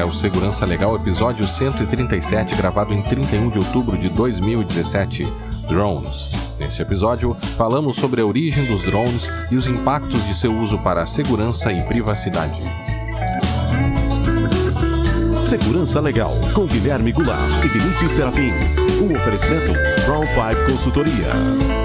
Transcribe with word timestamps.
É 0.00 0.04
o 0.04 0.14
Segurança 0.14 0.64
Legal, 0.64 0.96
episódio 0.96 1.46
137, 1.46 2.54
gravado 2.54 2.94
em 2.94 3.02
31 3.02 3.50
de 3.50 3.58
outubro 3.58 3.98
de 3.98 4.08
2017. 4.08 5.28
Drones. 5.68 6.32
Neste 6.58 6.80
episódio, 6.80 7.36
falamos 7.58 7.96
sobre 7.96 8.22
a 8.22 8.24
origem 8.24 8.64
dos 8.64 8.80
drones 8.80 9.30
e 9.50 9.56
os 9.56 9.66
impactos 9.66 10.26
de 10.26 10.34
seu 10.34 10.54
uso 10.56 10.78
para 10.78 11.02
a 11.02 11.06
segurança 11.06 11.70
e 11.70 11.82
privacidade. 11.82 12.62
Segurança 15.46 16.00
Legal, 16.00 16.32
com 16.54 16.64
Guilherme 16.64 17.12
Goulart 17.12 17.62
e 17.62 17.68
Vinícius 17.68 18.12
Serafim. 18.12 18.52
Um 19.02 19.12
oferecimento 19.12 19.74
Brown 20.06 20.24
Pipe 20.24 20.72
Consultoria. 20.72 21.79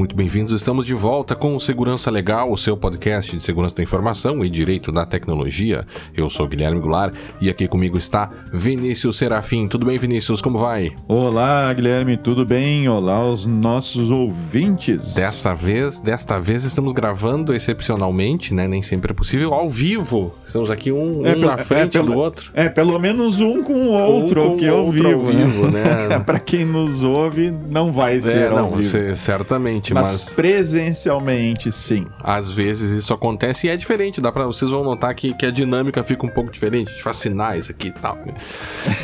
Todos 0.00 0.09
muito 0.09 0.09
bem-vindos. 0.20 0.52
Estamos 0.52 0.84
de 0.84 0.92
volta 0.92 1.34
com 1.34 1.56
o 1.56 1.60
Segurança 1.60 2.10
Legal, 2.10 2.52
o 2.52 2.56
seu 2.56 2.76
podcast 2.76 3.34
de 3.34 3.42
segurança 3.42 3.76
da 3.76 3.82
informação 3.82 4.44
e 4.44 4.50
direito 4.50 4.92
da 4.92 5.06
tecnologia. 5.06 5.86
Eu 6.14 6.28
sou 6.28 6.46
Guilherme 6.46 6.78
Goulart 6.78 7.14
e 7.40 7.48
aqui 7.48 7.66
comigo 7.66 7.96
está 7.96 8.28
Vinícius 8.52 9.16
Serafim. 9.16 9.66
Tudo 9.66 9.86
bem, 9.86 9.96
Vinícius? 9.96 10.42
Como 10.42 10.58
vai? 10.58 10.92
Olá, 11.08 11.72
Guilherme, 11.72 12.18
tudo 12.18 12.44
bem? 12.44 12.86
Olá 12.86 13.26
os 13.26 13.46
nossos 13.46 14.10
ouvintes. 14.10 15.14
Dessa 15.14 15.54
vez, 15.54 16.00
desta 16.00 16.38
vez 16.38 16.64
estamos 16.64 16.92
gravando 16.92 17.54
excepcionalmente, 17.54 18.52
né? 18.52 18.68
Nem 18.68 18.82
sempre 18.82 19.12
é 19.12 19.14
possível, 19.14 19.54
ao 19.54 19.70
vivo. 19.70 20.34
Estamos 20.44 20.70
aqui 20.70 20.92
um, 20.92 21.26
é, 21.26 21.34
um 21.34 21.38
na 21.38 21.56
frente 21.56 21.96
é, 21.96 22.02
do 22.02 22.12
outro. 22.14 22.50
É, 22.52 22.68
pelo 22.68 22.98
menos 22.98 23.40
um 23.40 23.62
com 23.62 23.72
o 23.72 23.92
outro, 23.92 24.42
um 24.42 24.50
com 24.50 24.56
que 24.58 24.68
ao 24.68 24.92
vivo. 24.92 25.08
Ao 25.08 25.24
vivo 25.24 25.70
né? 25.70 26.08
né? 26.08 26.18
Para 26.20 26.38
quem 26.38 26.66
nos 26.66 27.02
ouve, 27.02 27.50
não 27.70 27.90
vai 27.90 28.18
é, 28.18 28.20
ser 28.20 28.50
não, 28.50 28.58
ao 28.58 28.70
vivo. 28.72 28.82
Você, 28.82 29.16
certamente 29.16 29.94
mas, 29.94 30.09
mas, 30.09 30.09
presencialmente, 30.34 31.70
sim. 31.70 32.06
Às 32.22 32.50
vezes 32.50 32.90
isso 32.90 33.12
acontece 33.12 33.66
e 33.66 33.70
é 33.70 33.76
diferente. 33.76 34.20
Dá 34.20 34.32
para 34.32 34.46
vocês 34.46 34.70
vão 34.70 34.84
notar 34.84 35.14
que, 35.14 35.34
que 35.34 35.46
a 35.46 35.50
dinâmica 35.50 36.02
fica 36.04 36.26
um 36.26 36.28
pouco 36.28 36.50
diferente. 36.50 36.88
A 36.88 36.92
gente 36.92 37.02
faz 37.02 37.16
sinais 37.16 37.68
aqui 37.68 37.88
e 37.88 37.92
tal. 37.92 38.18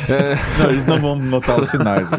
É... 0.09 0.35
não, 0.57 0.69
eles 0.69 0.85
não 0.85 0.99
vão 0.99 1.15
notar 1.15 1.59
os 1.59 1.67
sinais. 1.67 2.09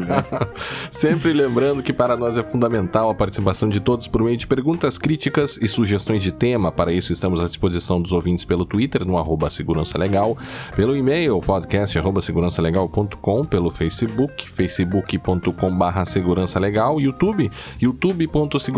Sempre 0.90 1.32
lembrando 1.32 1.82
que 1.82 1.92
para 1.92 2.16
nós 2.16 2.36
é 2.36 2.42
fundamental 2.42 3.08
a 3.08 3.14
participação 3.14 3.68
de 3.68 3.80
todos 3.80 4.06
por 4.06 4.22
meio 4.22 4.36
de 4.36 4.46
perguntas, 4.46 4.98
críticas 4.98 5.58
e 5.60 5.66
sugestões 5.66 6.22
de 6.22 6.32
tema. 6.32 6.70
Para 6.70 6.92
isso 6.92 7.12
estamos 7.12 7.40
à 7.40 7.46
disposição 7.46 8.00
dos 8.00 8.12
ouvintes 8.12 8.44
pelo 8.44 8.66
Twitter 8.66 9.06
no 9.06 9.16
arroba 9.16 9.48
Segurança 9.48 9.96
Legal, 9.96 10.36
pelo 10.76 10.94
e-mail 10.96 11.40
podcast 11.40 11.98
arroba 11.98 12.20
segurançalegal.com, 12.20 13.44
pelo 13.44 13.70
Facebook, 13.70 14.48
facebook.com 14.50 15.76
barra 15.76 16.04
segurança 16.04 16.58
legal, 16.58 17.00
YouTube, 17.00 17.50
youtube 17.80 18.26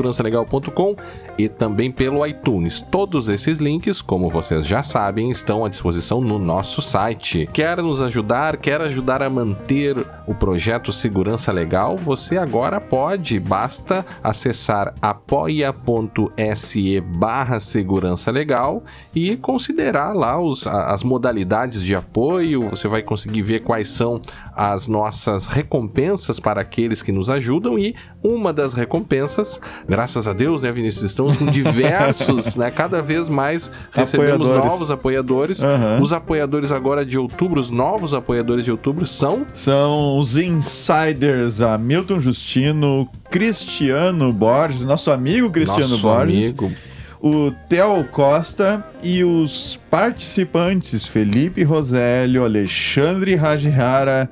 www.segurançalegal.com 0.00 0.96
e 1.38 1.48
também 1.48 1.90
pelo 1.90 2.26
iTunes. 2.26 2.80
Todos 2.80 3.28
esses 3.28 3.58
links, 3.58 4.02
como 4.02 4.28
vocês 4.28 4.66
já 4.66 4.82
sabem, 4.82 5.30
estão 5.30 5.64
à 5.64 5.68
disposição 5.68 6.20
no 6.20 6.38
nosso 6.38 6.82
site. 6.82 7.48
Quer 7.52 7.82
nos 7.82 8.02
ajudar, 8.02 8.56
quer 8.56 8.80
ajudar 8.80 9.22
a 9.22 9.30
manter 9.30 9.96
o 10.26 10.34
projeto 10.34 10.92
Segurança 10.92 11.52
Legal? 11.52 11.96
Você 11.96 12.36
agora 12.36 12.80
pode, 12.80 13.38
basta 13.38 14.04
acessar 14.22 14.94
apoia.se 15.00 17.00
barra 17.00 17.60
segurança 17.60 18.30
legal 18.30 18.82
e 19.14 19.36
considerar 19.36 20.14
lá 20.14 20.40
os, 20.40 20.66
as 20.66 21.02
modalidades 21.02 21.82
de 21.82 21.94
apoio, 21.94 22.68
você 22.68 22.88
vai 22.88 23.02
conseguir 23.02 23.42
ver 23.42 23.60
quais 23.60 23.88
são 23.88 24.20
as 24.54 24.86
nossas 24.86 25.46
recompensas 25.46 26.38
para 26.38 26.60
aqueles 26.60 27.02
que 27.02 27.12
nos 27.12 27.30
ajudam 27.30 27.78
e 27.78 27.94
uma 28.22 28.52
das 28.52 28.74
recompensas, 28.74 29.60
graças 29.88 30.26
a 30.26 30.32
Deus, 30.32 30.62
né, 30.62 30.72
Vinícius, 30.72 31.10
estamos 31.10 31.36
com 31.36 31.46
diversos, 31.46 32.54
né, 32.56 32.70
cada 32.70 33.02
vez 33.02 33.28
mais 33.28 33.70
recebemos 33.92 34.50
apoiadores. 34.50 34.72
novos 34.72 34.90
apoiadores. 34.90 35.62
Uhum. 35.62 36.02
Os 36.02 36.12
apoiadores 36.12 36.72
agora 36.72 37.04
de 37.04 37.18
outubro, 37.18 37.60
os 37.60 37.70
novos 37.70 38.14
apoiadores 38.14 38.64
de 38.64 38.70
outubro 38.70 39.06
são 39.06 39.46
são 39.52 40.18
os 40.18 40.36
insiders, 40.36 41.60
Hamilton 41.60 42.20
Justino, 42.20 43.08
Cristiano 43.30 44.32
Borges, 44.32 44.84
nosso 44.84 45.10
amigo 45.10 45.50
Cristiano 45.50 45.88
nosso 45.88 46.02
Borges. 46.02 46.46
Amigo 46.46 46.72
o 47.20 47.52
Theo 47.68 48.04
Costa 48.04 48.84
e 49.02 49.22
os 49.22 49.78
participantes 49.90 51.06
Felipe 51.06 51.62
Rosélio, 51.62 52.44
Alexandre 52.44 53.34
Rajihara, 53.34 54.28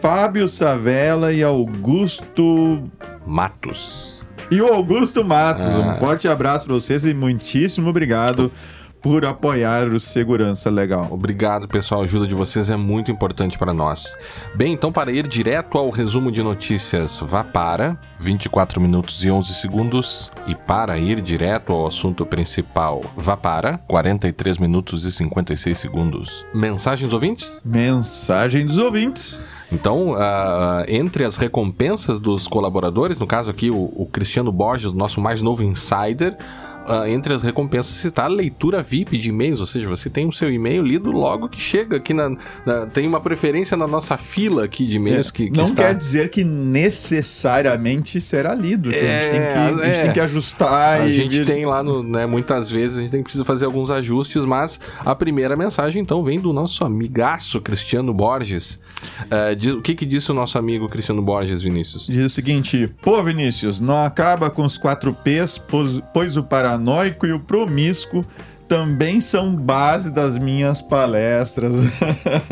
Fábio 0.00 0.48
Savela 0.48 1.32
e 1.32 1.42
Augusto 1.42 2.84
Matos. 3.26 4.17
E 4.50 4.60
o 4.62 4.72
Augusto 4.72 5.22
Matos. 5.24 5.74
Ah. 5.74 5.78
Um 5.78 5.94
forte 5.96 6.26
abraço 6.26 6.66
para 6.66 6.74
vocês 6.74 7.04
e 7.04 7.12
muitíssimo 7.12 7.90
obrigado 7.90 8.50
por 9.02 9.24
apoiar 9.24 9.88
o 9.88 10.00
Segurança 10.00 10.70
Legal. 10.70 11.08
Obrigado, 11.10 11.68
pessoal. 11.68 12.00
A 12.00 12.04
ajuda 12.04 12.26
de 12.26 12.34
vocês 12.34 12.70
é 12.70 12.76
muito 12.76 13.10
importante 13.10 13.58
para 13.58 13.72
nós. 13.72 14.16
Bem, 14.54 14.72
então, 14.72 14.92
para 14.92 15.12
ir 15.12 15.26
direto 15.26 15.78
ao 15.78 15.90
resumo 15.90 16.32
de 16.32 16.42
notícias, 16.42 17.18
vá 17.22 17.44
para 17.44 17.98
24 18.18 18.80
minutos 18.80 19.24
e 19.24 19.30
11 19.30 19.54
segundos. 19.54 20.30
E 20.46 20.54
para 20.54 20.98
ir 20.98 21.20
direto 21.20 21.72
ao 21.72 21.86
assunto 21.86 22.24
principal, 22.26 23.02
vá 23.16 23.36
para 23.36 23.78
43 23.78 24.58
minutos 24.58 25.04
e 25.04 25.12
56 25.12 25.76
segundos. 25.76 26.46
Mensagens 26.54 27.12
ouvintes? 27.12 27.60
Mensagem 27.64 28.66
dos 28.66 28.78
ouvintes. 28.78 29.40
Então, 29.70 30.12
uh, 30.12 30.84
entre 30.88 31.24
as 31.24 31.36
recompensas 31.36 32.18
dos 32.18 32.48
colaboradores, 32.48 33.18
no 33.18 33.26
caso 33.26 33.50
aqui 33.50 33.70
o, 33.70 33.92
o 33.94 34.08
Cristiano 34.10 34.50
Borges, 34.50 34.94
nosso 34.94 35.20
mais 35.20 35.42
novo 35.42 35.62
insider, 35.62 36.36
entre 37.08 37.34
as 37.34 37.42
recompensas 37.42 38.04
está 38.04 38.24
a 38.24 38.28
leitura 38.28 38.82
VIP 38.82 39.18
de 39.18 39.28
e-mails, 39.28 39.60
ou 39.60 39.66
seja, 39.66 39.88
você 39.88 40.08
tem 40.08 40.26
o 40.26 40.32
seu 40.32 40.50
e-mail 40.50 40.82
lido 40.82 41.10
logo 41.10 41.48
que 41.48 41.60
chega 41.60 41.96
aqui 41.96 42.14
na, 42.14 42.30
na 42.64 42.86
tem 42.86 43.06
uma 43.06 43.20
preferência 43.20 43.76
na 43.76 43.86
nossa 43.86 44.16
fila 44.16 44.64
aqui 44.64 44.86
de 44.86 44.96
e-mails 44.96 45.28
é, 45.28 45.32
que, 45.32 45.50
que, 45.50 45.56
não 45.56 45.64
está... 45.64 45.84
quer 45.84 45.94
dizer 45.94 46.30
que 46.30 46.42
necessariamente 46.44 48.20
será 48.20 48.54
lido. 48.54 48.92
É, 48.92 48.96
a, 48.96 49.00
gente 49.00 49.30
tem 49.30 49.40
que, 49.40 49.46
é, 49.46 49.84
a 49.84 49.86
gente 49.86 50.02
tem 50.04 50.12
que 50.12 50.20
ajustar. 50.20 51.00
A 51.00 51.06
e... 51.06 51.12
gente 51.12 51.44
tem 51.44 51.66
lá 51.66 51.82
no, 51.82 52.02
né, 52.02 52.26
muitas 52.26 52.70
vezes 52.70 52.98
a 52.98 53.00
gente 53.02 53.10
tem 53.10 53.20
que 53.20 53.24
precisa 53.24 53.44
fazer 53.44 53.66
alguns 53.66 53.90
ajustes, 53.90 54.44
mas 54.44 54.80
a 55.00 55.14
primeira 55.14 55.56
mensagem 55.56 56.00
então 56.02 56.22
vem 56.24 56.40
do 56.40 56.52
nosso 56.52 56.84
amigaço 56.84 57.60
Cristiano 57.60 58.14
Borges. 58.14 58.80
Uh, 59.22 59.54
diz, 59.56 59.72
o 59.74 59.82
que 59.82 59.94
que 59.94 60.06
disse 60.06 60.30
o 60.30 60.34
nosso 60.34 60.58
amigo 60.58 60.88
Cristiano 60.88 61.20
Borges, 61.20 61.62
Vinícius? 61.62 62.06
Diz 62.06 62.24
o 62.24 62.30
seguinte: 62.30 62.92
Pô, 63.02 63.22
Vinícius, 63.22 63.80
não 63.80 64.04
acaba 64.04 64.48
com 64.48 64.64
os 64.64 64.78
quatro 64.78 65.12
P's, 65.12 65.58
pois, 65.58 66.00
pois 66.14 66.36
o 66.36 66.42
Paraná 66.42 66.77
paranoico 66.78 67.26
e 67.26 67.32
o 67.32 67.40
promíscuo 67.40 68.24
também 68.68 69.20
são 69.20 69.56
base 69.56 70.12
das 70.12 70.38
minhas 70.38 70.80
palestras. 70.80 71.74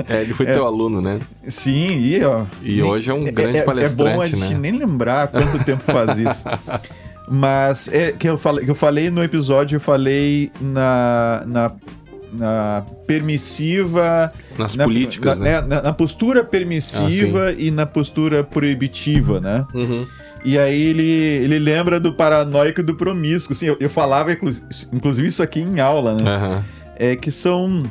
É, 0.08 0.22
ele 0.22 0.32
foi 0.32 0.46
é, 0.46 0.52
teu 0.52 0.64
aluno, 0.64 1.00
né? 1.00 1.18
Sim, 1.46 1.98
e 2.00 2.22
ó. 2.22 2.44
E 2.62 2.80
nem, 2.80 2.82
hoje 2.82 3.10
é 3.10 3.14
um 3.14 3.24
grande 3.24 3.58
é, 3.58 3.62
palestrante, 3.62 4.12
é 4.12 4.14
bom 4.14 4.20
a 4.20 4.26
gente 4.26 4.54
né? 4.54 4.70
nem 4.70 4.78
lembrar 4.78 5.28
quanto 5.28 5.62
tempo 5.64 5.82
faz 5.82 6.16
isso. 6.16 6.44
Mas 7.28 7.88
é 7.88 8.12
que 8.12 8.28
eu 8.28 8.38
falei, 8.38 8.64
que 8.64 8.70
eu 8.70 8.74
falei 8.74 9.10
no 9.10 9.22
episódio, 9.22 9.76
eu 9.76 9.80
falei 9.80 10.52
na, 10.60 11.42
na, 11.44 11.72
na 12.32 12.86
permissiva. 13.04 14.32
Nas 14.56 14.76
na, 14.76 14.84
políticas, 14.84 15.38
na, 15.38 15.44
né? 15.44 15.60
Na, 15.60 15.82
na 15.82 15.92
postura 15.92 16.44
permissiva 16.44 17.48
ah, 17.48 17.52
e 17.52 17.72
na 17.72 17.84
postura 17.84 18.44
proibitiva, 18.44 19.40
né? 19.40 19.66
Uhum. 19.74 20.06
E 20.46 20.56
aí 20.56 20.80
ele, 20.80 21.02
ele 21.02 21.58
lembra 21.58 21.98
do 21.98 22.12
paranoico 22.12 22.78
e 22.78 22.82
do 22.84 22.94
promíscuo. 22.94 23.52
Assim, 23.52 23.66
eu, 23.66 23.76
eu 23.80 23.90
falava, 23.90 24.30
inclusive, 24.92 25.26
isso 25.26 25.42
aqui 25.42 25.58
em 25.58 25.80
aula, 25.80 26.14
né? 26.14 26.22
Uhum. 26.22 26.62
É 26.94 27.16
que 27.16 27.32
são. 27.32 27.82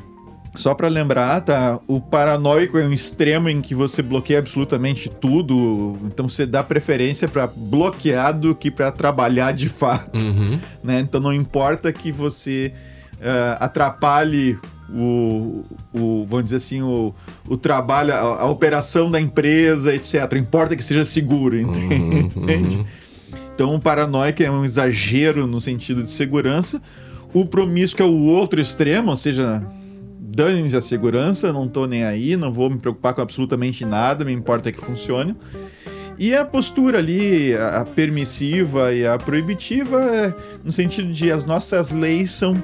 Só 0.56 0.74
para 0.74 0.88
lembrar, 0.88 1.42
tá? 1.42 1.78
O 1.86 2.00
paranoico 2.00 2.78
é 2.78 2.86
um 2.86 2.94
extremo 2.94 3.50
em 3.50 3.62
que 3.62 3.76
você 3.76 4.02
bloqueia 4.02 4.40
absolutamente 4.40 5.10
tudo. 5.10 5.98
Então 6.06 6.30
você 6.30 6.46
dá 6.46 6.64
preferência 6.64 7.28
para 7.28 7.46
bloquear 7.46 8.40
do 8.40 8.56
que 8.56 8.72
para 8.72 8.90
trabalhar 8.90 9.52
de 9.52 9.68
fato. 9.68 10.26
Uhum. 10.26 10.58
Né? 10.82 11.02
Então 11.02 11.20
não 11.20 11.34
importa 11.34 11.92
que 11.92 12.10
você 12.10 12.72
uh, 13.26 13.58
atrapalhe 13.60 14.58
o, 14.90 15.64
o, 15.94 16.26
vamos 16.30 16.46
dizer 16.46 16.58
assim, 16.58 16.82
o, 16.82 17.14
o 17.48 17.58
trabalho, 17.58 18.14
a, 18.14 18.20
a 18.42 18.46
operação 18.46 19.10
da 19.10 19.20
empresa, 19.20 19.94
etc. 19.94 20.34
Importa 20.38 20.76
que 20.76 20.84
seja 20.84 21.04
seguro, 21.04 21.58
entende? 21.58 22.36
Uhum, 22.38 22.82
uhum. 22.82 22.86
Então, 23.54 23.74
o 23.74 23.80
paranoico 23.80 24.44
é 24.44 24.52
um 24.52 24.66
exagero 24.66 25.48
no 25.48 25.60
sentido 25.60 26.04
de 26.04 26.10
segurança. 26.10 26.82
O 27.34 27.46
promíscuo 27.46 28.06
é 28.06 28.08
o 28.08 28.26
outro 28.26 28.62
extremo, 28.62 29.10
ou 29.10 29.16
seja, 29.18 29.66
dane-se 30.20 30.76
a 30.76 30.82
segurança, 30.82 31.52
não 31.54 31.68
tô 31.68 31.86
nem 31.86 32.04
aí, 32.04 32.36
não 32.36 32.52
vou 32.52 32.70
me 32.70 32.78
preocupar 32.78 33.14
com 33.14 33.22
absolutamente 33.22 33.86
nada, 33.86 34.26
me 34.26 34.34
importa 34.34 34.72
que 34.72 34.80
funcione. 34.80 35.36
E 36.18 36.34
a 36.34 36.46
postura 36.46 37.00
ali, 37.00 37.54
a 37.56 37.86
permissiva 37.86 38.94
e 38.94 39.06
a 39.06 39.18
proibitiva, 39.18 40.02
é 40.02 40.34
no 40.64 40.72
sentido 40.72 41.12
de 41.12 41.32
as 41.32 41.46
nossas 41.46 41.92
leis 41.92 42.32
são 42.32 42.56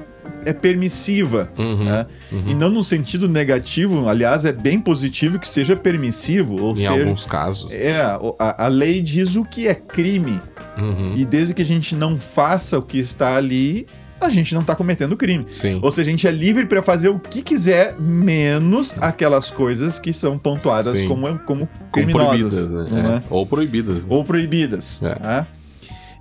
é 0.44 0.52
permissiva, 0.52 1.50
uhum, 1.56 1.84
né? 1.84 2.06
uhum. 2.30 2.44
e 2.46 2.54
não 2.54 2.68
no 2.68 2.82
sentido 2.82 3.28
negativo. 3.28 4.08
Aliás, 4.08 4.44
é 4.44 4.52
bem 4.52 4.80
positivo 4.80 5.38
que 5.38 5.48
seja 5.48 5.76
permissivo. 5.76 6.60
Ou 6.60 6.72
em 6.72 6.76
seja, 6.76 6.90
alguns 6.90 7.26
casos. 7.26 7.72
É, 7.72 8.00
a, 8.00 8.64
a 8.64 8.68
lei 8.68 9.00
diz 9.00 9.36
o 9.36 9.44
que 9.44 9.68
é 9.68 9.74
crime. 9.74 10.40
Uhum. 10.76 11.14
E 11.16 11.24
desde 11.24 11.54
que 11.54 11.62
a 11.62 11.64
gente 11.64 11.94
não 11.94 12.18
faça 12.18 12.78
o 12.78 12.82
que 12.82 12.98
está 12.98 13.36
ali, 13.36 13.86
a 14.26 14.30
gente 14.30 14.54
não 14.54 14.60
está 14.62 14.74
cometendo 14.74 15.16
crime. 15.16 15.44
Sim. 15.50 15.78
Ou 15.82 15.90
seja, 15.92 16.10
a 16.10 16.12
gente 16.12 16.26
é 16.26 16.30
livre 16.30 16.66
para 16.66 16.82
fazer 16.82 17.08
o 17.08 17.18
que 17.18 17.42
quiser, 17.42 17.94
menos 17.98 18.94
aquelas 19.00 19.50
coisas 19.50 19.98
que 19.98 20.12
são 20.12 20.38
pontuadas 20.38 20.98
Sim. 20.98 21.08
como, 21.08 21.38
como 21.40 21.68
criminosas. 21.92 22.66
Como 22.66 22.84
proibidas, 22.84 22.92
né? 22.92 23.22
é. 23.22 23.22
Ou 23.30 23.46
proibidas. 23.46 24.06
Né? 24.06 24.14
Ou 24.14 24.24
proibidas. 24.24 25.02
É. 25.02 25.18
Né? 25.18 25.46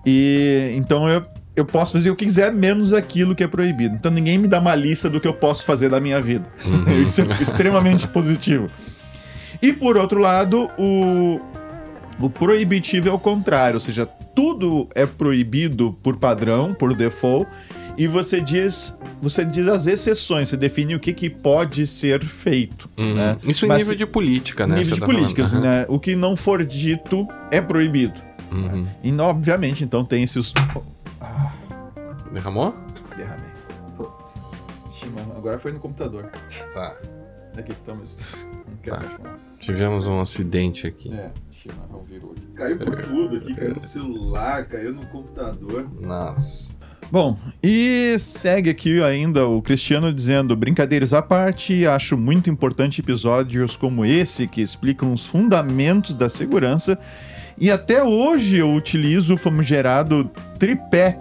E 0.05 0.73
então 0.75 1.07
eu, 1.07 1.23
eu 1.55 1.65
posso 1.65 1.93
fazer 1.93 2.09
o 2.09 2.15
que 2.15 2.25
quiser, 2.25 2.51
menos 2.51 2.93
aquilo 2.93 3.35
que 3.35 3.43
é 3.43 3.47
proibido. 3.47 3.95
Então 3.95 4.11
ninguém 4.11 4.37
me 4.37 4.47
dá 4.47 4.59
uma 4.59 4.75
lista 4.75 5.09
do 5.09 5.19
que 5.19 5.27
eu 5.27 5.33
posso 5.33 5.65
fazer 5.65 5.89
da 5.89 5.99
minha 5.99 6.21
vida. 6.21 6.49
Uhum. 6.65 7.01
Isso 7.01 7.21
é 7.21 7.41
extremamente 7.41 8.07
positivo. 8.07 8.67
E 9.61 9.71
por 9.71 9.95
outro 9.95 10.19
lado, 10.19 10.69
o, 10.77 11.39
o 12.19 12.29
proibitivo 12.29 13.09
é 13.09 13.11
o 13.11 13.19
contrário, 13.19 13.75
ou 13.75 13.79
seja, 13.79 14.07
tudo 14.33 14.87
é 14.95 15.05
proibido 15.05 15.95
por 16.01 16.17
padrão, 16.17 16.73
por 16.73 16.95
default, 16.95 17.47
e 18.01 18.07
você 18.07 18.41
diz, 18.41 18.97
você 19.21 19.45
diz 19.45 19.67
as 19.67 19.85
exceções, 19.85 20.49
você 20.49 20.57
define 20.57 20.95
o 20.95 20.99
que, 20.99 21.13
que 21.13 21.29
pode 21.29 21.85
ser 21.85 22.25
feito. 22.25 22.89
Uhum. 22.97 23.13
Né? 23.13 23.37
Isso 23.43 23.65
em 23.65 23.67
Mas, 23.67 23.83
nível 23.83 23.95
de 23.95 24.07
política, 24.07 24.65
né? 24.65 24.77
Nível 24.77 24.95
de 24.95 25.01
tá 25.01 25.05
política, 25.05 25.43
uhum. 25.43 25.61
né? 25.61 25.85
O 25.87 25.99
que 25.99 26.15
não 26.15 26.35
for 26.35 26.65
dito 26.65 27.27
é 27.51 27.61
proibido. 27.61 28.19
Uhum. 28.51 28.87
E 29.03 29.15
obviamente, 29.21 29.83
então 29.83 30.03
tem 30.03 30.23
esses. 30.23 30.51
Ah. 31.21 31.53
Derramou? 32.33 32.75
Derramei. 33.15 33.51
Agora 35.37 35.59
foi 35.59 35.71
no 35.71 35.79
computador. 35.79 36.31
Tá. 36.73 36.97
Aqui 37.55 37.71
estamos. 37.71 38.17
Tá. 38.83 38.99
Tivemos 39.59 40.07
um 40.07 40.19
acidente 40.19 40.87
aqui. 40.87 41.13
É, 41.13 41.31
chimarrão 41.51 42.01
virou 42.01 42.31
aqui. 42.31 42.47
Caiu 42.55 42.79
por 42.79 42.99
tudo 42.99 43.37
aqui, 43.37 43.53
caiu 43.53 43.75
no 43.75 43.81
celular, 43.83 44.65
caiu 44.65 44.91
no 44.91 45.05
computador. 45.05 45.87
Nossa. 46.01 46.80
Bom, 47.11 47.37
e 47.61 48.15
segue 48.17 48.69
aqui 48.69 49.03
ainda 49.03 49.45
o 49.45 49.61
Cristiano 49.61 50.13
dizendo: 50.13 50.55
brincadeiras 50.55 51.13
à 51.13 51.21
parte, 51.21 51.85
acho 51.85 52.17
muito 52.17 52.49
importante 52.49 53.01
episódios 53.01 53.75
como 53.75 54.05
esse 54.05 54.47
que 54.47 54.61
explicam 54.61 55.11
os 55.11 55.25
fundamentos 55.25 56.15
da 56.15 56.29
segurança. 56.29 56.97
E 57.57 57.69
até 57.69 58.01
hoje 58.01 58.57
eu 58.57 58.73
utilizo 58.73 59.33
o 59.33 59.37
famigerado 59.37 60.31
tripé, 60.57 61.17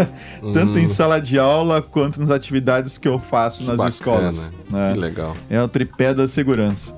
tanto 0.54 0.78
hum. 0.78 0.82
em 0.82 0.88
sala 0.88 1.20
de 1.20 1.38
aula 1.38 1.82
quanto 1.82 2.20
nas 2.20 2.30
atividades 2.30 2.96
que 2.96 3.08
eu 3.08 3.18
faço 3.18 3.64
que 3.64 3.68
nas 3.68 3.76
bacana. 3.76 3.90
escolas. 3.90 4.52
Né? 4.70 4.92
Que 4.94 4.98
legal. 4.98 5.36
É 5.50 5.60
o 5.60 5.68
tripé 5.68 6.14
da 6.14 6.26
segurança. 6.28 6.94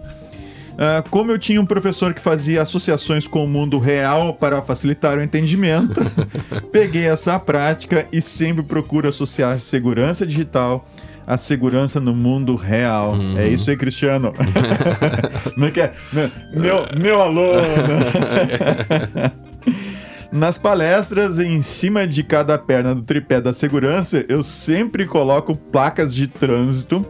Uh, 0.74 1.08
como 1.08 1.30
eu 1.30 1.38
tinha 1.38 1.60
um 1.60 1.66
professor 1.66 2.12
que 2.12 2.20
fazia 2.20 2.60
associações 2.60 3.28
com 3.28 3.44
o 3.44 3.48
mundo 3.48 3.78
real 3.78 4.34
para 4.34 4.60
facilitar 4.60 5.16
o 5.16 5.22
entendimento, 5.22 6.00
peguei 6.72 7.06
essa 7.06 7.38
prática 7.38 8.08
e 8.12 8.20
sempre 8.20 8.64
procuro 8.64 9.08
associar 9.08 9.60
segurança 9.60 10.26
digital 10.26 10.84
à 11.26 11.36
segurança 11.36 12.00
no 12.00 12.14
mundo 12.14 12.56
real. 12.56 13.12
Uhum. 13.12 13.36
É 13.38 13.48
isso 13.48 13.70
aí, 13.70 13.76
Cristiano. 13.76 14.32
Meu, 16.52 16.86
meu 16.96 17.22
aluno. 17.22 17.62
Nas 20.30 20.58
palestras, 20.58 21.38
em 21.38 21.62
cima 21.62 22.06
de 22.08 22.24
cada 22.24 22.58
perna 22.58 22.94
do 22.94 23.02
tripé 23.02 23.40
da 23.40 23.52
segurança, 23.52 24.24
eu 24.28 24.42
sempre 24.42 25.06
coloco 25.06 25.54
placas 25.54 26.12
de 26.12 26.26
trânsito 26.26 27.06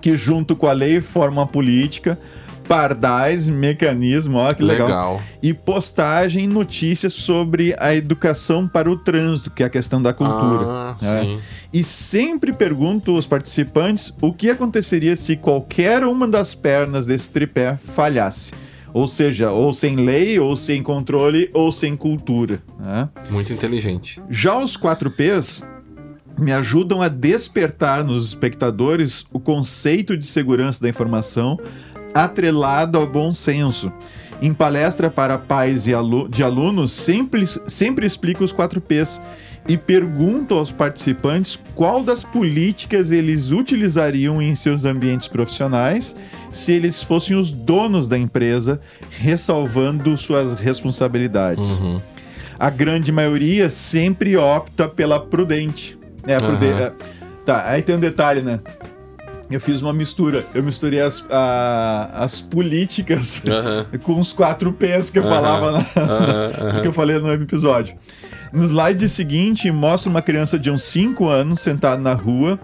que, 0.00 0.16
junto 0.16 0.56
com 0.56 0.66
a 0.66 0.72
lei, 0.72 1.00
formam 1.00 1.44
a 1.44 1.46
política 1.46 2.18
pardais, 2.68 3.48
mecanismo, 3.48 4.36
ó 4.38 4.52
que 4.52 4.62
legal. 4.62 4.86
legal. 4.86 5.22
E 5.42 5.54
postagem 5.54 6.46
notícias 6.46 7.14
sobre 7.14 7.74
a 7.78 7.94
educação 7.94 8.68
para 8.68 8.90
o 8.90 8.96
trânsito, 8.96 9.50
que 9.50 9.62
é 9.62 9.66
a 9.66 9.70
questão 9.70 10.00
da 10.00 10.12
cultura. 10.12 10.66
Ah, 10.66 10.96
né? 11.00 11.20
sim. 11.22 11.40
E 11.72 11.82
sempre 11.82 12.52
pergunto 12.52 13.16
aos 13.16 13.26
participantes 13.26 14.14
o 14.20 14.32
que 14.32 14.50
aconteceria 14.50 15.16
se 15.16 15.36
qualquer 15.36 16.04
uma 16.04 16.28
das 16.28 16.54
pernas 16.54 17.06
desse 17.06 17.32
tripé 17.32 17.76
falhasse. 17.76 18.52
Ou 18.92 19.06
seja, 19.06 19.50
ou 19.50 19.72
sem 19.72 19.96
lei, 19.96 20.38
ou 20.38 20.56
sem 20.56 20.82
controle, 20.82 21.50
ou 21.52 21.70
sem 21.72 21.96
cultura. 21.96 22.62
Né? 22.78 23.08
Muito 23.30 23.52
inteligente. 23.52 24.20
Já 24.30 24.58
os 24.58 24.76
4 24.76 25.10
Ps 25.10 25.62
me 26.38 26.52
ajudam 26.52 27.02
a 27.02 27.08
despertar 27.08 28.04
nos 28.04 28.28
espectadores 28.28 29.26
o 29.32 29.40
conceito 29.40 30.16
de 30.16 30.24
segurança 30.24 30.80
da 30.80 30.88
informação, 30.88 31.58
atrelado 32.14 32.98
ao 32.98 33.06
bom 33.06 33.32
senso. 33.32 33.92
Em 34.40 34.52
palestra 34.52 35.10
para 35.10 35.36
pais 35.36 35.86
e 35.86 35.94
alu 35.94 36.28
de 36.28 36.44
alunos, 36.44 36.92
sempre, 36.92 37.44
sempre 37.66 38.06
explico 38.06 38.44
os 38.44 38.52
4 38.52 38.80
Ps 38.80 39.20
e 39.66 39.76
pergunto 39.76 40.54
aos 40.54 40.70
participantes 40.70 41.58
qual 41.74 42.02
das 42.02 42.24
políticas 42.24 43.10
eles 43.10 43.50
utilizariam 43.50 44.40
em 44.40 44.54
seus 44.54 44.84
ambientes 44.84 45.28
profissionais 45.28 46.16
se 46.50 46.72
eles 46.72 47.02
fossem 47.02 47.36
os 47.36 47.50
donos 47.50 48.08
da 48.08 48.16
empresa, 48.16 48.80
ressalvando 49.10 50.16
suas 50.16 50.54
responsabilidades. 50.54 51.78
Uhum. 51.78 52.00
A 52.58 52.70
grande 52.70 53.12
maioria 53.12 53.68
sempre 53.68 54.36
opta 54.36 54.88
pela 54.88 55.20
prudente. 55.20 55.98
É, 56.26 56.36
prudente. 56.36 56.72
Uhum. 56.72 56.86
É. 56.86 56.92
Tá, 57.44 57.68
aí 57.68 57.82
tem 57.82 57.96
um 57.96 58.00
detalhe, 58.00 58.40
né? 58.40 58.60
Eu 59.50 59.60
fiz 59.60 59.80
uma 59.80 59.92
mistura. 59.92 60.46
Eu 60.54 60.62
misturei 60.62 61.00
as, 61.00 61.24
a, 61.30 62.10
as 62.24 62.40
políticas 62.40 63.42
com 64.02 64.18
os 64.20 64.32
quatro 64.32 64.72
P's 64.72 65.10
que 65.10 65.18
eu 65.18 65.22
falava 65.22 65.72
na, 65.72 66.80
que 66.80 66.88
eu 66.88 66.92
falei 66.92 67.18
no 67.18 67.32
episódio. 67.32 67.96
No 68.52 68.64
slide 68.64 69.08
seguinte, 69.08 69.70
mostra 69.70 70.10
uma 70.10 70.22
criança 70.22 70.58
de 70.58 70.70
uns 70.70 70.82
5 70.84 71.28
anos 71.28 71.60
sentada 71.60 72.00
na 72.00 72.14
rua. 72.14 72.58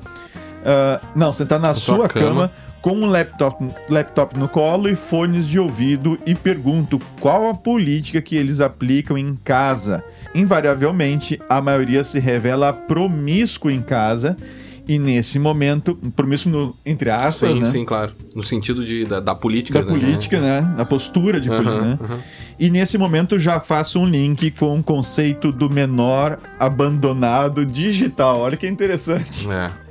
Uh, 0.61 1.07
não, 1.15 1.33
sentada 1.33 1.69
na, 1.69 1.75
sua, 1.75 1.97
sua 1.97 2.09
cama. 2.09 2.29
cama 2.29 2.53
com 2.85 2.93
um 2.93 3.07
laptop, 3.07 3.67
laptop 3.89 4.39
no 4.39 4.47
colo 4.47 4.91
e 4.91 4.95
fones 4.95 5.49
de 5.49 5.59
ouvido 5.59 6.19
e 6.27 6.35
pergunto 6.35 7.01
qual 7.19 7.49
a 7.49 7.55
política 7.55 8.21
que 8.21 8.37
eles 8.37 8.61
aplicam 8.61 9.17
em 9.17 9.35
casa. 9.37 10.05
Invariavelmente, 10.35 11.41
a 11.49 11.63
maioria 11.63 12.05
se 12.05 12.19
revela 12.19 12.75
promíscuo 12.75 13.71
em 13.71 13.81
casa 13.81 14.37
e 14.87 14.99
nesse 14.99 15.39
momento, 15.39 15.97
promíscuo 16.15 16.53
no, 16.53 16.77
entre 16.85 17.09
aspas, 17.11 17.51
sim, 17.51 17.61
né? 17.61 17.67
Sim, 17.67 17.85
claro. 17.85 18.13
No 18.35 18.43
sentido 18.43 18.85
de, 18.85 19.07
da, 19.07 19.19
da 19.19 19.35
política. 19.35 19.83
Da 19.83 19.85
né? 19.85 19.91
política, 19.91 20.41
né? 20.41 20.75
Da 20.77 20.85
postura 20.85 21.41
de 21.41 21.49
política, 21.49 21.81
né? 21.81 21.99
E 22.59 22.71
nesse 22.71 22.99
momento 22.99 23.39
já 23.39 23.59
faço 23.59 23.99
um 23.99 24.07
link 24.07 24.51
com 24.51 24.79
o 24.79 24.83
conceito 24.83 25.51
do 25.51 25.71
menor 25.71 26.39
abandonado 26.59 27.65
digital. 27.65 28.41
Olha 28.41 28.57
que 28.57 28.67
interessante. 28.67 29.51
É. 29.51 29.85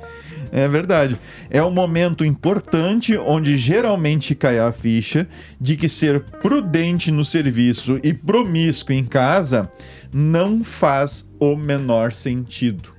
É 0.52 0.68
verdade. 0.68 1.18
É 1.50 1.60
um 1.64 1.70
momento 1.72 2.24
importante 2.24 3.18
onde 3.18 3.56
geralmente 3.56 4.36
cai 4.36 4.60
a 4.60 4.70
ficha 4.70 5.26
de 5.60 5.76
que 5.76 5.88
ser 5.88 6.20
prudente 6.20 7.10
no 7.10 7.24
serviço 7.24 7.98
e 8.04 8.14
promíscuo 8.14 8.94
em 8.94 9.04
casa 9.04 9.68
não 10.12 10.62
faz 10.62 11.28
o 11.40 11.56
menor 11.56 12.12
sentido. 12.12 12.93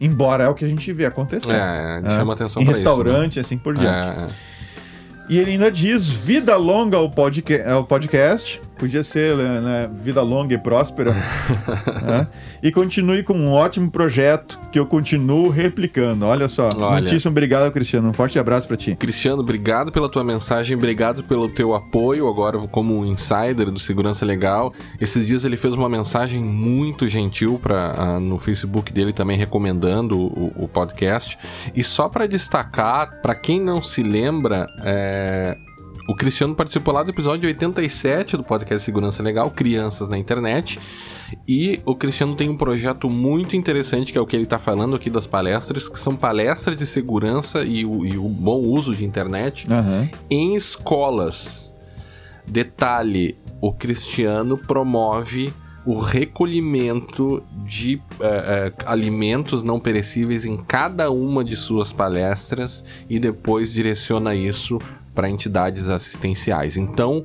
Embora 0.00 0.44
é 0.44 0.48
o 0.48 0.54
que 0.54 0.64
a 0.64 0.68
gente 0.68 0.92
vê 0.92 1.06
acontecer. 1.06 1.52
É, 1.52 2.02
é 2.04 2.10
chama 2.10 2.34
atenção 2.34 2.62
Em 2.62 2.66
restaurante, 2.66 3.32
isso, 3.32 3.38
né? 3.38 3.40
assim 3.40 3.58
por 3.58 3.74
diante. 3.74 4.08
É, 4.08 4.22
é. 4.22 4.28
E 5.28 5.38
ele 5.38 5.52
ainda 5.52 5.70
diz: 5.70 6.08
vida 6.08 6.56
longa 6.56 6.96
ao, 6.96 7.10
podca 7.10 7.72
ao 7.72 7.84
podcast. 7.84 8.60
Podia 8.78 9.02
ser 9.02 9.36
né, 9.36 9.60
né 9.60 9.90
vida 9.92 10.22
longa 10.22 10.54
e 10.54 10.58
próspera. 10.58 11.12
né? 12.02 12.28
E 12.62 12.70
continue 12.70 13.22
com 13.22 13.34
um 13.34 13.50
ótimo 13.50 13.90
projeto 13.90 14.58
que 14.70 14.78
eu 14.78 14.86
continuo 14.86 15.48
replicando. 15.48 16.26
Olha 16.26 16.48
só. 16.48 16.68
Olha. 16.76 17.00
Muitíssimo 17.00 17.30
obrigado, 17.30 17.70
Cristiano. 17.72 18.08
Um 18.08 18.12
forte 18.12 18.38
abraço 18.38 18.68
para 18.68 18.76
ti. 18.76 18.94
Cristiano, 18.94 19.40
obrigado 19.40 19.90
pela 19.90 20.08
tua 20.08 20.22
mensagem, 20.22 20.76
obrigado 20.76 21.24
pelo 21.24 21.48
teu 21.48 21.74
apoio 21.74 22.28
agora 22.28 22.58
como 22.68 23.04
insider 23.04 23.70
do 23.70 23.78
Segurança 23.78 24.26
Legal. 24.26 24.72
Esses 25.00 25.26
dias 25.26 25.44
ele 25.44 25.56
fez 25.56 25.74
uma 25.74 25.88
mensagem 25.88 26.42
muito 26.42 27.08
gentil 27.08 27.58
para 27.62 27.94
uh, 28.16 28.20
no 28.20 28.38
Facebook 28.38 28.92
dele 28.92 29.12
também 29.12 29.36
recomendando 29.36 30.18
o, 30.18 30.52
o 30.56 30.68
podcast. 30.68 31.38
E 31.74 31.82
só 31.82 32.08
para 32.08 32.26
destacar, 32.26 33.20
para 33.22 33.34
quem 33.34 33.60
não 33.60 33.80
se 33.80 34.02
lembra, 34.02 34.66
é, 34.82 35.56
o 36.08 36.14
Cristiano 36.14 36.54
participou 36.54 36.94
lá 36.94 37.02
do 37.02 37.10
episódio 37.10 37.48
87 37.48 38.36
do 38.36 38.44
podcast 38.44 38.84
Segurança 38.84 39.22
Legal, 39.22 39.50
Crianças 39.50 40.08
na 40.08 40.16
Internet. 40.16 40.78
E 41.48 41.80
o 41.84 41.96
Cristiano 41.96 42.36
tem 42.36 42.48
um 42.48 42.56
projeto 42.56 43.10
muito 43.10 43.56
interessante, 43.56 44.12
que 44.12 44.18
é 44.18 44.20
o 44.20 44.26
que 44.26 44.36
ele 44.36 44.44
está 44.44 44.58
falando 44.58 44.94
aqui 44.94 45.10
das 45.10 45.26
palestras, 45.26 45.88
que 45.88 45.98
são 45.98 46.14
palestras 46.14 46.76
de 46.76 46.86
segurança 46.86 47.64
e 47.64 47.84
o, 47.84 48.06
e 48.06 48.16
o 48.16 48.28
bom 48.28 48.60
uso 48.60 48.94
de 48.94 49.04
internet 49.04 49.66
uhum. 49.68 50.08
em 50.30 50.54
escolas. 50.54 51.72
Detalhe: 52.46 53.36
o 53.60 53.72
Cristiano 53.72 54.56
promove 54.56 55.52
o 55.84 55.98
recolhimento 55.98 57.42
de 57.64 57.96
uh, 57.96 57.98
uh, 57.98 58.74
alimentos 58.86 59.62
não 59.62 59.78
perecíveis 59.78 60.44
em 60.44 60.56
cada 60.56 61.10
uma 61.12 61.44
de 61.44 61.56
suas 61.56 61.92
palestras 61.92 62.84
e 63.08 63.20
depois 63.20 63.72
direciona 63.72 64.34
isso 64.34 64.80
para 65.16 65.30
entidades 65.30 65.88
assistenciais. 65.88 66.76
Então, 66.76 67.24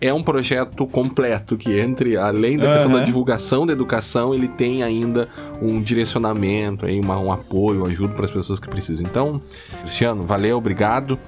é 0.00 0.14
um 0.14 0.22
projeto 0.22 0.86
completo 0.86 1.56
que 1.56 1.78
entre 1.78 2.16
além 2.16 2.56
da 2.56 2.66
uhum. 2.66 2.72
questão 2.72 2.92
da 2.92 3.04
divulgação 3.04 3.66
da 3.66 3.72
educação, 3.72 4.32
ele 4.32 4.48
tem 4.48 4.82
ainda 4.82 5.28
um 5.60 5.82
direcionamento, 5.82 6.86
aí, 6.86 6.98
uma, 6.98 7.18
um 7.18 7.30
apoio, 7.30 7.84
ajuda 7.84 8.14
para 8.14 8.24
as 8.24 8.30
pessoas 8.30 8.58
que 8.58 8.68
precisam. 8.68 9.04
Então, 9.04 9.42
Cristiano, 9.80 10.22
valeu, 10.22 10.56
obrigado. 10.56 11.18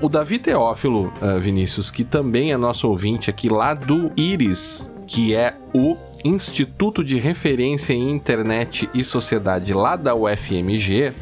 O 0.00 0.08
Davi 0.08 0.38
Teófilo, 0.38 1.12
uh, 1.22 1.38
Vinícius, 1.38 1.90
que 1.90 2.02
também 2.02 2.50
é 2.50 2.56
nosso 2.56 2.88
ouvinte 2.88 3.30
aqui 3.30 3.48
lá 3.48 3.72
do 3.72 4.10
Iris, 4.16 4.90
que 5.06 5.34
é 5.34 5.54
o 5.72 5.96
Instituto 6.24 7.04
de 7.04 7.18
Referência 7.18 7.92
em 7.92 8.10
Internet 8.10 8.90
e 8.92 9.04
Sociedade 9.04 9.72
lá 9.72 9.96
da 9.96 10.14
UFMG, 10.14 11.12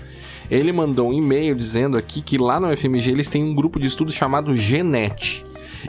ele 0.50 0.72
mandou 0.72 1.10
um 1.10 1.12
e-mail 1.12 1.54
dizendo 1.54 1.96
aqui 1.96 2.20
que 2.20 2.36
lá 2.36 2.58
no 2.58 2.70
UFMG 2.70 3.10
eles 3.10 3.28
têm 3.28 3.44
um 3.44 3.54
grupo 3.54 3.78
de 3.78 3.86
estudo 3.86 4.10
chamado 4.10 4.56
Genet. 4.56 5.44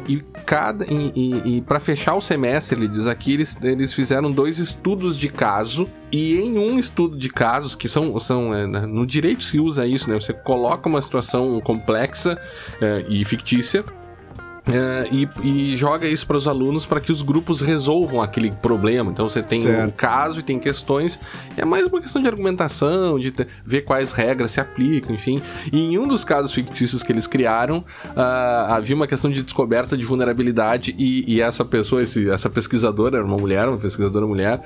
E 0.08 0.22
cada 0.46 0.86
e, 0.86 1.12
e, 1.16 1.58
e 1.58 1.62
para 1.62 1.80
fechar 1.80 2.16
o 2.16 2.22
semestre, 2.22 2.78
ele 2.78 2.88
diz 2.88 3.08
aqui, 3.08 3.34
eles, 3.34 3.58
eles 3.62 3.94
fizeram 3.94 4.32
dois 4.32 4.58
estudos 4.58 5.18
de 5.18 5.28
caso 5.28 5.90
e 6.12 6.36
em 6.36 6.58
um 6.58 6.80
estudo 6.80 7.18
de 7.18 7.30
casos 7.30 7.76
que 7.76 7.90
são, 7.90 8.18
são 8.20 8.54
é, 8.54 8.66
no 8.66 9.06
direito 9.06 9.44
se 9.44 9.60
usa 9.60 9.86
isso, 9.86 10.10
né? 10.10 10.18
Você 10.18 10.32
coloca 10.32 10.88
uma 10.88 11.02
situação 11.02 11.60
complexa 11.60 12.40
é, 12.80 13.04
e 13.10 13.26
fictícia 13.26 13.84
é, 14.70 15.08
e, 15.12 15.30
e, 15.44 15.76
joga 15.76 16.08
isso 16.08 16.26
para 16.28 16.38
os 16.38 16.48
alunos 16.48 16.86
para 16.86 17.02
que 17.02 17.12
os 17.12 17.22
grupos 17.22 17.62
resolvam 17.62 18.22
aquele 18.22 18.52
problema. 18.52 19.12
Então 19.12 19.28
você 19.28 19.42
tem 19.42 19.62
certo. 19.62 19.88
um 19.88 19.92
caso 19.92 20.40
e 20.40 20.44
tem 20.44 20.60
questões. 20.60 21.20
É 21.58 21.66
mais 21.66 21.88
uma 21.88 22.00
questão 22.00 22.22
de 22.22 22.28
argumentação, 22.28 23.20
de 23.20 23.32
ter, 23.32 23.48
ver 23.66 23.82
quais 23.82 24.12
regras 24.12 24.52
se 24.52 24.60
aplicam, 24.60 25.14
enfim. 25.14 25.42
E 25.72 25.94
em 25.94 25.98
um 25.98 26.08
dos 26.08 26.24
casos 26.24 26.54
fictícios 26.54 27.02
que 27.02 27.12
eles 27.12 27.26
criaram, 27.26 27.80
uh, 27.80 28.72
havia 28.72 28.96
uma 28.96 29.08
questão 29.08 29.32
de 29.32 29.42
descoberta 29.42 29.98
de 29.98 30.06
vulnerabilidade 30.06 30.96
e, 30.98 31.36
e, 31.36 31.42
essa 31.42 31.66
pessoa, 31.66 32.04
esse, 32.04 32.30
essa 32.30 32.50
pesquisadora, 32.50 33.18
era 33.18 33.26
uma 33.26 33.38
mulher, 33.38 33.68
uma 33.68 33.78
pesquisadora 33.78 34.28
mulher, 34.28 34.62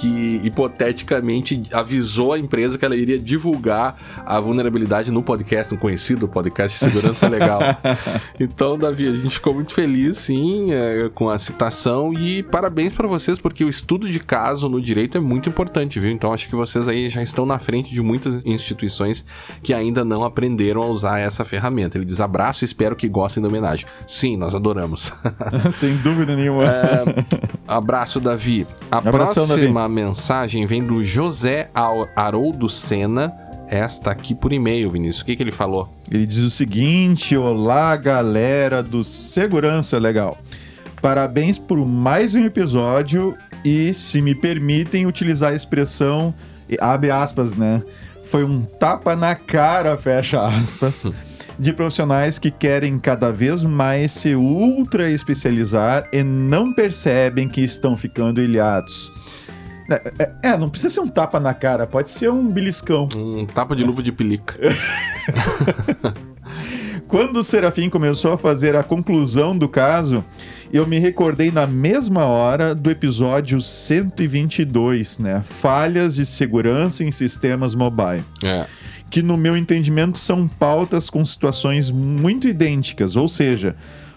que 0.00 0.40
hipoteticamente 0.44 1.62
avisou 1.72 2.32
a 2.32 2.38
empresa 2.38 2.78
que 2.78 2.84
ela 2.84 2.96
iria 2.96 3.18
divulgar 3.18 3.96
a 4.24 4.38
vulnerabilidade 4.38 5.10
no 5.10 5.22
podcast, 5.22 5.72
no 5.72 5.80
conhecido 5.80 6.28
podcast 6.28 6.78
Segurança 6.78 7.28
Legal. 7.28 7.60
então, 8.38 8.78
Davi, 8.78 9.08
a 9.08 9.14
gente 9.14 9.32
gente 9.32 9.34
ficou 9.34 9.54
muito 9.54 9.72
feliz, 9.72 10.18
sim, 10.18 10.72
é, 10.72 11.10
com 11.14 11.30
a 11.30 11.38
citação 11.38 12.12
e 12.12 12.42
parabéns 12.42 12.92
para 12.92 13.08
vocês, 13.08 13.38
porque 13.38 13.64
o 13.64 13.68
estudo 13.68 14.08
de 14.08 14.20
caso 14.20 14.68
no 14.68 14.80
direito 14.80 15.16
é 15.16 15.20
muito 15.20 15.48
importante, 15.48 15.98
viu? 15.98 16.10
Então 16.10 16.32
acho 16.32 16.48
que 16.48 16.54
vocês 16.54 16.88
aí 16.88 17.08
já 17.08 17.22
estão 17.22 17.46
na 17.46 17.58
frente 17.58 17.92
de 17.92 18.00
muitas 18.02 18.44
instituições 18.44 19.24
que 19.62 19.72
ainda 19.72 20.04
não 20.04 20.24
aprenderam 20.24 20.82
a 20.82 20.86
usar 20.86 21.18
essa 21.18 21.44
ferramenta. 21.44 21.96
Ele 21.96 22.04
diz 22.04 22.20
abraço 22.20 22.64
e 22.64 22.66
espero 22.66 22.94
que 22.94 23.08
gostem 23.08 23.42
da 23.42 23.48
homenagem. 23.48 23.86
Sim, 24.06 24.36
nós 24.36 24.54
adoramos. 24.54 25.12
Sem 25.72 25.96
dúvida 25.96 26.36
nenhuma. 26.36 26.64
É, 26.64 27.04
abraço, 27.66 28.20
Davi. 28.20 28.66
A 28.90 28.98
Abração, 28.98 29.46
próxima 29.46 29.48
Davi. 29.48 29.62
Mensagem 29.88 30.66
vem 30.66 30.82
do 30.82 31.02
José 31.02 31.70
Haroldo 32.16 32.68
Sena 32.68 33.32
esta 33.72 34.10
aqui 34.10 34.34
por 34.34 34.52
e-mail, 34.52 34.90
Vinícius. 34.90 35.22
O 35.22 35.24
que, 35.24 35.34
que 35.34 35.42
ele 35.42 35.50
falou? 35.50 35.88
Ele 36.10 36.26
diz 36.26 36.38
o 36.38 36.50
seguinte: 36.50 37.34
Olá, 37.34 37.96
galera 37.96 38.82
do 38.82 39.02
Segurança 39.02 39.98
Legal. 39.98 40.36
Parabéns 41.00 41.58
por 41.58 41.84
mais 41.86 42.34
um 42.34 42.44
episódio 42.44 43.34
e, 43.64 43.94
se 43.94 44.20
me 44.20 44.34
permitem 44.34 45.06
utilizar 45.06 45.52
a 45.52 45.56
expressão, 45.56 46.34
abre 46.78 47.10
aspas, 47.10 47.54
né? 47.54 47.82
Foi 48.24 48.44
um 48.44 48.60
tapa 48.60 49.16
na 49.16 49.34
cara, 49.34 49.96
fecha 49.98 50.46
aspas, 50.46 51.06
de 51.58 51.72
profissionais 51.72 52.38
que 52.38 52.50
querem 52.50 52.98
cada 52.98 53.32
vez 53.32 53.64
mais 53.64 54.12
se 54.12 54.34
ultra 54.34 55.10
especializar 55.10 56.06
e 56.12 56.22
não 56.22 56.74
percebem 56.74 57.48
que 57.48 57.62
estão 57.62 57.96
ficando 57.96 58.38
ilhados. 58.38 59.10
É, 59.90 60.12
é, 60.18 60.50
é, 60.50 60.58
não 60.58 60.70
precisa 60.70 60.94
ser 60.94 61.00
um 61.00 61.08
tapa 61.08 61.38
na 61.38 61.54
cara, 61.54 61.86
pode 61.86 62.10
ser 62.10 62.30
um 62.30 62.48
beliscão. 62.48 63.08
Um 63.14 63.46
tapa 63.46 63.74
de 63.74 63.84
luva 63.84 64.02
de 64.02 64.12
pelica. 64.12 64.56
Quando 67.12 67.36
o 67.36 67.44
Serafim 67.44 67.90
começou 67.90 68.32
a 68.32 68.38
fazer 68.38 68.74
a 68.74 68.82
conclusão 68.82 69.56
do 69.56 69.68
caso, 69.68 70.24
eu 70.72 70.86
me 70.86 70.98
recordei 70.98 71.50
na 71.50 71.66
mesma 71.66 72.24
hora 72.24 72.74
do 72.74 72.90
episódio 72.90 73.60
122, 73.60 75.18
né? 75.18 75.42
Falhas 75.44 76.14
de 76.14 76.24
segurança 76.24 77.04
em 77.04 77.10
sistemas 77.10 77.74
mobile. 77.74 78.24
É. 78.42 78.64
Que, 79.10 79.20
no 79.20 79.36
meu 79.36 79.54
entendimento, 79.58 80.18
são 80.18 80.48
pautas 80.48 81.10
com 81.10 81.22
situações 81.22 81.90
muito 81.90 82.48
idênticas, 82.48 83.14
ou 83.14 83.28
seja, 83.28 83.76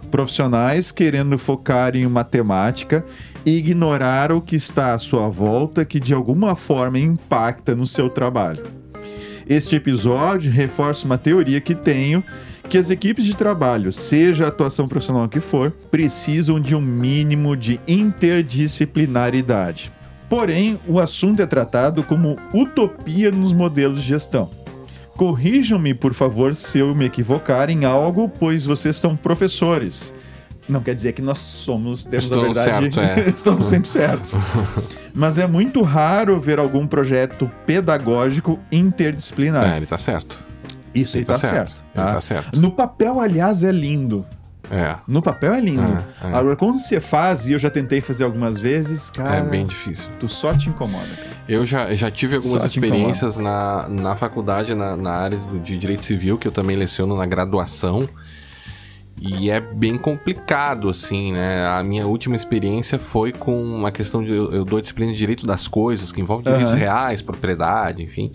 profissionais 0.09 0.89
querendo 0.89 1.37
focar 1.37 1.97
em 1.97 2.05
uma 2.05 2.23
temática 2.23 3.03
ignorar 3.45 4.31
o 4.31 4.41
que 4.41 4.55
está 4.55 4.93
à 4.93 4.99
sua 4.99 5.29
volta 5.29 5.85
que 5.85 5.99
de 5.99 6.13
alguma 6.13 6.55
forma 6.55 6.97
impacta 6.97 7.75
no 7.75 7.85
seu 7.85 8.09
trabalho. 8.09 8.63
Este 9.47 9.75
episódio 9.75 10.51
reforça 10.51 11.05
uma 11.05 11.19
teoria 11.19 11.61
que 11.61 11.75
tenho 11.75 12.23
que 12.67 12.79
as 12.79 12.89
equipes 12.89 13.25
de 13.25 13.37
trabalho, 13.37 13.91
seja 13.91 14.45
a 14.45 14.47
atuação 14.47 14.87
profissional 14.87 15.29
que 15.29 15.39
for, 15.39 15.69
precisam 15.91 16.59
de 16.59 16.73
um 16.73 16.81
mínimo 16.81 17.55
de 17.55 17.79
interdisciplinaridade. 17.87 19.93
Porém, 20.27 20.79
o 20.87 20.99
assunto 20.99 21.43
é 21.43 21.45
tratado 21.45 22.01
como 22.01 22.39
utopia 22.51 23.29
nos 23.29 23.53
modelos 23.53 24.01
de 24.01 24.07
gestão. 24.07 24.49
Corrijam-me, 25.15 25.93
por 25.93 26.15
favor, 26.15 26.55
se 26.55 26.79
eu 26.79 26.95
me 26.95 27.05
equivocar 27.05 27.69
em 27.69 27.85
algo, 27.85 28.27
pois 28.27 28.65
vocês 28.65 28.95
são 28.95 29.15
professores 29.15 30.11
não 30.67 30.81
quer 30.81 30.93
dizer 30.93 31.13
que 31.13 31.21
nós 31.21 31.39
somos, 31.39 32.03
temos 32.05 32.25
estamos 32.25 32.57
a 32.57 32.63
verdade, 32.63 32.95
certo, 32.95 32.99
é. 32.99 33.29
estamos 33.29 33.67
sempre 33.67 33.89
certos. 33.89 34.33
Mas 35.13 35.37
é 35.37 35.47
muito 35.47 35.81
raro 35.81 36.39
ver 36.39 36.59
algum 36.59 36.87
projeto 36.87 37.49
pedagógico 37.65 38.59
interdisciplinar. 38.71 39.73
É, 39.73 39.77
ele 39.77 39.85
tá 39.85 39.97
certo. 39.97 40.43
Isso 40.93 41.17
ele 41.17 41.25
tá, 41.25 41.33
tá 41.33 41.39
certo. 41.39 41.69
certo 41.69 41.83
tá? 41.93 42.03
Ele 42.03 42.11
tá 42.11 42.21
certo. 42.21 42.59
No 42.59 42.71
papel, 42.71 43.19
aliás, 43.19 43.63
é 43.63 43.71
lindo. 43.71 44.25
É. 44.71 44.95
No 45.07 45.21
papel 45.21 45.53
é 45.53 45.61
lindo. 45.61 45.83
É, 45.83 46.27
é. 46.27 46.33
Agora, 46.33 46.55
quando 46.55 46.79
você 46.79 46.99
faz, 46.99 47.47
e 47.47 47.53
eu 47.53 47.59
já 47.59 47.69
tentei 47.69 48.01
fazer 48.01 48.23
algumas 48.23 48.59
vezes, 48.59 49.09
cara. 49.11 49.37
É 49.37 49.43
bem 49.43 49.65
difícil. 49.65 50.09
Tu 50.19 50.27
só 50.27 50.53
te 50.53 50.69
incomoda, 50.69 51.05
cara. 51.05 51.35
Eu 51.47 51.65
já, 51.65 51.93
já 51.93 52.09
tive 52.09 52.37
algumas 52.37 52.61
só 52.61 52.67
experiências 52.67 53.37
na, 53.37 53.87
na 53.87 54.15
faculdade, 54.15 54.73
na, 54.73 54.95
na 54.95 55.11
área 55.11 55.37
de 55.63 55.77
direito 55.77 56.03
civil, 56.03 56.37
que 56.37 56.47
eu 56.47 56.51
também 56.51 56.75
leciono 56.75 57.15
na 57.15 57.25
graduação. 57.25 58.09
E 59.21 59.49
é 59.49 59.61
bem 59.61 59.97
complicado, 59.97 60.89
assim, 60.89 61.31
né? 61.31 61.65
A 61.67 61.81
minha 61.83 62.05
última 62.05 62.35
experiência 62.35 62.99
foi 62.99 63.31
com 63.31 63.63
uma 63.63 63.91
questão 63.91 64.21
de. 64.21 64.31
Eu 64.31 64.65
dou 64.65 64.81
disciplina 64.81 65.11
de 65.11 65.17
direito 65.17 65.47
das 65.47 65.67
coisas, 65.67 66.11
que 66.11 66.19
envolve 66.19 66.43
direitos 66.43 66.73
uhum. 66.73 66.77
reais, 66.77 67.21
propriedade, 67.21 68.03
enfim. 68.03 68.31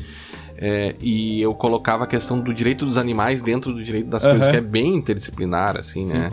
É, 0.57 0.95
e 1.01 1.41
eu 1.41 1.55
colocava 1.55 2.05
a 2.05 2.07
questão 2.07 2.41
do 2.41 2.53
direito 2.53 2.85
dos 2.85 2.97
animais 2.97 3.43
dentro 3.43 3.73
do 3.73 3.83
direito 3.83 4.09
das 4.09 4.25
uhum. 4.25 4.31
coisas, 4.31 4.49
que 4.49 4.57
é 4.57 4.61
bem 4.61 4.95
interdisciplinar, 4.95 5.77
assim, 5.77 6.07
Sim. 6.07 6.15
né? 6.15 6.31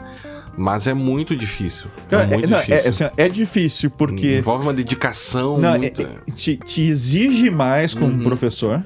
Mas 0.57 0.87
é 0.87 0.93
muito 0.93 1.35
difícil. 1.35 1.89
Cara, 2.09 2.23
é 2.23 2.27
muito 2.27 2.53
é, 2.53 2.59
difícil. 2.59 2.73
É, 2.73 2.87
assim, 2.87 3.09
é, 3.17 3.29
difícil 3.29 3.89
porque. 3.91 4.37
Envolve 4.37 4.63
uma 4.63 4.73
dedicação 4.73 5.57
não, 5.57 5.77
muito. 5.77 6.01
É, 6.01 6.31
te, 6.31 6.55
te, 6.55 6.81
exige 6.81 7.49
mais 7.49 7.93
como 7.93 8.13
uhum. 8.13 8.23
professor. 8.23 8.83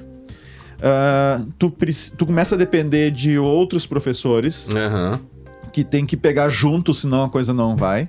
Uh, 0.78 1.46
tu, 1.56 1.72
tu 2.18 2.26
começa 2.26 2.56
a 2.56 2.58
depender 2.58 3.12
de 3.12 3.38
outros 3.38 3.86
professores. 3.86 4.66
Uhum 4.66 5.31
que 5.72 5.82
tem 5.82 6.04
que 6.04 6.16
pegar 6.16 6.48
junto, 6.48 6.92
senão 6.92 7.24
a 7.24 7.28
coisa 7.28 7.52
não 7.52 7.74
vai. 7.76 8.08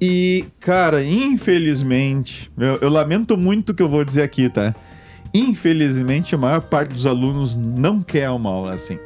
E, 0.00 0.44
cara, 0.60 1.02
infelizmente, 1.04 2.50
eu, 2.56 2.78
eu 2.80 2.88
lamento 2.88 3.36
muito 3.36 3.70
o 3.70 3.74
que 3.74 3.82
eu 3.82 3.88
vou 3.88 4.04
dizer 4.04 4.22
aqui, 4.22 4.48
tá? 4.48 4.74
Infelizmente, 5.34 6.34
a 6.34 6.38
maior 6.38 6.60
parte 6.60 6.94
dos 6.94 7.06
alunos 7.06 7.56
não 7.56 8.00
quer 8.02 8.30
uma 8.30 8.50
aula 8.50 8.74
assim. 8.74 8.98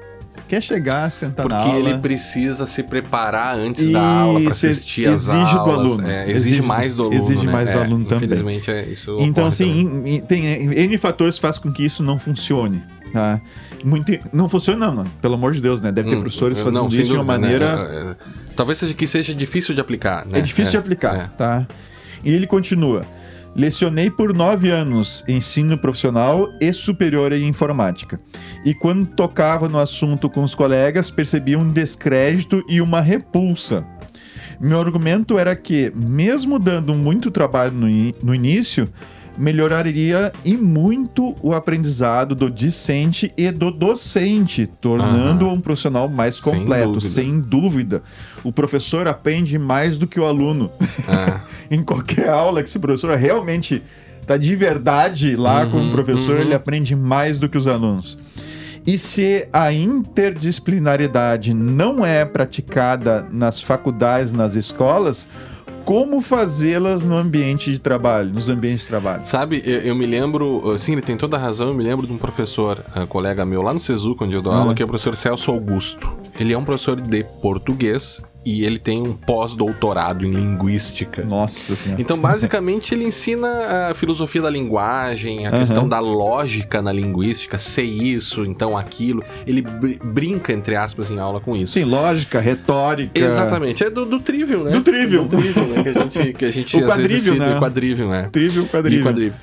Quer 0.49 0.63
chegar, 0.63 1.11
sentar 1.11 1.47
Porque 1.47 1.55
na 1.55 1.63
aula. 1.63 1.75
Porque 1.75 1.89
ele 1.91 1.99
precisa 1.99 2.67
se 2.67 2.83
preparar 2.83 3.57
antes 3.57 3.91
da 3.91 4.03
aula 4.03 4.41
para 4.41 4.51
assistir 4.51 5.09
as 5.09 5.31
aulas. 5.31 5.49
Exige 5.49 5.65
do 5.65 5.71
aluno. 5.71 6.09
É, 6.11 6.31
exige, 6.31 6.37
exige, 6.37 6.63
mais 6.63 6.97
do 6.97 7.03
aluno. 7.05 7.17
Exige 7.17 7.47
né? 7.47 7.53
mais 7.53 7.71
do 7.71 7.79
é, 7.79 7.83
aluno 7.83 8.05
também. 8.05 8.25
Infelizmente, 8.27 8.71
é, 8.71 8.85
isso 8.85 9.17
Então, 9.19 9.47
assim, 9.47 10.03
in, 10.05 10.21
tem 10.21 10.45
N 10.45 10.99
fatores 10.99 11.37
que 11.37 11.41
fazem 11.41 11.63
com 11.63 11.73
que 11.73 11.85
isso 11.85 12.03
não 12.03 12.19
funcione. 12.19 12.83
Tá? 13.13 13.41
Muito, 13.85 14.13
não 14.33 14.49
funciona, 14.49 14.91
não, 14.91 15.05
pelo 15.21 15.35
amor 15.35 15.53
de 15.53 15.61
Deus, 15.61 15.81
né? 15.81 15.91
Deve 15.91 16.11
ter 16.11 16.17
hum, 16.17 16.21
professores 16.21 16.61
fazendo 16.61 16.83
não, 16.83 16.89
isso 16.89 17.05
de 17.05 17.15
uma 17.15 17.25
maneira. 17.25 17.77
Né? 17.77 17.97
É, 17.97 18.11
é, 18.11 18.17
talvez 18.55 18.79
seja 18.79 18.95
que 18.95 19.07
seja 19.07 19.35
difícil 19.35 19.75
de 19.75 19.81
aplicar, 19.81 20.27
né? 20.27 20.39
É 20.39 20.43
difícil 20.43 20.69
é, 20.69 20.71
de 20.73 20.77
aplicar, 20.79 21.17
é. 21.17 21.29
tá? 21.37 21.67
E 22.25 22.33
ele 22.33 22.47
continua. 22.47 23.03
Lecionei 23.55 24.11
por 24.11 24.35
nove 24.35 24.71
anos 24.71 25.23
ensino 25.29 25.77
profissional 25.77 26.49
e 26.59 26.73
superior 26.73 27.33
em 27.33 27.47
informática. 27.47 28.19
E 28.65 28.73
quando 28.73 29.07
tocava 29.07 29.69
no 29.69 29.79
assunto 29.79 30.31
com 30.31 30.43
os 30.43 30.55
colegas, 30.55 31.11
percebia 31.11 31.59
um 31.59 31.69
descrédito 31.69 32.65
e 32.67 32.81
uma 32.81 33.01
repulsa. 33.01 33.85
Meu 34.59 34.81
argumento 34.81 35.39
era 35.39 35.55
que, 35.55 35.93
mesmo 35.95 36.59
dando 36.59 36.95
muito 36.95 37.31
trabalho 37.31 37.73
no, 37.73 37.89
no 38.23 38.35
início, 38.35 38.89
melhoraria 39.37 40.33
e 40.45 40.57
muito 40.57 41.35
o 41.43 41.55
aprendizado 41.55 42.35
do 42.35 42.51
discente 42.51 43.33
e 43.37 43.51
do 43.51 43.71
docente, 43.71 44.67
tornando 44.67 45.49
um 45.49 45.61
profissional 45.61 46.09
mais 46.09 46.39
completo, 46.41 47.01
sem 47.01 47.41
dúvida. 47.41 47.41
sem 47.41 47.41
dúvida. 47.41 48.03
O 48.45 48.53
professor 48.53 49.09
aprende 49.09 49.59
mais 49.59 49.99
do 49.99 50.07
que 50.07 50.21
o 50.21 50.27
aluno. 50.27 50.71
Ah. 51.09 51.41
em 51.71 51.83
qualquer 51.83 52.29
aula 52.29 52.63
que 52.63 52.69
esse 52.69 52.79
professor 52.79 53.17
realmente 53.17 53.83
tá 54.27 54.37
de 54.37 54.55
verdade 54.55 55.37
lá 55.37 55.65
uhum, 55.65 55.71
com 55.71 55.89
o 55.89 55.91
professor, 55.91 56.37
uhum. 56.37 56.43
ele 56.43 56.55
aprende 56.55 56.95
mais 56.95 57.39
do 57.39 57.49
que 57.49 57.59
os 57.59 57.67
alunos. 57.67 58.19
E 58.85 58.99
se 58.99 59.47
a 59.53 59.73
interdisciplinaridade 59.73 61.55
não 61.55 62.05
é 62.05 62.25
praticada 62.25 63.27
nas 63.31 63.63
faculdades, 63.63 64.33
nas 64.33 64.57
escolas, 64.57 65.29
como 65.85 66.21
fazê-las 66.21 67.03
no 67.03 67.17
ambiente 67.17 67.71
de 67.71 67.79
trabalho, 67.79 68.33
nos 68.33 68.49
ambientes 68.49 68.83
de 68.83 68.89
trabalho. 68.89 69.25
Sabe, 69.25 69.63
eu, 69.65 69.81
eu, 69.81 69.95
me 69.95 70.07
lembro, 70.07 70.77
sim, 70.79 70.93
ele 70.93 71.03
tem 71.03 71.17
toda 71.17 71.37
a 71.37 71.41
razão, 71.41 71.69
eu 71.69 71.75
me 71.75 71.83
lembro 71.83 72.07
de 72.07 72.13
um 72.13 72.19
professor, 72.19 72.85
um 72.97 73.07
colega 73.07 73.45
meu 73.45 73.63
lá 73.63 73.73
no 73.73 73.81
Cesu, 73.81 74.17
onde 74.21 74.35
eu 74.35 74.43
dou 74.43 74.53
aula, 74.53 74.69
uhum. 74.69 74.75
que 74.75 74.83
é 74.83 74.85
o 74.85 74.89
professor 74.89 75.17
Celso 75.17 75.51
Augusto. 75.51 76.13
Ele 76.39 76.53
é 76.53 76.59
um 76.59 76.65
professor 76.65 77.01
de 77.01 77.25
português 77.41 78.23
e 78.45 78.65
ele 78.65 78.79
tem 78.79 79.01
um 79.01 79.13
pós-doutorado 79.13 80.27
em 80.27 80.31
linguística. 80.31 81.25
Nossa 81.25 81.77
senhora. 81.77 82.01
Então, 82.01 82.19
basicamente, 82.19 82.95
ele 82.95 83.05
ensina 83.05 83.91
a 83.91 83.95
filosofia 83.95 84.43
da 84.43 84.51
linguagem, 84.51 85.47
a 85.47 85.53
uhum. 85.53 85.59
questão 85.59 85.89
da 85.89 86.01
lógica 86.01 86.83
na 86.83 86.93
linguística, 86.93 87.59
ser 87.59 87.85
isso, 87.85 88.45
então 88.45 88.77
aquilo. 88.77 89.23
Ele 89.47 89.63
br 89.63 89.93
brinca, 90.03 90.53
entre 90.53 90.77
aspas, 90.77 91.11
em 91.11 91.19
aula 91.19 91.41
com 91.41 91.57
isso. 91.57 91.75
Sim, 91.75 91.85
lógica, 91.85 92.41
retórica. 92.41 93.19
Exatamente. 93.19 93.85
É 93.85 93.91
do, 93.91 94.05
do 94.05 94.21
trivial, 94.21 94.65
né? 94.65 94.73
Do 94.73 94.83
trivial. 94.83 95.25
Do 95.25 95.37
trivial, 95.37 95.67
né? 95.67 95.83
Que 95.83 95.89
a 95.89 95.93
gente, 95.93 96.33
que 96.33 96.45
a 96.45 96.51
gente 96.51 96.77
o 96.83 96.87
quadrível, 96.87 97.35
né? 97.35 97.59
quadrível, 97.59 98.09
né? 98.09 98.29
Trivial, 98.33 98.67
quadrível. 98.67 99.01
E 99.01 99.03
quadrível. 99.03 99.39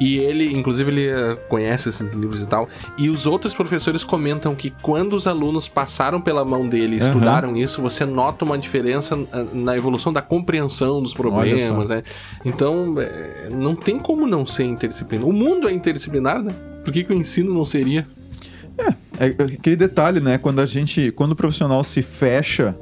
E 0.00 0.18
ele, 0.18 0.52
inclusive, 0.54 0.90
ele 0.90 1.06
eh, 1.08 1.36
conhece 1.48 1.88
esses 1.88 2.14
livros 2.14 2.42
e 2.42 2.48
tal. 2.48 2.68
E 2.98 3.08
os 3.08 3.26
outros 3.26 3.54
professores 3.54 4.02
comentam 4.02 4.54
que 4.54 4.70
quando 4.70 5.14
os 5.14 5.26
alunos 5.26 5.68
passaram 5.68 6.20
pela 6.20 6.44
mão 6.44 6.68
dele 6.68 6.96
e 6.96 7.00
uhum. 7.00 7.06
estudaram 7.06 7.56
isso, 7.56 7.80
você 7.80 8.04
nota 8.04 8.44
uma 8.44 8.58
diferença 8.58 9.16
eh, 9.32 9.44
na 9.52 9.76
evolução 9.76 10.12
da 10.12 10.20
compreensão 10.20 11.00
dos 11.00 11.14
problemas, 11.14 11.88
né? 11.90 12.02
Então, 12.44 12.94
eh, 12.98 13.48
não 13.52 13.74
tem 13.76 13.98
como 13.98 14.26
não 14.26 14.44
ser 14.44 14.64
interdisciplinar. 14.64 15.26
O 15.26 15.32
mundo 15.32 15.68
é 15.68 15.72
interdisciplinar, 15.72 16.42
né? 16.42 16.52
Por 16.84 16.92
que, 16.92 17.04
que 17.04 17.12
o 17.12 17.16
ensino 17.16 17.54
não 17.54 17.64
seria? 17.64 18.06
É, 18.76 19.26
é 19.26 19.26
aquele 19.26 19.76
detalhe, 19.76 20.20
né? 20.20 20.38
Quando 20.38 20.60
a 20.60 20.66
gente, 20.66 21.12
quando 21.12 21.32
o 21.32 21.36
profissional 21.36 21.84
se 21.84 22.02
fecha, 22.02 22.76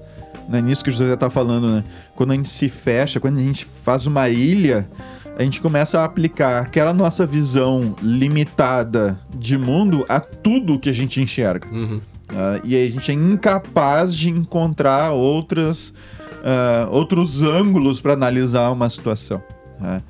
né? 0.48 0.60
Nisso 0.60 0.82
que 0.82 0.90
o 0.90 0.92
José 0.92 1.14
tá 1.16 1.28
falando, 1.28 1.68
né? 1.68 1.84
Quando 2.14 2.32
a 2.32 2.34
gente 2.34 2.48
se 2.48 2.68
fecha, 2.68 3.20
quando 3.20 3.38
a 3.38 3.42
gente 3.42 3.66
faz 3.84 4.06
uma 4.06 4.28
ilha, 4.28 4.88
a 5.36 5.42
gente 5.42 5.60
começa 5.60 6.00
a 6.00 6.04
aplicar 6.04 6.62
aquela 6.62 6.92
nossa 6.92 7.24
visão 7.24 7.96
limitada 8.02 9.18
de 9.34 9.56
mundo 9.56 10.04
a 10.08 10.20
tudo 10.20 10.78
que 10.78 10.88
a 10.88 10.92
gente 10.92 11.20
enxerga. 11.20 11.66
Uhum. 11.70 12.00
Uh, 12.30 12.60
e 12.64 12.76
aí 12.76 12.86
a 12.86 12.90
gente 12.90 13.10
é 13.10 13.14
incapaz 13.14 14.14
de 14.14 14.30
encontrar 14.30 15.12
outras, 15.12 15.90
uh, 15.90 16.90
outros 16.90 17.42
ângulos 17.42 18.00
para 18.00 18.12
analisar 18.12 18.70
uma 18.70 18.88
situação. 18.88 19.42
Uh, 19.80 20.02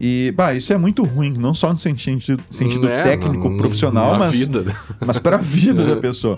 e, 0.00 0.32
bah, 0.36 0.52
isso 0.52 0.72
é 0.72 0.76
muito 0.76 1.04
ruim, 1.04 1.32
não 1.38 1.54
só 1.54 1.70
no 1.70 1.78
sentido, 1.78 2.42
sentido 2.50 2.88
é, 2.88 3.02
técnico, 3.02 3.48
na, 3.48 3.56
profissional, 3.56 4.18
mas, 4.18 4.32
vida. 4.32 4.76
mas 4.98 5.18
para 5.18 5.36
a 5.36 5.38
vida 5.38 5.84
da 5.86 5.96
pessoa. 5.96 6.36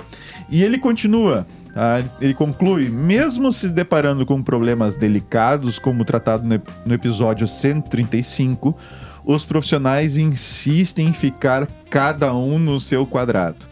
E 0.51 0.63
ele 0.63 0.77
continua. 0.77 1.47
Ah, 1.75 2.03
ele 2.21 2.35
conclui: 2.35 2.89
mesmo 2.89 3.53
se 3.53 3.69
deparando 3.69 4.25
com 4.25 4.43
problemas 4.43 4.97
delicados, 4.97 5.79
como 5.79 6.05
tratado 6.05 6.45
no, 6.45 6.63
no 6.87 6.95
episódio 6.95 7.47
135, 7.47 8.77
os 9.25 9.45
profissionais 9.45 10.19
insistem 10.19 11.09
em 11.09 11.13
ficar 11.13 11.67
cada 11.91 12.35
um 12.35 12.59
no 12.59 12.79
seu 12.79 13.07
quadrado. 13.07 13.67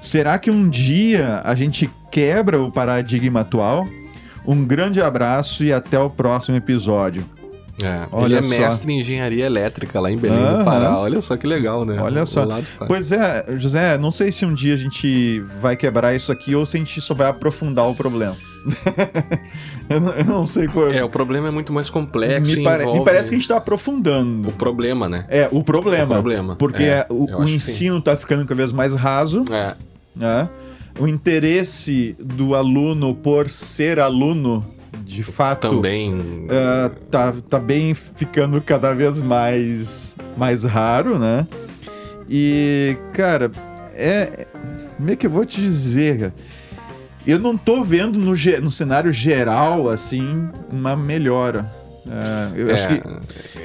Será 0.00 0.38
que 0.38 0.50
um 0.50 0.68
dia 0.68 1.40
a 1.44 1.54
gente 1.54 1.90
quebra 2.10 2.60
o 2.60 2.70
paradigma 2.70 3.40
atual? 3.40 3.86
Um 4.46 4.64
grande 4.64 5.00
abraço 5.00 5.64
e 5.64 5.72
até 5.72 5.98
o 5.98 6.08
próximo 6.08 6.56
episódio. 6.56 7.35
É, 7.82 8.08
Olha 8.10 8.36
ele 8.36 8.38
é 8.38 8.42
só. 8.42 8.48
mestre 8.48 8.92
em 8.92 9.00
engenharia 9.00 9.44
elétrica 9.44 10.00
lá 10.00 10.10
em 10.10 10.16
Belém 10.16 10.38
do 10.38 10.64
Pará. 10.64 10.98
Olha 10.98 11.20
só 11.20 11.36
que 11.36 11.46
legal, 11.46 11.84
né? 11.84 12.00
Olha 12.00 12.22
o, 12.22 12.26
só. 12.26 12.46
Pois 12.86 13.12
é, 13.12 13.44
José, 13.54 13.98
não 13.98 14.10
sei 14.10 14.32
se 14.32 14.46
um 14.46 14.54
dia 14.54 14.72
a 14.72 14.76
gente 14.76 15.40
vai 15.60 15.76
quebrar 15.76 16.14
isso 16.14 16.32
aqui 16.32 16.54
ou 16.54 16.64
se 16.64 16.78
a 16.78 16.80
gente 16.80 17.00
só 17.00 17.12
vai 17.12 17.28
aprofundar 17.28 17.86
o 17.86 17.94
problema. 17.94 18.34
eu, 19.88 20.00
não, 20.00 20.12
eu, 20.12 20.24
não, 20.24 20.46
sei 20.46 20.66
qual 20.66 20.90
é. 20.90 21.04
o 21.04 21.08
problema 21.08 21.48
é 21.48 21.50
muito 21.50 21.72
mais 21.72 21.90
complexo. 21.90 22.50
Me, 22.50 22.64
pare... 22.64 22.82
envolve... 22.82 22.98
me 22.98 23.04
parece 23.04 23.28
que 23.28 23.36
a 23.36 23.38
gente 23.38 23.48
tá 23.48 23.58
aprofundando. 23.58 24.48
O 24.48 24.52
problema, 24.52 25.08
né? 25.08 25.26
É, 25.28 25.48
o 25.52 25.62
problema. 25.62 26.04
O 26.04 26.08
problema. 26.08 26.56
Porque 26.56 26.82
é, 26.82 27.06
o, 27.10 27.42
o 27.42 27.44
ensino 27.44 28.00
tá 28.00 28.16
ficando 28.16 28.44
cada 28.44 28.56
vez 28.56 28.72
mais 28.72 28.94
raso. 28.94 29.44
É. 29.52 29.74
Né? 30.16 30.48
O 30.98 31.06
interesse 31.06 32.16
do 32.18 32.54
aluno 32.54 33.14
por 33.14 33.50
ser 33.50 34.00
aluno 34.00 34.64
de 35.04 35.22
fato 35.22 35.68
também 35.68 36.14
uh, 36.14 36.90
tá, 37.10 37.34
tá 37.48 37.58
bem 37.58 37.94
ficando 37.94 38.60
cada 38.60 38.94
vez 38.94 39.20
mais 39.20 40.16
mais 40.36 40.64
raro, 40.64 41.18
né? 41.18 41.46
E 42.28 42.96
cara, 43.12 43.50
é 43.94 44.46
como 44.96 45.10
é 45.10 45.16
que 45.16 45.26
eu 45.26 45.30
vou 45.30 45.44
te 45.44 45.60
dizer? 45.60 46.32
Eu 47.26 47.38
não 47.38 47.56
tô 47.56 47.82
vendo 47.82 48.18
no, 48.18 48.32
no 48.62 48.70
cenário 48.70 49.10
geral 49.10 49.88
assim 49.88 50.48
uma 50.70 50.96
melhora. 50.96 51.70
Uh, 52.06 52.56
eu 52.56 52.70
é, 52.70 52.74
acho 52.74 52.88
que 52.88 53.02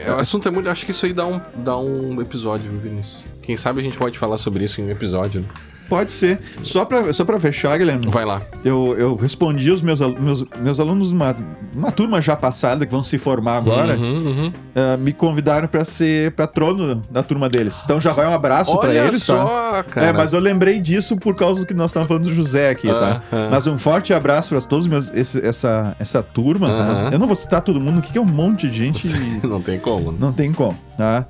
é, 0.04 0.12
o 0.12 0.17
assunto 0.17 0.48
é 0.48 0.52
muito. 0.52 0.67
Acho 0.70 0.84
que 0.84 0.91
isso 0.91 1.06
aí 1.06 1.13
dá 1.13 1.28
um, 1.28 1.39
dá 1.58 1.78
um 1.78 2.20
episódio, 2.22 2.72
Vinícius. 2.72 3.24
Quem 3.41 3.56
sabe 3.56 3.80
a 3.80 3.84
gente 3.84 3.98
pode 3.98 4.17
falar 4.17 4.38
sobre 4.38 4.63
isso 4.63 4.82
em 4.82 4.86
um 4.86 4.89
episódio. 4.89 5.41
Né? 5.41 5.48
Pode 5.91 6.13
ser. 6.13 6.39
Só 6.63 6.86
pra, 6.86 7.12
só 7.12 7.25
pra 7.25 7.38
fechar, 7.38 7.77
Guilherme. 7.77 8.06
Vai 8.08 8.23
lá. 8.23 8.41
Eu, 8.63 8.95
eu 8.97 9.13
respondi 9.13 9.69
os 9.69 9.82
meus, 9.82 9.99
meus, 9.99 10.45
meus 10.62 10.80
alunos, 10.80 11.12
uma, 11.12 11.36
uma 11.75 11.91
turma 11.91 12.21
já 12.21 12.34
passada, 12.34 12.86
que 12.86 12.91
vão 12.93 13.04
se 13.04 13.17
formar 13.17 13.58
agora, 13.58 13.97
uhum, 13.97 14.25
uhum. 14.25 14.47
Uh, 14.47 14.97
me 14.97 15.12
convidaram 15.12 15.67
pra 15.67 15.84
ser 15.84 16.32
patrono 16.32 17.04
da 17.12 17.21
turma 17.21 17.49
deles. 17.49 17.82
Então 17.84 17.99
já 17.99 18.13
vai 18.13 18.25
um 18.25 18.32
abraço 18.32 18.80
para 18.80 18.95
eles, 18.95 19.21
só, 19.21 19.43
tá? 19.43 19.84
Cara. 19.84 20.08
É, 20.08 20.13
mas 20.13 20.32
eu 20.32 20.39
lembrei 20.39 20.80
disso 20.80 21.17
por 21.17 21.36
causa 21.36 21.60
do 21.60 21.65
que 21.65 21.73
nós 21.73 21.91
estávamos 21.91 22.08
falando 22.08 22.23
do 22.23 22.34
José 22.34 22.69
aqui, 22.69 22.88
tá? 22.88 23.21
Mas 23.51 23.67
um 23.67 23.77
forte 23.77 24.13
abraço 24.13 24.47
para 24.47 24.62
todos 24.62 24.88
meus, 24.88 25.12
esse, 25.13 25.45
essa, 25.45 25.93
essa 25.99 26.23
turma, 26.23 26.69
tá? 26.69 27.10
Eu 27.12 27.19
não 27.19 27.27
vou 27.27 27.36
citar 27.36 27.62
todo 27.62 27.82
mundo, 27.82 28.01
que 28.01 28.17
é 28.17 28.21
um 28.21 28.23
monte 28.23 28.69
de 28.69 28.77
gente. 28.77 29.10
não 29.45 29.62
tem 29.62 29.77
como. 29.77 30.13
Não 30.13 30.32
tem 30.32 30.54
como, 30.54 30.80
tá? 30.97 31.25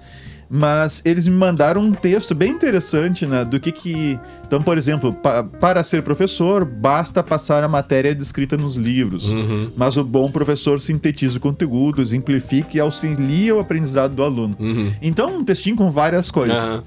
Mas 0.54 1.02
eles 1.06 1.30
me 1.30 1.36
mandaram 1.36 1.80
um 1.80 1.94
texto 1.94 2.36
bem 2.36 2.52
interessante, 2.52 3.26
né, 3.26 3.46
do 3.46 3.58
que 3.58 3.72
que... 3.72 4.20
Então, 4.46 4.62
por 4.62 4.78
exemplo, 4.78 5.14
pa 5.14 5.46
para 5.46 5.82
ser 5.82 6.04
professor, 6.04 6.66
basta 6.66 7.24
passar 7.24 7.64
a 7.64 7.70
matéria 7.70 8.14
descrita 8.14 8.58
nos 8.58 8.76
livros, 8.76 9.32
uhum. 9.32 9.72
mas 9.78 9.96
o 9.96 10.04
bom 10.04 10.30
professor 10.30 10.82
sintetiza 10.82 11.38
o 11.38 11.40
conteúdo, 11.40 12.02
exemplifica 12.02 12.76
e 12.76 12.82
auxilia 12.82 13.56
o 13.56 13.62
aprendizado 13.62 14.14
do 14.14 14.24
aluno. 14.24 14.58
Uhum. 14.60 14.92
Então, 15.02 15.38
um 15.38 15.44
textinho 15.46 15.78
com 15.78 15.90
várias 15.90 16.30
coisas. 16.30 16.70
Uhum. 16.70 16.84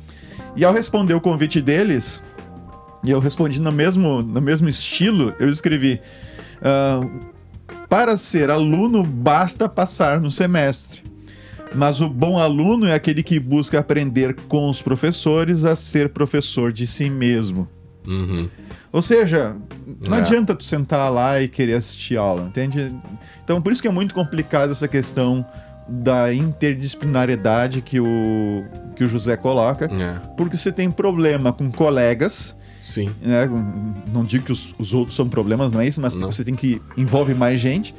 E 0.55 0.63
ao 0.63 0.75
responder 0.75 1.15
o 1.15 1.21
convite 1.21 1.63
deles, 1.63 2.23
e 3.03 3.11
eu 3.11 3.19
respondi 3.19 3.63
no 3.63 3.73
mesmo, 3.73 4.21
no 4.21 4.43
mesmo 4.43 4.69
estilo, 4.69 5.33
eu 5.39 5.49
escrevi... 5.49 6.01
Uh, 6.61 7.33
para 7.89 8.17
ser 8.17 8.51
aluno, 8.51 9.05
basta 9.05 9.69
passar 9.69 10.21
no 10.21 10.31
semestre. 10.31 11.03
Mas 11.75 12.01
o 12.01 12.09
bom 12.09 12.39
aluno 12.39 12.87
é 12.87 12.95
aquele 12.95 13.23
que 13.23 13.39
busca 13.39 13.79
aprender 13.79 14.35
com 14.49 14.69
os 14.71 14.81
professores 14.81 15.65
a 15.65 15.75
ser 15.75 16.11
professor 16.11 16.73
de 16.73 16.87
si 16.87 17.11
mesmo. 17.11 17.69
Uhum. 18.07 18.49
Ou 18.93 19.03
seja, 19.03 19.57
não 20.07 20.19
é. 20.19 20.21
adianta 20.21 20.55
tu 20.55 20.63
sentar 20.63 21.11
lá 21.11 21.41
e 21.41 21.49
querer 21.49 21.75
assistir 21.75 22.17
aula, 22.17 22.43
entende? 22.43 22.95
Então, 23.43 23.61
por 23.61 23.73
isso 23.73 23.83
que 23.83 23.89
é 23.89 23.91
muito 23.91 24.15
complicado 24.15 24.71
essa 24.71 24.87
questão 24.87 25.45
da 25.89 26.33
interdisciplinariedade 26.33 27.83
que 27.83 28.01
o, 28.01 28.65
que 28.95 29.05
o 29.05 29.09
José 29.09 29.37
coloca, 29.37 29.87
é. 29.87 30.21
porque 30.37 30.57
você 30.57 30.73
tem 30.73 30.91
problema 30.91 31.53
com 31.53 31.71
colegas. 31.71 32.57
Sim. 32.81 33.11
Né? 33.23 33.49
Não 34.13 34.25
digo 34.25 34.45
que 34.45 34.53
os, 34.53 34.75
os 34.79 34.93
outros 34.93 35.17
são 35.17 35.29
problemas, 35.29 35.73
não 35.73 35.81
é 35.81 35.87
isso, 35.87 36.01
mas 36.01 36.17
não. 36.17 36.31
você 36.31 36.45
tem 36.45 36.55
que 36.55 36.81
envolve 36.97 37.35
mais 37.35 37.59
gente. 37.59 37.95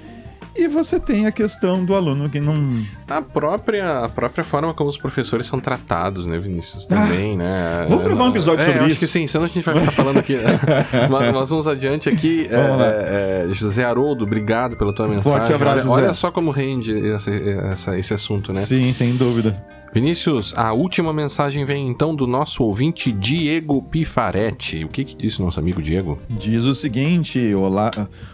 E 0.56 0.70
você 0.70 0.98
tem 0.98 1.26
a 1.26 1.32
questão 1.32 1.84
do 1.84 1.94
aluno 1.94 2.30
que 2.30 2.40
não. 2.40 2.54
A 3.10 3.22
própria, 3.22 4.06
a 4.06 4.10
própria 4.10 4.44
forma 4.44 4.74
como 4.74 4.90
os 4.90 4.98
professores 4.98 5.46
são 5.46 5.60
tratados, 5.60 6.26
né, 6.26 6.40
Vinícius? 6.40 6.86
Também, 6.86 7.36
ah, 7.36 7.44
né? 7.44 7.86
Vamos 7.90 8.06
gravar 8.06 8.24
um 8.24 8.30
episódio 8.30 8.64
é, 8.64 8.66
sobre 8.66 8.80
acho 8.80 8.90
isso. 8.92 9.00
que 9.00 9.08
sim, 9.08 9.28
senão 9.28 9.46
a 9.46 9.48
gente 9.50 9.64
vai 9.64 9.76
ficar 9.76 9.92
falando 9.92 10.18
aqui. 10.18 10.38
mas, 11.12 11.34
mas 11.34 11.50
vamos 11.50 11.68
adiante 11.68 12.08
aqui. 12.08 12.48
É, 12.50 13.46
é, 13.50 13.54
José 13.54 13.84
Haroldo, 13.84 14.24
obrigado 14.24 14.78
pela 14.78 14.94
tua 14.94 15.08
mensagem. 15.10 15.40
Forte 15.40 15.54
abraço, 15.54 15.90
olha, 15.90 16.06
olha 16.06 16.14
só 16.14 16.32
como 16.32 16.52
rende 16.52 17.12
essa, 17.12 17.32
essa, 17.32 18.00
esse 18.00 18.14
assunto, 18.14 18.54
né? 18.54 18.62
Sim, 18.62 18.94
sem 18.94 19.14
dúvida. 19.18 19.62
Vinícius, 19.96 20.54
a 20.58 20.74
última 20.74 21.14
mensagem 21.14 21.64
vem 21.64 21.88
então 21.88 22.14
do 22.14 22.28
nosso 22.28 22.66
ouvinte 22.66 23.14
Diego 23.14 23.82
Pifaretti. 23.82 24.84
O 24.84 24.90
que, 24.90 25.06
que 25.06 25.16
disse 25.16 25.42
nosso 25.42 25.58
amigo 25.58 25.82
Diego? 25.82 26.20
Diz 26.30 26.66
o 26.66 26.76
seguinte: 26.76 27.56
Olá, 27.56 27.90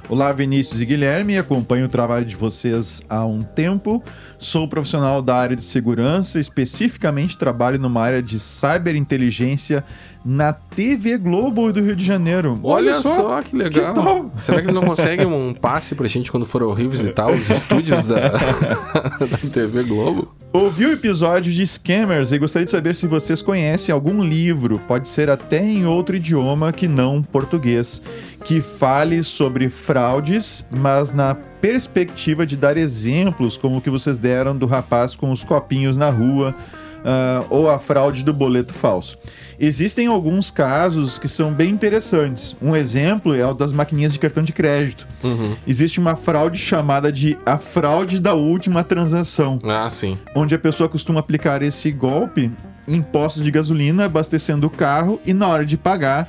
olá 0.10 0.34
Vinícius 0.34 0.82
e 0.82 0.86
Guilherme, 0.88 1.38
acompanho 1.38 1.86
o 1.86 1.88
trabalho 1.88 2.26
de 2.26 2.36
vocês 2.36 3.04
há 3.08 3.24
um 3.28 3.43
tempo. 3.43 4.04
Sou 4.39 4.67
profissional 4.67 5.21
da 5.21 5.36
área 5.36 5.56
de 5.56 5.62
segurança, 5.62 6.39
especificamente 6.39 7.38
trabalho 7.38 7.78
numa 7.78 8.02
área 8.02 8.24
de 8.24 8.39
cyberinteligência 8.39 9.84
na 10.24 10.54
TV 10.54 11.18
Globo 11.18 11.74
do 11.74 11.82
Rio 11.82 11.96
de 11.96 12.06
Janeiro. 12.06 12.60
Olha, 12.64 12.92
Olha 12.92 13.02
só, 13.02 13.16
só, 13.16 13.42
que 13.42 13.56
legal. 13.56 14.30
Que 14.30 14.44
Será 14.44 14.62
que 14.62 14.68
ele 14.68 14.74
não 14.74 14.84
consegue 14.84 15.26
um 15.26 15.54
passe 15.54 15.96
pra 15.96 16.08
gente 16.08 16.32
quando 16.32 16.46
for 16.46 16.62
ao 16.62 16.74
Rio 16.74 16.90
visitar 16.90 17.28
os 17.30 17.50
estúdios 17.50 18.08
da, 18.08 18.30
da 19.20 19.38
TV 19.52 19.84
Globo? 19.84 20.34
Ouvi 20.54 20.86
o 20.86 20.92
episódio 20.92 21.52
de 21.52 21.66
Scammers 21.66 22.32
e 22.32 22.38
gostaria 22.38 22.66
de 22.66 22.72
saber 22.72 22.94
se 22.94 23.08
vocês 23.08 23.42
conhecem 23.42 23.94
algum 23.94 24.22
livro, 24.22 24.80
pode 24.88 25.08
ser 25.08 25.30
até 25.30 25.64
em 25.64 25.86
outro 25.86 26.16
idioma 26.16 26.74
que 26.74 26.90
não 26.90 27.24
português, 27.24 28.02
que 28.44 28.60
fale 28.60 29.24
sobre 29.24 29.70
fraudes, 29.70 30.66
mas 30.70 31.14
na 31.14 31.34
perspectiva 31.34 32.46
de 32.46 32.58
dar 32.58 32.76
exemplos 32.76 33.58
como 33.58 33.78
o 33.78 33.82
que 33.82 33.90
vocês 33.90 34.20
deram 34.20 34.58
do 34.58 34.66
rapaz 34.66 35.16
com 35.16 35.32
os 35.32 35.44
copinhos 35.44 35.96
na 35.96 36.10
rua 36.10 36.54
uh, 37.02 37.46
ou 37.50 37.70
a 37.70 37.80
fraude 37.80 38.24
do 38.24 38.34
boleto 38.34 38.74
falso. 38.74 39.18
Existem 39.60 40.08
alguns 40.08 40.50
casos 40.50 41.20
que 41.20 41.28
são 41.28 41.54
bem 41.54 41.70
interessantes. 41.70 42.56
Um 42.60 42.76
exemplo 42.76 43.36
é 43.36 43.46
o 43.46 43.54
das 43.54 43.72
maquininhas 43.72 44.12
de 44.12 44.18
cartão 44.18 44.42
de 44.42 44.52
crédito. 44.52 45.08
Uhum. 45.24 45.56
Existe 45.68 46.00
uma 46.00 46.16
fraude 46.16 46.58
chamada 46.58 47.12
de 47.12 47.38
a 47.46 47.58
fraude 47.60 48.20
da 48.20 48.34
última 48.34 48.84
transação. 48.84 49.60
Ah, 49.64 49.88
sim. 49.90 50.18
Onde 50.36 50.56
a 50.56 50.60
pessoa 50.60 50.90
costuma 50.90 51.20
aplicar 51.20 51.62
esse 51.62 51.92
golpe 51.92 52.52
em 52.88 53.02
postos 53.04 53.44
de 53.44 53.52
gasolina, 53.52 54.06
abastecendo 54.06 54.66
o 54.66 54.70
carro 54.70 55.22
e 55.24 55.34
na 55.34 55.48
hora 55.48 55.66
de 55.66 55.78
pagar, 55.78 56.28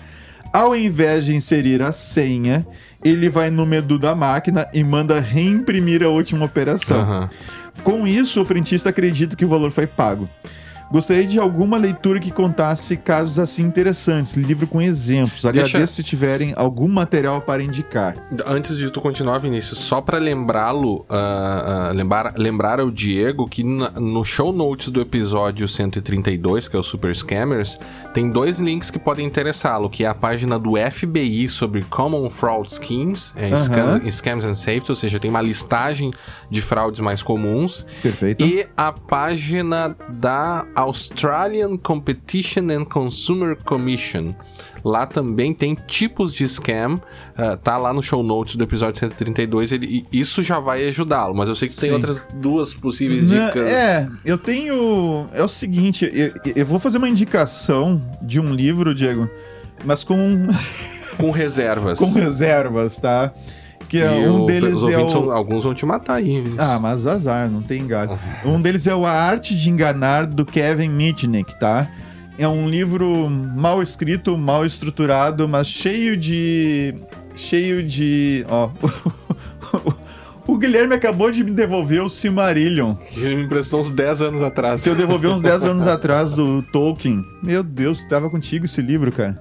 ao 0.53 0.77
invés 0.77 1.25
de 1.25 1.35
inserir 1.35 1.81
a 1.81 1.91
senha, 1.91 2.67
ele 3.03 3.31
vai 3.31 3.51
no 3.51 3.65
menu 3.65 3.99
da 3.99 4.15
máquina 4.15 4.69
e 4.75 4.85
manda 4.85 5.19
reimprimir 5.19 6.03
a 6.03 6.09
última 6.09 6.45
operação. 6.45 7.01
Uhum. 7.01 7.29
Com 7.83 8.07
isso, 8.07 8.43
o 8.43 8.45
frentista 8.45 8.91
acredita 8.91 9.35
que 9.35 9.45
o 9.45 9.49
valor 9.49 9.71
foi 9.71 9.87
pago. 9.87 10.29
Gostaria 10.93 11.25
de 11.25 11.39
alguma 11.39 11.79
leitura 11.79 12.21
que 12.21 12.31
contasse 12.31 12.99
casos 12.99 13.39
assim 13.39 13.63
interessantes, 13.63 14.35
livro 14.35 14.67
com 14.67 14.83
exemplos. 14.83 15.43
Agradeço 15.47 15.79
Deixa... 15.79 15.87
se 15.87 16.03
tiverem 16.03 16.53
algum 16.55 16.87
material 16.87 17.41
para 17.41 17.63
indicar. 17.63 18.15
Antes 18.45 18.77
de 18.77 18.91
tu 18.91 19.01
continuar, 19.01 19.39
Vinícius, 19.39 19.79
só 19.79 20.03
para 20.03 20.19
lembrá-lo, 20.19 20.97
uh, 20.97 21.07
uh, 21.09 21.95
lembrar, 21.95 22.35
lembrar 22.37 22.79
ao 22.79 22.91
Diego 22.91 23.49
que 23.49 23.65
na, 23.65 23.89
no 23.93 24.23
show 24.23 24.53
notes 24.53 24.91
do 24.91 25.01
episódio 25.01 25.67
132, 25.67 26.69
que 26.69 26.77
é 26.77 26.79
o 26.79 26.83
Super 26.83 27.17
Scammers, 27.17 27.81
tem 28.13 28.31
dois 28.31 28.59
links 28.59 28.91
que 28.91 28.99
podem 28.99 29.25
interessá-lo, 29.25 29.89
que 29.89 30.05
é 30.05 30.09
a 30.09 30.15
página 30.15 30.59
do 30.59 30.73
FBI 30.77 31.49
sobre 31.49 31.85
Common 31.85 32.29
Fraud 32.29 32.71
Schemes, 32.71 33.33
é, 33.35 33.57
scams, 33.57 34.15
scams 34.15 34.45
and 34.45 34.55
Safety, 34.55 34.91
ou 34.91 34.97
seja, 34.97 35.19
tem 35.19 35.31
uma 35.31 35.41
listagem 35.41 36.13
de 36.51 36.61
fraudes 36.61 37.01
mais 37.01 37.23
comuns. 37.23 37.87
Perfeito. 38.03 38.45
E 38.45 38.67
a 38.77 38.93
página 38.93 39.97
da 40.11 40.67
Australian 40.83 41.77
Competition 41.77 42.71
and 42.71 42.85
Consumer 42.85 43.57
Commission. 43.57 44.35
Lá 44.85 45.07
também 45.07 45.55
tem 45.55 45.77
tipos 45.87 46.33
de 46.33 46.49
scam, 46.49 46.95
uh, 46.97 47.57
tá 47.63 47.77
lá 47.79 47.93
no 47.93 48.03
show 48.03 48.23
notes 48.23 48.57
do 48.57 48.65
episódio 48.65 48.99
132, 48.99 49.73
ele, 49.73 50.07
isso 50.13 50.43
já 50.43 50.59
vai 50.59 50.87
ajudá-lo, 50.89 51.35
mas 51.35 51.49
eu 51.49 51.55
sei 51.55 51.69
que 51.69 51.77
tem 51.77 51.91
Sim. 51.91 51.95
outras 51.95 52.25
duas 52.35 52.75
possíveis 52.75 53.29
dicas. 53.29 53.69
É, 53.69 54.09
eu 54.25 54.37
tenho. 54.37 55.29
É 55.33 55.43
o 55.43 55.49
seguinte, 55.49 56.11
eu, 56.13 56.33
eu 56.57 56.67
vou 56.67 56.81
fazer 56.81 56.99
uma 56.99 57.09
indicação 57.09 58.03
de 58.21 58.41
um 58.41 58.53
livro, 58.53 58.95
Diego, 58.95 59.31
mas 59.85 60.03
com. 60.03 60.49
com 61.17 61.31
reservas. 61.31 61.99
com 62.01 62.13
reservas, 62.13 62.99
tá? 62.99 63.33
Que 63.93 64.01
é, 64.01 64.11
um 64.11 64.45
o, 64.45 64.47
deles 64.47 64.87
é 64.87 64.97
o... 64.97 65.07
São, 65.07 65.31
alguns 65.31 65.65
vão 65.65 65.75
te 65.75 65.85
matar 65.85 66.15
aí. 66.15 66.43
Ah, 66.57 66.79
mas 66.79 67.07
azar, 67.07 67.51
não 67.51 67.61
tem 67.61 67.83
engalho. 67.83 68.19
um 68.43 68.59
deles 68.59 68.87
é 68.87 68.95
o 68.95 69.05
A 69.05 69.13
Arte 69.13 69.55
de 69.55 69.69
Enganar, 69.69 70.25
do 70.25 70.47
Kevin 70.47 70.89
Mitnick, 70.89 71.61
tá? 71.61 71.87
É 72.39 72.49
um 72.49 72.71
livro 72.71 73.29
mal 73.29 73.83
escrito, 73.83 74.39
mal 74.39 74.65
estruturado, 74.65 75.47
mas 75.47 75.67
cheio 75.67 76.17
de... 76.17 76.95
Cheio 77.37 77.83
de... 77.83 78.47
Ó... 78.49 78.71
O 80.45 80.59
Guilherme 80.59 80.95
acabou 80.95 81.31
de 81.31 81.45
me 81.45 81.53
devolver 81.53 82.03
o 82.03 82.09
Silmarillion. 82.09 82.97
Ele 83.17 83.37
me 83.37 83.43
emprestou 83.45 83.81
uns 83.81 83.93
10 83.93 84.23
anos 84.23 84.43
atrás. 84.43 84.85
Eu 84.85 84.97
devolvi 84.97 85.29
uns 85.29 85.41
10 85.41 85.63
anos 85.63 85.87
atrás 85.87 86.33
do 86.33 86.63
Tolkien. 86.65 87.25
Meu 87.41 87.63
Deus, 87.63 88.01
estava 88.01 88.29
contigo 88.29 88.65
esse 88.65 88.83
livro, 88.83 89.13
cara. 89.13 89.41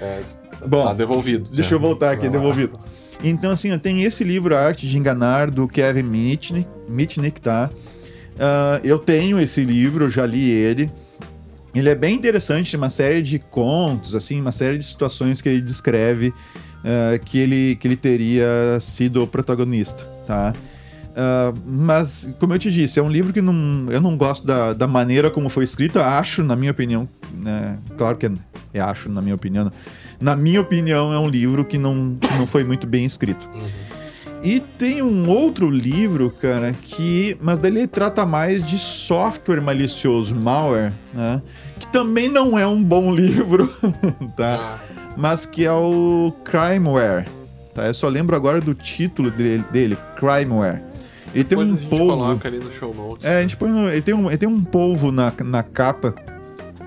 É, 0.00 0.20
Bom, 0.66 0.84
tá 0.84 0.92
devolvido. 0.92 1.48
Deixa 1.50 1.70
já. 1.70 1.76
eu 1.76 1.80
voltar 1.80 2.10
aqui, 2.10 2.28
devolvido. 2.28 2.76
Então, 3.22 3.52
assim, 3.52 3.76
tem 3.78 4.02
esse 4.02 4.24
livro, 4.24 4.56
A 4.56 4.60
Arte 4.60 4.88
de 4.88 4.98
Enganar, 4.98 5.50
do 5.50 5.68
Kevin 5.68 6.04
Mitnick, 6.04 6.68
Mitnick 6.88 7.40
tá? 7.40 7.70
Uh, 8.36 8.80
eu 8.82 8.98
tenho 8.98 9.38
esse 9.38 9.62
livro, 9.62 10.06
eu 10.06 10.10
já 10.10 10.24
li 10.24 10.48
ele. 10.50 10.90
Ele 11.74 11.88
é 11.88 11.94
bem 11.94 12.14
interessante, 12.14 12.74
uma 12.76 12.90
série 12.90 13.22
de 13.22 13.38
contos, 13.38 14.14
assim, 14.14 14.40
uma 14.40 14.52
série 14.52 14.78
de 14.78 14.84
situações 14.84 15.42
que 15.42 15.48
ele 15.48 15.60
descreve 15.60 16.28
uh, 16.28 17.24
que, 17.24 17.38
ele, 17.38 17.76
que 17.76 17.86
ele 17.86 17.96
teria 17.96 18.78
sido 18.80 19.22
o 19.22 19.26
protagonista, 19.26 20.02
tá? 20.26 20.54
Uh, 21.10 21.58
mas, 21.66 22.28
como 22.38 22.54
eu 22.54 22.58
te 22.58 22.70
disse, 22.70 22.98
é 22.98 23.02
um 23.02 23.10
livro 23.10 23.32
que 23.32 23.42
não, 23.42 23.86
eu 23.90 24.00
não 24.00 24.16
gosto 24.16 24.46
da, 24.46 24.72
da 24.72 24.86
maneira 24.86 25.30
como 25.30 25.48
foi 25.48 25.64
escrito. 25.64 25.98
Acho, 25.98 26.42
na 26.42 26.56
minha 26.56 26.70
opinião, 26.70 27.08
né? 27.34 27.78
claro 27.98 28.16
que 28.16 28.26
é, 28.26 28.32
é 28.74 28.80
acho, 28.80 29.08
na 29.10 29.20
minha 29.20 29.34
opinião, 29.34 29.70
na 30.20 30.36
minha 30.36 30.60
opinião, 30.60 31.12
é 31.12 31.18
um 31.18 31.28
livro 31.28 31.64
que 31.64 31.78
não, 31.78 32.16
que 32.20 32.32
não 32.34 32.46
foi 32.46 32.62
muito 32.62 32.86
bem 32.86 33.04
escrito. 33.04 33.48
Uhum. 33.54 33.90
E 34.42 34.58
tem 34.60 35.02
um 35.02 35.28
outro 35.28 35.68
livro, 35.68 36.30
cara, 36.30 36.74
que. 36.80 37.36
Mas 37.40 37.58
dele 37.58 37.86
trata 37.86 38.24
mais 38.24 38.66
de 38.66 38.78
software 38.78 39.60
malicioso, 39.60 40.34
malware, 40.34 40.92
né? 41.12 41.42
Que 41.78 41.86
também 41.88 42.28
não 42.28 42.58
é 42.58 42.66
um 42.66 42.82
bom 42.82 43.12
livro, 43.14 43.68
tá? 44.36 44.78
Ah. 44.78 44.78
Mas 45.16 45.44
que 45.44 45.66
é 45.66 45.72
o 45.72 46.32
Crimeware. 46.44 47.26
Tá? 47.74 47.86
Eu 47.86 47.94
só 47.94 48.08
lembro 48.08 48.34
agora 48.34 48.60
do 48.60 48.74
título 48.74 49.30
dele, 49.30 49.64
dele 49.70 49.98
Crimeware. 50.16 50.82
Ele 51.34 51.44
tem 51.44 51.58
um 51.58 51.60
a 51.60 51.66
gente 51.66 51.86
polvo. 51.86 52.06
coloca 52.06 52.48
ali 52.48 52.58
no 52.58 52.70
show 52.70 52.94
notes. 52.94 53.24
É, 53.24 53.38
a 53.38 53.40
gente 53.40 53.56
põe 53.56 53.70
no, 53.70 53.88
ele, 53.88 54.02
tem 54.02 54.14
um, 54.14 54.28
ele 54.28 54.38
tem 54.38 54.48
um 54.48 54.64
polvo 54.64 55.12
na, 55.12 55.32
na 55.44 55.62
capa. 55.62 56.14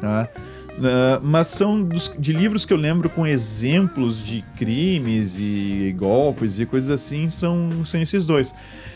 Tá? 0.02 0.28
Uh, 0.74 1.22
mas 1.22 1.48
são 1.48 1.84
dos, 1.84 2.12
de 2.18 2.34
livros 2.34 2.66
que 2.66 2.74
eu 2.74 2.78
lembro 2.78 3.08
com 3.08 3.28
exemplos 3.28 4.26
de 4.26 4.44
crimes 4.56 5.38
e 5.40 5.96
golpes 5.96 6.58
e 6.60 6.66
coisas 6.66 6.90
assim, 6.90 7.30
são, 7.30 7.86
são 7.86 8.02
esses 8.02 8.26
dois. 8.26 8.54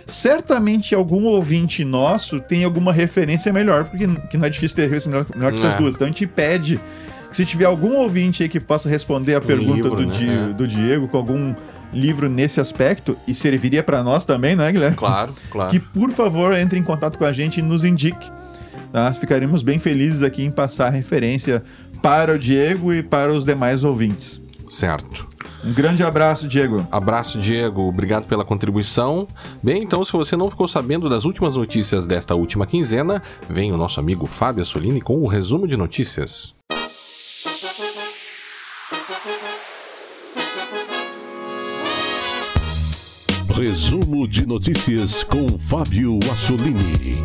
Certamente 0.08 0.96
algum 0.96 1.26
ouvinte 1.26 1.86
nosso 1.86 2.40
tem 2.40 2.64
alguma 2.64 2.92
referência 2.92 3.54
melhor, 3.54 3.86
porque 3.86 4.08
que 4.30 4.38
não 4.38 4.46
é 4.46 4.50
difícil 4.50 4.76
ter 4.76 4.84
referência 4.84 5.12
melhor, 5.12 5.26
melhor 5.36 5.52
que 5.52 5.60
essas 5.60 5.76
é. 5.76 5.78
duas. 5.78 5.94
Então 5.94 6.08
a 6.08 6.10
gente 6.10 6.26
pede 6.26 6.80
que 7.30 7.36
se 7.36 7.46
tiver 7.46 7.66
algum 7.66 7.96
ouvinte 7.98 8.42
aí 8.42 8.50
que 8.50 8.60
possa 8.60 8.90
responder 8.90 9.36
a 9.36 9.38
um 9.38 9.42
pergunta 9.42 9.76
livro, 9.76 9.96
do, 9.98 10.06
né? 10.08 10.14
Di, 10.18 10.30
é. 10.30 10.54
do 10.54 10.68
Diego 10.68 11.08
com 11.08 11.18
algum 11.18 11.54
livro 11.94 12.28
nesse 12.28 12.60
aspecto, 12.60 13.18
e 13.28 13.34
serviria 13.34 13.82
para 13.82 14.04
nós 14.04 14.26
também, 14.26 14.56
né, 14.56 14.72
Guilherme? 14.72 14.98
Claro, 14.98 15.34
claro. 15.50 15.72
Que 15.72 15.80
por 15.80 16.12
favor 16.12 16.54
entre 16.54 16.78
em 16.78 16.84
contato 16.84 17.18
com 17.18 17.24
a 17.24 17.32
gente 17.32 17.60
e 17.60 17.64
nos 17.64 17.84
indique 17.84 18.30
Tá? 18.92 19.14
Ficaremos 19.14 19.64
bem 19.64 19.80
felizes 19.80 20.24
aqui 20.24 20.44
em 20.44 20.52
passar 20.52 20.90
referência 20.90 21.64
para 22.02 22.36
o 22.36 22.40
Diego 22.40 22.94
e 22.94 23.04
para 23.04 23.34
os 23.34 23.44
demais 23.44 23.84
ouvintes. 23.84 24.42
Certo. 24.70 25.28
Um 25.64 25.74
grande 25.74 26.04
abraço, 26.04 26.48
Diego. 26.48 26.86
Abraço, 26.92 27.40
Diego. 27.40 27.82
Obrigado 27.82 28.26
pela 28.28 28.46
contribuição. 28.46 29.28
Bem, 29.62 29.84
então, 29.84 30.04
se 30.06 30.12
você 30.12 30.36
não 30.36 30.50
ficou 30.50 30.68
sabendo 30.68 31.10
das 31.10 31.26
últimas 31.26 31.56
notícias 31.56 32.06
desta 32.06 32.36
última 32.36 32.66
quinzena, 32.66 33.22
vem 33.50 33.72
o 33.72 33.78
nosso 33.78 34.00
amigo 34.00 34.28
Fábio 34.28 34.62
Assolini 34.62 35.02
com 35.02 35.18
o 35.18 35.28
resumo 35.28 35.68
de 35.68 35.76
notícias. 35.76 36.56
Resumo 43.50 44.28
de 44.28 44.46
notícias 44.46 45.24
com 45.24 45.48
Fábio 45.58 46.20
Assolini. 46.32 47.18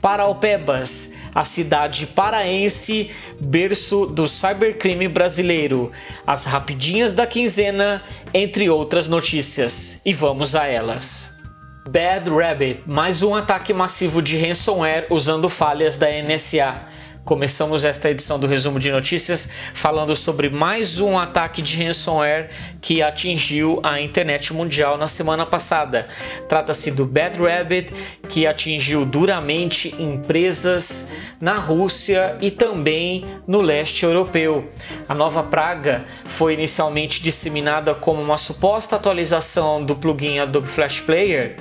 Paraupebas, 0.00 1.14
a 1.34 1.44
cidade 1.44 2.06
paraense, 2.06 3.10
berço 3.40 4.06
do 4.06 4.26
cybercrime 4.26 5.08
brasileiro. 5.08 5.92
As 6.26 6.44
rapidinhas 6.44 7.12
da 7.12 7.26
quinzena, 7.26 8.02
entre 8.32 8.68
outras 8.68 9.08
notícias. 9.08 10.00
E 10.04 10.12
vamos 10.12 10.54
a 10.54 10.66
elas. 10.66 11.34
Bad 11.88 12.30
Rabbit, 12.30 12.82
mais 12.86 13.22
um 13.22 13.34
ataque 13.34 13.72
massivo 13.72 14.22
de 14.22 14.36
ransomware 14.38 15.06
usando 15.10 15.48
falhas 15.48 15.96
da 15.96 16.06
NSA. 16.06 16.82
Começamos 17.30 17.84
esta 17.84 18.10
edição 18.10 18.40
do 18.40 18.48
resumo 18.48 18.80
de 18.80 18.90
notícias 18.90 19.48
falando 19.72 20.16
sobre 20.16 20.50
mais 20.50 20.98
um 20.98 21.16
ataque 21.16 21.62
de 21.62 21.80
ransomware 21.80 22.50
que 22.80 23.02
atingiu 23.02 23.78
a 23.84 24.00
internet 24.00 24.52
mundial 24.52 24.98
na 24.98 25.06
semana 25.06 25.46
passada. 25.46 26.08
Trata-se 26.48 26.90
do 26.90 27.06
Bad 27.06 27.38
Rabbit, 27.38 27.92
que 28.28 28.48
atingiu 28.48 29.04
duramente 29.04 29.94
empresas 29.96 31.06
na 31.40 31.54
Rússia 31.54 32.36
e 32.40 32.50
também 32.50 33.24
no 33.46 33.60
leste 33.60 34.04
europeu. 34.04 34.68
A 35.08 35.14
nova 35.14 35.44
praga 35.44 36.00
foi 36.24 36.54
inicialmente 36.54 37.22
disseminada 37.22 37.94
como 37.94 38.20
uma 38.20 38.38
suposta 38.38 38.96
atualização 38.96 39.84
do 39.84 39.94
plugin 39.94 40.40
Adobe 40.40 40.66
Flash 40.66 40.98
Player, 40.98 41.54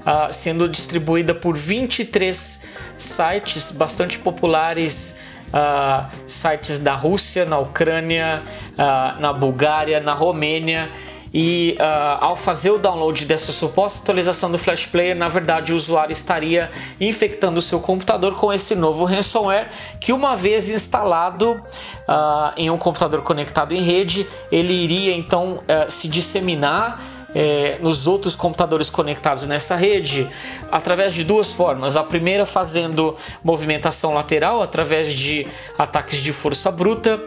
uh, 0.00 0.30
sendo 0.30 0.68
distribuída 0.68 1.34
por 1.34 1.56
23 1.56 2.75
sites 2.96 3.70
bastante 3.70 4.18
populares, 4.18 5.18
uh, 5.48 6.06
sites 6.26 6.78
da 6.78 6.94
Rússia, 6.94 7.44
na 7.44 7.58
Ucrânia, 7.58 8.42
uh, 8.72 9.20
na 9.20 9.32
Bulgária, 9.32 10.00
na 10.00 10.14
Romênia. 10.14 10.88
E 11.34 11.76
uh, 11.78 12.24
ao 12.24 12.36
fazer 12.36 12.70
o 12.70 12.78
download 12.78 13.26
dessa 13.26 13.52
suposta 13.52 14.00
atualização 14.00 14.50
do 14.50 14.56
Flash 14.56 14.86
Player, 14.86 15.14
na 15.14 15.28
verdade 15.28 15.72
o 15.72 15.76
usuário 15.76 16.12
estaria 16.12 16.70
infectando 16.98 17.58
o 17.58 17.62
seu 17.62 17.78
computador 17.78 18.34
com 18.36 18.50
esse 18.50 18.74
novo 18.74 19.04
ransomware 19.04 19.68
que, 20.00 20.14
uma 20.14 20.34
vez 20.34 20.70
instalado 20.70 21.60
em 22.56 22.70
um 22.70 22.78
computador 22.78 23.20
conectado 23.22 23.72
em 23.72 23.82
rede, 23.82 24.26
ele 24.50 24.72
iria 24.72 25.14
então 25.14 25.56
uh, 25.56 25.90
se 25.90 26.08
disseminar 26.08 27.15
é, 27.38 27.76
nos 27.82 28.06
outros 28.06 28.34
computadores 28.34 28.88
conectados 28.88 29.44
nessa 29.44 29.76
rede 29.76 30.26
através 30.72 31.12
de 31.12 31.22
duas 31.22 31.52
formas. 31.52 31.94
A 31.94 32.02
primeira 32.02 32.46
fazendo 32.46 33.14
movimentação 33.44 34.14
lateral 34.14 34.62
através 34.62 35.12
de 35.12 35.46
ataques 35.76 36.22
de 36.22 36.32
força 36.32 36.70
bruta 36.70 37.20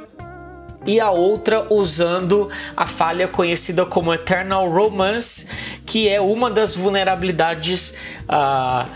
e 0.84 1.00
a 1.00 1.12
outra 1.12 1.68
usando 1.70 2.50
a 2.76 2.88
falha 2.88 3.28
conhecida 3.28 3.86
como 3.86 4.12
Eternal 4.12 4.68
Romance, 4.68 5.48
que 5.86 6.10
é 6.10 6.20
uma 6.20 6.50
das 6.50 6.76
vulnerabilidades 6.76 7.94
uh, 8.28 8.90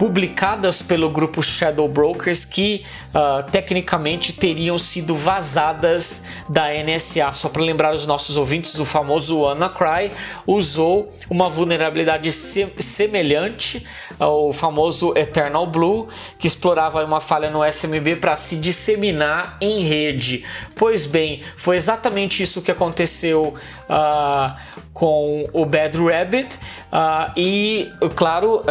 publicadas 0.00 0.80
pelo 0.80 1.10
grupo 1.10 1.42
Shadow 1.42 1.86
Brokers 1.86 2.42
que 2.46 2.86
uh, 3.08 3.42
tecnicamente 3.50 4.32
teriam 4.32 4.78
sido 4.78 5.14
vazadas 5.14 6.24
da 6.48 6.68
NSA. 6.72 7.34
Só 7.34 7.50
para 7.50 7.60
lembrar 7.60 7.92
os 7.92 8.06
nossos 8.06 8.38
ouvintes, 8.38 8.78
o 8.78 8.86
famoso 8.86 9.40
WannaCry 9.40 10.12
usou 10.46 11.12
uma 11.28 11.50
vulnerabilidade 11.50 12.32
se 12.32 12.66
semelhante 12.78 13.86
ao 14.18 14.54
famoso 14.54 15.12
Eternal 15.14 15.66
Blue, 15.66 16.08
que 16.38 16.46
explorava 16.46 17.04
uma 17.04 17.20
falha 17.20 17.50
no 17.50 17.62
SMB 17.62 18.16
para 18.22 18.36
se 18.36 18.56
disseminar 18.56 19.58
em 19.60 19.80
rede. 19.80 20.46
Pois 20.76 21.04
bem, 21.04 21.42
foi 21.56 21.76
exatamente 21.76 22.42
isso 22.42 22.62
que 22.62 22.70
aconteceu 22.70 23.54
uh, 23.90 24.56
com 24.94 25.46
o 25.52 25.66
Bad 25.66 25.98
Rabbit 25.98 26.56
uh, 26.92 27.32
e, 27.36 27.92
claro, 28.14 28.62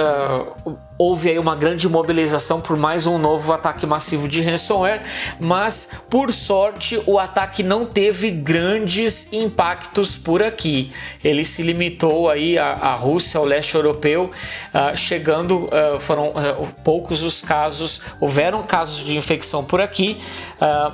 houve 1.00 1.30
aí 1.30 1.40
uma 1.40 1.56
grande 1.56 1.88
mobilização 1.88 2.60
por 2.60 2.76
mais 2.76 3.08
um 3.08 3.18
novo 3.18 3.54
ataque 3.54 3.86
massivo 3.86 4.28
de 4.28 4.42
ransomware, 4.42 5.02
mas 5.40 5.92
por 6.10 6.34
sorte 6.34 7.02
o 7.08 7.18
ataque 7.18 7.64
não 7.64 7.86
teve 7.86 8.30
grandes 8.30 9.32
impactos 9.32 10.18
por 10.18 10.44
aqui. 10.44 10.92
Ele 11.24 11.46
se 11.46 11.64
limitou 11.64 12.30
aí 12.30 12.58
à, 12.58 12.74
à 12.74 12.96
Rússia, 12.96 13.38
ao 13.38 13.46
leste 13.46 13.76
europeu, 13.76 14.30
uh, 14.74 14.98
chegando, 14.98 15.68
uh, 15.68 15.98
foram 16.02 16.32
uh, 16.32 16.68
poucos 16.84 17.24
os 17.24 17.42
casos, 17.42 18.02
houveram 18.20 18.62
casos 18.62 19.06
de 19.06 19.16
infecção 19.16 19.64
por 19.64 19.80
aqui, 19.80 20.20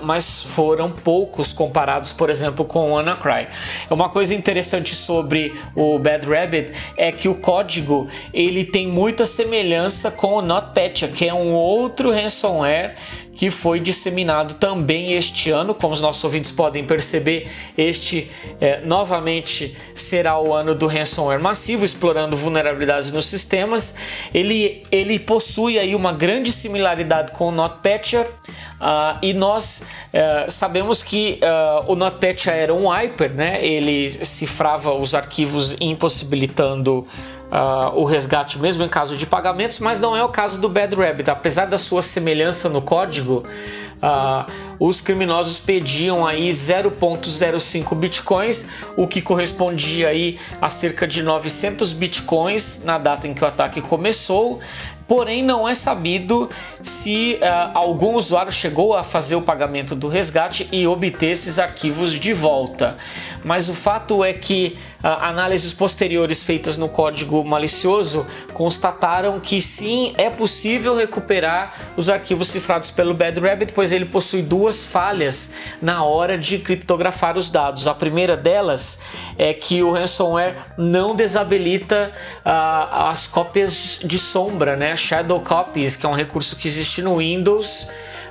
mas 0.03 0.43
foram 0.43 0.91
poucos 0.91 1.51
comparados, 1.51 2.13
por 2.13 2.29
exemplo, 2.29 2.63
com 2.65 2.91
o 2.91 2.93
WannaCry. 2.93 3.47
Uma 3.89 4.09
coisa 4.15 4.33
interessante 4.33 4.95
sobre 4.95 5.53
o 5.75 5.99
Bad 5.99 6.25
Rabbit 6.25 6.71
é 6.95 7.11
que 7.11 7.27
o 7.27 7.35
código 7.35 8.07
ele 8.33 8.63
tem 8.63 8.87
muita 8.87 9.25
semelhança 9.25 10.09
com 10.09 10.35
o 10.35 10.41
NotPetya, 10.41 11.09
que 11.09 11.27
é 11.27 11.33
um 11.33 11.51
outro 11.51 12.11
ransomware 12.11 12.95
que 13.35 13.51
foi 13.51 13.79
disseminado 13.79 14.55
também 14.55 15.13
este 15.13 15.51
ano. 15.51 15.75
Como 15.75 15.93
os 15.93 16.01
nossos 16.01 16.23
ouvintes 16.23 16.51
podem 16.51 16.85
perceber, 16.85 17.51
este 17.77 18.31
é, 18.61 18.79
novamente 18.85 19.75
será 19.93 20.39
o 20.39 20.53
ano 20.53 20.73
do 20.73 20.87
ransomware 20.87 21.39
massivo, 21.39 21.83
explorando 21.83 22.37
vulnerabilidades 22.37 23.11
nos 23.11 23.25
sistemas. 23.25 23.95
Ele, 24.33 24.83
ele 24.89 25.19
possui 25.19 25.77
aí 25.77 25.93
uma 25.93 26.13
grande 26.13 26.51
similaridade 26.51 27.33
com 27.33 27.49
o 27.49 27.51
NotPetya 27.51 28.21
uh, 28.21 29.19
e 29.21 29.33
nós 29.33 29.83
uh, 30.13 30.49
sabemos 30.49 31.03
que 31.03 31.39
uh, 31.43 31.91
o 31.91 31.95
NotPetya 31.95 32.51
era 32.51 32.73
um 32.73 32.87
hyper, 32.87 33.33
né? 33.33 33.63
ele 33.63 34.11
cifrava 34.23 34.93
os 34.93 35.13
arquivos 35.13 35.75
impossibilitando 35.81 37.05
uh, 37.51 37.97
o 37.97 38.03
resgate 38.03 38.59
mesmo 38.59 38.83
em 38.83 38.89
caso 38.89 39.17
de 39.17 39.25
pagamentos, 39.25 39.79
mas 39.79 39.99
não 39.99 40.15
é 40.15 40.23
o 40.23 40.29
caso 40.29 40.59
do 40.59 40.69
Bad 40.69 40.95
Rabbit. 40.95 41.29
Apesar 41.29 41.65
da 41.65 41.77
sua 41.77 42.01
semelhança 42.01 42.69
no 42.69 42.81
código, 42.81 43.45
uh, 43.95 44.51
os 44.79 45.01
criminosos 45.01 45.59
pediam 45.59 46.25
aí 46.25 46.49
0.05 46.49 47.95
bitcoins, 47.95 48.67
o 48.95 49.07
que 49.07 49.21
correspondia 49.21 50.09
aí 50.09 50.39
a 50.61 50.69
cerca 50.69 51.07
de 51.07 51.23
900 51.23 51.93
bitcoins 51.93 52.81
na 52.83 52.97
data 52.97 53.27
em 53.27 53.33
que 53.33 53.43
o 53.43 53.47
ataque 53.47 53.81
começou. 53.81 54.59
Porém, 55.07 55.43
não 55.43 55.69
é 55.69 55.75
sabido 55.75 56.49
se 56.81 57.35
uh, 57.35 57.77
algum 57.77 58.15
usuário 58.15 58.51
chegou 58.51 58.95
a 58.95 59.03
fazer 59.03 59.35
o 59.35 59.41
pagamento 59.41 59.93
do 59.93 60.07
resgate 60.07 60.67
e 60.71 60.87
obter 60.87 61.27
esses 61.27 61.59
arquivos 61.59 62.13
de 62.13 62.33
volta. 62.33 62.97
Mas 63.43 63.69
o 63.69 63.75
fato 63.75 64.23
é 64.23 64.33
que 64.33 64.75
análises 65.07 65.71
posteriores 65.71 66.43
feitas 66.43 66.77
no 66.77 66.89
código 66.89 67.43
malicioso 67.43 68.25
constataram 68.53 69.39
que 69.39 69.61
sim, 69.61 70.13
é 70.17 70.29
possível 70.29 70.95
recuperar 70.95 71.73
os 71.95 72.09
arquivos 72.09 72.47
cifrados 72.47 72.89
pelo 72.89 73.13
Bad 73.13 73.39
Rabbit, 73.39 73.73
pois 73.73 73.91
ele 73.91 74.05
possui 74.05 74.41
duas 74.41 74.85
falhas 74.85 75.53
na 75.81 76.03
hora 76.03 76.37
de 76.37 76.57
criptografar 76.57 77.37
os 77.37 77.49
dados. 77.49 77.87
A 77.87 77.93
primeira 77.93 78.35
delas 78.35 78.99
é 79.37 79.53
que 79.53 79.83
o 79.83 79.91
ransomware 79.91 80.55
não 80.77 81.15
desabilita 81.15 82.11
uh, 82.39 83.09
as 83.09 83.27
cópias 83.27 83.99
de 84.03 84.17
sombra, 84.17 84.75
né? 84.75 84.95
Shadow 84.95 85.39
copies, 85.41 85.95
que 85.95 86.05
é 86.05 86.09
um 86.09 86.13
recurso 86.13 86.55
que 86.55 86.67
existe 86.67 87.01
no 87.01 87.17
Windows. 87.17 87.89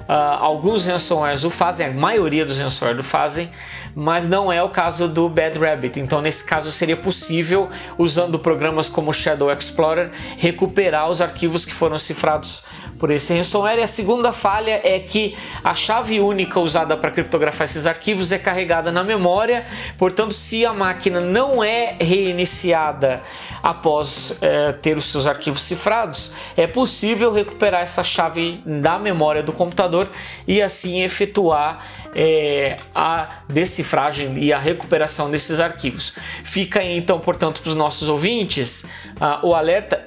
Uh, 0.09 0.13
alguns 0.13 0.85
ransomwares 0.85 1.45
o 1.45 1.51
fazem, 1.51 1.87
a 1.87 1.91
maioria 1.91 2.45
dos 2.45 2.59
ransomwares 2.59 3.01
o 3.01 3.03
fazem, 3.03 3.51
mas 3.94 4.26
não 4.26 4.52
é 4.52 4.62
o 4.62 4.68
caso 4.68 5.09
do 5.09 5.28
Bad 5.28 5.59
Rabbit. 5.59 6.00
Então, 6.00 6.20
nesse 6.20 6.44
caso, 6.44 6.70
seria 6.72 6.96
possível, 6.96 7.70
usando 7.96 8.38
programas 8.38 8.88
como 8.88 9.12
Shadow 9.12 9.50
Explorer, 9.52 10.11
recuperar 10.37 11.11
os 11.11 11.20
arquivos 11.20 11.64
que 11.64 11.72
foram 11.72 11.98
cifrados 11.98 12.64
por 13.05 13.11
esse 13.11 13.35
ransomware. 13.35 13.81
E 13.81 13.83
a 13.83 13.87
segunda 13.87 14.33
falha 14.33 14.81
é 14.83 14.99
que 14.99 15.37
a 15.62 15.75
chave 15.75 16.21
única 16.21 16.59
usada 16.59 16.97
para 16.97 17.11
criptografar 17.11 17.67
esses 17.67 17.87
arquivos 17.87 18.33
é 18.33 18.38
carregada 18.38 18.90
na 18.90 19.05
memória, 19.05 19.67
portanto, 19.99 20.33
se 20.33 20.64
a 20.64 20.73
máquina 20.73 21.21
não 21.21 21.62
é 21.62 21.97
reiniciada 22.01 23.23
após 23.62 24.38
é, 24.40 24.73
ter 24.73 24.97
os 24.97 25.05
seus 25.05 25.27
arquivos 25.27 25.61
cifrados, 25.61 26.33
é 26.57 26.67
possível 26.67 27.31
recuperar 27.31 27.83
essa 27.83 28.03
chave 28.03 28.62
da 28.64 28.99
memória 28.99 29.43
do 29.43 29.53
computador 29.53 30.09
e 30.49 30.62
assim 30.62 31.03
efetuar 31.03 31.85
é, 32.14 32.79
a 32.95 33.40
decifragem 33.49 34.38
e 34.38 34.53
a 34.53 34.59
recuperação 34.59 35.31
desses 35.31 35.61
arquivos. 35.61 36.14
Fica 36.43 36.81
aí, 36.81 36.97
então, 36.97 37.19
portanto, 37.19 37.61
para 37.61 37.69
os 37.69 37.75
nossos 37.75 38.09
ouvintes 38.09 38.87
uh, 39.21 39.47
o 39.47 39.55
alerta. 39.55 40.05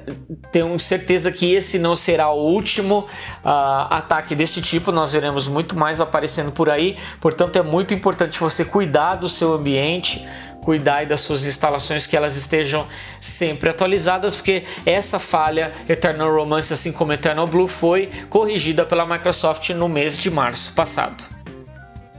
Tenho 0.51 0.79
certeza 0.79 1.31
que 1.31 1.53
esse 1.53 1.77
não 1.77 1.95
será 1.95 2.29
o 2.31 2.45
último 2.45 2.86
uh, 2.95 3.07
ataque 3.89 4.35
desse 4.35 4.61
tipo, 4.61 4.91
nós 4.91 5.11
veremos 5.11 5.47
muito 5.47 5.77
mais 5.77 6.01
aparecendo 6.01 6.51
por 6.51 6.69
aí. 6.69 6.97
Portanto, 7.19 7.57
é 7.57 7.61
muito 7.61 7.93
importante 7.93 8.39
você 8.39 8.63
cuidar 8.65 9.15
do 9.15 9.29
seu 9.29 9.53
ambiente 9.53 10.27
cuidar 10.67 11.05
das 11.05 11.21
suas 11.21 11.45
instalações 11.45 12.05
que 12.05 12.17
elas 12.17 12.35
estejam 12.35 12.85
sempre 13.21 13.69
atualizadas, 13.69 14.35
porque 14.35 14.65
essa 14.85 15.17
falha 15.17 15.71
Eternal 15.87 16.29
Romance, 16.29 16.73
assim 16.73 16.91
como 16.91 17.13
Eternal 17.13 17.47
Blue, 17.47 17.69
foi 17.69 18.11
corrigida 18.29 18.83
pela 18.83 19.05
Microsoft 19.05 19.69
no 19.69 19.87
mês 19.87 20.17
de 20.17 20.29
março 20.29 20.73
passado. 20.73 21.36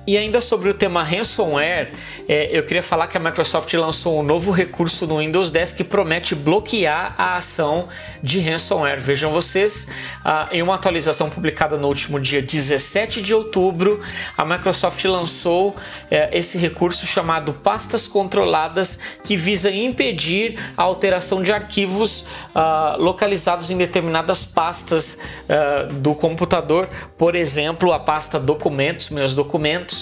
E 0.08 0.16
ainda 0.16 0.40
sobre 0.40 0.70
o 0.70 0.72
tema 0.72 1.02
ransomware, 1.02 1.92
é, 2.26 2.48
eu 2.50 2.62
queria 2.62 2.82
falar 2.82 3.08
que 3.08 3.18
a 3.18 3.20
Microsoft 3.20 3.70
lançou 3.74 4.18
um 4.18 4.22
novo 4.22 4.50
recurso 4.50 5.06
no 5.06 5.18
Windows 5.18 5.50
10 5.50 5.74
que 5.74 5.84
promete 5.84 6.34
bloquear 6.34 7.14
a 7.18 7.36
ação 7.36 7.90
de 8.22 8.40
ransomware. 8.40 8.98
Vejam 8.98 9.30
vocês, 9.30 9.86
ah, 10.24 10.48
em 10.50 10.62
uma 10.62 10.76
atualização 10.76 11.28
publicada 11.28 11.76
no 11.76 11.86
último 11.86 12.18
dia 12.18 12.40
17 12.40 13.20
de 13.20 13.34
outubro, 13.34 14.00
a 14.34 14.46
Microsoft 14.46 15.04
lançou 15.04 15.76
é, 16.10 16.30
esse 16.32 16.56
recurso 16.56 17.06
chamado 17.06 17.52
Pastas 17.52 18.08
Controladas, 18.08 18.98
que 19.22 19.36
visa 19.36 19.70
impedir 19.70 20.58
a 20.74 20.84
alteração 20.84 21.42
de 21.42 21.52
arquivos 21.52 22.24
ah, 22.54 22.96
localizados 22.98 23.70
em 23.70 23.76
determinadas 23.76 24.42
pastas 24.42 25.18
ah, 25.50 25.86
do 25.92 26.14
computador, 26.14 26.88
por 27.18 27.34
exemplo, 27.34 27.92
a 27.92 28.00
pasta 28.00 28.38
Documentos, 28.40 29.10
meus 29.10 29.34
documentos 29.34 29.97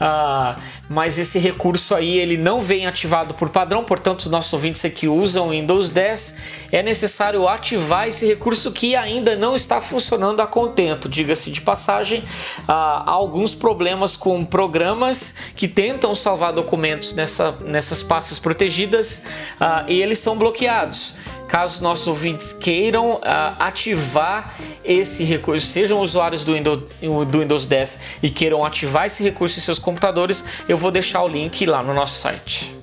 ah, 0.00 0.56
mas 0.88 1.18
esse 1.18 1.38
recurso 1.38 1.94
aí 1.94 2.18
ele 2.18 2.36
não 2.36 2.60
vem 2.60 2.86
ativado 2.86 3.34
por 3.34 3.50
padrão, 3.50 3.84
portanto, 3.84 4.20
os 4.20 4.28
nossos 4.28 4.52
ouvintes 4.52 4.82
que 4.94 5.08
usam 5.08 5.50
Windows 5.50 5.90
10 5.90 6.36
é 6.72 6.82
necessário 6.82 7.46
ativar 7.48 8.08
esse 8.08 8.26
recurso 8.26 8.72
que 8.72 8.94
ainda 8.96 9.36
não 9.36 9.54
está 9.54 9.80
funcionando 9.80 10.40
a 10.40 10.46
contento. 10.46 11.08
Diga-se 11.08 11.50
de 11.50 11.60
passagem, 11.60 12.24
ah, 12.66 13.02
há 13.06 13.10
alguns 13.10 13.54
problemas 13.54 14.16
com 14.16 14.44
programas 14.44 15.34
que 15.56 15.68
tentam 15.68 16.14
salvar 16.14 16.52
documentos 16.52 17.14
nessa, 17.14 17.52
nessas 17.64 18.02
pastas 18.02 18.38
protegidas 18.38 19.24
ah, 19.60 19.84
e 19.88 20.00
eles 20.00 20.18
são 20.18 20.36
bloqueados. 20.36 21.14
Caso 21.48 21.82
nossos 21.82 22.06
ouvintes 22.06 22.52
queiram 22.52 23.14
uh, 23.14 23.20
ativar 23.58 24.54
esse 24.84 25.24
recurso, 25.24 25.66
sejam 25.66 25.98
usuários 26.00 26.44
do 26.44 26.52
Windows, 26.52 26.82
do 27.26 27.40
Windows 27.40 27.64
10 27.64 28.00
e 28.22 28.30
queiram 28.30 28.64
ativar 28.64 29.06
esse 29.06 29.22
recurso 29.22 29.58
em 29.58 29.62
seus 29.62 29.78
computadores, 29.78 30.44
eu 30.68 30.76
vou 30.76 30.90
deixar 30.90 31.22
o 31.22 31.28
link 31.28 31.64
lá 31.64 31.82
no 31.82 31.94
nosso 31.94 32.20
site. 32.20 32.76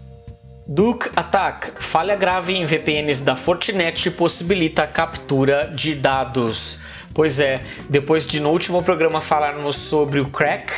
Duke 0.67 1.11
Attack, 1.15 1.73
falha 1.79 2.15
grave 2.15 2.55
em 2.55 2.65
VPNs 2.65 3.23
da 3.23 3.35
Fortinet 3.35 4.09
possibilita 4.09 4.81
a 4.81 4.87
captura 4.87 5.71
de 5.73 5.93
dados. 5.93 6.79
Pois 7.13 7.39
é, 7.39 7.63
depois 7.87 8.25
de 8.25 8.39
no 8.39 8.49
último 8.49 8.81
programa 8.81 9.21
falarmos 9.21 9.75
sobre 9.75 10.19
o 10.19 10.25
crack, 10.25 10.73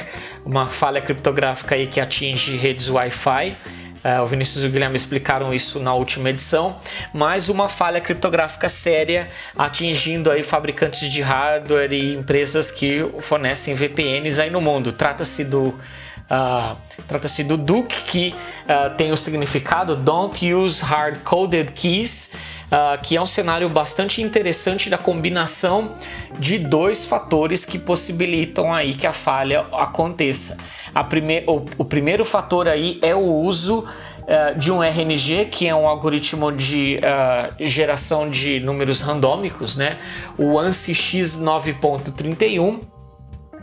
uma 0.45 0.67
falha 0.67 0.99
criptográfica 0.99 1.75
aí 1.75 1.87
que 1.87 2.01
atinge 2.01 2.57
redes 2.57 2.89
Wi-Fi, 2.89 3.57
é, 4.03 4.19
o 4.21 4.25
Vinícius 4.25 4.63
e 4.63 4.67
o 4.67 4.69
Guilherme 4.69 4.95
explicaram 4.95 5.53
isso 5.53 5.79
na 5.79 5.93
última 5.93 6.29
edição. 6.29 6.77
Mais 7.13 7.49
uma 7.49 7.69
falha 7.69 7.99
criptográfica 7.99 8.69
séria 8.69 9.29
atingindo 9.55 10.31
aí 10.31 10.43
fabricantes 10.43 11.11
de 11.11 11.21
hardware 11.21 11.93
e 11.93 12.15
empresas 12.15 12.71
que 12.71 13.09
fornecem 13.19 13.73
VPNs 13.75 14.41
aí 14.41 14.49
no 14.49 14.61
mundo. 14.61 14.91
Trata-se 14.91 15.43
do 15.43 15.77
Uh, 16.27 16.75
Trata-se 17.07 17.41
do 17.41 17.55
Duke, 17.55 18.01
que 18.01 18.35
uh, 18.65 18.93
tem 18.97 19.13
o 19.13 19.17
significado 19.17 19.95
Don't 19.95 20.53
Use 20.53 20.83
Hard-Coded 20.83 21.71
Keys, 21.71 22.33
uh, 22.67 23.01
que 23.01 23.15
é 23.15 23.21
um 23.21 23.25
cenário 23.25 23.69
bastante 23.69 24.21
interessante 24.21 24.89
da 24.89 24.97
combinação 24.97 25.93
de 26.39 26.57
dois 26.57 27.05
fatores 27.05 27.63
que 27.65 27.77
possibilitam 27.77 28.73
aí 28.73 28.93
que 28.93 29.07
a 29.07 29.13
falha 29.13 29.65
aconteça. 29.71 30.57
A 30.93 31.03
prime 31.03 31.43
o, 31.47 31.65
o 31.77 31.85
primeiro 31.85 32.25
fator 32.25 32.67
aí 32.67 32.99
é 33.01 33.15
o 33.15 33.23
uso 33.23 33.79
uh, 33.79 34.57
de 34.57 34.71
um 34.71 34.83
RNG, 34.83 35.45
que 35.45 35.67
é 35.67 35.75
um 35.75 35.87
algoritmo 35.87 36.51
de 36.51 36.99
uh, 36.99 37.55
geração 37.59 38.29
de 38.29 38.59
números 38.59 39.01
randômicos, 39.01 39.75
né? 39.75 39.97
o 40.37 40.59
ANSI 40.59 40.93
X9.31 40.93 42.96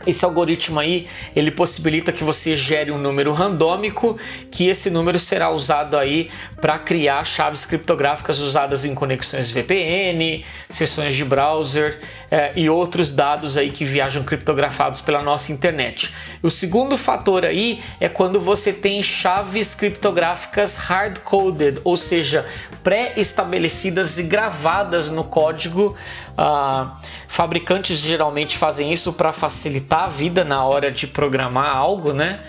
esse 0.05 0.23
algoritmo 0.23 0.79
aí, 0.79 1.07
ele 1.35 1.51
possibilita 1.51 2.11
que 2.11 2.23
você 2.23 2.55
gere 2.55 2.91
um 2.91 2.97
número 2.97 3.33
randômico, 3.33 4.17
que 4.51 4.67
esse 4.67 4.89
número 4.89 5.17
será 5.17 5.49
usado 5.49 5.97
aí 5.97 6.29
para 6.61 6.77
criar 6.77 7.23
chaves 7.23 7.65
criptográficas 7.65 8.39
usadas 8.39 8.85
em 8.85 8.93
conexões 8.93 9.51
VPN, 9.51 10.43
sessões 10.69 11.15
de 11.15 11.25
browser 11.25 11.99
eh, 12.29 12.53
e 12.55 12.69
outros 12.69 13.11
dados 13.11 13.57
aí 13.57 13.69
que 13.69 13.85
viajam 13.85 14.23
criptografados 14.23 15.01
pela 15.01 15.21
nossa 15.21 15.51
internet. 15.51 16.13
O 16.41 16.49
segundo 16.49 16.97
fator 16.97 17.45
aí 17.45 17.81
é 17.99 18.07
quando 18.09 18.39
você 18.39 18.71
tem 18.71 19.01
chaves 19.01 19.75
criptográficas 19.75 20.75
hard-coded, 20.77 21.79
ou 21.83 21.97
seja, 21.97 22.45
pré-estabelecidas 22.83 24.19
e 24.19 24.23
gravadas 24.23 25.09
no 25.09 25.23
código 25.23 25.95
Uh, 26.35 26.91
fabricantes 27.35 27.99
geralmente 27.99 28.57
fazem 28.57 28.93
isso 28.93 29.11
para 29.11 29.33
facilitar 29.33 30.05
a 30.05 30.07
vida 30.07 30.45
na 30.45 30.63
hora 30.63 30.89
de 30.89 31.05
programar 31.05 31.75
algo, 31.75 32.13
né? 32.13 32.39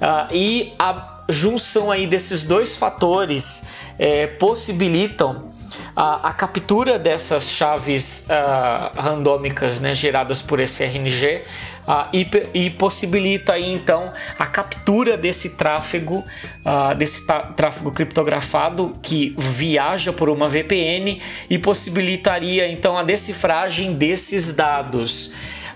Uh, 0.00 0.34
e 0.34 0.74
a 0.80 1.20
junção 1.28 1.92
aí 1.92 2.08
desses 2.08 2.42
dois 2.42 2.76
fatores 2.76 3.62
é, 3.96 4.26
possibilitam 4.26 5.44
a, 5.94 6.30
a, 6.30 6.32
captura 6.32 6.98
dessas 6.98 7.50
chaves 7.50 8.26
uh, 8.26 9.00
randômicas 9.00 9.78
né, 9.78 9.94
geradas 9.94 10.42
por 10.42 10.58
esse 10.58 10.84
RNG 10.84 11.44
uh, 11.86 12.08
e, 12.12 12.26
e, 12.54 12.70
possibilita 12.70 13.54
aí 13.54 13.72
então 13.72 14.12
a 14.38 14.46
captura 14.46 15.16
desse 15.16 15.50
tráfego, 15.50 16.24
uh, 16.64 16.94
desse 16.94 17.26
tráfego 17.56 17.92
criptografado 17.92 18.96
que 19.02 19.34
viaja 19.38 20.12
por 20.12 20.28
uma 20.28 20.48
VPN 20.48 21.20
e 21.48 21.58
possibilitaria 21.58 22.68
então 22.70 22.96
a 22.96 23.02
decifragem 23.02 23.94
desses 23.94 24.52
dados. 24.52 25.32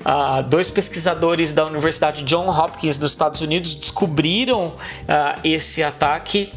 Uh, 0.07 0.43
dois 0.45 0.71
pesquisadores 0.71 1.53
da 1.53 1.67
Universidade 1.67 2.23
John 2.23 2.49
Hopkins 2.49 2.97
dos 2.97 3.11
Estados 3.11 3.41
Unidos 3.41 3.75
descobriram 3.75 4.69
uh, 4.69 5.41
esse 5.43 5.83
ataque 5.83 6.53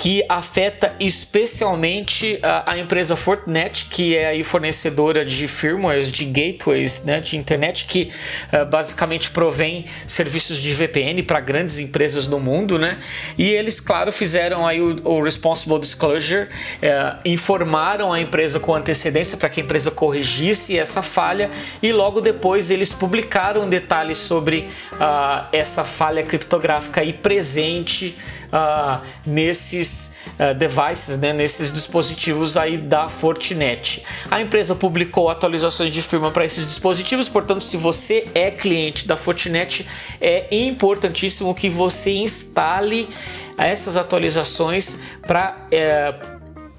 que 0.00 0.24
afeta 0.30 0.96
especialmente 0.98 2.38
a, 2.42 2.72
a, 2.72 2.78
empresa 2.78 3.14
Fortinet, 3.14 3.84
que 3.84 4.16
é 4.16 4.28
aí 4.28 4.42
fornecedora 4.42 5.26
de 5.26 5.46
firmwares, 5.46 6.10
de 6.10 6.24
gateways, 6.24 7.04
né, 7.04 7.20
de 7.20 7.36
internet, 7.36 7.84
que 7.84 8.10
uh, 8.50 8.64
basicamente 8.64 9.30
provém 9.30 9.84
serviços 10.06 10.56
de 10.56 10.72
VPN 10.72 11.22
para 11.22 11.38
grandes 11.38 11.78
empresas 11.78 12.26
no 12.26 12.40
mundo, 12.40 12.78
né? 12.78 12.98
E 13.36 13.50
eles, 13.50 13.78
claro, 13.78 14.10
fizeram 14.10 14.66
aí 14.66 14.80
o, 14.80 14.96
o 15.06 15.22
responsible 15.22 15.78
disclosure, 15.78 16.44
uh, 16.44 17.20
informaram 17.22 18.10
a 18.10 18.18
empresa 18.18 18.58
com 18.58 18.74
antecedência 18.74 19.36
para 19.36 19.50
que 19.50 19.60
a 19.60 19.64
empresa 19.64 19.90
corrigisse 19.90 20.78
essa 20.78 21.02
falha 21.02 21.50
e 21.82 21.92
logo 21.92 22.22
depois 22.22 22.70
eles 22.70 22.94
publicaram 22.94 23.68
detalhes 23.68 24.16
sobre 24.16 24.70
uh, 24.94 25.46
essa 25.52 25.84
falha 25.84 26.22
criptográfica 26.22 27.02
aí 27.02 27.12
presente 27.12 28.16
uh, 28.52 29.00
nesses 29.24 30.12
uh, 30.38 30.54
devices, 30.54 31.18
né, 31.18 31.32
nesses 31.32 31.72
dispositivos 31.72 32.56
aí 32.56 32.76
da 32.76 33.08
Fortinet. 33.08 34.04
A 34.30 34.40
empresa 34.40 34.74
publicou 34.74 35.30
atualizações 35.30 35.92
de 35.92 36.02
firma 36.02 36.30
para 36.30 36.44
esses 36.44 36.66
dispositivos, 36.66 37.28
portanto, 37.28 37.62
se 37.62 37.76
você 37.76 38.28
é 38.34 38.50
cliente 38.50 39.06
da 39.06 39.16
Fortinet, 39.16 39.86
é 40.20 40.46
importantíssimo 40.54 41.54
que 41.54 41.68
você 41.68 42.12
instale 42.12 43.08
essas 43.56 43.96
atualizações 43.96 44.96
para 45.26 45.66
é, 45.70 46.14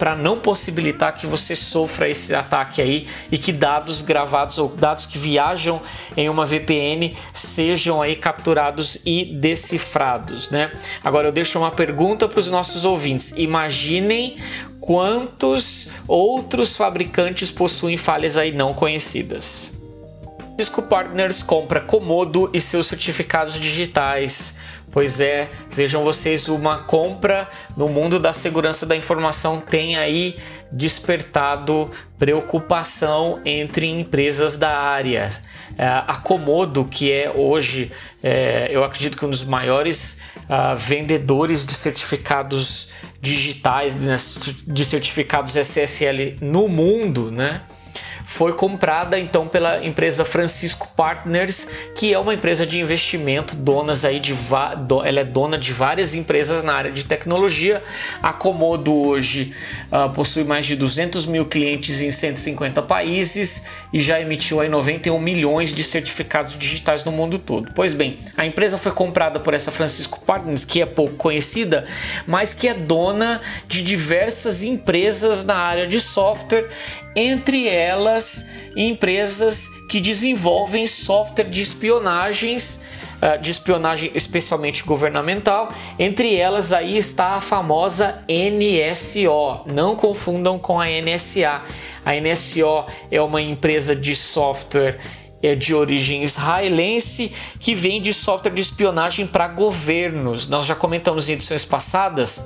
para 0.01 0.15
não 0.15 0.39
possibilitar 0.39 1.13
que 1.13 1.27
você 1.27 1.55
sofra 1.55 2.09
esse 2.09 2.33
ataque 2.33 2.81
aí 2.81 3.07
e 3.31 3.37
que 3.37 3.51
dados 3.51 4.01
gravados 4.01 4.57
ou 4.57 4.67
dados 4.67 5.05
que 5.05 5.15
viajam 5.15 5.79
em 6.17 6.27
uma 6.27 6.43
VPN 6.43 7.15
sejam 7.31 8.01
aí 8.01 8.15
capturados 8.15 8.97
e 9.05 9.25
decifrados, 9.25 10.49
né? 10.49 10.71
Agora 11.03 11.27
eu 11.27 11.31
deixo 11.31 11.59
uma 11.59 11.69
pergunta 11.69 12.27
para 12.27 12.39
os 12.39 12.49
nossos 12.49 12.83
ouvintes. 12.83 13.31
Imaginem 13.37 14.37
quantos 14.79 15.89
outros 16.07 16.75
fabricantes 16.75 17.51
possuem 17.51 17.95
falhas 17.95 18.37
aí 18.37 18.51
não 18.51 18.73
conhecidas. 18.73 19.71
Cisco 20.61 20.83
Partners 20.83 21.41
compra 21.41 21.79
Comodo 21.79 22.47
e 22.53 22.61
seus 22.61 22.85
certificados 22.85 23.55
digitais. 23.55 24.59
Pois 24.91 25.19
é, 25.19 25.49
vejam 25.71 26.03
vocês, 26.03 26.47
uma 26.49 26.77
compra 26.77 27.49
no 27.75 27.87
mundo 27.87 28.19
da 28.19 28.31
segurança 28.31 28.85
da 28.85 28.95
informação 28.95 29.59
tem 29.59 29.97
aí 29.97 30.37
despertado 30.71 31.89
preocupação 32.19 33.41
entre 33.43 33.87
empresas 33.87 34.55
da 34.55 34.77
área. 34.77 35.29
É, 35.75 35.87
a 35.87 36.15
Comodo, 36.23 36.85
que 36.85 37.11
é 37.11 37.31
hoje, 37.31 37.91
é, 38.21 38.67
eu 38.69 38.83
acredito 38.83 39.17
que 39.17 39.25
um 39.25 39.31
dos 39.31 39.43
maiores 39.43 40.19
uh, 40.41 40.75
vendedores 40.75 41.65
de 41.65 41.73
certificados 41.73 42.89
digitais, 43.19 43.95
de 44.67 44.85
certificados 44.85 45.55
SSL 45.55 46.37
no 46.39 46.67
mundo, 46.67 47.31
né? 47.31 47.61
Foi 48.31 48.53
comprada 48.53 49.19
então 49.19 49.45
pela 49.45 49.85
empresa 49.85 50.23
Francisco 50.23 50.87
Partners, 50.95 51.67
que 51.97 52.13
é 52.13 52.17
uma 52.17 52.33
empresa 52.33 52.65
de 52.65 52.79
investimento, 52.79 53.57
donas 53.57 54.05
aí 54.05 54.21
de 54.21 54.33
ela 55.05 55.19
é 55.19 55.23
dona 55.25 55.57
de 55.57 55.73
várias 55.73 56.15
empresas 56.15 56.63
na 56.63 56.73
área 56.73 56.91
de 56.91 57.03
tecnologia. 57.03 57.83
A 58.23 58.31
Comodo 58.31 58.95
hoje 58.95 59.53
uh, 59.91 60.09
possui 60.11 60.45
mais 60.45 60.65
de 60.65 60.77
200 60.77 61.25
mil 61.25 61.45
clientes 61.45 61.99
em 61.99 62.09
150 62.09 62.81
países 62.83 63.65
e 63.91 63.99
já 63.99 64.21
emitiu 64.21 64.61
aí 64.61 64.69
91 64.69 65.19
milhões 65.19 65.75
de 65.75 65.83
certificados 65.83 66.57
digitais 66.57 67.03
no 67.03 67.11
mundo 67.11 67.37
todo. 67.37 67.73
Pois 67.75 67.93
bem, 67.93 68.17
a 68.37 68.45
empresa 68.45 68.77
foi 68.77 68.93
comprada 68.93 69.41
por 69.41 69.53
essa 69.53 69.71
Francisco 69.71 70.21
Partners, 70.21 70.63
que 70.63 70.81
é 70.81 70.85
pouco 70.85 71.15
conhecida, 71.15 71.85
mas 72.25 72.53
que 72.53 72.69
é 72.69 72.73
dona 72.73 73.41
de 73.67 73.83
diversas 73.83 74.63
empresas 74.63 75.43
na 75.43 75.57
área 75.57 75.85
de 75.85 75.99
software, 75.99 76.69
entre 77.15 77.67
elas 77.67 78.49
empresas 78.75 79.67
que 79.89 79.99
desenvolvem 79.99 80.87
software 80.87 81.49
de 81.49 81.61
espionagens 81.61 82.81
ah, 83.21 83.37
de 83.37 83.51
espionagem 83.51 84.09
especialmente 84.15 84.83
governamental. 84.83 85.71
Entre 85.99 86.35
elas 86.35 86.73
aí 86.73 86.97
está 86.97 87.33
a 87.33 87.41
famosa 87.41 88.23
NSO. 88.27 89.61
Não 89.67 89.95
confundam 89.95 90.57
com 90.57 90.79
a 90.79 90.87
NSA. 90.87 91.61
A 92.03 92.15
NSO 92.15 92.85
é 93.11 93.21
uma 93.21 93.39
empresa 93.39 93.95
de 93.95 94.15
software 94.15 94.99
é 95.43 95.55
de 95.55 95.73
origem 95.73 96.23
israelense 96.23 97.31
que 97.59 97.73
vende 97.73 98.13
software 98.13 98.53
de 98.53 98.61
espionagem 98.61 99.25
para 99.25 99.47
governos. 99.47 100.47
Nós 100.47 100.67
já 100.67 100.75
comentamos 100.75 101.29
em 101.29 101.33
edições 101.33 101.65
passadas 101.65 102.39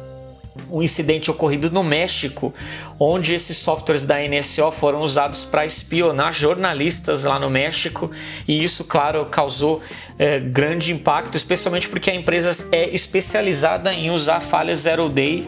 um 0.72 0.82
incidente 0.82 1.30
ocorrido 1.30 1.70
no 1.70 1.84
México, 1.84 2.54
onde 3.00 3.34
esses 3.34 3.58
softwares 3.58 4.04
da 4.04 4.16
NSO 4.20 4.72
foram 4.72 5.02
usados 5.02 5.46
para 5.46 5.66
espionar 5.66 6.32
jornalistas 6.34 7.24
lá 7.24 7.38
no 7.40 7.50
México, 7.50 8.10
e 8.48 8.64
isso, 8.64 8.86
claro, 8.86 9.26
causou 9.26 9.82
é, 10.18 10.40
grande 10.40 10.94
impacto, 10.94 11.36
especialmente 11.36 11.90
porque 11.90 12.10
a 12.10 12.16
empresa 12.16 12.68
é 12.72 12.94
especializada 12.94 13.94
em 13.94 14.12
usar 14.12 14.40
falhas 14.40 14.80
zero 14.80 15.10
day 15.10 15.48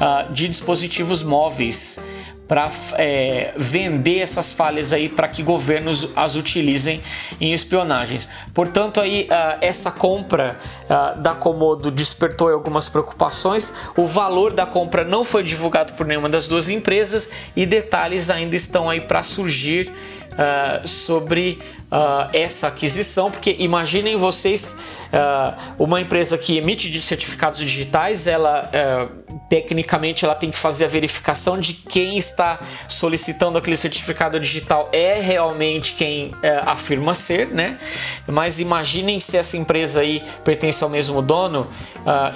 uh, 0.00 0.32
de 0.32 0.48
dispositivos 0.48 1.22
móveis 1.22 2.00
para 2.48 2.70
é, 2.94 3.52
vender 3.56 4.20
essas 4.20 4.54
falhas 4.54 4.94
aí 4.94 5.06
para 5.06 5.28
que 5.28 5.42
governos 5.42 6.08
as 6.16 6.34
utilizem 6.34 7.02
em 7.38 7.52
espionagens. 7.52 8.26
Portanto, 8.54 9.00
aí 9.00 9.28
uh, 9.30 9.58
essa 9.60 9.90
compra 9.90 10.58
uh, 10.84 11.20
da 11.20 11.34
Comodo 11.34 11.90
despertou 11.90 12.48
algumas 12.50 12.88
preocupações. 12.88 13.74
O 13.94 14.06
valor 14.06 14.54
da 14.54 14.64
compra 14.64 15.04
não 15.04 15.24
foi 15.24 15.42
divulgado 15.42 15.92
por 15.92 16.06
nenhuma 16.06 16.30
das 16.30 16.48
duas 16.48 16.70
empresas 16.70 17.30
e 17.54 17.66
detalhes 17.66 18.30
ainda 18.30 18.56
estão 18.56 18.88
aí 18.88 19.02
para 19.02 19.22
surgir 19.22 19.92
uh, 20.32 20.88
sobre 20.88 21.58
essa 22.34 22.68
aquisição, 22.68 23.30
porque 23.30 23.56
imaginem 23.58 24.14
vocês 24.14 24.76
uma 25.78 26.02
empresa 26.02 26.36
que 26.36 26.58
emite 26.58 26.90
de 26.90 27.00
certificados 27.00 27.58
digitais, 27.60 28.26
ela 28.26 28.70
tecnicamente 29.48 30.24
ela 30.24 30.34
tem 30.34 30.50
que 30.50 30.58
fazer 30.58 30.84
a 30.84 30.88
verificação 30.88 31.58
de 31.58 31.74
quem 31.74 32.16
está 32.18 32.60
solicitando 32.88 33.58
aquele 33.58 33.76
certificado 33.76 34.38
digital 34.38 34.88
é 34.92 35.20
realmente 35.20 35.92
quem 35.92 36.32
afirma 36.64 37.14
ser, 37.14 37.48
né? 37.48 37.78
Mas 38.26 38.60
imaginem 38.60 39.20
se 39.20 39.36
essa 39.36 39.56
empresa 39.56 40.00
aí 40.00 40.22
pertence 40.44 40.82
ao 40.82 40.90
mesmo 40.90 41.22
dono, 41.22 41.68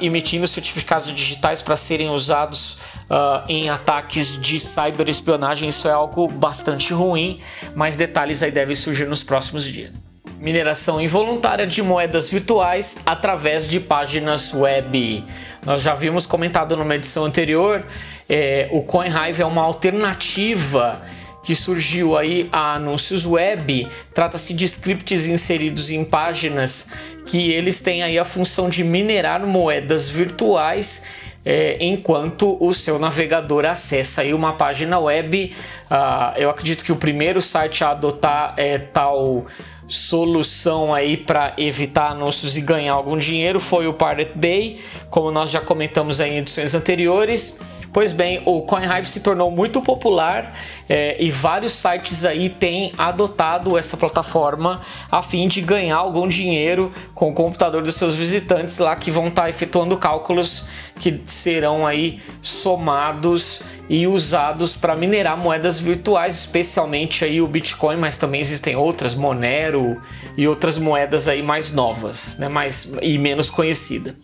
emitindo 0.00 0.46
certificados 0.46 1.12
digitais 1.12 1.62
para 1.62 1.76
serem 1.76 2.10
usados 2.10 2.78
uh, 3.12 3.44
em 3.48 3.68
ataques 3.68 4.40
de 4.40 4.58
cyberespionagem. 4.58 5.68
Isso 5.68 5.86
é 5.86 5.92
algo 5.92 6.26
bastante 6.28 6.92
ruim, 6.92 7.40
mas 7.74 7.94
detalhes 7.96 8.42
aí 8.42 8.50
devem 8.50 8.74
surgir 8.74 9.06
nos 9.06 9.22
próximos 9.22 9.64
dias. 9.64 10.02
Mineração 10.38 11.00
involuntária 11.00 11.66
de 11.66 11.82
moedas 11.82 12.30
virtuais 12.30 12.98
através 13.06 13.68
de 13.68 13.78
páginas 13.78 14.52
web. 14.52 15.24
Nós 15.64 15.80
já 15.80 15.94
vimos 15.94 16.26
comentado 16.26 16.76
numa 16.76 16.96
edição 16.96 17.24
anterior, 17.24 17.84
é, 18.28 18.68
o 18.72 18.82
CoinHive 18.82 19.42
é 19.42 19.46
uma 19.46 19.62
alternativa 19.62 21.00
que 21.44 21.54
surgiu 21.54 22.16
aí 22.16 22.48
a 22.50 22.74
anúncios 22.74 23.24
web. 23.24 23.86
Trata-se 24.12 24.54
de 24.54 24.64
scripts 24.64 25.28
inseridos 25.28 25.88
em 25.88 26.04
páginas 26.04 26.88
que 27.26 27.52
eles 27.52 27.78
têm 27.78 28.02
aí 28.02 28.18
a 28.18 28.24
função 28.24 28.68
de 28.68 28.82
minerar 28.82 29.46
moedas 29.46 30.08
virtuais 30.08 31.04
é, 31.44 31.76
enquanto 31.80 32.56
o 32.60 32.74
seu 32.74 32.98
navegador 32.98 33.64
acessa 33.64 34.22
aí 34.22 34.34
uma 34.34 34.54
página 34.54 34.98
web. 34.98 35.54
Uh, 35.90 36.38
eu 36.38 36.50
acredito 36.50 36.84
que 36.84 36.92
o 36.92 36.96
primeiro 36.96 37.40
site 37.40 37.84
a 37.84 37.90
adotar 37.90 38.54
é 38.56 38.78
tal 38.78 39.46
solução 39.92 40.94
aí 40.94 41.18
para 41.18 41.52
evitar 41.58 42.12
anúncios 42.12 42.56
e 42.56 42.62
ganhar 42.62 42.94
algum 42.94 43.18
dinheiro 43.18 43.60
foi 43.60 43.86
o 43.86 43.92
Pirate 43.92 44.32
Bay, 44.34 44.80
como 45.10 45.30
nós 45.30 45.50
já 45.50 45.60
comentamos 45.60 46.18
em 46.18 46.38
edições 46.38 46.74
anteriores. 46.74 47.60
Pois 47.92 48.10
bem, 48.10 48.40
o 48.46 48.62
CoinHive 48.62 49.06
se 49.06 49.20
tornou 49.20 49.50
muito 49.50 49.82
popular 49.82 50.54
é, 50.88 51.22
e 51.22 51.30
vários 51.30 51.72
sites 51.72 52.24
aí 52.24 52.48
têm 52.48 52.90
adotado 52.96 53.76
essa 53.76 53.98
plataforma 53.98 54.80
a 55.10 55.20
fim 55.22 55.46
de 55.46 55.60
ganhar 55.60 55.96
algum 55.96 56.26
dinheiro 56.26 56.90
com 57.14 57.28
o 57.28 57.34
computador 57.34 57.82
dos 57.82 57.94
seus 57.94 58.14
visitantes 58.14 58.78
lá 58.78 58.96
que 58.96 59.10
vão 59.10 59.28
estar 59.28 59.42
tá 59.42 59.50
efetuando 59.50 59.94
cálculos 59.98 60.64
que 61.02 61.20
serão 61.26 61.84
aí 61.84 62.20
somados 62.40 63.62
e 63.90 64.06
usados 64.06 64.76
para 64.76 64.94
minerar 64.94 65.36
moedas 65.36 65.80
virtuais, 65.80 66.36
especialmente 66.38 67.24
aí 67.24 67.42
o 67.42 67.48
Bitcoin, 67.48 67.96
mas 67.96 68.16
também 68.16 68.40
existem 68.40 68.76
outras, 68.76 69.12
Monero 69.12 70.00
e 70.36 70.46
outras 70.46 70.78
moedas 70.78 71.26
aí 71.26 71.42
mais 71.42 71.72
novas, 71.72 72.38
né, 72.38 72.48
mais 72.48 72.92
e 73.02 73.18
menos 73.18 73.50
conhecidas. 73.50 74.14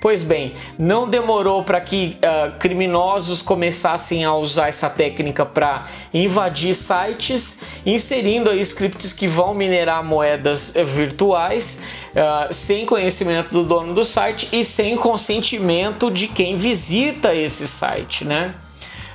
Pois 0.00 0.22
bem, 0.22 0.54
não 0.78 1.10
demorou 1.10 1.64
para 1.64 1.80
que 1.80 2.16
uh, 2.18 2.56
criminosos 2.60 3.42
começassem 3.42 4.24
a 4.24 4.32
usar 4.32 4.68
essa 4.68 4.88
técnica 4.88 5.44
para 5.44 5.86
invadir 6.14 6.72
sites, 6.72 7.60
inserindo 7.84 8.48
aí 8.48 8.60
scripts 8.60 9.12
que 9.12 9.26
vão 9.26 9.52
minerar 9.54 10.04
moedas 10.04 10.76
eh, 10.76 10.84
virtuais 10.84 11.82
uh, 12.18 12.52
sem 12.52 12.84
conhecimento 12.84 13.50
do 13.50 13.64
dono 13.64 13.94
do 13.94 14.04
site 14.04 14.48
e 14.52 14.64
sem 14.64 14.96
consentimento 14.96 16.10
de 16.10 16.26
quem 16.26 16.56
visita 16.56 17.34
esse 17.34 17.68
site, 17.68 18.24
né? 18.24 18.54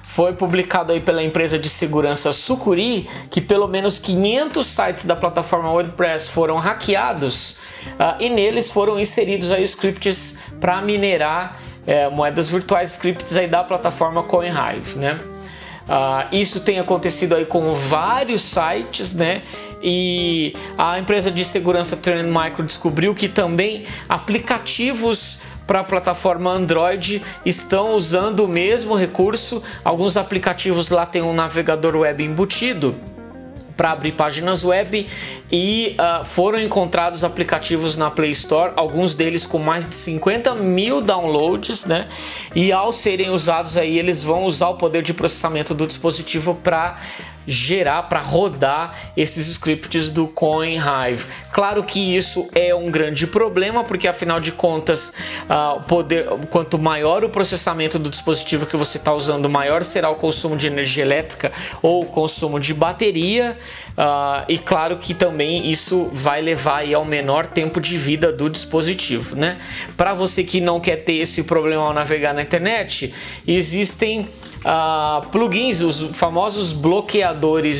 Foi 0.05 0.33
publicado 0.33 0.91
aí 0.93 0.99
pela 0.99 1.23
empresa 1.23 1.57
de 1.57 1.67
segurança 1.67 2.31
Sucuri 2.31 3.09
que 3.29 3.41
pelo 3.41 3.67
menos 3.67 3.97
500 3.99 4.65
sites 4.65 5.05
da 5.05 5.15
plataforma 5.15 5.71
WordPress 5.71 6.29
foram 6.29 6.57
hackeados 6.57 7.57
uh, 7.99 8.15
e 8.19 8.29
neles 8.29 8.71
foram 8.71 8.99
inseridos 8.99 9.51
aí 9.51 9.63
scripts 9.63 10.37
para 10.59 10.81
minerar 10.81 11.59
é, 11.85 12.09
moedas 12.09 12.49
virtuais, 12.49 12.91
scripts 12.93 13.35
aí 13.35 13.47
da 13.47 13.61
plataforma 13.61 14.23
CoinHive, 14.23 14.97
né? 14.97 15.19
Uh, 15.83 16.33
isso 16.33 16.61
tem 16.61 16.79
acontecido 16.79 17.35
aí 17.35 17.45
com 17.45 17.73
vários 17.73 18.41
sites, 18.41 19.13
né? 19.13 19.41
E 19.83 20.55
a 20.77 20.97
empresa 20.97 21.29
de 21.29 21.43
segurança 21.43 21.97
Trend 21.97 22.29
Micro 22.29 22.63
descobriu 22.63 23.13
que 23.13 23.27
também 23.27 23.83
aplicativos 24.07 25.39
para 25.67 25.81
a 25.81 25.83
plataforma 25.83 26.51
Android 26.51 27.21
estão 27.45 27.95
usando 27.95 28.41
o 28.41 28.47
mesmo 28.47 28.95
recurso. 28.95 29.61
Alguns 29.83 30.15
aplicativos 30.15 30.89
lá 30.89 31.05
têm 31.05 31.21
um 31.21 31.33
navegador 31.33 31.95
web 31.97 32.23
embutido 32.23 32.95
para 33.75 33.91
abrir 33.91 34.11
páginas 34.11 34.63
web 34.63 35.07
e 35.51 35.95
uh, 35.99 36.23
foram 36.23 36.59
encontrados 36.59 37.23
aplicativos 37.23 37.97
na 37.97 38.09
Play 38.11 38.31
Store, 38.31 38.71
alguns 38.75 39.15
deles 39.15 39.45
com 39.45 39.57
mais 39.57 39.87
de 39.87 39.95
50 39.95 40.55
mil 40.55 41.01
downloads, 41.01 41.85
né? 41.85 42.07
E 42.55 42.71
ao 42.71 42.93
serem 42.93 43.29
usados 43.29 43.77
aí, 43.77 43.97
eles 43.97 44.23
vão 44.23 44.43
usar 44.43 44.69
o 44.69 44.75
poder 44.75 45.01
de 45.01 45.13
processamento 45.13 45.73
do 45.73 45.87
dispositivo 45.87 46.55
para 46.55 46.97
gerar 47.45 48.03
para 48.03 48.21
rodar 48.21 48.95
esses 49.15 49.47
scripts 49.47 50.09
do 50.09 50.27
CoinHive. 50.27 51.25
Claro 51.51 51.83
que 51.83 52.15
isso 52.15 52.47
é 52.53 52.73
um 52.73 52.89
grande 52.89 53.27
problema, 53.27 53.83
porque 53.83 54.07
afinal 54.07 54.39
de 54.39 54.51
contas, 54.51 55.13
uh, 55.43 55.81
poder, 55.83 56.25
quanto 56.49 56.79
maior 56.79 57.23
o 57.23 57.29
processamento 57.29 57.99
do 57.99 58.09
dispositivo 58.09 58.65
que 58.65 58.77
você 58.77 58.97
está 58.97 59.13
usando, 59.13 59.49
maior 59.49 59.83
será 59.83 60.09
o 60.09 60.15
consumo 60.15 60.55
de 60.55 60.67
energia 60.67 61.03
elétrica 61.03 61.51
ou 61.81 62.03
o 62.03 62.05
consumo 62.05 62.59
de 62.59 62.73
bateria. 62.73 63.57
Uh, 63.91 64.45
e 64.47 64.57
claro 64.57 64.97
que 64.97 65.13
também 65.13 65.69
isso 65.69 66.09
vai 66.11 66.41
levar 66.41 66.77
aí 66.77 66.93
ao 66.93 67.05
menor 67.05 67.45
tempo 67.45 67.79
de 67.79 67.97
vida 67.97 68.31
do 68.31 68.49
dispositivo, 68.49 69.35
né? 69.35 69.57
Para 69.95 70.13
você 70.13 70.43
que 70.43 70.59
não 70.59 70.79
quer 70.79 70.97
ter 70.97 71.13
esse 71.13 71.43
problema 71.43 71.83
ao 71.83 71.93
navegar 71.93 72.33
na 72.33 72.41
internet, 72.41 73.13
existem 73.47 74.27
uh, 74.63 75.27
plugins, 75.29 75.81
os 75.81 76.17
famosos 76.17 76.71
bloqueadores 76.71 77.32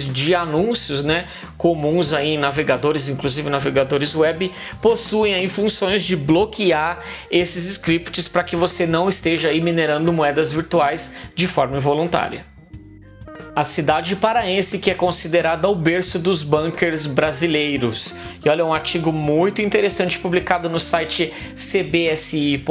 de 0.06 0.36
anúncios, 0.36 1.04
né, 1.04 1.28
comuns 1.58 2.14
aí 2.14 2.34
em 2.34 2.38
navegadores, 2.38 3.10
inclusive 3.10 3.50
navegadores 3.50 4.16
web, 4.16 4.52
possuem 4.82 5.34
aí 5.34 5.48
funções 5.48 6.04
de 6.04 6.16
bloquear 6.16 7.00
esses 7.30 7.66
scripts 7.66 8.28
para 8.28 8.44
que 8.44 8.56
você 8.56 8.86
não 8.86 9.10
esteja 9.10 9.50
aí 9.50 9.62
minerando 9.62 10.12
moedas 10.12 10.52
virtuais 10.54 11.14
de 11.36 11.48
forma 11.48 11.78
involuntária. 11.78 12.53
A 13.56 13.64
cidade 13.64 14.16
paraense 14.16 14.80
que 14.80 14.90
é 14.90 14.94
considerada 14.94 15.70
o 15.70 15.76
berço 15.76 16.18
dos 16.18 16.42
bunkers 16.44 17.06
brasileiros. 17.06 18.16
E 18.44 18.50
olha, 18.50 18.66
um 18.66 18.74
artigo 18.74 19.12
muito 19.12 19.62
interessante 19.62 20.18
publicado 20.18 20.70
no 20.70 20.80
site 20.80 21.32
cbsi.net.br 21.56 22.64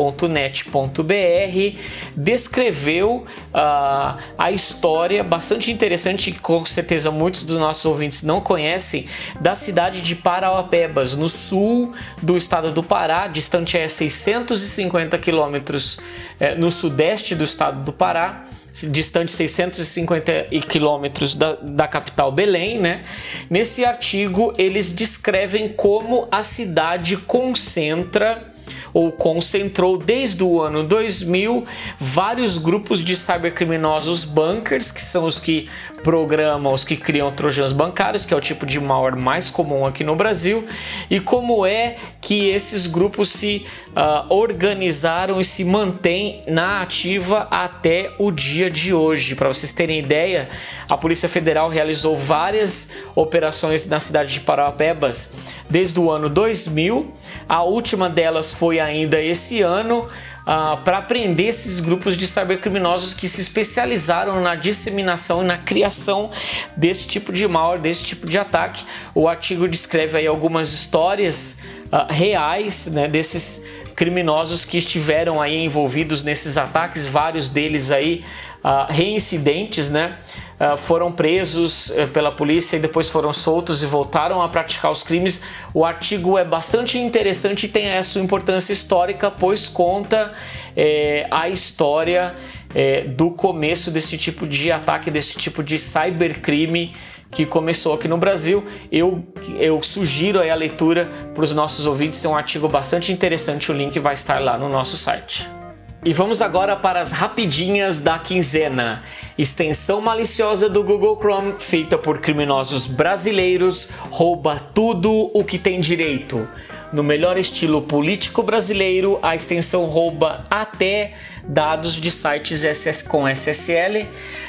descreveu 2.17 3.25
uh, 3.55 4.19
a 4.37 4.51
história 4.51 5.23
bastante 5.23 5.71
interessante 5.71 6.33
que 6.33 6.41
com 6.41 6.67
certeza 6.67 7.11
muitos 7.11 7.45
dos 7.45 7.59
nossos 7.59 7.85
ouvintes 7.85 8.23
não 8.23 8.41
conhecem 8.41 9.07
da 9.41 9.55
cidade 9.55 10.03
de 10.03 10.17
Parauapebas, 10.17 11.15
no 11.15 11.29
sul 11.29 11.93
do 12.21 12.37
estado 12.37 12.73
do 12.73 12.83
Pará, 12.83 13.29
distante 13.29 13.79
a 13.79 13.89
650 13.89 15.17
quilômetros 15.19 15.99
eh, 16.41 16.55
no 16.55 16.71
sudeste 16.71 17.35
do 17.35 17.45
estado 17.45 17.85
do 17.85 17.93
Pará 17.93 18.45
distante 18.91 19.31
650 19.33 20.47
quilômetros 20.69 21.35
da, 21.35 21.57
da 21.57 21.87
capital 21.87 22.33
Belém, 22.33 22.79
né? 22.79 23.05
Nesse 23.51 23.85
artigo 23.85 24.55
eles 24.57 24.93
descrevem 24.93 25.69
como 25.69 26.27
a 26.31 26.43
cidade 26.43 27.17
concentra 27.17 28.47
ou 28.93 29.11
concentrou 29.11 29.97
desde 29.97 30.45
o 30.45 30.61
ano 30.61 30.85
2000 30.85 31.65
vários 31.99 32.59
grupos 32.59 33.03
de 33.03 33.17
cybercriminosos 33.17 34.25
bunkers, 34.25 34.93
que 34.93 35.01
são 35.01 35.25
os 35.25 35.39
que 35.39 35.69
programam, 36.03 36.73
os 36.73 36.85
que 36.85 36.97
criam 36.97 37.31
trojans 37.33 37.73
bancários, 37.73 38.27
que 38.27 38.35
é 38.35 38.37
o 38.37 38.41
tipo 38.41 38.67
de 38.67 38.81
malware 38.81 39.17
mais 39.17 39.51
comum 39.51 39.87
aqui 39.87 40.03
no 40.05 40.17
Brasil, 40.17 40.65
e 41.11 41.21
como 41.21 41.65
é 41.65 41.97
que 42.21 42.49
esses 42.49 42.87
grupos 42.87 43.29
se 43.29 43.67
uh, 43.91 44.33
organizaram 44.33 45.41
e 45.41 45.45
se 45.45 45.65
mantêm 45.65 46.43
na 46.47 46.83
ativa 46.83 47.47
até 47.51 48.13
o 48.19 48.31
dia 48.31 48.71
de 48.71 48.93
hoje. 48.93 49.35
Para 49.35 49.49
vocês 49.49 49.73
terem 49.73 49.99
ideia, 49.99 50.49
a 50.89 50.97
Polícia 50.97 51.29
Federal 51.29 51.69
realizou 51.69 52.17
várias 52.17 52.91
operações 53.15 53.87
na 53.87 54.01
cidade 54.01 54.33
de 54.33 54.41
Parauapebas 54.41 55.53
desde 55.73 55.99
o 55.99 56.11
ano 56.11 56.29
2000, 56.29 57.11
a 57.49 57.63
última 57.63 58.11
delas 58.11 58.53
foi 58.53 58.79
ainda 58.79 59.19
esse 59.21 59.63
ano 59.63 60.07
uh, 60.43 60.83
para 60.83 61.03
prender 61.03 61.47
esses 61.49 61.81
grupos 61.81 62.17
de 62.17 62.27
cybercriminosos 62.27 63.15
que 63.15 63.29
se 63.29 63.41
especializaram 63.41 64.41
na 64.41 64.55
disseminação 64.55 65.43
e 65.43 65.47
na 65.47 65.59
criação 65.59 66.31
desse 66.77 67.07
tipo 67.07 67.33
de 67.33 67.47
malware, 67.47 67.81
desse 67.81 68.05
tipo 68.05 68.27
de 68.27 68.39
ataque. 68.39 68.85
O 69.15 69.29
artigo 69.29 69.69
descreve 69.69 70.19
aí 70.19 70.27
algumas 70.27 70.73
histórias 70.73 71.59
uh, 71.93 72.13
reais 72.13 72.87
né, 72.87 73.09
desses 73.09 73.65
criminosos 73.95 74.65
que 74.65 74.79
estiveram 74.79 75.41
aí 75.41 75.57
envolvidos 75.57 76.23
nesses 76.23 76.57
ataques, 76.57 77.07
vários 77.07 77.49
deles 77.49 77.91
aí 77.91 78.25
uh, 78.65 78.91
reincidentes, 78.91 79.91
né? 79.91 80.19
Uh, 80.61 80.77
foram 80.77 81.11
presos 81.11 81.89
uh, 81.89 82.07
pela 82.09 82.31
polícia 82.31 82.77
e 82.77 82.79
depois 82.79 83.09
foram 83.09 83.33
soltos 83.33 83.83
e 83.83 83.87
voltaram 83.87 84.41
a 84.41 84.49
praticar 84.49 84.91
os 84.91 85.03
crimes. 85.03 85.41
O 85.75 85.85
artigo 85.85 86.39
é 86.39 86.45
bastante 86.45 86.99
interessante 86.99 87.67
e 87.67 87.69
tem 87.69 87.97
a 87.97 88.03
sua 88.03 88.21
importância 88.21 88.73
histórica, 88.73 89.31
pois 89.31 89.69
conta 89.69 90.33
eh, 90.77 91.27
a 91.31 91.49
história 91.49 92.35
eh, 92.75 93.03
do 93.03 93.31
começo 93.31 93.91
desse 93.91 94.17
tipo 94.17 94.47
de 94.47 94.71
ataque, 94.71 95.11
desse 95.11 95.37
tipo 95.37 95.63
de 95.63 95.79
cybercrime 95.79 96.95
que 97.31 97.47
começou 97.47 97.95
aqui 97.95 98.09
no 98.09 98.19
Brasil. 98.19 98.65
Eu, 98.91 99.27
eu 99.59 99.83
sugiro 99.83 100.39
a 100.39 100.55
leitura 100.55 101.09
para 101.35 101.45
os 101.45 101.53
nossos 101.53 101.87
ouvintes, 101.87 102.25
é 102.25 102.29
um 102.29 102.37
artigo 102.37 102.69
bastante 102.69 103.11
interessante, 103.13 103.71
o 103.71 103.75
link 103.75 103.99
vai 103.99 104.15
estar 104.15 104.41
lá 104.41 104.59
no 104.59 104.69
nosso 104.69 104.97
site. 104.97 105.62
E 106.05 106.13
vamos 106.13 106.43
agora 106.43 106.75
para 106.75 107.01
as 107.01 107.13
rapidinhas 107.13 108.01
da 108.01 108.19
quinzena. 108.19 109.05
Extensão 109.39 110.01
maliciosa 110.01 110.69
do 110.69 110.83
Google 110.83 111.17
Chrome, 111.17 111.55
feita 111.61 111.97
por 111.97 112.19
criminosos 112.19 112.89
brasileiros, 112.89 113.89
rouba 114.11 114.61
tudo 114.75 115.31
o 115.33 115.45
que 115.45 115.61
tem 115.61 115.81
direito. 115.81 116.49
No 116.93 117.05
melhor 117.05 117.39
estilo 117.39 117.83
político 117.83 118.43
brasileiro, 118.43 119.21
a 119.23 119.37
extensão 119.37 119.85
rouba 119.85 120.45
até 120.51 121.13
dados 121.45 121.95
de 121.95 122.11
sites 122.11 122.65
SS 122.65 123.05
com 123.05 123.29
SSL. 123.29 124.03
Uh, 124.03 124.09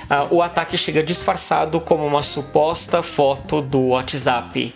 ah, 0.09 0.27
o 0.31 0.41
ataque 0.41 0.75
chega 0.75 1.03
disfarçado 1.03 1.79
como 1.79 2.03
uma 2.03 2.23
suposta 2.23 3.03
foto 3.03 3.61
do 3.61 3.89
WhatsApp. 3.89 4.73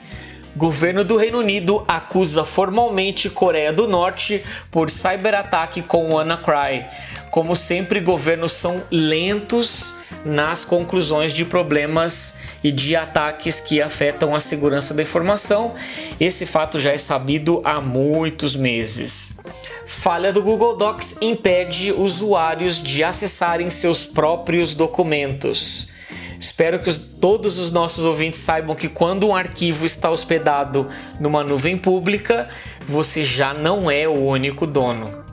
Governo 0.58 1.04
do 1.04 1.18
Reino 1.18 1.38
Unido 1.38 1.86
acusa 1.88 2.44
formalmente 2.44 3.30
Coreia 3.30 3.72
do 3.72 3.88
Norte 3.88 4.44
por 4.72 4.90
cyberataque 4.90 5.84
com 5.84 6.14
WannaCry. 6.14 6.84
Como 7.30 7.56
sempre, 7.56 8.00
governos 8.00 8.54
são 8.54 8.82
lentos 8.90 9.94
nas 10.26 10.66
conclusões 10.66 11.36
de 11.36 11.46
problemas 11.46 12.34
e 12.64 12.72
de 12.72 12.96
ataques 12.96 13.60
que 13.60 13.80
afetam 13.80 14.34
a 14.34 14.40
segurança 14.40 14.96
da 14.96 15.04
informação. 15.04 15.76
Esse 16.20 16.48
fato 16.48 16.80
já 16.80 16.92
é 16.92 16.98
sabido 16.98 17.62
há 17.64 17.80
muitos 17.80 18.56
meses. 18.56 19.38
Falha 19.86 20.34
do 20.34 20.42
Google 20.42 20.76
Docs 20.76 21.18
impede 21.22 21.92
usuários 21.92 22.82
de 22.82 23.04
acessarem 23.04 23.70
seus 23.70 24.08
próprios 24.08 24.74
documentos. 24.74 25.96
Espero 26.40 26.80
que 26.80 26.90
os, 26.90 26.98
todos 26.98 27.58
os 27.58 27.72
nossos 27.72 28.06
ouvintes 28.06 28.40
saibam 28.40 28.76
que 28.76 28.88
quando 28.88 29.28
um 29.28 29.36
arquivo 29.36 29.86
está 29.86 30.10
hospedado 30.10 30.90
numa 31.20 31.44
nuvem 31.44 31.78
pública, 31.78 32.48
você 32.82 33.24
já 33.24 33.54
não 33.54 33.90
é 33.90 34.08
o 34.08 34.14
único 34.14 34.68
dono. 34.68 35.26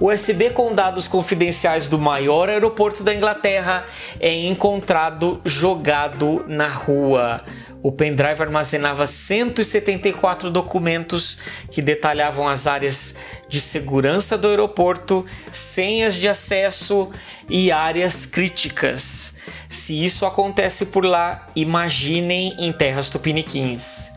USB 0.00 0.48
com 0.50 0.74
dados 0.74 1.06
confidenciais 1.06 1.86
do 1.86 1.98
maior 1.98 2.48
aeroporto 2.48 3.04
da 3.04 3.14
Inglaterra 3.14 3.84
é 4.18 4.34
encontrado 4.46 5.42
jogado 5.44 6.42
na 6.48 6.68
rua. 6.68 7.44
O 7.82 7.92
pendrive 7.92 8.42
armazenava 8.42 9.06
174 9.06 10.50
documentos 10.50 11.38
que 11.70 11.82
detalhavam 11.82 12.48
as 12.48 12.66
áreas 12.66 13.14
de 13.46 13.60
segurança 13.60 14.38
do 14.38 14.48
aeroporto, 14.48 15.26
senhas 15.52 16.14
de 16.14 16.28
acesso 16.28 17.10
e 17.48 17.70
áreas 17.70 18.24
críticas. 18.24 19.34
Se 19.70 20.04
isso 20.04 20.26
acontece 20.26 20.86
por 20.86 21.04
lá, 21.04 21.48
imaginem 21.54 22.56
em 22.58 22.72
terras 22.72 23.08
tupiniquins. 23.08 24.10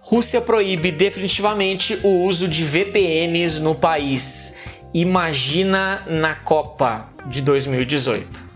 Rússia 0.00 0.40
proíbe 0.40 0.92
definitivamente 0.92 1.98
o 2.04 2.24
uso 2.24 2.46
de 2.46 2.62
VPNs 2.62 3.58
no 3.60 3.74
país. 3.74 4.54
Imagina 4.94 6.04
na 6.06 6.36
Copa 6.36 7.08
de 7.26 7.42
2018. 7.42 8.52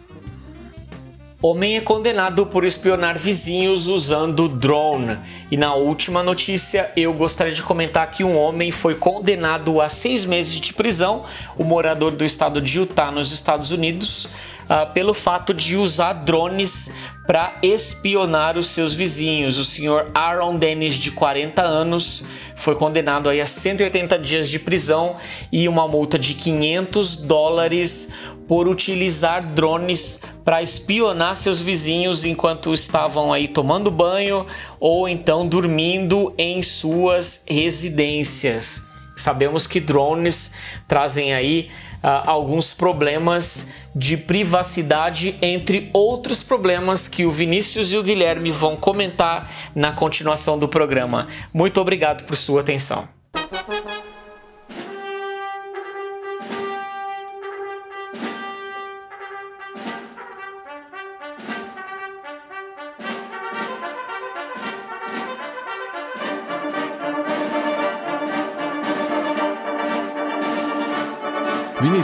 Homem 1.43 1.77
é 1.77 1.81
condenado 1.81 2.47
por 2.47 2.65
espionar 2.65 3.19
vizinhos 3.19 3.89
usando 3.89 4.49
drone. 4.49 5.19
E 5.51 5.57
na 5.57 5.75
última 5.75 6.23
notícia, 6.23 6.91
eu 6.97 7.13
gostaria 7.13 7.53
de 7.53 7.63
comentar 7.63 8.11
que 8.11 8.25
um 8.25 8.37
homem 8.37 8.71
foi 8.71 8.95
condenado 8.95 9.81
a 9.81 9.89
seis 9.89 10.25
meses 10.25 10.55
de 10.55 10.73
prisão, 10.73 11.25
o 11.59 11.65
morador 11.65 12.13
do 12.13 12.25
estado 12.25 12.61
de 12.61 12.79
Utah, 12.79 13.11
nos 13.11 13.33
Estados 13.33 13.71
Unidos, 13.71 14.29
uh, 14.69 14.93
pelo 14.93 15.15
fato 15.15 15.55
de 15.55 15.77
usar 15.77 16.13
drones 16.13 16.93
para 17.27 17.57
espionar 17.63 18.57
os 18.57 18.67
seus 18.67 18.95
vizinhos. 18.95 19.59
O 19.59 19.65
senhor 19.65 20.11
Aaron 20.15 20.57
Dennis, 20.57 20.95
de 20.95 21.11
40 21.11 21.63
anos, 21.63 22.23
foi 22.55 22.77
condenado 22.77 23.29
a 23.29 23.47
180 23.47 24.19
dias 24.19 24.49
de 24.49 24.59
prisão 24.59 25.17
e 25.51 25.69
uma 25.69 25.89
multa 25.89 26.19
de 26.19 26.35
500 26.35 27.17
dólares 27.17 28.13
por 28.47 28.69
utilizar 28.69 29.55
drones 29.55 30.21
para 30.45 30.63
espionar 30.63 31.37
seus 31.37 31.61
vizinhos 31.61 32.25
enquanto 32.25 32.73
estavam 32.73 33.33
aí 33.33 33.49
tomando 33.49 33.91
banho 33.91 34.47
ou 34.79 35.09
então 35.09 35.49
dormindo 35.49 36.33
em 36.39 36.63
suas 36.63 37.43
residências. 37.49 38.87
Sabemos 39.17 39.67
que 39.67 39.81
drones 39.81 40.53
trazem 40.87 41.35
aí 41.35 41.71
uh, 42.05 42.29
alguns 42.31 42.73
problemas 42.73 43.67
de 43.99 44.15
privacidade, 44.15 45.39
entre 45.41 45.89
outros 45.91 46.43
problemas 46.43 47.09
que 47.09 47.25
o 47.25 47.31
Vinícius 47.31 47.91
e 47.91 47.97
o 47.97 48.03
Guilherme 48.03 48.51
vão 48.51 48.77
comentar 48.77 49.51
na 49.75 49.91
continuação 49.91 50.59
do 50.59 50.69
programa. 50.69 51.29
Muito 51.51 51.81
obrigado 51.81 52.25
por 52.25 52.37
sua 52.37 52.61
atenção. 52.61 53.09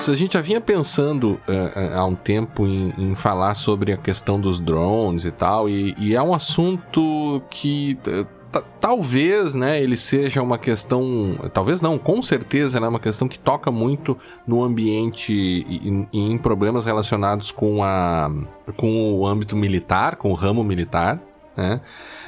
Vinícius, 0.03 0.09
a 0.09 0.14
gente 0.18 0.34
já 0.34 0.40
vinha 0.40 0.61
pensando 0.61 1.40
uh, 1.48 1.96
há 1.96 2.05
um 2.05 2.14
tempo 2.14 2.66
em, 2.66 2.92
em, 2.98 3.14
falar 3.14 3.55
sobre 3.55 3.92
a 3.92 3.96
questão 3.96 4.40
dos 4.40 4.59
drones 4.59 5.24
e 5.24 5.30
tal, 5.30 5.68
e, 5.68 5.94
e 5.96 6.14
é 6.14 6.22
um 6.22 6.34
assunto 6.34 7.40
que 7.48 7.96
uh, 8.09 8.26
talvez, 8.80 9.55
né, 9.55 9.80
ele 9.80 9.96
seja 9.96 10.42
uma 10.42 10.59
questão, 10.59 11.38
talvez 11.53 11.80
não, 11.80 11.98
com 11.98 12.20
certeza, 12.20 12.80
né, 12.80 12.88
uma 12.88 12.98
questão 12.98 13.28
que 13.28 13.38
toca 13.38 13.70
muito 13.70 14.18
no 14.46 14.64
ambiente 14.64 15.32
e, 15.32 16.07
e 16.12 16.18
em 16.18 16.36
problemas 16.36 16.84
relacionados 16.84 17.53
com 17.53 17.82
a 17.82 18.30
com 18.76 19.14
o 19.14 19.26
âmbito 19.26 19.55
militar, 19.55 20.16
com 20.16 20.30
o 20.30 20.34
ramo 20.34 20.64
militar, 20.64 21.20
né? 21.57 21.80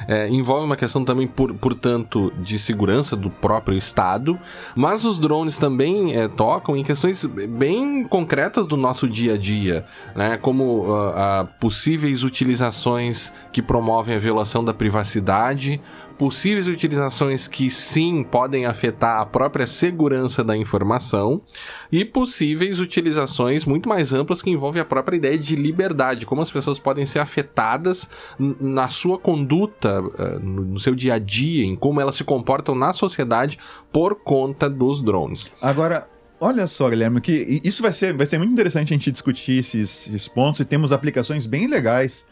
É, 0.07 0.29
envolve 0.29 0.65
uma 0.65 0.77
questão 0.77 1.05
também, 1.05 1.27
por, 1.27 1.55
portanto, 1.55 2.33
de 2.39 2.59
segurança 2.59 3.17
do 3.17 3.31
próprio 3.31 3.77
Estado, 3.77 4.39
mas 4.75 5.05
os 5.05 5.19
drones 5.19 5.59
também 5.59 6.15
é, 6.15 6.29
tocam 6.29 6.77
em 6.77 6.83
questões 6.83 7.25
bem 7.25 8.05
concretas 8.05 8.67
do 8.67 8.77
nosso 8.77 9.09
dia 9.09 9.35
a 9.35 9.39
dia, 9.39 9.85
né? 10.15 10.37
como 10.37 10.85
uh, 10.85 11.11
uh, 11.11 11.49
possíveis 11.59 12.23
utilizações 12.23 13.33
que 13.53 13.63
promovem 13.63 14.15
a 14.15 14.19
violação 14.19 14.65
da 14.65 14.75
privacidade, 14.75 15.81
possíveis 16.19 16.67
utilizações 16.67 17.49
que 17.49 17.71
sim 17.71 18.23
podem 18.23 18.67
afetar 18.67 19.21
a 19.21 19.27
própria 19.27 19.67
segurança 19.67 20.45
da 20.45 20.57
informação 20.57 21.43
e 21.91 22.05
possíveis 22.05 22.81
utilizações 22.81 23.65
muito 23.65 23.89
mais 23.89 24.13
amplas 24.13 24.43
que 24.43 24.51
envolvem 24.51 24.81
a 24.81 24.85
própria 24.85 25.17
ideia 25.17 25.39
de 25.39 25.57
liberdade, 25.57 26.27
como 26.27 26.43
as 26.43 26.51
pessoas 26.51 26.79
podem 26.79 27.05
ser 27.05 27.19
afetadas 27.19 28.09
na 28.39 28.89
sua 28.89 29.19
conduta, 29.19 30.03
eh, 30.19 30.39
no 30.41 30.79
seu 30.79 30.95
dia 30.95 31.15
a 31.15 31.19
dia, 31.19 31.65
em 31.65 31.77
como 31.77 32.01
elas 32.01 32.15
se 32.15 32.25
comportam 32.25 32.75
na 32.75 32.93
sociedade 32.93 33.59
por 33.93 34.17
conta 34.17 34.69
dos 34.69 35.03
drones. 35.03 35.53
Agora, 35.61 36.09
Olha 36.41 36.67
só, 36.67 36.91
Guilherme, 36.91 37.21
que 37.21 37.63
isso 37.65 37.81
vai 37.81 37.93
ser, 37.93 38.13
vai 38.13 38.27
ser 38.27 38.37
muito 38.37 38.51
interessante 38.51 38.93
a 38.93 38.97
gente 38.97 39.11
discutir 39.11 39.61
esses, 39.61 40.09
esses 40.09 40.29
pontos 40.29 40.61
e 40.61 40.65
temos 40.65 40.93
aplicações 40.93 41.47
bem 41.47 41.67
legais 41.67 42.27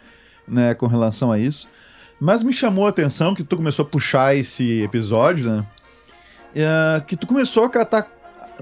né, 0.47 0.75
com 0.75 0.87
relação 0.87 1.31
a 1.33 1.39
isso. 1.39 1.69
Mas 2.25 2.45
me 2.45 2.53
chamou 2.53 2.87
a 2.87 2.91
atenção 2.91 3.35
que 3.35 3.43
tu 3.43 3.57
começou 3.57 3.85
a 3.85 3.89
puxar 3.89 4.37
esse 4.37 4.81
episódio, 4.81 5.51
né? 5.51 5.65
É, 6.55 7.01
que 7.01 7.17
tu 7.17 7.27
começou 7.27 7.65
a 7.65 7.69
catar 7.69 8.07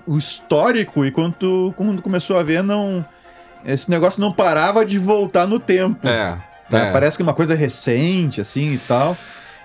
o 0.06 0.16
histórico 0.16 1.04
e 1.04 1.10
quando 1.10 1.34
tu, 1.34 1.74
quando 1.76 2.00
começou 2.00 2.38
a 2.38 2.42
ver, 2.42 2.62
não. 2.62 3.04
Esse 3.62 3.90
negócio 3.90 4.18
não 4.18 4.32
parava 4.32 4.82
de 4.82 4.98
voltar 4.98 5.46
no 5.46 5.60
tempo. 5.60 6.08
É. 6.08 6.38
Né? 6.70 6.88
é. 6.88 6.90
Parece 6.90 7.18
que 7.18 7.22
é 7.22 7.24
uma 7.24 7.34
coisa 7.34 7.54
recente, 7.54 8.40
assim 8.40 8.72
e 8.72 8.78
tal. 8.78 9.14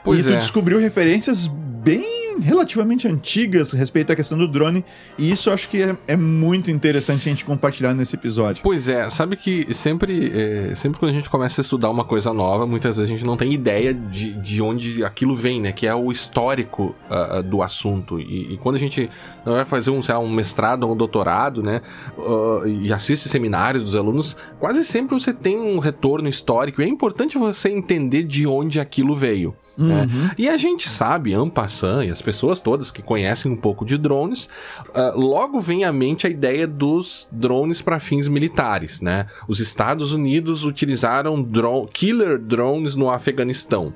Pois 0.05 0.25
e 0.25 0.29
tu 0.29 0.35
é. 0.35 0.37
descobriu 0.37 0.79
referências 0.79 1.47
bem 1.47 2.15
relativamente 2.39 3.07
antigas 3.07 3.71
respeito 3.71 4.11
à 4.11 4.15
questão 4.15 4.37
do 4.37 4.47
drone, 4.47 4.83
e 5.17 5.31
isso 5.31 5.49
eu 5.49 5.53
acho 5.53 5.69
que 5.69 5.81
é, 5.81 5.97
é 6.07 6.15
muito 6.15 6.71
interessante 6.71 7.29
a 7.29 7.31
gente 7.31 7.45
compartilhar 7.45 7.93
nesse 7.93 8.15
episódio. 8.15 8.63
Pois 8.63 8.87
é, 8.87 9.09
sabe 9.09 9.35
que 9.35 9.73
sempre, 9.73 10.31
é, 10.33 10.75
sempre 10.75 10.99
quando 10.99 11.11
a 11.11 11.13
gente 11.13 11.29
começa 11.29 11.61
a 11.61 11.63
estudar 11.63 11.89
uma 11.89 12.03
coisa 12.03 12.33
nova, 12.33 12.65
muitas 12.65 12.97
vezes 12.97 13.09
a 13.09 13.13
gente 13.13 13.25
não 13.25 13.37
tem 13.37 13.53
ideia 13.53 13.93
de, 13.93 14.33
de 14.33 14.61
onde 14.61 15.03
aquilo 15.03 15.35
vem, 15.35 15.61
né? 15.61 15.71
Que 15.71 15.87
é 15.87 15.95
o 15.95 16.11
histórico 16.11 16.95
uh, 17.09 17.41
do 17.43 17.61
assunto. 17.61 18.19
E, 18.19 18.53
e, 18.53 18.57
quando 18.57 18.75
a 18.75 18.79
gente 18.79 19.09
vai 19.43 19.65
fazer 19.65 19.91
um, 19.91 19.99
lá, 20.07 20.19
um 20.19 20.29
mestrado 20.29 20.83
ou 20.83 20.93
um 20.93 20.97
doutorado, 20.97 21.61
né? 21.63 21.81
Uh, 22.17 22.67
e 22.67 22.91
assiste 22.91 23.29
seminários 23.29 23.83
dos 23.83 23.95
alunos, 23.95 24.35
quase 24.59 24.83
sempre 24.83 25.17
você 25.17 25.33
tem 25.33 25.57
um 25.57 25.79
retorno 25.79 26.27
histórico. 26.27 26.81
E 26.81 26.85
é 26.85 26.87
importante 26.87 27.37
você 27.37 27.69
entender 27.69 28.23
de 28.23 28.47
onde 28.47 28.79
aquilo 28.79 29.15
veio. 29.15 29.55
Né? 29.77 30.07
Uhum. 30.11 30.29
E 30.37 30.49
a 30.49 30.57
gente 30.57 30.87
sabe, 30.87 31.33
Ampassan 31.33 32.05
e 32.05 32.09
as 32.09 32.21
pessoas 32.21 32.61
todas 32.61 32.91
que 32.91 33.01
conhecem 33.01 33.51
um 33.51 33.57
pouco 33.57 33.85
de 33.85 33.97
drones, 33.97 34.45
uh, 34.89 35.19
logo 35.19 35.59
vem 35.59 35.83
à 35.83 35.91
mente 35.91 36.25
a 36.25 36.29
ideia 36.29 36.65
dos 36.65 37.27
drones 37.31 37.81
para 37.81 37.99
fins 37.99 38.27
militares, 38.27 39.01
né? 39.01 39.27
Os 39.47 39.59
Estados 39.59 40.13
Unidos 40.13 40.63
utilizaram 40.63 41.41
drone, 41.41 41.87
killer 41.91 42.39
drones 42.39 42.95
no 42.95 43.09
Afeganistão. 43.09 43.93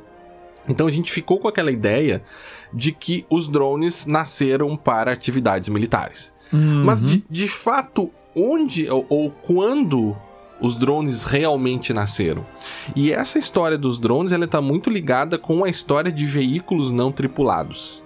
Então 0.67 0.86
a 0.86 0.91
gente 0.91 1.11
ficou 1.11 1.39
com 1.39 1.47
aquela 1.47 1.71
ideia 1.71 2.21
de 2.73 2.91
que 2.91 3.25
os 3.30 3.47
drones 3.47 4.05
nasceram 4.05 4.75
para 4.75 5.11
atividades 5.11 5.69
militares. 5.69 6.34
Uhum. 6.51 6.84
Mas 6.84 7.03
de, 7.03 7.23
de, 7.30 7.47
fato, 7.47 8.11
onde 8.36 8.89
ou, 8.89 9.05
ou 9.09 9.32
quando 9.32 10.15
os 10.62 10.76
drones 10.76 11.24
realmente 11.24 11.93
nasceram. 11.93 12.45
E 12.95 13.12
essa 13.12 13.39
história 13.39 13.78
dos 13.78 13.99
drones 13.99 14.32
ela 14.32 14.45
está 14.45 14.62
muito 14.62 14.89
ligada 14.89 15.38
com 15.38 15.64
a 15.64 15.70
história 15.70 16.12
de 16.12 16.26
veículos 16.26 16.91
não 16.91 17.12
tripulados. 17.12 18.03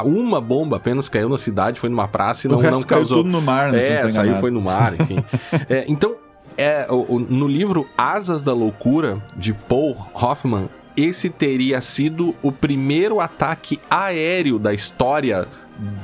uma 0.04 0.42
bomba 0.42 0.78
apenas 0.78 1.08
caiu 1.10 1.30
na 1.30 1.38
cidade, 1.38 1.80
foi 1.80 1.90
numa 1.90 2.08
praça 2.08 2.48
e 2.48 2.50
não, 2.50 2.58
o 2.58 2.60
resto 2.60 2.80
não 2.80 2.84
causou. 2.84 3.18
Caiu 3.18 3.24
tudo 3.24 3.32
no 3.32 3.42
mar, 3.42 3.72
né? 3.72 3.88
É, 3.88 4.10
saiu 4.10 4.36
foi 4.36 4.52
no 4.52 4.62
mar, 4.62 4.94
enfim. 5.00 5.18
é, 5.70 5.86
então, 5.88 6.16
é, 6.58 6.88
no 6.88 7.48
livro 7.48 7.88
Asas 7.98 8.44
da 8.44 8.54
Loucura, 8.54 9.22
de 9.36 9.54
Paul 9.54 9.96
Hoffman, 10.14 10.70
esse 10.98 11.30
teria 11.30 11.80
sido 11.80 12.36
o 12.42 12.52
primeiro 12.52 13.22
ataque 13.22 13.80
aéreo 13.90 14.58
da 14.58 14.74
história 14.74 15.48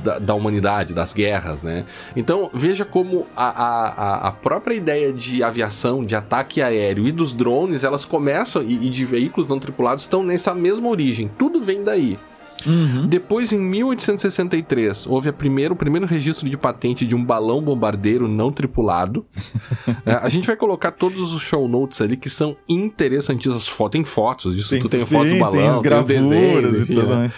da, 0.02 0.18
da, 0.18 0.34
humanidade, 0.34 0.94
das 0.94 1.12
guerras, 1.12 1.62
né? 1.62 1.84
Então 2.14 2.50
veja 2.52 2.84
como 2.84 3.26
a, 3.36 3.46
a, 3.46 4.28
a 4.28 4.32
própria 4.32 4.74
ideia 4.74 5.12
de 5.12 5.42
aviação, 5.42 6.04
de 6.04 6.14
ataque 6.14 6.62
aéreo 6.62 7.06
e 7.06 7.12
dos 7.12 7.34
drones, 7.34 7.84
elas 7.84 8.04
começam, 8.04 8.62
e, 8.62 8.86
e 8.86 8.90
de 8.90 9.04
veículos 9.04 9.48
não 9.48 9.58
tripulados, 9.58 10.04
estão 10.04 10.22
nessa 10.22 10.54
mesma 10.54 10.88
origem. 10.88 11.30
Tudo 11.38 11.60
vem 11.60 11.82
daí. 11.82 12.18
Uhum. 12.66 13.06
Depois, 13.06 13.52
em 13.52 13.58
1863, 13.58 15.06
houve 15.06 15.28
a 15.28 15.32
primeiro, 15.32 15.74
o 15.74 15.76
primeiro 15.76 16.06
registro 16.06 16.48
de 16.48 16.56
patente 16.56 17.06
de 17.06 17.14
um 17.14 17.22
balão 17.22 17.60
bombardeiro 17.60 18.26
não 18.26 18.50
tripulado. 18.50 19.26
é, 20.06 20.12
a 20.12 20.28
gente 20.28 20.46
vai 20.46 20.56
colocar 20.56 20.92
todos 20.92 21.32
os 21.32 21.42
show 21.42 21.68
notes 21.68 22.00
ali 22.00 22.16
que 22.16 22.30
são 22.30 22.56
interessantíssimos. 22.68 23.70
Tem 23.90 24.04
fotos 24.04 24.54
disso, 24.54 24.70
tem, 24.70 24.80
tu 24.80 24.88
tem 24.88 25.00
sim, 25.00 25.14
fotos 25.14 25.32
do 25.32 25.38
balão, 25.38 25.82
tem, 25.82 25.90
tem 25.90 25.98
os 25.98 26.04
desenhos, 26.04 26.80
enfim, 26.82 27.02
né? 27.02 27.30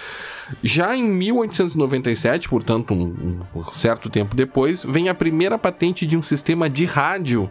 Já 0.63 0.97
em 0.97 1.05
1897, 1.05 2.49
portanto, 2.49 2.95
um, 2.95 3.41
um 3.55 3.65
certo 3.65 4.09
tempo 4.09 4.35
depois, 4.35 4.85
vem 4.85 5.09
a 5.09 5.15
primeira 5.15 5.59
patente 5.59 6.07
de 6.07 6.17
um 6.17 6.23
sistema 6.23 6.69
de 6.69 6.85
rádio 6.85 7.51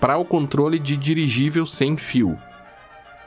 para 0.00 0.16
o 0.16 0.24
controle 0.24 0.78
de 0.78 0.96
dirigível 0.96 1.64
sem 1.64 1.96
fio. 1.96 2.36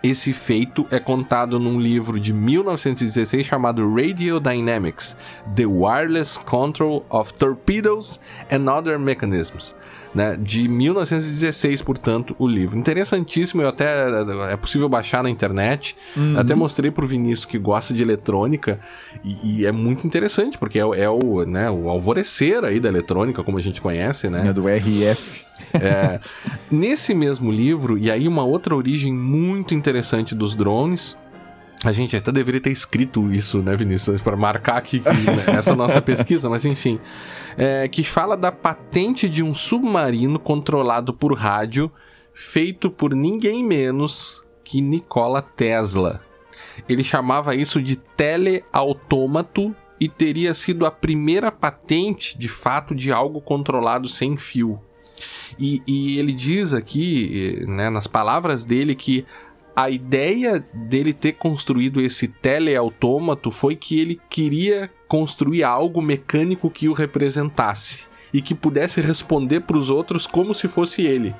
Esse 0.03 0.33
feito 0.33 0.85
é 0.91 0.99
contado 0.99 1.59
num 1.59 1.79
livro 1.79 2.19
de 2.19 2.31
1916 2.31 3.43
chamado 3.43 3.91
Radio 3.91 4.39
Dynamics: 4.39 5.17
The 5.55 5.65
Wireless 5.65 6.39
Control 6.39 7.03
of 7.09 7.33
Torpedoes 7.33 8.21
and 8.51 8.71
Other 8.71 8.99
Mechanisms, 8.99 9.75
né? 10.15 10.37
de 10.39 10.67
1916, 10.69 11.81
portanto, 11.81 12.33
o 12.39 12.47
livro. 12.47 12.79
Interessantíssimo, 12.79 13.61
eu 13.61 13.67
até 13.67 14.05
é 14.49 14.55
possível 14.55 14.87
baixar 14.87 15.21
na 15.21 15.29
internet. 15.29 15.95
Uhum. 16.15 16.39
Até 16.39 16.55
mostrei 16.55 16.89
pro 16.89 17.05
Vinícius 17.05 17.45
que 17.45 17.59
gosta 17.59 17.93
de 17.93 18.01
eletrônica 18.01 18.79
e, 19.23 19.59
e 19.59 19.65
é 19.65 19.71
muito 19.73 20.07
interessante, 20.07 20.57
porque 20.57 20.79
é, 20.79 20.81
é, 20.81 21.09
o, 21.09 21.43
né, 21.45 21.69
o 21.69 21.89
alvorecer 21.89 22.63
aí 22.63 22.79
da 22.79 22.87
eletrônica, 22.87 23.43
como 23.43 23.57
a 23.57 23.61
gente 23.61 23.81
conhece, 23.81 24.29
né? 24.29 24.47
É 24.47 24.53
do 24.53 24.63
RF. 24.69 25.43
É, 25.73 26.19
nesse 26.71 27.13
mesmo 27.13 27.51
livro, 27.51 27.97
e 27.97 28.09
aí 28.09 28.27
uma 28.27 28.43
outra 28.43 28.73
origem 28.73 29.13
muito 29.13 29.73
interessante 29.73 30.33
dos 30.33 30.55
drones, 30.55 31.17
a 31.89 31.91
gente 31.91 32.15
até 32.15 32.31
deveria 32.31 32.61
ter 32.61 32.71
escrito 32.71 33.31
isso, 33.31 33.61
né, 33.61 33.75
Vinícius, 33.75 34.21
para 34.21 34.35
marcar 34.35 34.77
aqui 34.77 34.99
que, 34.99 35.09
né, 35.09 35.57
essa 35.57 35.75
nossa 35.75 36.01
pesquisa, 36.01 36.49
mas 36.49 36.65
enfim, 36.65 36.99
é, 37.57 37.87
que 37.87 38.03
fala 38.03 38.35
da 38.35 38.51
patente 38.51 39.29
de 39.29 39.43
um 39.43 39.53
submarino 39.53 40.39
controlado 40.39 41.13
por 41.13 41.33
rádio 41.33 41.91
feito 42.33 42.89
por 42.89 43.13
ninguém 43.13 43.63
menos 43.63 44.43
que 44.63 44.81
Nikola 44.81 45.41
Tesla. 45.41 46.21
Ele 46.89 47.03
chamava 47.03 47.55
isso 47.55 47.81
de 47.81 47.95
teleautômato 47.95 49.73
e 49.99 50.09
teria 50.09 50.53
sido 50.53 50.85
a 50.85 50.91
primeira 50.91 51.51
patente, 51.51 52.37
de 52.37 52.49
fato, 52.49 52.93
de 52.93 53.11
algo 53.11 53.39
controlado 53.39 54.09
sem 54.09 54.35
fio. 54.35 54.81
E, 55.57 55.81
e 55.87 56.19
ele 56.19 56.33
diz 56.33 56.73
aqui, 56.73 57.63
né, 57.67 57.89
nas 57.89 58.07
palavras 58.07 58.65
dele, 58.65 58.93
que 58.93 59.25
a 59.75 59.89
ideia 59.89 60.63
dele 60.73 61.11
ter 61.11 61.33
construído 61.33 61.99
esse 61.99 62.27
teleautômato 62.27 63.51
foi 63.51 63.75
que 63.75 63.99
ele 63.99 64.21
queria 64.29 64.89
construir 65.07 65.63
algo 65.63 66.01
mecânico 66.01 66.69
que 66.69 66.87
o 66.87 66.93
representasse 66.93 68.05
e 68.33 68.41
que 68.41 68.55
pudesse 68.55 69.01
responder 69.01 69.61
para 69.61 69.77
os 69.77 69.89
outros 69.89 70.25
como 70.25 70.53
se 70.53 70.67
fosse 70.67 71.03
ele. 71.03 71.35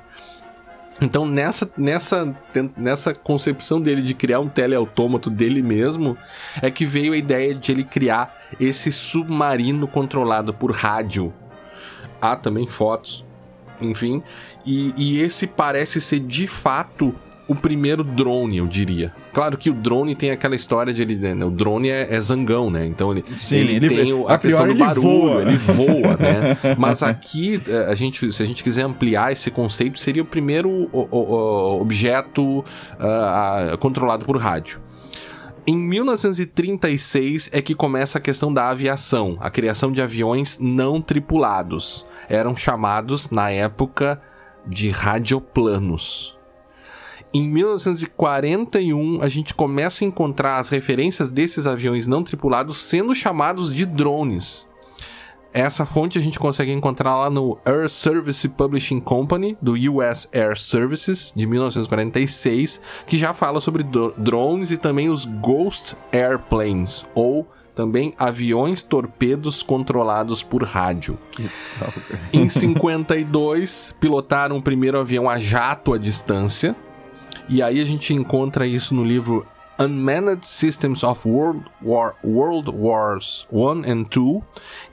Então, 1.01 1.25
nessa, 1.25 1.69
nessa, 1.77 2.35
nessa 2.77 3.13
concepção 3.13 3.81
dele 3.81 4.01
de 4.01 4.13
criar 4.13 4.39
um 4.39 4.47
teleautômato 4.47 5.29
dele 5.29 5.61
mesmo, 5.61 6.17
é 6.61 6.71
que 6.71 6.85
veio 6.85 7.11
a 7.11 7.17
ideia 7.17 7.53
de 7.53 7.71
ele 7.71 7.83
criar 7.83 8.33
esse 8.59 8.91
submarino 8.91 9.87
controlado 9.87 10.53
por 10.53 10.71
rádio. 10.71 11.33
Há 12.21 12.37
também 12.37 12.65
fotos, 12.65 13.25
enfim. 13.81 14.23
E, 14.65 14.93
e 14.95 15.21
esse 15.21 15.47
parece 15.47 15.99
ser 15.99 16.21
de 16.21 16.47
fato 16.47 17.13
o 17.47 17.55
primeiro 17.55 18.03
drone, 18.03 18.57
eu 18.57 18.67
diria. 18.67 19.13
Claro 19.31 19.57
que 19.57 19.69
o 19.69 19.73
drone 19.73 20.15
tem 20.15 20.31
aquela 20.31 20.55
história 20.55 20.93
de 20.93 21.01
ele, 21.01 21.15
né? 21.15 21.45
O 21.45 21.51
drone 21.51 21.89
é, 21.89 22.13
é, 22.13 22.21
zangão, 22.21 22.71
né? 22.71 22.85
Então 22.85 23.11
ele, 23.11 23.23
Sim, 23.35 23.57
ele, 23.57 23.75
ele 23.75 23.87
tem 23.89 24.13
o, 24.13 24.27
a, 24.27 24.33
a 24.33 24.37
questão 24.37 24.67
do 24.67 24.75
barulho, 24.75 25.01
voa. 25.01 25.41
ele 25.41 25.57
voa, 25.57 26.17
né? 26.17 26.57
Mas 26.77 27.03
aqui, 27.03 27.61
eh, 27.67 27.85
a 27.87 27.95
gente, 27.95 28.31
se 28.31 28.41
a 28.41 28.45
gente 28.45 28.63
quiser 28.63 28.83
ampliar 28.83 29.31
esse 29.31 29.51
conceito, 29.51 29.99
seria 29.99 30.23
o 30.23 30.25
primeiro 30.25 30.69
o, 30.91 31.07
o, 31.11 31.81
objeto 31.81 32.59
uh, 32.59 33.77
controlado 33.79 34.25
por 34.25 34.37
rádio. 34.37 34.81
Em 35.67 35.75
1936 35.75 37.49
é 37.51 37.61
que 37.61 37.73
começa 37.73 38.19
a 38.19 38.21
questão 38.21 38.53
da 38.53 38.69
aviação, 38.69 39.37
a 39.39 39.49
criação 39.49 39.91
de 39.91 40.01
aviões 40.01 40.59
não 40.59 41.01
tripulados. 41.01 42.05
Eram 42.29 42.55
chamados, 42.55 43.31
na 43.31 43.49
época, 43.49 44.21
de 44.67 44.89
radioplanos. 44.89 46.34
Em 47.35 47.49
1941, 47.49 49.21
a 49.21 49.27
gente 49.27 49.53
começa 49.53 50.05
a 50.05 50.07
encontrar 50.07 50.57
as 50.57 50.69
referências 50.69 51.29
desses 51.29 51.67
aviões 51.67 52.07
não 52.07 52.23
tripulados 52.23 52.77
sendo 52.77 53.13
chamados 53.13 53.73
de 53.73 53.85
drones. 53.85 54.65
Essa 55.51 55.85
fonte 55.85 56.17
a 56.17 56.21
gente 56.21 56.39
consegue 56.39 56.71
encontrar 56.71 57.13
lá 57.17 57.29
no 57.29 57.57
Air 57.65 57.89
Service 57.89 58.47
Publishing 58.47 59.01
Company, 59.01 59.57
do 59.61 59.73
US 59.73 60.29
Air 60.31 60.57
Services, 60.57 61.33
de 61.35 61.45
1946, 61.45 62.79
que 63.05 63.17
já 63.17 63.33
fala 63.33 63.59
sobre 63.59 63.83
drones 63.83 64.71
e 64.71 64.77
também 64.77 65.09
os 65.09 65.25
Ghost 65.25 65.97
Airplanes, 66.13 67.05
ou 67.13 67.45
também 67.75 68.13
aviões 68.17 68.81
torpedos 68.81 69.61
controlados 69.61 70.41
por 70.41 70.63
rádio. 70.63 71.19
em 72.31 72.47
52, 72.47 73.93
pilotaram 73.99 74.55
o 74.55 74.61
primeiro 74.61 74.97
avião 74.97 75.29
a 75.29 75.37
jato 75.37 75.93
à 75.93 75.97
distância, 75.97 76.73
e 77.47 77.61
aí 77.61 77.79
a 77.79 77.85
gente 77.85 78.13
encontra 78.13 78.65
isso 78.65 78.93
no 78.95 79.03
livro 79.03 79.45
Unmanned 79.77 80.45
Systems 80.45 81.03
of 81.03 81.27
World, 81.27 81.65
War, 81.81 82.15
World 82.23 82.71
Wars 82.71 83.45
1 83.51 83.69
and 83.85 84.03
2. 84.09 84.41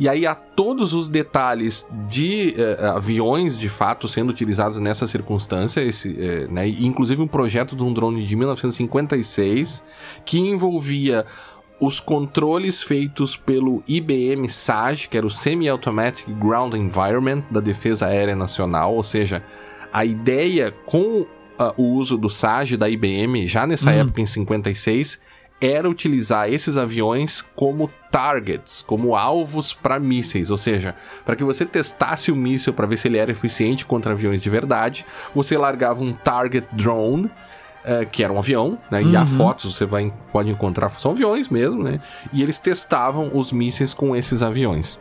E 0.01 0.09
aí 0.09 0.27
há 0.27 0.35
todos 0.35 0.93
os 0.93 1.09
detalhes 1.09 1.87
de 2.09 2.55
uh, 2.59 2.97
aviões 2.97 3.59
de 3.59 3.69
fato 3.69 4.09
sendo 4.09 4.31
utilizados 4.31 4.79
nessa 4.79 5.07
circunstância, 5.07 5.81
esse, 5.81 6.09
uh, 6.09 6.53
né, 6.53 6.69
inclusive 6.69 7.23
um 7.23 7.29
projeto 7.29 7.77
de 7.77 7.85
um 7.85 7.93
drone 7.93 8.25
de 8.25 8.35
1956 8.37 9.85
que 10.25 10.39
envolvia 10.39 11.25
os 11.81 11.99
controles 11.99 12.83
feitos 12.83 13.37
pelo 13.37 13.83
IBM 13.89 14.49
SAG, 14.49 15.09
que 15.09 15.17
era 15.17 15.27
o 15.27 15.31
Semi-Automatic 15.31 16.29
Ground 16.39 16.75
Environment 16.75 17.43
da 17.51 17.59
Defesa 17.59 18.07
Aérea 18.07 18.37
Nacional, 18.37 18.95
ou 18.95 19.03
seja, 19.03 19.45
a 19.93 20.05
ideia 20.05 20.73
com 20.87 21.27
uh, 21.59 21.81
o 21.81 21.95
uso 21.95 22.17
do 22.17 22.29
SAG 22.29 22.77
da 22.77 22.89
IBM, 22.89 23.47
já 23.47 23.67
nessa 23.67 23.91
uhum. 23.91 24.01
época, 24.01 24.21
em 24.21 24.27
56, 24.27 25.21
era 25.61 25.89
utilizar 25.89 26.53
esses 26.53 26.77
aviões 26.77 27.45
como 27.55 27.89
targets, 28.11 28.83
como 28.83 29.15
alvos 29.15 29.73
para 29.73 29.99
mísseis, 29.99 30.51
ou 30.51 30.59
seja, 30.59 30.95
para 31.25 31.37
que 31.37 31.45
você 31.45 31.65
testasse 31.65 32.33
o 32.33 32.37
míssil 32.37 32.73
para 32.73 32.87
ver 32.87 32.97
se 32.97 33.07
ele 33.07 33.17
era 33.17 33.31
eficiente 33.31 33.87
contra 33.87 34.13
aviões 34.13 34.43
de 34.43 34.51
verdade, 34.51 35.07
você 35.33 35.57
largava 35.57 36.03
um 36.03 36.13
target 36.13 36.67
drone, 36.73 37.27
uh, 37.27 38.07
que 38.11 38.25
era 38.25 38.33
um 38.33 38.39
avião, 38.39 38.77
né? 38.91 39.01
Uhum. 39.01 39.13
E 39.13 39.17
há 39.17 39.25
fotos, 39.25 39.77
você 39.77 39.85
vai, 39.85 40.13
pode 40.33 40.51
encontrar, 40.51 40.91
são 40.91 41.13
aviões 41.13 41.49
mesmo, 41.49 41.83
né? 41.83 42.01
E 42.33 42.43
eles 42.43 42.59
testavam 42.59 43.31
os 43.33 43.53
mísseis 43.53 43.95
com 43.95 44.17
esses 44.17 44.43
aviões. 44.43 44.99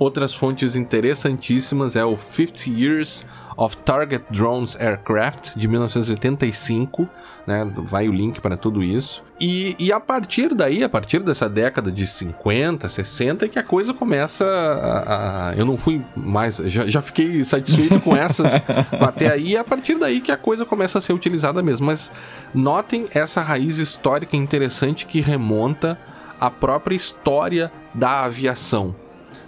Outras 0.00 0.32
fontes 0.32 0.76
interessantíssimas 0.76 1.94
é 1.94 2.02
o 2.02 2.16
50 2.16 2.70
Years 2.70 3.26
of 3.54 3.76
Target 3.76 4.24
Drones 4.30 4.74
Aircraft, 4.80 5.56
de 5.56 5.68
1985, 5.68 7.06
né? 7.46 7.70
Vai 7.70 8.08
o 8.08 8.12
link 8.12 8.40
para 8.40 8.56
tudo 8.56 8.82
isso. 8.82 9.22
E, 9.38 9.76
e 9.78 9.92
a 9.92 10.00
partir 10.00 10.54
daí, 10.54 10.82
a 10.82 10.88
partir 10.88 11.22
dessa 11.22 11.50
década 11.50 11.92
de 11.92 12.06
50, 12.06 12.88
60, 12.88 13.44
é 13.44 13.48
que 13.48 13.58
a 13.58 13.62
coisa 13.62 13.92
começa 13.92 14.46
a. 14.46 15.50
a 15.50 15.54
eu 15.54 15.66
não 15.66 15.76
fui 15.76 16.02
mais. 16.16 16.56
Já, 16.56 16.86
já 16.86 17.02
fiquei 17.02 17.44
satisfeito 17.44 18.00
com 18.00 18.16
essas 18.16 18.62
até 18.98 19.30
aí, 19.30 19.54
a 19.54 19.62
partir 19.62 19.98
daí 19.98 20.22
que 20.22 20.32
a 20.32 20.36
coisa 20.38 20.64
começa 20.64 20.98
a 20.98 21.02
ser 21.02 21.12
utilizada 21.12 21.62
mesmo. 21.62 21.84
Mas 21.84 22.10
notem 22.54 23.06
essa 23.12 23.42
raiz 23.42 23.76
histórica 23.76 24.34
interessante 24.34 25.04
que 25.04 25.20
remonta 25.20 25.98
à 26.40 26.50
própria 26.50 26.96
história 26.96 27.70
da 27.94 28.24
aviação 28.24 28.94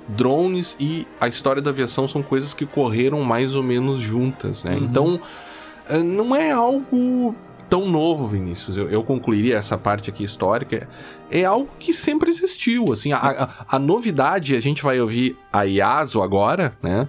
drones 0.09 0.77
e 0.79 1.07
a 1.21 1.29
história 1.29 1.63
da 1.63 1.71
aviação 1.71 2.07
são 2.09 2.23
coisas 2.23 2.55
que 2.55 2.67
correram 2.67 3.23
mais 3.23 3.55
ou 3.55 3.63
menos 3.63 4.01
juntas, 4.01 4.65
né? 4.65 4.73
Uhum. 4.73 4.85
Então, 4.85 5.21
eh, 5.89 6.03
não 6.03 6.35
é 6.35 6.51
algo 6.51 7.35
tão 7.73 7.87
novo, 7.87 8.27
Vinícius. 8.27 8.77
Eu, 8.77 8.91
eu, 8.91 9.03
concluiria 9.03 9.57
essa 9.57 9.79
parte 9.79 10.11
aqui 10.11 10.23
histórica. 10.23 10.87
É 11.31 11.47
algo 11.47 11.71
que 11.79 11.95
sempre 11.95 12.29
existiu. 12.29 12.93
Assim, 12.93 13.15
a, 13.15 13.17
a, 13.17 13.77
a 13.77 13.79
novidade, 13.79 14.55
a 14.55 14.61
gente 14.61 14.83
vai 14.83 15.01
ouvir 15.01 15.39
a 15.51 15.63
IASO 15.63 16.21
agora, 16.21 16.77
né? 16.83 17.07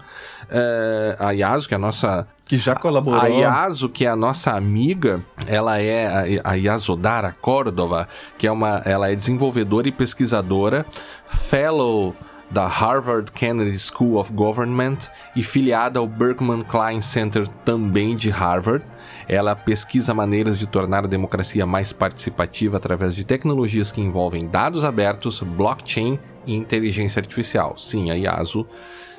É, 0.50 1.18
a 1.20 1.32
IASO, 1.32 1.68
que 1.68 1.74
é 1.74 1.78
a 1.78 1.80
nossa. 1.80 2.26
Que 2.46 2.56
já 2.56 2.76
colaborou. 2.76 3.20
A 3.20 3.28
IASO, 3.28 3.90
que 3.90 4.06
é 4.06 4.08
a 4.08 4.16
nossa 4.16 4.52
amiga, 4.52 5.22
ela 5.48 5.82
é 5.82 6.40
a, 6.42 6.52
a 6.52 6.54
Iasodara 6.54 7.36
Córdova, 7.42 8.08
que 8.38 8.48
é 8.48 8.52
uma. 8.52 8.82
Ela 8.86 9.12
é 9.12 9.16
desenvolvedora 9.16 9.90
e 9.90 9.92
pesquisadora, 9.92 10.86
fellow 11.26 12.16
da 12.54 12.68
Harvard 12.68 13.32
Kennedy 13.32 13.80
School 13.80 14.16
of 14.16 14.32
Government 14.32 15.10
e 15.36 15.42
filiada 15.42 15.98
ao 15.98 16.08
Berkman 16.08 16.64
Klein 16.64 17.02
Center 17.02 17.48
também 17.48 18.16
de 18.16 18.30
Harvard. 18.30 18.86
Ela 19.28 19.56
pesquisa 19.56 20.14
maneiras 20.14 20.60
de 20.60 20.68
tornar 20.68 21.04
a 21.04 21.08
democracia 21.08 21.66
mais 21.66 21.92
participativa 21.92 22.78
através 22.78 23.16
de 23.16 23.26
tecnologias 23.26 23.92
que 23.92 24.02
envolvem 24.02 24.48
dados 24.48 24.86
abertos, 24.86 25.42
blockchain 25.42 26.20
e 26.46 26.54
inteligência 26.54 27.20
artificial. 27.20 27.76
Sim, 27.76 28.12
a 28.12 28.16
IASO 28.16 28.68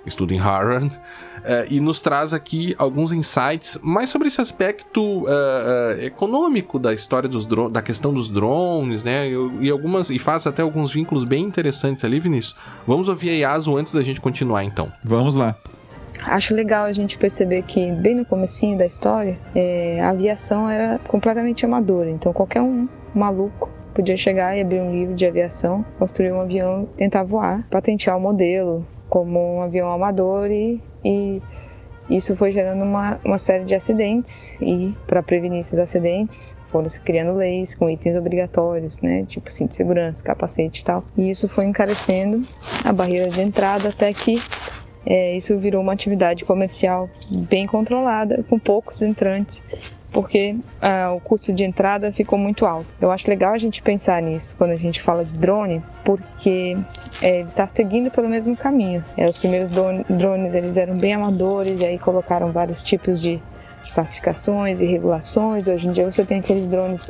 estuda 0.06 0.32
em 0.32 0.38
Harvard, 0.38 0.96
uh, 1.44 1.66
e 1.70 1.80
nos 1.80 2.00
traz 2.00 2.32
aqui 2.32 2.74
alguns 2.78 3.12
insights 3.12 3.78
mais 3.82 4.10
sobre 4.10 4.28
esse 4.28 4.40
aspecto 4.40 5.00
uh, 5.00 5.24
uh, 5.24 6.00
econômico 6.00 6.78
da 6.78 6.92
história 6.92 7.28
dos 7.28 7.46
drones, 7.46 7.72
da 7.72 7.82
questão 7.82 8.12
dos 8.12 8.28
drones, 8.28 9.04
né? 9.04 9.28
E, 9.28 9.66
e, 9.66 9.70
algumas 9.70 10.10
e 10.10 10.18
faz 10.18 10.46
até 10.46 10.62
alguns 10.62 10.92
vínculos 10.92 11.24
bem 11.24 11.44
interessantes 11.44 12.04
ali, 12.04 12.18
Vinícius. 12.18 12.56
Vamos 12.86 13.08
ouvir 13.08 13.30
a 13.30 13.52
Yasu 13.52 13.76
antes 13.76 13.92
da 13.92 14.02
gente 14.02 14.20
continuar, 14.20 14.64
então. 14.64 14.92
Vamos 15.04 15.36
lá. 15.36 15.56
Acho 16.26 16.54
legal 16.54 16.84
a 16.84 16.92
gente 16.92 17.18
perceber 17.18 17.62
que 17.62 17.92
bem 17.92 18.14
no 18.14 18.24
comecinho 18.24 18.78
da 18.78 18.86
história, 18.86 19.38
é, 19.54 20.00
a 20.00 20.10
aviação 20.10 20.70
era 20.70 20.98
completamente 21.08 21.64
amadora. 21.66 22.10
Então 22.10 22.32
qualquer 22.32 22.62
um 22.62 22.88
maluco 23.14 23.68
podia 23.92 24.16
chegar 24.16 24.56
e 24.56 24.60
abrir 24.60 24.80
um 24.80 24.92
livro 24.92 25.14
de 25.14 25.26
aviação, 25.26 25.84
construir 25.98 26.32
um 26.32 26.40
avião, 26.40 26.88
tentar 26.96 27.22
voar, 27.22 27.66
patentear 27.70 28.16
o 28.16 28.20
modelo, 28.20 28.84
como 29.08 29.58
um 29.58 29.62
avião 29.62 29.90
amador 29.92 30.50
e, 30.50 30.82
e 31.04 31.42
isso 32.08 32.36
foi 32.36 32.52
gerando 32.52 32.82
uma, 32.82 33.18
uma 33.24 33.38
série 33.38 33.64
de 33.64 33.74
acidentes 33.74 34.58
e 34.60 34.94
para 35.06 35.22
prevenir 35.22 35.60
esses 35.60 35.78
acidentes 35.78 36.56
foram 36.66 36.86
se 36.86 37.00
criando 37.00 37.32
leis 37.34 37.74
com 37.74 37.88
itens 37.88 38.14
obrigatórios, 38.14 39.00
né, 39.00 39.24
tipo 39.26 39.50
cinto 39.50 39.70
de 39.70 39.76
segurança, 39.76 40.22
capacete 40.22 40.82
e 40.82 40.84
tal. 40.84 41.04
E 41.16 41.30
isso 41.30 41.48
foi 41.48 41.64
encarecendo 41.64 42.46
a 42.84 42.92
barreira 42.92 43.30
de 43.30 43.40
entrada 43.40 43.88
até 43.88 44.12
que 44.12 44.42
é, 45.06 45.36
isso 45.36 45.56
virou 45.58 45.82
uma 45.82 45.92
atividade 45.92 46.44
comercial 46.44 47.08
bem 47.30 47.66
controlada, 47.66 48.42
com 48.48 48.58
poucos 48.58 49.02
entrantes 49.02 49.62
porque 50.14 50.56
ah, 50.80 51.12
o 51.12 51.20
custo 51.20 51.52
de 51.52 51.64
entrada 51.64 52.12
ficou 52.12 52.38
muito 52.38 52.64
alto. 52.64 52.86
Eu 53.00 53.10
acho 53.10 53.28
legal 53.28 53.52
a 53.52 53.58
gente 53.58 53.82
pensar 53.82 54.22
nisso 54.22 54.54
quando 54.56 54.70
a 54.70 54.76
gente 54.76 55.02
fala 55.02 55.24
de 55.24 55.34
drone, 55.34 55.82
porque 56.04 56.78
é, 57.20 57.40
ele 57.40 57.48
está 57.48 57.66
seguindo 57.66 58.10
pelo 58.12 58.28
mesmo 58.28 58.56
caminho. 58.56 59.04
É, 59.16 59.28
os 59.28 59.36
primeiros 59.36 59.70
drones 60.08 60.54
eles 60.54 60.76
eram 60.76 60.96
bem 60.96 61.14
amadores 61.14 61.80
e 61.80 61.84
aí 61.84 61.98
colocaram 61.98 62.52
vários 62.52 62.84
tipos 62.84 63.20
de 63.20 63.42
classificações 63.92 64.80
e 64.80 64.86
regulações. 64.86 65.66
Hoje 65.66 65.88
em 65.88 65.92
dia 65.92 66.08
você 66.08 66.24
tem 66.24 66.38
aqueles 66.38 66.68
drones 66.68 67.02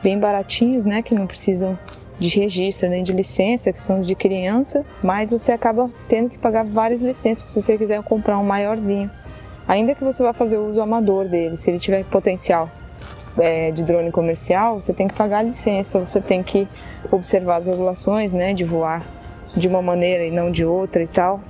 bem 0.00 0.18
baratinhos, 0.18 0.86
né, 0.86 1.02
que 1.02 1.14
não 1.16 1.26
precisam 1.26 1.76
de 2.18 2.28
registro 2.28 2.88
nem 2.88 3.02
de 3.02 3.12
licença, 3.12 3.72
que 3.72 3.80
são 3.80 3.98
os 3.98 4.06
de 4.06 4.14
criança, 4.14 4.86
mas 5.02 5.30
você 5.30 5.50
acaba 5.50 5.90
tendo 6.06 6.30
que 6.30 6.38
pagar 6.38 6.64
várias 6.64 7.02
licenças 7.02 7.50
se 7.50 7.60
você 7.60 7.76
quiser 7.76 8.00
comprar 8.04 8.38
um 8.38 8.44
maiorzinho. 8.44 9.10
Ainda 9.72 9.94
que 9.94 10.04
você 10.04 10.22
vá 10.22 10.34
fazer 10.34 10.58
uso 10.58 10.82
amador 10.82 11.26
dele, 11.26 11.56
se 11.56 11.70
ele 11.70 11.78
tiver 11.78 12.04
potencial 12.04 12.70
é, 13.38 13.70
de 13.70 13.82
drone 13.82 14.12
comercial, 14.12 14.78
você 14.78 14.92
tem 14.92 15.08
que 15.08 15.14
pagar 15.14 15.38
a 15.38 15.42
licença, 15.44 15.98
você 15.98 16.20
tem 16.20 16.42
que 16.42 16.68
observar 17.10 17.56
as 17.56 17.68
regulações, 17.68 18.34
né, 18.34 18.52
de 18.52 18.64
voar 18.64 19.02
de 19.56 19.66
uma 19.66 19.80
maneira 19.80 20.26
e 20.26 20.30
não 20.30 20.50
de 20.50 20.62
outra 20.62 21.02
e 21.02 21.06
tal. 21.06 21.40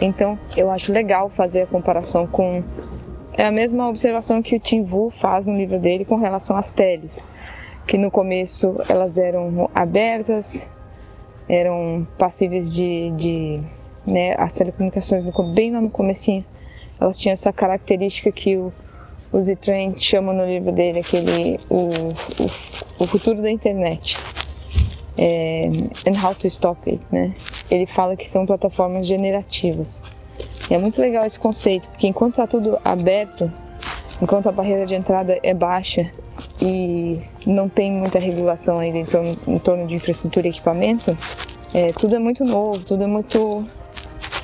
Então, 0.00 0.36
eu 0.56 0.72
acho 0.72 0.92
legal 0.92 1.28
fazer 1.28 1.62
a 1.62 1.66
comparação 1.68 2.26
com 2.26 2.64
é 3.32 3.46
a 3.46 3.52
mesma 3.52 3.88
observação 3.88 4.42
que 4.42 4.56
o 4.56 4.58
Tim 4.58 4.84
Wu 4.84 5.08
faz 5.08 5.46
no 5.46 5.56
livro 5.56 5.78
dele 5.78 6.04
com 6.04 6.16
relação 6.16 6.56
às 6.56 6.72
teles, 6.72 7.24
que 7.86 7.96
no 7.96 8.10
começo 8.10 8.74
elas 8.88 9.18
eram 9.18 9.70
abertas, 9.72 10.68
eram 11.48 12.04
passíveis 12.18 12.74
de, 12.74 13.12
de 13.12 13.60
né, 14.04 14.34
as 14.36 14.52
telecomunicações 14.54 15.22
bem 15.54 15.70
lá 15.70 15.80
no 15.80 15.90
comecinho, 15.90 16.44
elas 17.00 17.18
tinham 17.18 17.32
essa 17.32 17.52
característica 17.52 18.30
que 18.32 18.56
o, 18.56 18.72
o 19.32 19.40
Z-Train 19.40 19.96
chama 19.96 20.32
no 20.32 20.44
livro 20.44 20.72
dele 20.72 21.00
aquele 21.00 21.58
o, 21.68 21.90
o, 22.40 22.50
o 22.98 23.06
futuro 23.06 23.42
da 23.42 23.50
internet 23.50 24.18
é, 25.18 25.62
and 26.06 26.24
how 26.24 26.34
to 26.34 26.46
stop 26.46 26.88
it, 26.88 27.02
né? 27.10 27.34
Ele 27.70 27.86
fala 27.86 28.16
que 28.16 28.26
são 28.26 28.46
plataformas 28.46 29.06
generativas. 29.06 30.00
E 30.70 30.74
é 30.74 30.78
muito 30.78 31.00
legal 31.00 31.24
esse 31.24 31.38
conceito, 31.38 31.88
porque 31.88 32.06
enquanto 32.06 32.32
está 32.32 32.46
tudo 32.46 32.78
aberto, 32.84 33.50
enquanto 34.22 34.48
a 34.48 34.52
barreira 34.52 34.86
de 34.86 34.94
entrada 34.94 35.38
é 35.42 35.52
baixa 35.52 36.10
e 36.62 37.20
não 37.44 37.68
tem 37.68 37.90
muita 37.90 38.18
regulação 38.18 38.78
ainda 38.78 38.98
em 38.98 39.04
torno, 39.04 39.36
em 39.46 39.58
torno 39.58 39.86
de 39.86 39.96
infraestrutura 39.96 40.46
e 40.46 40.50
equipamento, 40.50 41.16
é, 41.74 41.88
tudo 41.88 42.14
é 42.14 42.18
muito 42.18 42.44
novo, 42.44 42.78
tudo 42.84 43.02
é 43.02 43.06
muito 43.06 43.66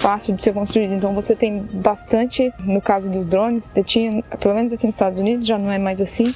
fácil 0.04 0.34
de 0.34 0.42
ser 0.42 0.52
construído. 0.52 0.92
Então 0.92 1.14
você 1.14 1.34
tem 1.34 1.62
bastante, 1.62 2.52
no 2.60 2.78
caso 2.82 3.10
dos 3.10 3.24
drones, 3.24 3.64
você 3.64 3.82
tinha, 3.82 4.22
pelo 4.38 4.54
menos 4.54 4.70
aqui 4.74 4.84
nos 4.84 4.96
Estados 4.96 5.18
Unidos 5.18 5.46
já 5.46 5.56
não 5.56 5.72
é 5.72 5.78
mais 5.78 5.98
assim, 5.98 6.30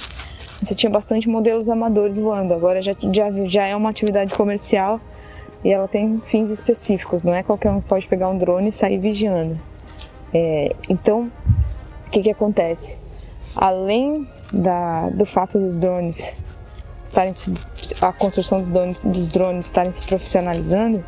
você 0.59 0.73
tinha 0.73 0.89
bastante 0.89 1.29
modelos 1.29 1.69
amadores 1.69 2.17
voando. 2.17 2.51
Agora 2.51 2.81
já, 2.81 2.95
já, 3.13 3.29
já 3.45 3.67
é 3.67 3.75
uma 3.75 3.91
atividade 3.91 4.33
comercial 4.33 4.99
e 5.63 5.71
ela 5.71 5.87
tem 5.87 6.19
fins 6.25 6.49
específicos. 6.49 7.21
Não 7.21 7.35
é 7.35 7.43
qualquer 7.43 7.69
um 7.69 7.79
que 7.79 7.87
pode 7.87 8.07
pegar 8.07 8.27
um 8.29 8.39
drone 8.39 8.69
e 8.69 8.71
sair 8.71 8.97
vigiando. 8.97 9.55
É, 10.33 10.75
então, 10.89 11.31
o 12.07 12.09
que, 12.09 12.23
que 12.23 12.31
acontece? 12.31 12.97
Além 13.55 14.27
da, 14.51 15.11
do 15.11 15.27
fato 15.27 15.59
dos 15.59 15.77
drones 15.77 16.33
estarem 17.03 17.33
se, 17.33 17.53
a 18.01 18.11
construção 18.11 18.57
dos 18.57 18.69
drones, 18.69 18.99
dos 18.99 19.31
drones 19.31 19.65
estarem 19.65 19.91
se 19.91 20.01
profissionalizando, 20.01 21.05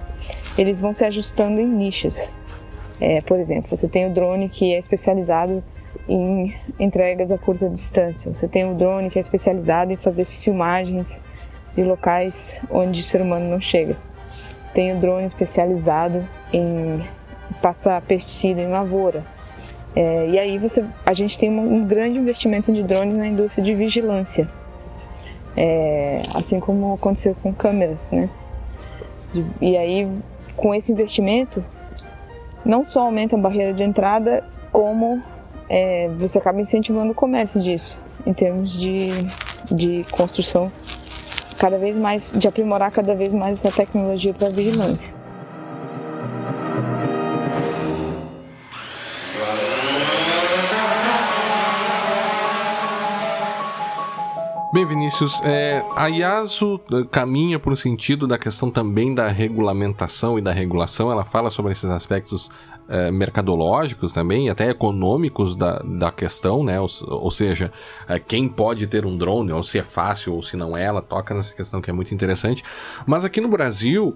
eles 0.60 0.80
vão 0.80 0.94
se 0.94 1.04
ajustando 1.04 1.60
em 1.60 1.66
nichos. 1.68 2.30
É, 3.02 3.20
por 3.22 3.40
exemplo, 3.40 3.76
você 3.76 3.88
tem 3.88 4.06
o 4.06 4.14
drone 4.14 4.48
que 4.48 4.76
é 4.76 4.78
especializado 4.78 5.64
em 6.08 6.54
entregas 6.80 7.32
a 7.32 7.38
curta 7.38 7.68
distância. 7.68 8.32
Você 8.32 8.48
tem 8.48 8.70
o 8.70 8.76
drone 8.76 9.10
que 9.10 9.18
é 9.18 9.22
especializado 9.22 9.92
em 9.92 9.98
fazer 9.98 10.26
filmagens 10.26 11.20
de 11.76 11.84
locais 11.84 12.62
onde 12.70 13.00
o 13.00 13.04
ser 13.04 13.20
humano 13.22 13.50
não 13.50 13.60
chega. 13.60 13.98
Tem 14.72 14.96
o 14.96 15.00
drone 15.00 15.26
especializado 15.26 16.28
em 16.54 17.04
passar 17.60 18.00
pesticida 18.04 18.62
em 18.62 18.68
lavoura. 18.68 19.26
É, 19.96 20.30
e 20.30 20.40
aí 20.40 20.58
você, 20.60 20.86
a 21.04 21.14
gente 21.14 21.40
tem 21.40 21.50
um, 21.50 21.84
grande 21.86 22.20
investimento 22.20 22.72
de 22.72 22.84
drones 22.84 23.18
na 23.18 23.28
indústria 23.28 23.64
de 23.66 23.74
vigilância, 23.74 24.48
é, 25.58 26.22
assim 26.34 26.62
como 26.62 26.94
aconteceu 26.94 27.36
com 27.42 27.52
câmeras, 27.52 28.12
né? 28.12 28.30
E 29.60 29.76
aí, 29.76 30.08
com 30.56 30.74
esse 30.74 30.94
investimento, 30.94 31.64
não 32.66 32.84
só 32.84 33.02
aumenta 33.04 33.36
a 33.36 33.40
barreira 33.40 33.74
de 33.74 33.84
entrada, 33.84 34.44
como 34.72 35.22
é, 35.70 36.10
você 36.18 36.38
acaba 36.38 36.60
incentivando 36.60 37.12
o 37.12 37.16
comércio 37.16 37.62
disso, 37.62 37.98
em 38.26 38.34
termos 38.34 38.72
de, 38.74 39.10
de 39.72 40.06
construção 40.12 40.72
cada 41.58 41.78
vez 41.78 41.96
mais, 41.96 42.34
de 42.36 42.48
aprimorar 42.48 42.92
cada 42.92 43.14
vez 43.14 43.34
mais 43.34 43.64
essa 43.64 43.72
tecnologia 43.72 44.34
para 44.34 44.50
vigilância. 44.50 45.14
Bem, 54.74 54.86
Vinícius, 54.86 55.42
é, 55.44 55.84
a 55.98 56.08
IASO 56.08 56.80
eh, 56.94 57.06
caminha 57.12 57.60
por 57.60 57.74
um 57.74 57.76
sentido 57.76 58.26
da 58.26 58.38
questão 58.38 58.72
também 58.72 59.14
da 59.14 59.28
regulamentação 59.28 60.40
e 60.40 60.42
da 60.42 60.54
regulação. 60.54 61.12
Ela 61.12 61.26
fala 61.26 61.50
sobre 61.50 61.74
esses 61.74 61.90
aspectos 61.90 62.50
é, 62.88 63.12
mercadológicos 63.12 64.14
também, 64.14 64.50
até 64.50 64.70
econômicos 64.70 65.58
da, 65.58 65.80
da 65.80 66.10
questão, 66.10 66.64
né? 66.64 66.80
Ou, 66.80 66.88
ou 67.06 67.30
seja, 67.30 67.70
é, 68.08 68.18
quem 68.18 68.48
pode 68.48 68.88
ter 68.88 69.06
um 69.06 69.18
drone, 69.18 69.52
ou 69.52 69.62
se 69.62 69.78
é 69.78 69.84
fácil 69.84 70.36
ou 70.36 70.42
se 70.42 70.56
não 70.56 70.78
é, 70.78 70.86
ela 70.86 71.02
toca 71.02 71.34
nessa 71.34 71.54
questão 71.54 71.82
que 71.82 71.90
é 71.90 71.94
muito 71.94 72.14
interessante. 72.14 72.64
Mas 73.06 73.26
aqui 73.26 73.42
no 73.42 73.50
Brasil, 73.50 74.16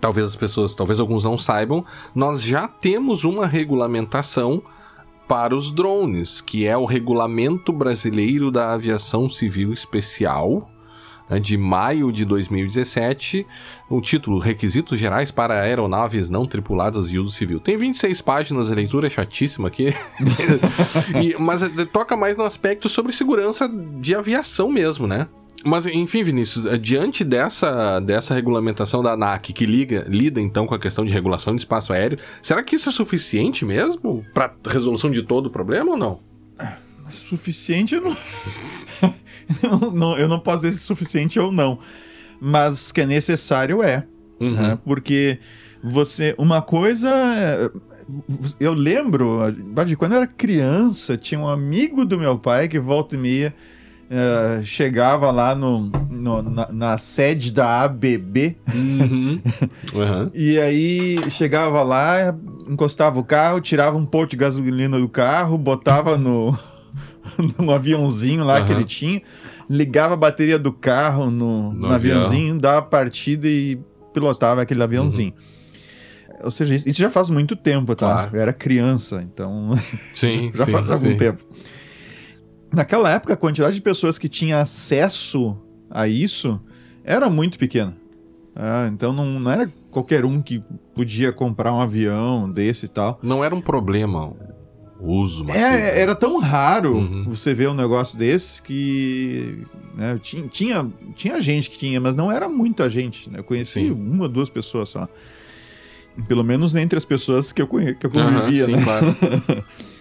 talvez 0.00 0.24
as 0.24 0.36
pessoas, 0.36 0.72
talvez 0.76 1.00
alguns 1.00 1.24
não 1.24 1.36
saibam, 1.36 1.84
nós 2.14 2.42
já 2.42 2.68
temos 2.68 3.24
uma 3.24 3.44
regulamentação 3.44 4.62
para 5.26 5.54
os 5.54 5.72
drones, 5.72 6.40
que 6.40 6.66
é 6.66 6.76
o 6.76 6.84
Regulamento 6.84 7.72
Brasileiro 7.72 8.50
da 8.50 8.72
Aviação 8.72 9.28
Civil 9.28 9.72
Especial, 9.72 10.70
né, 11.28 11.40
de 11.40 11.56
maio 11.56 12.12
de 12.12 12.24
2017, 12.24 13.46
o 13.88 14.00
título 14.00 14.38
Requisitos 14.38 14.98
Gerais 14.98 15.30
para 15.30 15.60
Aeronaves 15.60 16.30
Não 16.30 16.46
Tripuladas 16.46 17.08
de 17.08 17.18
Uso 17.18 17.32
Civil. 17.32 17.58
Tem 17.58 17.76
26 17.76 18.20
páginas, 18.20 18.70
a 18.70 18.74
leitura 18.74 19.06
é 19.06 19.10
chatíssima 19.10 19.68
aqui, 19.68 19.94
e, 21.22 21.34
mas 21.38 21.62
é, 21.62 21.68
toca 21.86 22.16
mais 22.16 22.36
no 22.36 22.44
aspecto 22.44 22.88
sobre 22.88 23.12
segurança 23.12 23.68
de 23.68 24.14
aviação 24.14 24.70
mesmo, 24.70 25.06
né? 25.06 25.28
Mas, 25.64 25.86
enfim, 25.86 26.22
Vinícius, 26.22 26.66
eh, 26.66 26.76
diante 26.76 27.24
dessa, 27.24 27.98
dessa 28.00 28.34
regulamentação 28.34 29.02
da 29.02 29.12
ANAC, 29.12 29.52
que 29.52 29.64
liga, 29.64 30.04
lida 30.06 30.40
então 30.40 30.66
com 30.66 30.74
a 30.74 30.78
questão 30.78 31.04
de 31.04 31.12
regulação 31.12 31.54
de 31.54 31.62
espaço 31.62 31.92
aéreo, 31.92 32.18
será 32.42 32.62
que 32.62 32.76
isso 32.76 32.88
é 32.88 32.92
suficiente 32.92 33.64
mesmo 33.64 34.24
para 34.34 34.54
resolução 34.66 35.10
de 35.10 35.22
todo 35.22 35.46
o 35.46 35.50
problema 35.50 35.92
ou 35.92 35.96
não? 35.96 36.20
Suficiente 37.10 37.94
eu 37.94 38.00
não... 38.02 38.16
eu 39.62 39.90
não. 39.92 40.18
Eu 40.18 40.28
não 40.28 40.38
posso 40.38 40.62
dizer 40.62 40.78
suficiente 40.78 41.38
ou 41.38 41.52
não. 41.52 41.78
Mas 42.40 42.92
que 42.92 43.00
é 43.00 43.06
necessário 43.06 43.82
é. 43.82 44.06
Uhum. 44.40 44.54
Né? 44.54 44.78
Porque 44.84 45.38
você. 45.82 46.34
Uma 46.38 46.60
coisa. 46.60 47.10
Eu 48.60 48.74
lembro, 48.74 49.38
quando 49.96 50.12
eu 50.12 50.18
era 50.18 50.26
criança, 50.26 51.16
tinha 51.16 51.40
um 51.40 51.48
amigo 51.48 52.04
do 52.04 52.18
meu 52.18 52.38
pai 52.38 52.68
que 52.68 52.78
volta 52.78 53.14
e 53.14 53.18
meia 53.18 53.54
Uh, 54.04 54.62
chegava 54.62 55.30
lá 55.30 55.54
no, 55.54 55.90
no 56.10 56.42
na, 56.42 56.68
na, 56.70 56.98
sede 56.98 57.50
da 57.50 57.82
ABB 57.82 58.56
uhum. 58.72 59.40
Uhum. 59.94 60.30
e 60.34 60.60
aí 60.60 61.18
chegava 61.30 61.82
lá, 61.82 62.36
encostava 62.68 63.18
o 63.18 63.24
carro, 63.24 63.62
tirava 63.62 63.96
um 63.96 64.04
pouco 64.04 64.28
de 64.28 64.36
gasolina 64.36 65.00
do 65.00 65.08
carro, 65.08 65.56
botava 65.56 66.18
no, 66.18 66.56
no 67.58 67.72
aviãozinho 67.72 68.44
lá 68.44 68.60
uhum. 68.60 68.66
que 68.66 68.72
ele 68.72 68.84
tinha, 68.84 69.22
ligava 69.70 70.12
a 70.14 70.18
bateria 70.18 70.58
do 70.58 70.70
carro 70.70 71.30
no, 71.30 71.72
no, 71.72 71.88
no 71.88 71.92
aviãozinho, 71.92 72.48
avião. 72.48 72.58
dava 72.58 72.82
partida 72.82 73.48
e 73.48 73.80
pilotava 74.12 74.62
aquele 74.62 74.82
aviãozinho. 74.82 75.32
Ou 76.42 76.50
seja, 76.50 76.74
isso 76.74 77.00
já 77.00 77.08
faz 77.08 77.30
muito 77.30 77.56
tempo, 77.56 77.94
tá? 77.94 78.12
Claro. 78.12 78.36
Eu 78.36 78.40
era 78.40 78.52
criança, 78.52 79.22
então. 79.22 79.70
Sim, 80.12 80.52
já 80.54 80.66
sim, 80.66 80.72
faz 80.72 80.90
algum 80.90 81.10
sim. 81.10 81.16
tempo. 81.16 81.42
Naquela 82.74 83.10
época, 83.10 83.34
a 83.34 83.36
quantidade 83.36 83.76
de 83.76 83.82
pessoas 83.82 84.18
que 84.18 84.28
tinha 84.28 84.60
acesso 84.60 85.56
a 85.90 86.08
isso 86.08 86.60
era 87.04 87.30
muito 87.30 87.58
pequena. 87.58 87.96
É, 88.56 88.88
então 88.88 89.12
não, 89.12 89.40
não, 89.40 89.50
era 89.50 89.70
qualquer 89.90 90.24
um 90.24 90.40
que 90.40 90.62
podia 90.94 91.32
comprar 91.32 91.72
um 91.72 91.80
avião 91.80 92.50
desse 92.50 92.86
e 92.86 92.88
tal. 92.88 93.18
Não 93.22 93.42
era 93.42 93.54
um 93.54 93.60
problema 93.60 94.32
o 95.00 95.12
uso 95.12 95.44
massivo. 95.44 95.66
É, 95.66 96.00
era 96.00 96.14
tão 96.14 96.38
raro 96.38 96.96
uhum. 96.96 97.24
você 97.28 97.52
ver 97.52 97.68
um 97.68 97.74
negócio 97.74 98.16
desse 98.16 98.62
que 98.62 99.64
né, 99.94 100.18
tinha, 100.22 100.46
tinha, 100.48 100.92
tinha 101.14 101.40
gente 101.40 101.68
que 101.68 101.78
tinha, 101.78 102.00
mas 102.00 102.14
não 102.14 102.30
era 102.30 102.48
muita 102.48 102.88
gente. 102.88 103.28
Né? 103.28 103.40
Eu 103.40 103.44
conheci 103.44 103.80
sim. 103.80 103.90
uma, 103.90 104.28
duas 104.28 104.48
pessoas 104.48 104.88
só. 104.88 105.08
Pelo 106.28 106.44
menos 106.44 106.76
entre 106.76 106.96
as 106.96 107.04
pessoas 107.04 107.52
que 107.52 107.60
eu, 107.60 107.66
conhe, 107.66 107.94
que 107.94 108.06
eu 108.06 108.10
convivia, 108.10 108.66
uhum, 108.66 108.70
sim, 108.70 108.76
né? 108.76 108.84
Claro. 108.84 109.16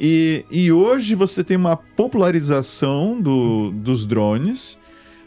E, 0.00 0.44
e 0.50 0.70
hoje 0.70 1.14
você 1.14 1.42
tem 1.42 1.56
uma 1.56 1.76
popularização 1.76 3.20
do, 3.20 3.70
dos 3.70 4.06
drones. 4.06 4.78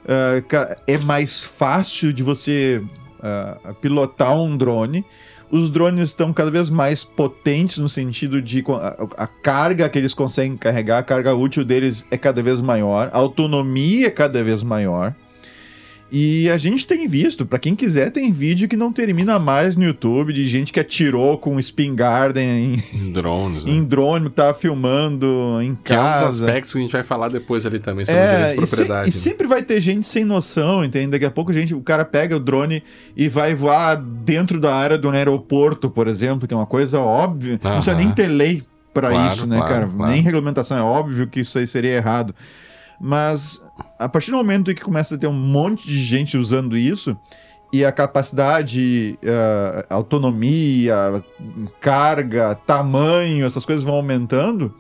Uh, 0.04 0.44
é 0.88 0.98
mais 0.98 1.44
fácil 1.44 2.14
de 2.14 2.24
você 2.24 2.82
uh, 3.20 3.74
pilotar 3.76 4.36
um 4.36 4.56
drone. 4.56 5.06
os 5.52 5.70
drones 5.70 6.10
estão 6.10 6.32
cada 6.32 6.50
vez 6.50 6.70
mais 6.70 7.04
potentes 7.04 7.78
no 7.78 7.90
sentido 7.90 8.42
de 8.42 8.64
a, 8.70 9.24
a, 9.24 9.28
carga 9.28 9.90
que 9.90 9.98
eles 9.98 10.14
conseguem 10.14 10.56
carregar, 10.56 11.00
a 11.00 11.04
carga 11.04 11.36
útil 11.36 11.64
deles 11.64 12.06
é 12.10 12.18
cada 12.18 12.42
vez 12.42 12.62
maior, 12.62 13.10
a 13.12 13.18
autonomia 13.18 14.08
é 14.08 14.12
cada 14.12 14.44
vez 14.44 14.64
maior. 14.64 15.14
E 16.12 16.50
a 16.50 16.58
gente 16.58 16.88
tem 16.88 17.08
visto, 17.08 17.46
para 17.46 17.60
quem 17.60 17.76
quiser, 17.76 18.12
tem 18.12 18.32
vídeo 18.32 18.68
que 18.68 18.76
não 18.76 18.92
termina 18.92 19.38
mais 19.38 19.76
no 19.76 19.84
YouTube 19.84 20.34
de 20.34 20.48
gente 20.48 20.74
que 20.74 20.80
atirou 20.80 21.38
com 21.38 21.60
espingarda 21.60 22.42
em, 22.42 22.82
em 22.94 23.12
drones, 23.12 23.66
né? 23.66 23.72
em 23.72 23.84
drone, 23.84 24.30
que 24.30 24.36
tava 24.36 24.54
filmando 24.56 25.60
em 25.62 25.76
que 25.76 25.84
casa. 25.84 26.24
É 26.24 26.26
um 26.26 26.30
dos 26.30 26.42
aspectos 26.42 26.74
que 26.74 26.80
a 26.80 26.82
gente 26.82 26.92
vai 26.92 27.04
falar 27.04 27.30
depois 27.30 27.66
ali 27.66 27.80
também 27.80 28.06
sobre 28.06 28.20
é, 28.20 28.56
e, 28.60 28.66
se, 28.66 28.84
e 28.84 28.88
né? 28.88 29.12
sempre 29.12 29.46
vai 29.46 29.62
ter 29.62 29.80
gente 29.80 30.08
sem 30.08 30.26
noção, 30.26 30.84
entende? 30.84 31.12
Daqui 31.12 31.26
a 31.26 31.32
pouco 31.32 31.52
a 31.52 31.54
gente, 31.54 31.76
o 31.76 31.82
cara 31.82 32.04
pega 32.04 32.36
o 32.36 32.40
drone 32.40 32.82
e 33.16 33.30
vai 33.30 33.54
voar 33.54 33.96
dentro 33.96 34.60
da 34.60 34.74
área 34.74 34.98
do 34.98 35.10
aeroporto, 35.10 35.90
por 35.90 36.08
exemplo, 36.08 36.48
que 36.48 36.54
é 36.54 36.58
uma 36.58 36.66
coisa 36.66 37.00
óbvia. 37.00 37.60
Não 37.64 37.74
precisa 37.74 37.96
nem 37.96 38.12
ter 38.12 38.28
lei 38.28 38.64
para 38.94 39.10
claro, 39.10 39.28
isso, 39.28 39.48
né, 39.48 39.58
claro, 39.58 39.74
cara? 39.74 39.88
Claro. 39.88 40.12
Nem 40.12 40.22
regulamentação. 40.22 40.78
É 40.78 40.82
óbvio 40.82 41.28
que 41.28 41.42
isso 41.42 41.58
aí 41.60 41.68
seria 41.68 41.92
errado. 41.92 42.34
Mas 43.00 43.64
a 43.98 44.10
partir 44.10 44.32
do 44.32 44.38
momento 44.38 44.74
que 44.74 44.82
começa 44.82 45.16
a 45.16 45.18
ter 45.18 45.28
um 45.28 45.34
monte 45.34 45.88
de 45.88 46.02
gente 46.02 46.38
usando 46.38 46.78
isso, 46.78 47.18
e 47.72 47.86
a 47.86 47.92
capacidade, 47.92 49.18
uh, 49.24 49.86
autonomia, 49.90 51.24
carga, 51.80 52.56
tamanho, 52.56 53.46
essas 53.46 53.64
coisas 53.64 53.84
vão 53.84 53.96
aumentando, 53.96 54.74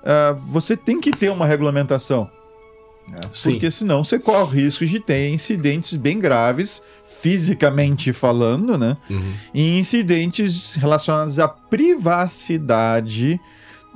uh, 0.00 0.34
você 0.46 0.76
tem 0.76 1.00
que 1.00 1.10
ter 1.10 1.30
uma 1.30 1.44
regulamentação. 1.44 2.30
Né? 3.08 3.16
Porque 3.42 3.70
senão 3.70 4.02
você 4.02 4.18
corre 4.18 4.62
risco 4.62 4.86
de 4.86 5.00
ter 5.00 5.28
incidentes 5.28 5.96
bem 5.96 6.18
graves, 6.18 6.80
fisicamente 7.04 8.12
falando, 8.12 8.78
né? 8.78 8.96
Uhum. 9.10 9.32
E 9.52 9.78
incidentes 9.78 10.74
relacionados 10.74 11.38
à 11.38 11.46
privacidade 11.46 13.38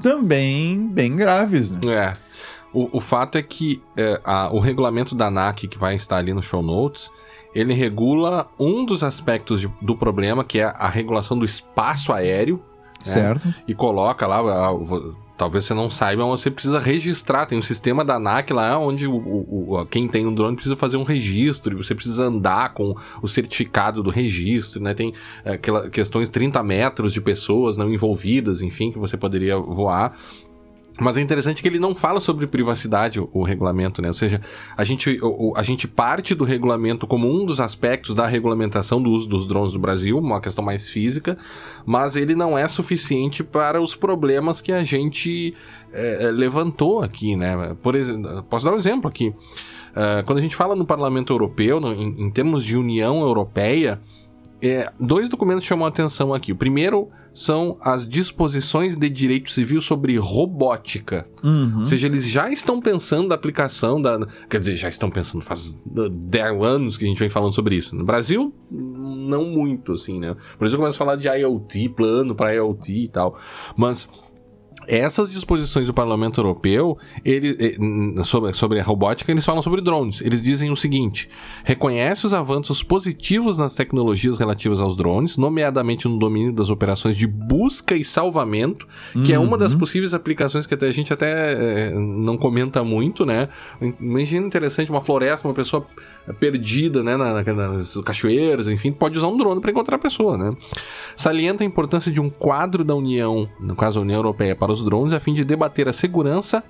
também 0.03 0.89
bem 0.89 1.17
graves. 1.17 1.73
Né? 1.73 1.81
É. 1.87 2.17
O, 2.73 2.99
o 2.99 3.01
fato 3.01 3.39
é 3.39 3.43
que 3.43 3.83
é, 3.97 4.21
a, 4.25 4.51
o 4.53 4.59
regulamento 4.59 5.15
da 5.15 5.27
ANAC, 5.27 5.67
que 5.67 5.79
vai 5.79 5.95
estar 5.95 6.17
ali 6.17 6.33
no 6.35 6.43
show 6.43 6.63
notes, 6.63 7.11
ele 7.55 7.73
regula 7.73 8.49
um 8.59 8.85
dos 8.85 9.03
aspectos 9.03 9.61
de, 9.61 9.73
do 9.81 9.97
problema, 9.97 10.45
que 10.45 10.59
é 10.59 10.65
a 10.65 10.89
regulação 10.89 11.39
do 11.39 11.45
espaço 11.45 12.13
aéreo. 12.13 12.63
Né? 13.07 13.13
Certo. 13.13 13.49
Né? 13.49 13.55
E 13.67 13.75
coloca 13.75 14.27
lá, 14.27 14.39
a, 14.39 14.71
a, 14.71 14.73
talvez 15.39 15.65
você 15.65 15.73
não 15.73 15.89
saiba, 15.89 16.27
mas 16.27 16.41
você 16.41 16.51
precisa 16.51 16.79
registrar. 16.79 17.47
Tem 17.47 17.57
um 17.57 17.63
sistema 17.63 18.05
da 18.05 18.17
ANAC 18.17 18.53
lá 18.53 18.77
onde 18.79 19.07
o, 19.07 19.17
o, 19.17 19.87
quem 19.87 20.09
tem 20.09 20.27
um 20.27 20.35
drone 20.35 20.57
precisa 20.57 20.77
fazer 20.77 20.97
um 20.97 21.05
registro 21.05 21.73
e 21.73 21.77
você 21.77 21.95
precisa 21.95 22.25
andar 22.25 22.75
com 22.75 22.95
o 23.23 23.29
certificado 23.29 24.03
do 24.03 24.11
registro, 24.11 24.83
né? 24.83 24.93
Tem 24.93 25.13
é, 25.45 25.53
aquela, 25.53 25.89
questões 25.89 26.29
30 26.29 26.63
metros 26.63 27.13
de 27.13 27.21
pessoas 27.21 27.77
não 27.77 27.91
envolvidas, 27.91 28.61
enfim, 28.61 28.91
que 28.91 28.99
você 28.99 29.17
poderia 29.17 29.57
voar. 29.57 30.15
Mas 31.01 31.17
é 31.17 31.21
interessante 31.21 31.63
que 31.63 31.69
ele 31.69 31.79
não 31.79 31.95
fala 31.95 32.19
sobre 32.19 32.47
privacidade, 32.47 33.21
o, 33.21 33.29
o 33.33 33.43
regulamento, 33.45 34.03
né? 34.03 34.09
Ou 34.09 34.15
seja, 34.15 34.41
a 34.77 34.85
gente, 34.85 35.19
o, 35.23 35.55
a 35.57 35.63
gente 35.63 35.87
parte 35.87 36.35
do 36.35 36.45
regulamento 36.45 37.07
como 37.07 37.29
um 37.29 37.47
dos 37.47 37.61
aspectos 37.61 38.15
da 38.15 38.27
regulamentação 38.27 39.01
do 39.01 39.11
uso 39.11 39.29
dos 39.29 39.47
drones 39.47 39.73
no 39.73 39.79
Brasil, 39.79 40.19
uma 40.19 40.41
questão 40.41 40.65
mais 40.65 40.89
física, 40.89 41.39
mas 41.87 42.17
ele 42.17 42.35
não 42.35 42.59
é 42.59 42.67
suficiente 42.67 43.45
para 43.45 43.81
os 43.81 43.95
problemas 43.95 44.61
que 44.61 44.73
a 44.73 44.83
gente 44.83 45.55
é, 45.93 46.31
levantou 46.33 47.03
aqui, 47.03 47.37
né? 47.37 47.77
Por 47.81 47.95
exemplo, 47.95 48.43
posso 48.45 48.65
dar 48.65 48.73
um 48.73 48.77
exemplo 48.77 49.09
aqui. 49.09 49.29
Uh, 49.29 50.23
quando 50.27 50.39
a 50.39 50.41
gente 50.43 50.55
fala 50.55 50.77
no 50.77 50.85
Parlamento 50.85 51.33
Europeu, 51.33 51.81
no, 51.81 51.93
em, 51.93 52.27
em 52.27 52.31
termos 52.31 52.65
de 52.65 52.77
União 52.77 53.21
Europeia, 53.21 54.01
é, 54.61 54.93
dois 54.99 55.29
documentos 55.29 55.65
chamam 55.65 55.87
a 55.87 55.89
atenção 55.89 56.35
aqui. 56.35 56.53
O 56.53 56.57
primeiro 56.57 57.09
são 57.33 57.79
as 57.81 58.09
disposições 58.09 58.97
de 58.97 59.09
direito 59.09 59.51
civil 59.53 59.81
sobre 59.81 60.17
robótica. 60.17 61.29
Uhum. 61.43 61.81
Ou 61.81 61.87
seja, 61.87 62.09
eles 62.09 62.27
já 62.27 62.51
estão 62.51 62.81
pensando 62.81 63.29
da 63.29 63.37
aplicação 63.37 64.03
da. 64.03 64.19
Quer 64.51 64.59
dizer, 64.59 64.77
já 64.77 64.89
estão 64.89 65.11
pensando, 65.11 65.43
faz 65.43 65.77
10 65.87 66.63
anos 66.63 66.97
que 66.97 67.05
a 67.05 67.09
gente 67.09 67.19
vem 67.19 67.29
falando 67.29 67.55
sobre 67.55 67.77
isso. 67.77 67.95
No 67.95 68.05
Brasil, 68.05 68.53
não 68.71 69.45
muito, 69.45 69.93
assim, 69.93 70.19
né? 70.19 70.33
O 70.33 70.59
Brasil 70.59 70.79
começa 70.79 70.97
a 70.97 70.99
falar 70.99 71.17
de 71.17 71.29
IoT, 71.29 71.91
plano 71.91 72.35
para 72.35 72.55
IoT 72.55 72.93
e 72.93 73.09
tal. 73.09 73.39
Mas 73.77 74.09
essas 74.89 75.31
disposições 75.31 75.87
do 75.87 75.93
Parlamento 75.93 76.41
Europeu, 76.41 76.97
ele, 77.23 77.57
eh, 77.61 78.25
sobre, 78.25 78.53
sobre 78.55 78.81
a 78.81 78.83
robótica, 78.83 79.31
eles 79.31 79.45
falam 79.45 79.61
sobre 79.61 79.83
drones. 79.83 80.23
Eles 80.23 80.41
dizem 80.41 80.71
o 80.71 80.77
seguinte: 80.77 81.29
reconhece 81.63 82.25
os 82.25 82.33
avanços 82.33 82.83
positivos 82.83 83.59
nas 83.59 83.75
tecnologias 83.75 84.39
relativas 84.39 84.81
aos 84.81 84.97
drones, 84.97 85.37
nomeadamente 85.37 86.09
no 86.09 86.19
domínio 86.19 86.53
das 86.53 86.71
operações 86.71 87.17
de 87.17 87.27
busca 87.27 87.95
e 87.95 88.03
salvamento, 88.03 88.89
que 89.25 89.33
uhum. 89.33 89.37
é 89.37 89.39
uma 89.39 89.59
das 89.59 89.75
uhum. 89.75 89.79
possíveis 89.79 90.15
aplicações 90.15 90.67
que 90.67 90.73
até, 90.73 90.87
a 90.87 90.91
gente 90.91 91.13
até 91.13 91.53
é, 91.53 91.95
não 91.95 92.39
comenta 92.39 92.83
muito, 92.83 93.27
né? 93.27 93.49
Imagina 94.01 94.47
interessante 94.47 94.91
uma 94.91 95.03
floresta, 95.03 95.47
uma 95.47 95.55
pessoa 95.55 95.87
perdida, 96.41 97.03
né, 97.03 97.17
na, 97.17 97.43
nas 97.43 97.97
cachoeiras, 97.99 98.69
enfim, 98.69 98.93
pode 98.93 99.17
usar 99.17 99.29
um 99.29 99.37
drone 99.37 99.61
para 99.61 99.71
encontrar 99.71 99.97
a 99.97 99.99
pessoa, 99.99 100.37
né? 100.37 100.55
Salienta 101.17 101.65
a 101.65 101.67
importância 101.67 102.13
de 102.13 102.21
um 102.21 102.31
quadro 102.31 102.85
da 102.85 102.95
União, 102.95 103.49
no 103.61 103.75
caso 103.75 103.99
a 103.99 104.03
União 104.03 104.17
Europeia, 104.17 104.55
para 104.55 104.73
os 104.73 104.78
drones, 104.85 105.13
a 105.13 105.21
fim 105.21 105.33
de 105.33 105.45
debater 105.45 105.89
a 105.89 105.93
segurança 105.93 106.63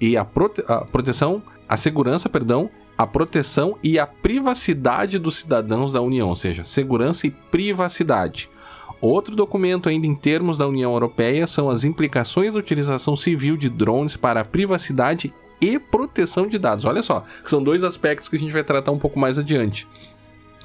e 0.00 0.16
a, 0.16 0.24
prote 0.24 0.62
a 0.66 0.84
proteção, 0.84 1.42
a 1.68 1.76
segurança, 1.76 2.28
perdão, 2.28 2.70
a 2.96 3.06
proteção 3.06 3.76
e 3.82 3.98
a 3.98 4.06
privacidade 4.06 5.18
dos 5.18 5.36
cidadãos 5.36 5.92
da 5.92 6.00
União, 6.00 6.28
ou 6.28 6.36
seja, 6.36 6.64
segurança 6.64 7.26
e 7.26 7.30
privacidade. 7.30 8.48
Outro 9.00 9.34
documento, 9.34 9.88
ainda 9.88 10.06
em 10.06 10.14
termos 10.14 10.56
da 10.56 10.68
União 10.68 10.92
Europeia, 10.92 11.46
são 11.46 11.68
as 11.68 11.82
implicações 11.82 12.52
da 12.52 12.60
utilização 12.60 13.16
civil 13.16 13.56
de 13.56 13.68
drones 13.68 14.16
para 14.16 14.42
a 14.42 14.44
privacidade 14.44 15.34
e 15.60 15.78
proteção 15.78 16.46
de 16.46 16.58
dados. 16.58 16.84
Olha 16.84 17.02
só, 17.02 17.24
são 17.44 17.62
dois 17.62 17.82
aspectos 17.82 18.28
que 18.28 18.36
a 18.36 18.38
gente 18.38 18.52
vai 18.52 18.62
tratar 18.62 18.92
um 18.92 18.98
pouco 18.98 19.18
mais 19.18 19.38
adiante. 19.38 19.88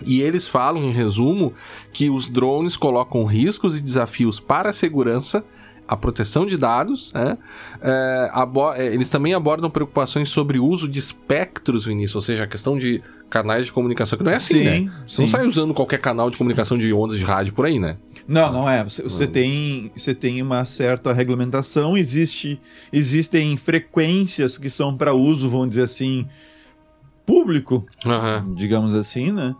E 0.05 0.21
eles 0.21 0.47
falam, 0.47 0.83
em 0.83 0.91
resumo, 0.91 1.53
que 1.91 2.09
os 2.09 2.27
drones 2.27 2.77
colocam 2.77 3.25
riscos 3.25 3.77
e 3.77 3.81
desafios 3.81 4.39
para 4.39 4.69
a 4.69 4.73
segurança, 4.73 5.43
a 5.87 5.95
proteção 5.95 6.45
de 6.45 6.57
dados, 6.57 7.13
né? 7.13 7.37
é, 7.81 8.29
é, 8.77 8.85
eles 8.87 9.09
também 9.09 9.33
abordam 9.33 9.69
preocupações 9.69 10.29
sobre 10.29 10.59
o 10.59 10.65
uso 10.65 10.87
de 10.87 10.99
espectros, 10.99 11.85
Vinícius, 11.85 12.15
ou 12.15 12.21
seja, 12.21 12.43
a 12.43 12.47
questão 12.47 12.77
de 12.77 13.01
canais 13.29 13.65
de 13.65 13.71
comunicação, 13.71 14.17
que 14.17 14.23
não 14.23 14.31
é 14.31 14.35
assim, 14.35 14.59
sim, 14.59 14.85
né? 14.85 14.91
Você 15.05 15.21
não 15.21 15.29
sai 15.29 15.45
usando 15.45 15.73
qualquer 15.73 15.99
canal 15.99 16.29
de 16.29 16.37
comunicação 16.37 16.77
de 16.77 16.91
ondas 16.93 17.17
de 17.17 17.23
rádio 17.23 17.53
por 17.53 17.65
aí, 17.65 17.79
né? 17.79 17.97
Não, 18.27 18.51
não 18.51 18.69
é. 18.69 18.83
Você, 18.83 19.03
você 19.03 19.25
tem, 19.25 19.91
você 19.95 20.13
tem 20.13 20.41
uma 20.41 20.65
certa 20.65 21.13
regulamentação, 21.13 21.97
existe, 21.97 22.59
existem 22.91 23.55
frequências 23.55 24.57
que 24.57 24.69
são 24.69 24.95
para 24.95 25.13
uso, 25.13 25.49
vamos 25.49 25.69
dizer 25.69 25.83
assim, 25.83 26.27
público, 27.25 27.85
uhum. 28.05 28.53
digamos 28.55 28.93
assim, 28.93 29.31
né? 29.31 29.55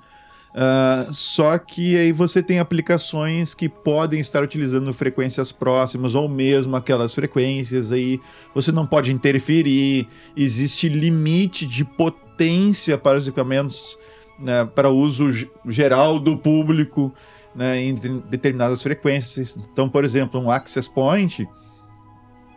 Uh, 0.57 1.13
só 1.13 1.55
que 1.59 1.95
aí 1.95 2.11
você 2.11 2.41
tem 2.41 2.57
aplicações 2.57 3.53
que 3.53 3.69
podem 3.69 4.19
estar 4.19 4.41
utilizando 4.41 4.91
frequências 4.91 5.51
próximas 5.51 6.15
ou 6.15 6.27
mesmo 6.27 6.75
aquelas 6.75 7.13
frequências 7.13 7.91
aí 7.91 8.19
você 8.55 8.71
não 8.71 8.83
pode 8.83 9.13
interferir, 9.13 10.07
existe 10.35 10.89
limite 10.89 11.67
de 11.67 11.85
potência 11.85 12.97
para 12.97 13.19
os 13.19 13.27
equipamentos 13.27 13.95
né, 14.39 14.65
para 14.65 14.89
uso 14.89 15.31
geral 15.67 16.17
do 16.17 16.35
público 16.35 17.13
né, 17.53 17.79
em 17.79 17.93
determinadas 17.93 18.81
frequências. 18.81 19.55
Então, 19.57 19.87
por 19.87 20.03
exemplo, 20.03 20.39
um 20.39 20.49
access 20.49 20.89
point, 20.89 21.47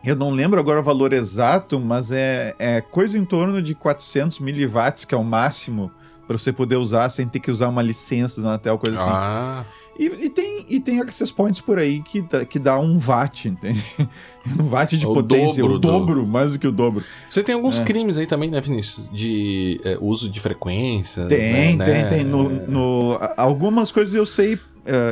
eu 0.03 0.16
não 0.16 0.30
lembro 0.30 0.59
agora 0.59 0.80
o 0.80 0.82
valor 0.82 1.12
exato, 1.12 1.78
mas 1.78 2.11
é, 2.11 2.55
é 2.59 2.80
coisa 2.80 3.18
em 3.18 3.26
torno 3.26 3.61
de 3.61 3.74
400 3.74 4.40
miliwatts, 4.40 5.05
que 5.05 5.14
é 5.14 5.18
o 5.18 5.24
máximo 5.24 5.92
para 6.31 6.39
você 6.39 6.53
poder 6.53 6.76
usar 6.76 7.09
sem 7.09 7.26
ter 7.26 7.41
que 7.41 7.51
usar 7.51 7.68
uma 7.68 7.83
licença 7.83 8.41
da 8.41 8.51
Anatel, 8.51 8.78
coisa 8.78 8.97
assim. 8.97 9.11
Ah. 9.11 9.64
E, 9.99 10.05
e, 10.05 10.31
tem, 10.31 10.64
e 10.68 10.78
tem 10.78 11.01
access 11.01 11.33
points 11.33 11.61
por 11.61 11.76
aí 11.76 12.01
que 12.03 12.22
dá, 12.22 12.45
que 12.45 12.57
dá 12.57 12.78
um 12.78 13.01
watt, 13.05 13.49
entende? 13.49 13.85
um 14.57 14.68
watt 14.68 14.97
de 14.97 15.09
o 15.09 15.12
potência, 15.12 15.61
dobro 15.61 15.74
o 15.74 15.78
dobro, 15.81 16.20
do... 16.20 16.26
mais 16.28 16.53
do 16.53 16.61
que 16.61 16.68
o 16.68 16.70
dobro. 16.70 17.05
Você 17.28 17.43
tem 17.43 17.57
alguns 17.57 17.81
é. 17.81 17.85
crimes 17.85 18.16
aí 18.16 18.28
também, 18.28 18.49
né, 18.49 18.61
Vinícius? 18.61 19.11
De 19.12 19.81
é, 19.83 19.99
uso 20.01 20.31
de 20.31 20.39
frequências. 20.39 21.26
Tem, 21.26 21.74
né? 21.76 21.85
tem, 21.85 22.09
tem. 22.09 22.24
No, 22.24 22.49
no, 22.49 23.18
algumas 23.37 23.91
coisas 23.91 24.14
eu 24.14 24.24
sei, 24.24 24.55
uh, 24.55 24.61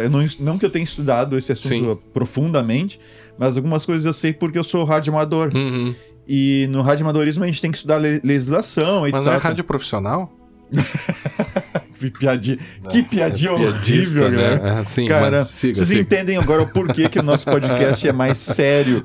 eu 0.04 0.10
não, 0.10 0.24
não 0.38 0.56
que 0.56 0.66
eu 0.66 0.70
tenha 0.70 0.84
estudado 0.84 1.36
esse 1.36 1.50
assunto 1.50 1.94
Sim. 1.94 1.98
profundamente, 2.14 3.00
mas 3.36 3.56
algumas 3.56 3.84
coisas 3.84 4.04
eu 4.04 4.12
sei 4.12 4.32
porque 4.32 4.56
eu 4.56 4.64
sou 4.64 4.84
radioamador. 4.84 5.50
Uhum. 5.52 5.92
E 6.28 6.68
no 6.70 6.80
radioamadorismo 6.80 7.42
a 7.42 7.46
gente 7.48 7.60
tem 7.60 7.72
que 7.72 7.78
estudar 7.78 7.96
legislação, 7.96 9.04
etc. 9.04 9.14
Mas 9.14 9.24
não 9.24 9.32
é 9.32 9.36
rádio 9.36 9.64
profissional? 9.64 10.37
que 11.98 12.10
piadinha, 12.10 12.58
que 12.90 13.02
piadinha 13.02 13.50
é 13.50 13.54
horrível, 13.54 14.30
né? 14.30 14.56
né? 14.56 14.84
sim, 14.84 15.06
Cara, 15.06 15.44
siga, 15.44 15.74
vocês 15.76 15.88
siga. 15.88 16.00
entendem 16.00 16.36
agora 16.36 16.62
o 16.62 16.68
porquê 16.68 17.08
que 17.08 17.18
o 17.18 17.22
nosso 17.22 17.46
podcast 17.46 18.06
é 18.06 18.12
mais 18.12 18.38
sério. 18.38 19.02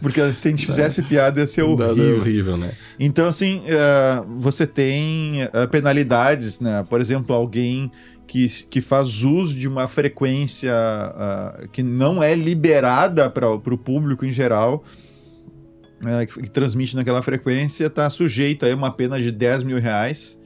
Porque 0.00 0.32
se 0.32 0.48
a 0.48 0.50
gente 0.50 0.64
fizesse 0.64 1.02
piada 1.02 1.40
ia 1.40 1.46
ser 1.46 1.62
horrível. 1.62 2.14
É 2.14 2.18
horrível, 2.18 2.56
né? 2.56 2.72
Então, 2.98 3.28
assim, 3.28 3.58
uh, 3.60 4.26
você 4.38 4.66
tem 4.66 5.44
uh, 5.44 5.68
penalidades, 5.70 6.60
né? 6.60 6.84
Por 6.88 7.00
exemplo, 7.00 7.34
alguém 7.34 7.90
que, 8.26 8.46
que 8.70 8.80
faz 8.80 9.22
uso 9.22 9.54
de 9.54 9.68
uma 9.68 9.86
frequência 9.88 10.72
uh, 10.72 11.68
que 11.68 11.82
não 11.82 12.22
é 12.22 12.34
liberada 12.34 13.28
para 13.28 13.50
o 13.50 13.78
público 13.78 14.24
em 14.24 14.32
geral, 14.32 14.82
que, 16.26 16.42
que, 16.42 16.50
transmite 16.50 16.96
naquela 16.96 17.22
frequência, 17.22 17.86
está 17.86 18.10
sujeito 18.10 18.66
a 18.66 18.74
uma 18.74 18.90
pena 18.90 19.20
de 19.20 19.30
10 19.30 19.62
mil 19.62 19.78
reais 19.78 20.36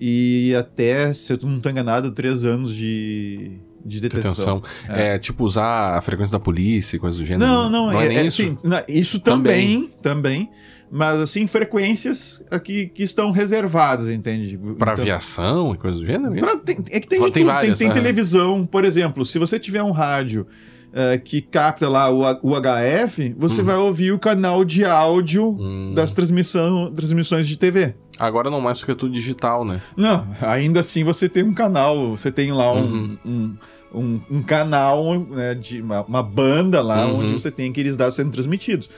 e 0.00 0.54
até, 0.56 1.12
se 1.12 1.34
eu 1.34 1.38
não 1.42 1.58
estou 1.58 1.70
enganado, 1.70 2.10
três 2.10 2.42
anos 2.42 2.74
de, 2.74 3.58
de 3.84 4.00
detenção. 4.00 4.60
detenção. 4.60 4.62
É. 4.88 5.16
é. 5.16 5.18
tipo 5.18 5.44
usar 5.44 5.94
a 5.94 6.00
frequência 6.00 6.32
da 6.32 6.40
polícia 6.40 6.96
e 6.96 6.98
coisas 6.98 7.20
do 7.20 7.26
gênero. 7.26 7.46
Não, 7.46 7.68
não, 7.68 7.92
não 7.92 8.00
é, 8.00 8.06
é, 8.06 8.14
é 8.14 8.24
isso. 8.24 8.40
Assim, 8.42 8.58
isso 8.88 9.20
também, 9.20 9.90
também, 10.00 10.46
também 10.46 10.50
mas 10.90 11.20
assim, 11.20 11.46
frequências 11.46 12.42
aqui 12.50 12.86
que 12.86 13.04
estão 13.04 13.30
reservadas, 13.30 14.08
entende? 14.08 14.58
Para 14.76 14.92
então, 14.92 15.02
aviação 15.04 15.74
e 15.74 15.78
coisas 15.78 16.00
do 16.00 16.06
gênero? 16.06 16.34
Pra, 16.36 16.56
tem, 16.56 16.78
é 16.90 16.98
que 16.98 17.06
tem, 17.06 17.30
tem, 17.30 17.44
várias, 17.44 17.78
tem, 17.78 17.88
tem 17.88 17.94
televisão, 17.94 18.66
por 18.66 18.84
exemplo, 18.84 19.24
se 19.24 19.38
você 19.38 19.58
tiver 19.58 19.82
um 19.82 19.92
rádio 19.92 20.46
uh, 20.90 21.20
que 21.22 21.40
capta 21.40 21.88
lá 21.88 22.10
o, 22.10 22.22
o 22.42 22.54
HF, 22.60 23.34
você 23.38 23.62
hum. 23.62 23.64
vai 23.64 23.76
ouvir 23.76 24.12
o 24.12 24.18
canal 24.18 24.64
de 24.64 24.84
áudio 24.84 25.50
hum. 25.50 25.92
das 25.94 26.12
transmissão, 26.12 26.92
transmissões 26.94 27.48
de 27.48 27.56
TV. 27.56 27.94
Agora 28.18 28.50
não 28.50 28.60
mais 28.60 28.78
porque 28.78 28.92
é 28.92 28.94
tudo 28.94 29.14
digital, 29.14 29.64
né? 29.64 29.80
Não, 29.96 30.26
ainda 30.42 30.80
assim 30.80 31.02
você 31.02 31.28
tem 31.28 31.42
um 31.42 31.54
canal, 31.54 32.10
você 32.10 32.30
tem 32.30 32.52
lá 32.52 32.72
um, 32.72 32.82
uhum. 32.82 33.18
um, 33.24 33.56
um, 33.94 34.20
um, 34.30 34.42
canal, 34.42 35.18
né, 35.18 35.54
de 35.54 35.80
uma, 35.80 36.02
uma 36.02 36.22
banda 36.22 36.82
lá 36.82 37.06
uhum. 37.06 37.20
onde 37.20 37.32
você 37.32 37.50
tem 37.50 37.70
aqueles 37.70 37.96
dados 37.96 38.16
sendo 38.16 38.30
transmitidos 38.30 38.90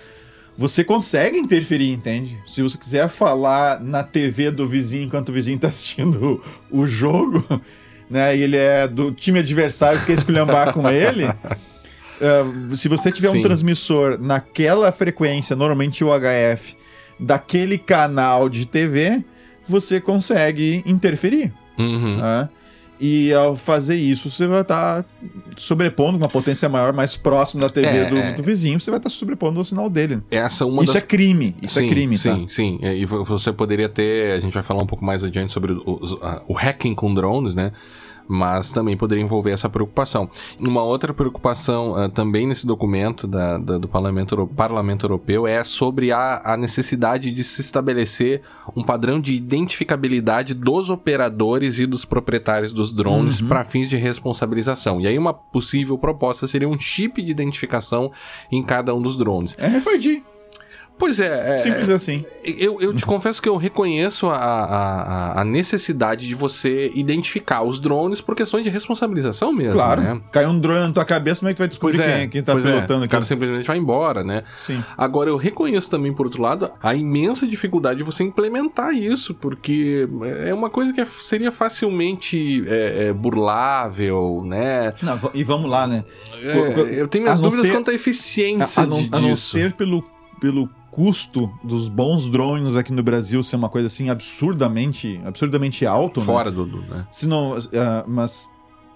você 0.57 0.85
consegue 0.85 1.39
interferir, 1.39 1.91
entende? 1.91 2.39
Se 2.47 2.63
você 2.63 2.77
quiser 2.77 3.09
falar 3.09 3.81
na 3.81 4.03
TV 4.03 4.51
do 4.51 4.69
vizinho 4.69 5.05
enquanto 5.05 5.31
o 5.31 5.33
vizinho 5.33 5.59
tá 5.59 5.69
assistindo 5.69 6.43
o, 6.71 6.87
jogo, 6.87 7.45
né? 8.09 8.37
E 8.37 8.43
ele 8.43 8.57
é 8.57 8.87
do 8.87 9.11
time 9.13 9.39
adversário, 9.39 9.99
você 9.99 10.07
quer 10.07 10.13
esculhambar 10.13 10.73
com 10.73 10.89
ele. 10.89 11.25
Uh, 12.23 12.77
se 12.77 12.89
você 12.89 13.11
tiver 13.11 13.31
Sim. 13.31 13.41
um 13.41 13.43
transmissor 13.43 14.17
naquela 14.21 14.93
frequência, 14.93 15.57
normalmente 15.57 16.05
o 16.05 16.09
HF, 16.09 16.77
daquele 17.19 17.77
canal 17.77 18.49
de 18.49 18.65
TV, 18.65 19.25
você 19.67 20.01
consegue 20.01 20.83
interferir. 20.87 21.53
Uhum. 21.77 22.19
Né? 22.19 22.49
E 23.05 23.35
ao 23.35 23.57
fazer 23.57 23.97
isso, 23.97 24.31
você 24.31 24.47
vai 24.47 24.61
estar 24.61 25.03
tá 25.03 25.09
sobrepondo 25.57 26.17
uma 26.17 26.29
potência 26.29 26.69
maior, 26.69 26.93
mais 26.93 27.17
próximo 27.17 27.61
da 27.61 27.69
TV 27.69 27.89
é, 27.89 28.09
do, 28.09 28.17
é. 28.17 28.33
do, 28.35 28.43
vizinho, 28.45 28.79
você 28.79 28.93
vai 28.93 28.99
estar 29.01 29.11
tá 29.11 29.15
sobrepondo 29.17 29.59
o 29.59 29.65
sinal 29.65 29.91
dele. 29.91 30.23
Essa 30.31 30.63
é 30.63 30.67
uma 30.69 30.85
isso 30.85 30.93
das... 30.93 31.03
é 31.03 31.05
crime. 31.05 31.57
Isso 31.61 31.81
é 31.81 31.83
sim, 31.83 31.89
é 31.89 31.91
crime, 31.91 32.17
Sim, 32.17 32.43
tá? 32.43 32.49
sim. 32.49 32.79
E 32.81 33.05
você 33.05 33.53
poderia 33.53 33.89
ter. 33.89 34.37
A 34.37 34.39
gente 34.39 34.53
vai 34.53 34.63
falar 34.63 34.85
um 34.85 34.87
pouco 34.87 35.05
mais 35.05 35.25
adiante 35.25 35.53
sobre 35.53 35.73
o, 35.73 35.81
o, 35.85 36.53
o 36.53 36.53
hacking 36.53 36.95
com 36.95 37.13
drones, 37.13 37.57
né? 37.57 37.73
Mas 38.29 38.71
também 38.71 38.97
poderia 38.97 39.23
envolver 39.23 39.51
essa 39.51 39.69
preocupação. 39.69 40.29
Uma 40.61 40.83
outra 40.83 41.13
preocupação 41.13 41.93
uh, 41.93 42.09
também 42.09 42.47
nesse 42.47 42.67
documento 42.67 43.27
da, 43.27 43.59
da, 43.59 43.79
do 43.79 43.89
Parlamento, 43.89 44.47
Parlamento 44.49 45.05
Europeu 45.05 45.47
é 45.47 45.63
sobre 45.65 46.13
a, 46.13 46.41
a, 46.45 46.57
necessidade 46.57 47.31
de 47.31 47.45
se 47.45 47.61
estabelecer 47.61 48.43
um 48.77 48.83
padrão 48.83 49.21
de 49.21 49.35
identificabilidade 49.35 50.55
dos 50.55 50.91
operadores 50.91 51.79
e 51.79 51.87
dos 51.87 52.05
proprietários 52.05 52.73
dos 52.73 52.93
drones 52.93 53.41
uhum. 53.41 53.49
para 53.49 53.65
fins 53.65 53.89
de 53.89 53.97
responsabilização. 53.97 55.01
E 55.01 55.07
aí 55.07 55.19
uma 55.19 55.35
possível 55.35 55.99
proposta 55.99 56.47
seria 56.47 56.69
um 56.69 56.79
chip 56.79 57.23
de 57.23 57.31
identificação 57.31 58.11
em 58.51 58.63
cada 58.63 58.95
um 58.95 59.03
dos 59.03 59.17
drones. 59.17 59.57
É 59.59 59.67
RFID. 59.67 60.32
Pois 61.03 61.19
é. 61.19 61.57
é 61.57 61.59
Simples 61.59 61.91
assim. 61.91 62.25
Eu, 62.45 62.81
eu 62.81 62.95
te 62.95 63.05
confesso 63.05 63.43
que 63.43 63.49
eu 63.49 63.57
reconheço 63.57 64.29
a, 64.29 64.37
a, 64.37 65.41
a, 65.41 65.45
necessidade 65.45 66.29
de 66.29 66.35
você 66.37 66.93
identificar 66.95 67.65
os 67.65 67.81
drones 67.81 68.21
por 68.21 68.37
questões 68.37 68.63
de 68.63 68.71
responsabilização 68.71 69.53
mesmo. 69.53 69.73
Claro. 69.73 70.01
Né? 70.01 70.21
Cai 70.31 70.47
um 70.47 70.57
drone 70.57 70.87
na 70.87 70.93
tua 70.93 71.05
cabeça, 71.05 71.41
como 71.41 71.51
é 71.51 71.55
que 71.55 71.57
tu 71.57 71.59
vai 71.59 71.69
descobrir 71.69 71.97
pois 71.97 72.09
é, 72.09 72.19
quem, 72.21 72.29
quem 72.29 72.43
tá 72.45 72.53
é. 72.53 72.57
pilotando? 72.57 73.03
É. 73.03 73.07
O 73.07 73.11
cara 73.11 73.25
simplesmente 73.25 73.67
vai 73.67 73.79
embora, 73.79 74.23
né? 74.23 74.45
Sim. 74.57 74.81
Agora, 74.97 75.29
eu 75.29 75.37
reconheço 75.37 75.91
também, 75.91 76.13
por 76.13 76.25
outro 76.25 76.41
lado, 76.41 76.71
a 76.81 76.95
imensa 76.95 77.49
dificuldade 77.49 77.99
de 77.99 78.05
você 78.05 78.23
implementar 78.23 78.95
isso, 78.95 79.35
porque 79.35 80.07
é 80.47 80.55
uma 80.55 80.71
coisa 80.71 80.93
que 80.93 81.05
seria 81.05 81.51
facilmente 81.51 82.63
é, 82.69 83.09
é, 83.09 83.13
burlável, 83.13 84.45
né? 84.47 84.93
Não, 85.03 85.19
e 85.35 85.43
vamos 85.43 85.69
lá, 85.69 85.85
né? 85.85 86.05
É, 86.41 87.01
eu 87.01 87.09
tenho 87.09 87.25
minhas 87.25 87.41
dúvidas 87.41 87.67
ser, 87.67 87.73
quanto 87.73 87.91
à 87.91 87.95
eficiência 87.95 88.83
a, 88.83 88.85
a 88.85 88.87
não, 88.87 88.99
disso. 88.99 89.11
A 89.11 89.21
não 89.21 89.35
ser 89.35 89.73
pelo, 89.73 90.05
pelo 90.41 90.71
custo 90.93 91.51
dos 91.65 91.89
bons 91.89 92.29
drones 92.29 92.77
aqui 92.77 92.93
no 92.93 93.03
Brasil 93.03 93.43
ser 93.43 93.57
uma 93.57 93.71
coisa 93.71 93.87
assim 93.87 94.11
absurdamente, 94.11 95.19
absurdamente 95.25 95.87
alto, 95.87 96.21
né? 96.21 96.27
Fora 96.27 96.51
né? 96.51 96.57
do, 96.57 96.67
do 96.67 96.81
né? 96.83 97.07
Se 97.11 97.27
não, 97.27 97.57
uh, 97.57 97.63
mas 98.07 98.51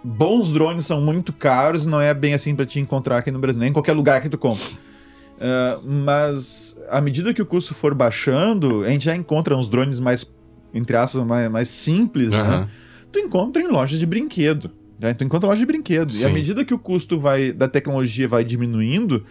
bons 0.05 0.53
drones 0.53 0.85
são 0.85 1.01
muito 1.01 1.33
caros, 1.33 1.87
não 1.87 1.99
é 1.99 2.13
bem 2.13 2.35
assim 2.35 2.55
para 2.55 2.67
te 2.67 2.79
encontrar 2.79 3.17
aqui 3.17 3.31
no 3.31 3.39
Brasil, 3.39 3.59
nem 3.59 3.71
em 3.71 3.73
qualquer 3.73 3.95
lugar 3.95 4.21
que 4.21 4.29
tu 4.29 4.37
compra. 4.37 4.67
Uh, 4.67 5.91
mas 5.91 6.79
à 6.91 7.01
medida 7.01 7.33
que 7.33 7.41
o 7.41 7.47
custo 7.47 7.75
for 7.75 7.95
baixando, 7.95 8.85
a 8.85 8.91
gente 8.91 9.07
já 9.07 9.17
encontra 9.17 9.57
uns 9.57 9.71
drones 9.71 9.99
mais, 9.99 10.31
entre 10.75 10.99
aspas, 10.99 11.27
mais, 11.27 11.51
mais 11.51 11.69
simples, 11.69 12.35
uhum. 12.35 12.43
né? 12.43 12.69
Tu 13.11 13.21
encontra 13.21 13.63
em 13.63 13.69
lojas 13.69 13.99
de 13.99 14.05
brinquedo. 14.05 14.71
Né? 15.01 15.15
Tu 15.15 15.25
encontra 15.25 15.49
loja 15.49 15.61
de 15.61 15.67
brinquedo. 15.67 16.13
Sim. 16.13 16.23
E 16.23 16.27
à 16.27 16.29
medida 16.29 16.63
que 16.63 16.75
o 16.75 16.79
custo 16.79 17.19
vai, 17.19 17.53
da 17.53 17.67
tecnologia 17.67 18.29
vai 18.29 18.45
diminuindo, 18.45 19.25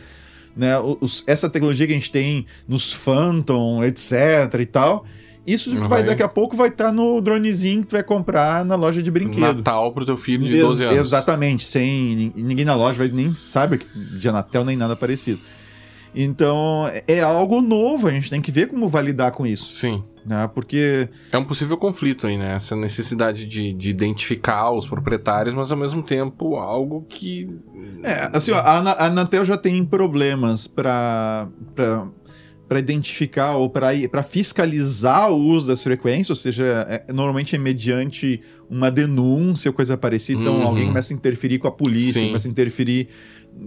né? 0.55 0.77
Os, 0.79 1.23
essa 1.27 1.49
tecnologia 1.49 1.85
que 1.85 1.93
a 1.93 1.95
gente 1.95 2.11
tem 2.11 2.45
nos 2.67 2.93
Phantom, 2.93 3.83
etc 3.83 4.59
e 4.59 4.65
tal. 4.65 5.05
Isso 5.45 5.69
uhum. 5.69 5.87
vai, 5.87 6.03
daqui 6.03 6.23
a 6.23 6.27
pouco 6.27 6.55
vai 6.55 6.69
estar 6.69 6.85
tá 6.85 6.91
no 6.91 7.21
dronezinho 7.21 7.81
que 7.81 7.89
tu 7.89 7.91
vai 7.91 8.03
comprar 8.03 8.65
na 8.65 8.75
loja 8.75 9.01
de 9.01 9.11
brinquedo. 9.11 9.57
Natal 9.57 9.91
pro 9.91 10.03
teu 10.03 10.17
filho 10.17 10.45
de 10.45 10.59
12 10.59 10.85
anos. 10.85 10.97
Exatamente, 10.97 11.63
sem 11.63 12.33
ninguém 12.35 12.65
na 12.65 12.73
loja 12.73 12.97
vai 12.97 13.07
nem 13.09 13.31
sabe 13.33 13.79
de 14.19 14.27
Anatel 14.27 14.65
nem 14.65 14.75
nada 14.75 14.95
parecido. 14.95 15.39
Então, 16.15 16.89
é 17.07 17.19
algo 17.21 17.61
novo, 17.61 18.07
a 18.07 18.11
gente 18.11 18.29
tem 18.29 18.41
que 18.41 18.51
ver 18.51 18.67
como 18.67 18.87
vai 18.87 19.03
lidar 19.03 19.31
com 19.31 19.45
isso. 19.45 19.71
Sim. 19.71 20.01
Né? 20.25 20.49
Porque. 20.53 21.07
É 21.31 21.37
um 21.37 21.45
possível 21.45 21.77
conflito 21.77 22.25
aí, 22.25 22.37
né? 22.37 22.55
Essa 22.55 22.75
necessidade 22.75 23.45
de, 23.45 23.73
de 23.73 23.89
identificar 23.89 24.71
os 24.71 24.87
proprietários, 24.87 25.53
mas 25.53 25.71
ao 25.71 25.77
mesmo 25.77 26.01
tempo 26.01 26.55
algo 26.55 27.05
que. 27.07 27.49
É, 28.01 28.29
assim, 28.33 28.51
ó, 28.51 28.57
a 28.57 29.05
Anatel 29.05 29.45
já 29.45 29.57
tem 29.57 29.85
problemas 29.85 30.65
para 30.65 31.47
para 32.67 32.79
identificar 32.79 33.57
ou 33.57 33.69
para 33.69 34.23
fiscalizar 34.23 35.31
o 35.31 35.35
uso 35.35 35.67
das 35.67 35.83
frequências, 35.83 36.31
ou 36.31 36.35
seja, 36.35 36.65
é, 36.89 37.13
normalmente 37.13 37.55
é 37.55 37.59
mediante 37.59 38.41
uma 38.67 38.89
denúncia 38.89 39.69
ou 39.69 39.73
coisa 39.73 39.95
parecida. 39.95 40.41
Então, 40.41 40.55
uhum. 40.55 40.67
alguém 40.67 40.87
começa 40.87 41.13
a 41.13 41.15
interferir 41.15 41.59
com 41.59 41.67
a 41.67 41.71
polícia, 41.71 42.19
Sim. 42.19 42.27
começa 42.27 42.47
a 42.47 42.51
interferir 42.51 43.07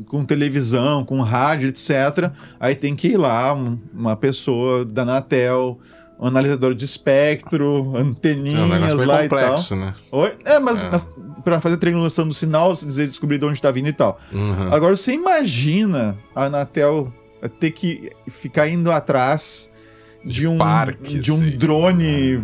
com 0.07 0.25
televisão, 0.25 1.05
com 1.05 1.21
rádio, 1.21 1.69
etc. 1.69 2.33
Aí 2.59 2.75
tem 2.75 2.95
que 2.95 3.09
ir 3.09 3.17
lá 3.17 3.55
um, 3.55 3.79
uma 3.95 4.17
pessoa 4.17 4.85
da 4.85 5.03
Anatel, 5.03 5.79
um 6.19 6.27
analisador 6.27 6.75
de 6.75 6.85
espectro, 6.85 7.97
anteninhas 7.97 9.01
é 9.01 9.05
um 9.05 9.07
lá 9.07 9.23
complexo, 9.23 9.75
e 9.75 9.79
tal. 9.79 9.87
Né? 9.87 9.95
Oi? 10.11 10.37
É, 10.45 10.59
mas, 10.59 10.83
é. 10.83 10.91
mas 10.91 11.07
para 11.45 11.61
fazer 11.61 11.77
triangulação 11.77 12.27
do 12.27 12.35
sinal, 12.35 12.73
dizer, 12.73 13.07
descobrir 13.07 13.39
de 13.39 13.45
onde 13.45 13.55
está 13.55 13.71
vindo 13.71 13.89
e 13.89 13.93
tal. 13.93 14.21
Uhum. 14.33 14.73
Agora, 14.73 14.97
você 14.97 15.13
imagina 15.13 16.17
a 16.35 16.45
Anatel 16.45 17.13
ter 17.61 17.71
que 17.71 18.11
ficar 18.27 18.69
indo 18.69 18.91
atrás 18.91 19.71
de, 20.25 20.41
de 20.41 20.49
um, 20.49 20.59
parques, 20.59 21.25
de 21.25 21.31
um 21.31 21.57
drone, 21.57 22.43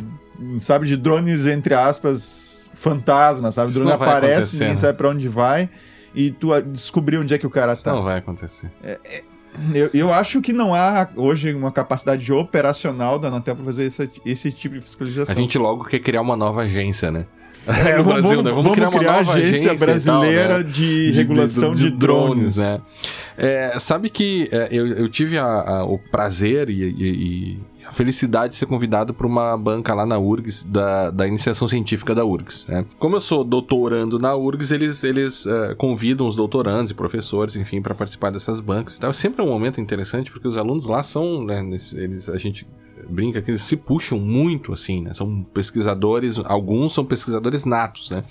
sabe, 0.61 0.87
de 0.87 0.97
drones, 0.97 1.47
entre 1.47 1.75
aspas, 1.75 2.71
fantasma, 2.75 3.51
sabe? 3.51 3.71
O 3.71 3.75
drone 3.75 3.93
aparece, 3.93 4.55
ninguém 4.55 4.71
né? 4.71 4.77
sabe 4.77 4.97
para 4.97 5.09
onde 5.09 5.29
vai 5.29 5.69
e 6.15 6.31
tu 6.31 6.49
descobrir 6.63 7.19
onde 7.19 7.35
é 7.35 7.39
que 7.39 7.47
o 7.47 7.51
cara 7.51 7.73
Isso 7.73 7.85
tá. 7.85 7.93
não 7.93 8.05
vai 8.05 8.19
acontecer. 8.19 8.71
É, 8.83 8.99
é, 9.05 9.23
eu, 9.75 9.91
eu 9.93 10.13
acho 10.13 10.41
que 10.41 10.53
não 10.53 10.75
há 10.75 11.09
hoje 11.17 11.55
uma 11.55 11.71
capacidade 11.71 12.33
operacional 12.33 13.19
da 13.19 13.29
Anatel 13.29 13.57
para 13.57 13.65
fazer 13.65 13.85
esse, 13.85 14.11
esse 14.25 14.53
tipo 14.53 14.75
de 14.75 14.81
fiscalização. 14.81 15.35
A 15.35 15.39
gente 15.39 15.59
logo 15.59 15.85
quer 15.85 16.01
criar 16.01 16.23
uma 16.23 16.37
nova 16.37 16.63
agência, 16.63 17.11
né? 17.11 17.27
É, 17.67 17.97
no 17.99 18.05
Brasil, 18.05 18.23
vamos, 18.23 18.45
né? 18.45 18.51
Vamos, 18.51 18.55
vamos 18.55 18.73
criar, 18.73 18.91
criar 18.91 19.11
uma 19.11 19.19
nova 19.19 19.33
agência, 19.33 19.73
agência 19.73 19.87
brasileira 19.87 20.55
tal, 20.55 20.59
né? 20.59 20.63
de, 20.65 21.13
regulação 21.13 21.73
de, 21.73 21.85
de, 21.85 21.91
de 21.91 21.97
drones. 21.97 22.57
drones 22.57 22.57
né? 22.57 22.81
É, 23.37 23.79
sabe 23.79 24.11
que 24.11 24.49
é, 24.53 24.69
eu, 24.71 24.87
eu, 24.87 25.09
tive 25.09 25.39
a, 25.39 25.45
a, 25.45 25.85
o 25.85 25.99
prazer 25.99 26.71
e, 26.71 26.83
e, 26.83 27.59
a 27.59 27.74
felicidade 27.95 28.53
de 28.53 28.59
ser 28.59 28.67
convidado 28.67 29.15
para 29.15 29.27
uma 29.27 29.57
banca 29.57 29.95
lá 29.95 30.05
na 30.05 30.19
URGS, 30.19 30.65
da, 30.65 31.11
da 31.11 31.27
iniciação 31.27 31.67
científica 31.67 32.15
da 32.15 32.25
URGS. 32.25 32.67
Né? 32.69 32.85
Como 32.99 33.17
eu 33.17 33.21
sou 33.21 33.43
doutorando 33.43 34.19
na 34.19 34.35
URGS, 34.35 34.73
eles, 34.73 35.05
eles 35.05 35.47
uh, 35.47 35.75
convidam 35.77 36.27
os 36.27 36.37
doutorandos 36.37 36.91
e 36.91 36.95
professores, 36.95 37.57
enfim, 37.57 37.81
para 37.81 37.95
participar 37.95 38.31
dessas 38.31 38.61
bancas. 38.61 38.97
Então, 38.99 39.13
sempre 39.13 39.43
é 39.43 39.45
um 39.45 39.51
momento 39.51 39.81
interessante, 39.81 40.31
porque 40.31 40.47
os 40.47 40.57
alunos 40.57 40.85
lá 40.87 41.03
são, 41.03 41.45
né, 41.45 41.61
eles, 41.95 42.29
a 42.29 42.37
gente 42.37 42.67
brinca 43.09 43.43
que 43.43 43.51
eles 43.51 43.63
se 43.63 43.77
puxam 43.77 44.19
muito, 44.19 44.73
assim, 44.73 45.03
né? 45.03 45.15
São 45.15 45.43
pesquisadores, 45.53 46.39
alguns 46.45 46.93
são 46.93 47.05
pesquisadores 47.05 47.65
natos, 47.65 48.11
né? 48.11 48.25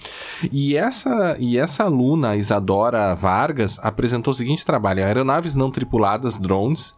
E 0.52 0.76
essa, 0.76 1.36
e 1.40 1.58
essa 1.58 1.84
aluna, 1.84 2.36
Isadora 2.36 3.14
Vargas, 3.14 3.80
apresentou 3.82 4.32
o 4.32 4.36
seguinte 4.36 4.66
trabalho: 4.66 5.04
aeronaves 5.04 5.56
não 5.56 5.72
tripuladas, 5.72 6.38
drones, 6.38 6.96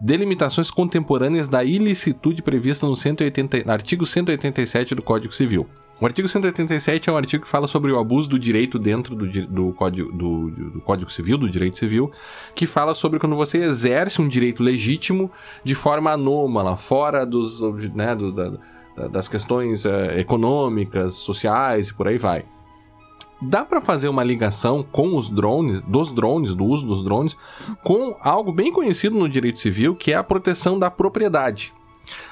delimitações 0.00 0.70
contemporâneas 0.70 1.48
da 1.48 1.64
ilicitude 1.64 2.42
prevista 2.42 2.86
no 2.86 2.94
180, 2.94 3.70
artigo 3.70 4.04
187 4.04 4.94
do 4.94 5.02
Código 5.02 5.32
Civil. 5.32 5.66
O 5.98 6.04
artigo 6.04 6.28
187 6.28 7.08
é 7.08 7.12
um 7.12 7.16
artigo 7.16 7.44
que 7.44 7.48
fala 7.48 7.66
sobre 7.66 7.90
o 7.90 7.98
abuso 7.98 8.28
do 8.28 8.38
direito 8.38 8.78
dentro 8.78 9.16
do, 9.16 9.26
do, 9.46 9.72
código, 9.72 10.12
do, 10.12 10.50
do 10.50 10.80
Código 10.82 11.10
Civil, 11.10 11.38
do 11.38 11.48
direito 11.48 11.78
civil, 11.78 12.12
que 12.54 12.66
fala 12.66 12.92
sobre 12.92 13.18
quando 13.18 13.34
você 13.34 13.64
exerce 13.64 14.20
um 14.20 14.28
direito 14.28 14.62
legítimo 14.62 15.30
de 15.64 15.74
forma 15.74 16.10
anômala, 16.10 16.76
fora 16.76 17.24
dos, 17.24 17.62
né, 17.94 18.14
do, 18.14 18.30
da, 18.30 19.08
das 19.08 19.26
questões 19.26 19.86
é, 19.86 20.20
econômicas, 20.20 21.14
sociais 21.14 21.88
e 21.88 21.94
por 21.94 22.06
aí 22.08 22.18
vai. 22.18 22.44
Dá 23.40 23.64
para 23.64 23.80
fazer 23.80 24.08
uma 24.08 24.24
ligação 24.24 24.82
com 24.82 25.14
os 25.14 25.28
drones, 25.28 25.82
dos 25.82 26.10
drones, 26.10 26.54
do 26.54 26.64
uso 26.64 26.86
dos 26.86 27.04
drones, 27.04 27.36
com 27.84 28.16
algo 28.20 28.50
bem 28.50 28.72
conhecido 28.72 29.18
no 29.18 29.28
direito 29.28 29.58
civil, 29.58 29.94
que 29.94 30.12
é 30.12 30.16
a 30.16 30.24
proteção 30.24 30.78
da 30.78 30.90
propriedade. 30.90 31.74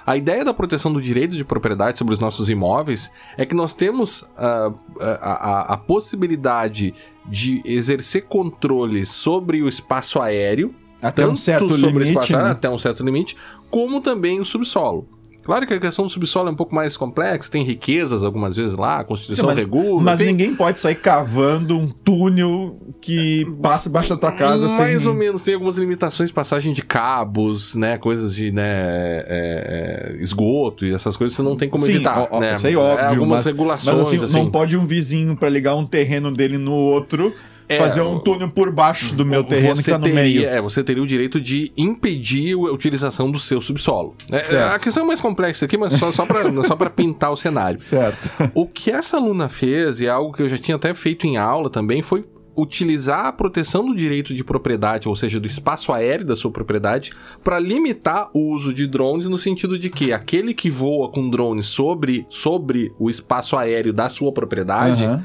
A 0.06 0.16
ideia 0.16 0.44
da 0.44 0.54
proteção 0.54 0.92
do 0.92 1.00
direito 1.00 1.36
de 1.36 1.44
propriedade 1.44 1.98
sobre 1.98 2.14
os 2.14 2.20
nossos 2.20 2.48
imóveis 2.48 3.10
é 3.36 3.44
que 3.44 3.54
nós 3.54 3.74
temos 3.74 4.22
uh, 4.22 4.74
a, 5.00 5.32
a, 5.32 5.60
a 5.74 5.76
possibilidade 5.76 6.94
de 7.26 7.62
exercer 7.64 8.24
controle 8.24 9.04
sobre 9.06 9.62
o 9.62 9.68
espaço 9.68 10.20
aéreo, 10.20 10.74
até 11.02 11.26
um 11.26 11.36
certo 11.36 11.74
limite, 11.74 12.32
né? 12.32 12.50
até 12.50 12.68
um 12.70 12.78
certo 12.78 13.04
limite, 13.04 13.36
como 13.70 14.00
também 14.00 14.40
o 14.40 14.44
subsolo. 14.44 15.08
Claro 15.44 15.66
que 15.66 15.74
a 15.74 15.78
questão 15.78 16.06
do 16.06 16.10
subsolo 16.10 16.48
é 16.48 16.52
um 16.52 16.54
pouco 16.54 16.74
mais 16.74 16.96
complexa, 16.96 17.50
tem 17.50 17.62
riquezas 17.62 18.24
algumas 18.24 18.56
vezes 18.56 18.76
lá, 18.76 19.00
a 19.00 19.04
Constituição 19.04 19.44
Sim, 19.44 19.46
mas, 19.48 19.58
regula. 19.58 20.02
Mas 20.02 20.18
tem... 20.18 20.28
ninguém 20.28 20.54
pode 20.54 20.78
sair 20.78 20.94
cavando 20.94 21.78
um 21.78 21.86
túnel 21.86 22.80
que 22.98 23.44
passa 23.60 23.90
embaixo 23.90 24.08
da 24.08 24.16
tua 24.16 24.32
casa 24.32 24.66
mais 24.66 24.72
sem... 24.72 24.86
Mais 24.86 25.06
ou 25.06 25.12
menos, 25.12 25.44
tem 25.44 25.52
algumas 25.52 25.76
limitações, 25.76 26.32
passagem 26.32 26.72
de 26.72 26.82
cabos, 26.82 27.74
né, 27.74 27.98
coisas 27.98 28.34
de, 28.34 28.52
né, 28.52 28.62
é, 28.64 30.14
é, 30.16 30.22
esgoto 30.22 30.86
e 30.86 30.94
essas 30.94 31.14
coisas 31.14 31.36
você 31.36 31.42
não 31.42 31.56
tem 31.56 31.68
como 31.68 31.84
Sim, 31.84 31.96
evitar, 31.96 32.26
ó, 32.30 32.40
né? 32.40 32.54
Isso 32.54 32.66
aí 32.66 32.72
é 32.72 32.78
óbvio, 32.78 33.08
algumas 33.08 33.40
mas, 33.40 33.46
regulações, 33.46 33.96
mas 33.98 34.08
assim, 34.08 34.24
assim. 34.24 34.38
não 34.38 34.50
pode 34.50 34.76
um 34.78 34.86
vizinho 34.86 35.36
para 35.36 35.50
ligar 35.50 35.74
um 35.74 35.86
terreno 35.86 36.32
dele 36.32 36.56
no 36.56 36.72
outro 36.72 37.30
é, 37.68 37.78
fazer 37.78 38.02
um 38.02 38.18
túnel 38.18 38.48
por 38.50 38.72
baixo 38.72 39.14
do 39.14 39.24
meu 39.24 39.42
terreno 39.44 39.76
que 39.76 39.90
tá 39.90 39.98
no 39.98 40.04
teria, 40.04 40.20
meio. 40.20 40.46
É, 40.46 40.60
você 40.60 40.82
teria 40.82 41.02
o 41.02 41.06
direito 41.06 41.40
de 41.40 41.72
impedir 41.76 42.54
a 42.54 42.72
utilização 42.72 43.30
do 43.30 43.38
seu 43.38 43.60
subsolo. 43.60 44.14
É, 44.30 44.62
a 44.64 44.78
questão 44.78 45.04
é 45.04 45.06
mais 45.06 45.20
complexa 45.20 45.64
aqui, 45.64 45.76
mas 45.76 45.94
só, 45.94 46.12
só 46.12 46.26
para 46.26 46.90
pintar 46.90 47.32
o 47.32 47.36
cenário. 47.36 47.80
Certo. 47.80 48.30
O 48.54 48.66
que 48.66 48.90
essa 48.90 49.16
aluna 49.16 49.48
fez, 49.48 50.00
e 50.00 50.06
é 50.06 50.10
algo 50.10 50.32
que 50.32 50.42
eu 50.42 50.48
já 50.48 50.58
tinha 50.58 50.76
até 50.76 50.92
feito 50.94 51.26
em 51.26 51.36
aula 51.36 51.70
também, 51.70 52.02
foi 52.02 52.24
utilizar 52.56 53.26
a 53.26 53.32
proteção 53.32 53.84
do 53.84 53.94
direito 53.94 54.32
de 54.32 54.44
propriedade, 54.44 55.08
ou 55.08 55.16
seja, 55.16 55.40
do 55.40 55.46
espaço 55.46 55.92
aéreo 55.92 56.26
da 56.26 56.36
sua 56.36 56.50
propriedade, 56.50 57.12
para 57.42 57.58
limitar 57.58 58.30
o 58.32 58.54
uso 58.54 58.72
de 58.72 58.86
drones 58.86 59.28
no 59.28 59.38
sentido 59.38 59.78
de 59.78 59.90
que 59.90 60.12
aquele 60.12 60.54
que 60.54 60.70
voa 60.70 61.10
com 61.10 61.28
drones 61.28 61.66
sobre, 61.66 62.24
sobre 62.28 62.92
o 62.98 63.10
espaço 63.10 63.56
aéreo 63.56 63.92
da 63.92 64.08
sua 64.08 64.32
propriedade. 64.32 65.04
Uhum 65.04 65.22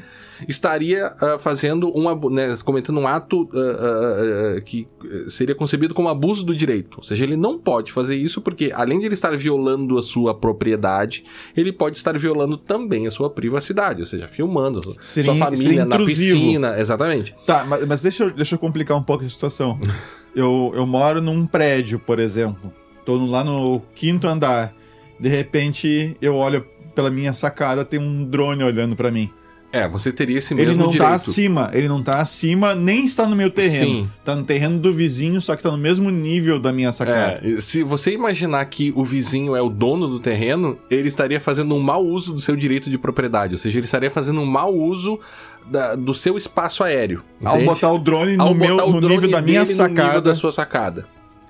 estaria 0.48 1.12
uh, 1.22 1.38
fazendo 1.38 1.92
um 1.96 2.30
né, 2.30 2.54
cometendo 2.64 2.98
um 2.98 3.06
ato 3.06 3.42
uh, 3.52 4.58
uh, 4.58 4.62
que 4.62 4.86
seria 5.28 5.54
concebido 5.54 5.94
como 5.94 6.08
abuso 6.08 6.44
do 6.44 6.54
direito. 6.54 6.98
Ou 6.98 7.04
seja, 7.04 7.24
ele 7.24 7.36
não 7.36 7.58
pode 7.58 7.92
fazer 7.92 8.16
isso 8.16 8.40
porque, 8.40 8.72
além 8.74 8.98
de 8.98 9.06
ele 9.06 9.14
estar 9.14 9.36
violando 9.36 9.98
a 9.98 10.02
sua 10.02 10.34
propriedade, 10.34 11.24
ele 11.56 11.72
pode 11.72 11.96
estar 11.96 12.16
violando 12.18 12.56
também 12.56 13.06
a 13.06 13.10
sua 13.10 13.30
privacidade, 13.30 14.00
ou 14.00 14.06
seja, 14.06 14.28
filmando 14.28 14.96
seria, 15.00 15.32
sua 15.32 15.46
família 15.46 15.84
na 15.84 15.98
piscina. 15.98 16.78
Exatamente. 16.78 17.34
Tá, 17.46 17.64
mas, 17.64 17.86
mas 17.86 18.02
deixa, 18.02 18.24
eu, 18.24 18.30
deixa 18.30 18.54
eu 18.54 18.58
complicar 18.58 18.96
um 18.96 19.02
pouco 19.02 19.24
a 19.24 19.28
situação. 19.28 19.78
eu, 20.34 20.72
eu 20.74 20.86
moro 20.86 21.20
num 21.20 21.46
prédio, 21.46 21.98
por 21.98 22.18
exemplo. 22.18 22.72
Tô 23.04 23.16
lá 23.16 23.42
no 23.42 23.80
quinto 23.94 24.26
andar. 24.26 24.74
De 25.18 25.28
repente, 25.28 26.16
eu 26.20 26.36
olho 26.36 26.64
pela 26.94 27.10
minha 27.10 27.32
sacada, 27.32 27.84
tem 27.84 27.98
um 27.98 28.24
drone 28.24 28.62
olhando 28.64 28.96
para 28.96 29.10
mim. 29.10 29.30
É, 29.72 29.86
você 29.86 30.12
teria 30.12 30.38
esse 30.38 30.52
mesmo 30.52 30.72
Ele 30.72 30.76
não 30.78 30.86
tá 30.86 30.92
direito. 30.92 31.08
tá 31.08 31.14
acima, 31.14 31.70
ele 31.72 31.88
não 31.88 32.02
tá 32.02 32.20
acima, 32.20 32.74
nem 32.74 33.04
está 33.04 33.26
no 33.26 33.36
meu 33.36 33.50
terreno. 33.50 33.86
Sim. 33.86 34.10
Tá 34.24 34.34
no 34.34 34.42
terreno 34.42 34.78
do 34.78 34.92
vizinho, 34.92 35.40
só 35.40 35.54
que 35.54 35.62
tá 35.62 35.70
no 35.70 35.78
mesmo 35.78 36.10
nível 36.10 36.58
da 36.58 36.72
minha 36.72 36.90
sacada. 36.90 37.40
É, 37.42 37.60
se 37.60 37.84
você 37.84 38.12
imaginar 38.12 38.64
que 38.64 38.92
o 38.96 39.04
vizinho 39.04 39.54
é 39.54 39.62
o 39.62 39.68
dono 39.68 40.08
do 40.08 40.18
terreno, 40.18 40.76
ele 40.90 41.08
estaria 41.08 41.40
fazendo 41.40 41.74
um 41.74 41.80
mau 41.80 42.04
uso 42.04 42.32
do 42.34 42.40
seu 42.40 42.56
direito 42.56 42.90
de 42.90 42.98
propriedade. 42.98 43.54
Ou 43.54 43.58
seja, 43.58 43.78
ele 43.78 43.86
estaria 43.86 44.10
fazendo 44.10 44.40
um 44.40 44.46
mau 44.46 44.74
uso 44.74 45.20
da, 45.66 45.94
do 45.94 46.12
seu 46.14 46.36
espaço 46.36 46.82
aéreo. 46.82 47.22
Entende? 47.40 47.58
Ao 47.58 47.64
botar 47.64 47.92
o 47.92 47.98
drone 47.98 48.36
no, 48.36 48.54
meu, 48.54 48.76
no 48.90 49.08
nível 49.08 49.30
da 49.30 49.40
minha 49.40 49.64
sacada. 49.64 50.02
No 50.02 50.06
nível 50.08 50.20
da 50.20 50.34
sua 50.34 50.50
sacada. 50.50 51.06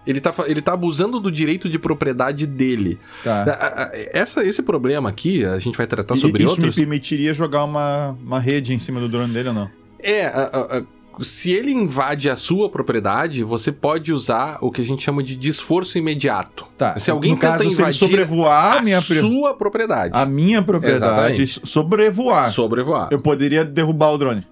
Ele 0.06 0.20
tá, 0.20 0.34
ele 0.46 0.62
tá 0.62 0.72
abusando 0.72 1.20
do 1.20 1.30
direito 1.30 1.68
de 1.68 1.78
propriedade 1.78 2.46
dele. 2.46 2.98
Tá. 3.22 3.90
Essa, 4.12 4.44
esse 4.44 4.62
problema 4.62 5.08
aqui, 5.08 5.44
a 5.44 5.58
gente 5.58 5.76
vai 5.76 5.86
tratar 5.86 6.16
sobre 6.16 6.42
isso 6.42 6.52
outros... 6.52 6.68
Isso 6.68 6.80
me 6.80 6.86
permitiria 6.86 7.34
jogar 7.34 7.64
uma, 7.64 8.16
uma 8.24 8.40
rede 8.40 8.72
em 8.72 8.78
cima 8.78 8.98
do 8.98 9.08
drone 9.08 9.32
dele 9.32 9.48
ou 9.48 9.54
não? 9.54 9.70
É, 10.02 10.26
a, 10.26 10.42
a, 10.42 10.82
se 11.22 11.52
ele 11.52 11.72
invade 11.72 12.30
a 12.30 12.36
sua 12.36 12.70
propriedade, 12.70 13.44
você 13.44 13.70
pode 13.70 14.12
usar 14.12 14.58
o 14.62 14.70
que 14.70 14.80
a 14.80 14.84
gente 14.84 15.02
chama 15.02 15.22
de 15.22 15.36
desforço 15.36 15.98
imediato. 15.98 16.66
Tá. 16.78 16.98
Se 16.98 17.10
alguém 17.10 17.32
no 17.32 17.38
tenta 17.38 17.58
caso, 17.58 17.70
invadir 17.70 17.98
sobrevoar 17.98 18.78
a 18.78 18.82
minha 18.82 19.00
sua 19.00 19.54
propriedade. 19.54 20.16
A 20.16 20.24
minha 20.24 20.62
propriedade, 20.62 21.42
Exatamente. 21.42 21.68
sobrevoar. 21.68 22.50
Sobrevoar. 22.50 23.08
Eu 23.10 23.20
poderia 23.20 23.64
derrubar 23.64 24.12
o 24.12 24.18
drone. 24.18 24.46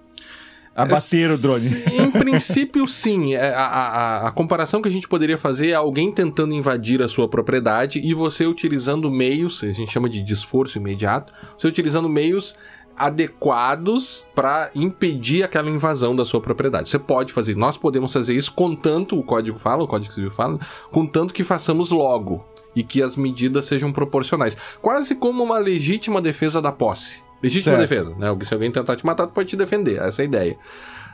Abater 0.75 1.29
o 1.31 1.37
drone. 1.37 1.83
Em 1.91 2.09
princípio, 2.09 2.87
sim. 2.87 3.33
É, 3.33 3.53
a, 3.53 3.65
a, 3.65 4.27
a, 4.27 4.31
comparação 4.31 4.81
que 4.81 4.87
a 4.87 4.91
gente 4.91 5.07
poderia 5.07 5.37
fazer 5.37 5.69
é 5.69 5.73
alguém 5.73 6.11
tentando 6.11 6.53
invadir 6.53 7.01
a 7.01 7.07
sua 7.07 7.27
propriedade 7.27 7.99
e 7.99 8.13
você 8.13 8.45
utilizando 8.45 9.11
meios, 9.11 9.63
a 9.63 9.71
gente 9.71 9.91
chama 9.91 10.09
de 10.09 10.23
desforço 10.23 10.77
imediato, 10.77 11.33
você 11.57 11.67
utilizando 11.67 12.07
meios 12.07 12.55
adequados 12.99 14.27
para 14.35 14.69
impedir 14.75 15.43
aquela 15.43 15.69
invasão 15.69 16.13
da 16.13 16.25
sua 16.25 16.41
propriedade. 16.41 16.89
Você 16.89 16.99
pode 16.99 17.31
fazer, 17.31 17.55
nós 17.55 17.77
podemos 17.77 18.11
fazer 18.11 18.35
isso 18.35 18.51
contanto 18.51 19.17
o 19.17 19.23
código 19.23 19.57
fala, 19.57 19.83
o 19.83 19.87
código 19.87 20.13
civil 20.13 20.29
fala, 20.29 20.59
contanto 20.91 21.33
que 21.33 21.43
façamos 21.43 21.91
logo 21.91 22.45
e 22.75 22.83
que 22.83 23.01
as 23.01 23.15
medidas 23.15 23.65
sejam 23.65 23.91
proporcionais, 23.91 24.57
quase 24.81 25.15
como 25.15 25.43
uma 25.43 25.57
legítima 25.57 26.21
defesa 26.21 26.61
da 26.61 26.71
posse. 26.73 27.23
Legítima 27.41 27.77
certo. 27.77 27.89
defesa, 27.89 28.15
né? 28.15 28.37
Se 28.41 28.53
alguém 28.53 28.71
tentar 28.71 28.95
te 28.95 29.05
matar, 29.05 29.27
tu 29.27 29.33
pode 29.33 29.49
te 29.49 29.55
defender. 29.55 29.99
Essa 29.99 30.21
é 30.21 30.23
a 30.23 30.25
ideia. 30.25 30.57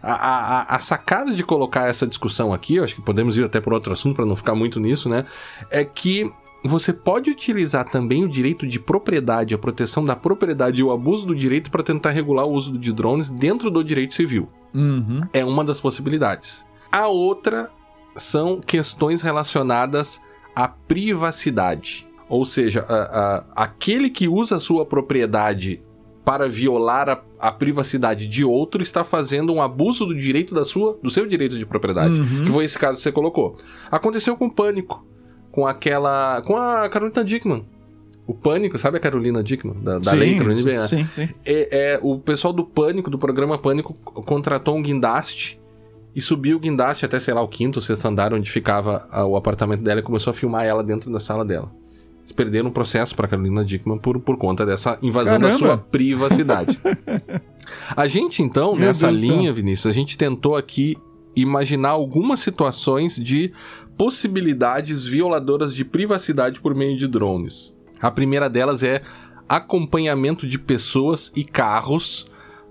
A, 0.02 0.14
a, 0.14 0.76
a, 0.76 0.80
sacada 0.80 1.34
de 1.34 1.44
colocar 1.44 1.88
essa 1.88 2.06
discussão 2.06 2.54
aqui, 2.54 2.76
eu 2.76 2.84
acho 2.84 2.96
que 2.96 3.02
podemos 3.02 3.38
ir 3.38 3.44
até 3.44 3.60
por 3.60 3.74
outro 3.74 3.94
assunto 3.94 4.16
para 4.16 4.26
não 4.26 4.36
ficar 4.36 4.54
muito 4.54 4.80
nisso, 4.80 5.10
né? 5.10 5.26
É 5.72 5.84
que 5.84 6.32
você 6.64 6.92
pode 6.92 7.30
utilizar 7.30 7.90
também 7.90 8.24
o 8.24 8.30
direito 8.30 8.66
de 8.66 8.80
propriedade, 8.80 9.54
a 9.54 9.58
proteção 9.58 10.04
da 10.04 10.16
propriedade 10.16 10.82
e 10.82 10.84
o 10.84 10.92
abuso 10.92 11.28
do 11.28 11.36
direito 11.36 11.70
para 11.70 11.84
tentar 11.84 12.10
regular 12.10 12.46
o 12.46 12.52
uso 12.52 12.78
de 12.78 12.92
drones 12.92 13.30
dentro 13.30 13.70
do 13.70 13.84
direito 13.84 14.14
civil. 14.14 14.50
Uhum. 14.74 15.16
É 15.32 15.46
uma 15.46 15.64
das 15.64 15.80
possibilidades. 15.80 16.66
A 16.92 17.08
outra 17.08 17.72
são 18.18 18.60
questões 18.60 19.22
relacionadas 19.22 20.22
à 20.56 20.68
privacidade. 20.68 22.08
Ou 22.28 22.44
seja, 22.44 22.84
a, 22.88 22.96
a, 22.96 23.64
aquele 23.64 24.10
que 24.10 24.28
usa 24.28 24.56
a 24.56 24.60
sua 24.60 24.86
propriedade 24.86 25.82
para 26.26 26.50
violar 26.50 27.08
a, 27.08 27.22
a, 27.40 27.52
privacidade 27.52 28.28
de 28.28 28.44
outro 28.44 28.82
está 28.82 29.04
fazendo 29.04 29.54
um 29.54 29.62
abuso 29.62 30.08
do 30.08 30.16
direito 30.16 30.56
da 30.56 30.66
sua, 30.66 30.98
do 31.02 31.12
seu 31.12 31.28
direito 31.28 31.56
de 31.56 31.66
propriedade, 31.66 32.20
uhum. 32.20 32.44
que 32.44 32.52
foi 32.52 32.66
esse 32.66 32.80
caso 32.80 32.98
que 32.98 33.04
você 33.04 33.12
colocou. 33.12 33.56
Aconteceu 33.92 34.36
com 34.36 34.48
o 34.48 34.52
Pânico, 34.52 35.06
com 35.52 35.68
aquela, 35.68 36.42
com 36.42 36.58
a 36.58 36.90
Carolina 36.90 37.24
Dickman. 37.24 37.64
O 38.26 38.34
Pânico, 38.34 38.76
sabe 38.80 38.98
a 38.98 39.00
Carolina 39.00 39.44
Dickman? 39.44 39.76
Da, 39.84 40.00
da 40.00 40.12
sim, 40.12 40.18
lei 40.18 40.36
Carolina 40.36 40.88
Sim, 40.88 41.08
sim. 41.14 41.30
É, 41.46 41.94
é, 41.94 42.00
o 42.02 42.18
pessoal 42.18 42.52
do 42.52 42.66
Pânico, 42.66 43.12
do 43.12 43.20
programa 43.20 43.56
Pânico, 43.60 43.94
contratou 43.94 44.76
um 44.76 44.82
guindaste 44.82 45.62
e 46.16 46.20
subiu 46.20 46.58
o 46.58 46.60
guindaste 46.60 47.06
até, 47.06 47.20
sei 47.20 47.36
lá, 47.36 47.42
o 47.44 47.48
quinto, 47.48 47.80
sexto 47.80 48.06
andar, 48.08 48.34
onde 48.34 48.50
ficava 48.50 49.08
o 49.28 49.36
apartamento 49.38 49.84
dela 49.84 50.00
e 50.00 50.04
começou 50.04 50.32
a 50.32 50.34
filmar 50.34 50.66
ela 50.66 50.84
dentro 50.84 51.12
da 51.12 51.20
sala 51.20 51.46
dela. 51.46 51.72
Eles 52.26 52.32
perderam 52.32 52.70
um 52.70 52.72
processo 52.72 53.16
para 53.16 53.28
Carolina 53.28 53.64
Dickman 53.64 54.00
por, 54.00 54.20
por 54.20 54.36
conta 54.36 54.66
dessa 54.66 54.98
invasão 55.00 55.40
Caramba. 55.40 55.52
da 55.52 55.58
sua 55.58 55.78
privacidade. 55.78 56.80
a 57.96 58.08
gente, 58.08 58.42
então, 58.42 58.76
Meu 58.76 58.88
nessa 58.88 59.10
Deus 59.10 59.20
linha, 59.20 59.54
Vinícius, 59.54 59.86
a 59.86 59.94
gente 59.94 60.18
tentou 60.18 60.56
aqui 60.56 60.98
imaginar 61.36 61.90
algumas 61.90 62.40
situações 62.40 63.16
de 63.16 63.54
possibilidades 63.96 65.06
violadoras 65.06 65.72
de 65.76 65.86
privacidade 65.86 66.60
por 66.60 66.74
meio 66.74 66.98
de 66.98 67.08
drones. 67.08 67.76
A 68.02 68.10
primeira 68.10 68.50
delas 68.50 68.82
é 68.82 69.04
acompanhamento 69.48 70.48
de 70.48 70.58
pessoas 70.58 71.32
e 71.36 71.46
carros 71.46 72.26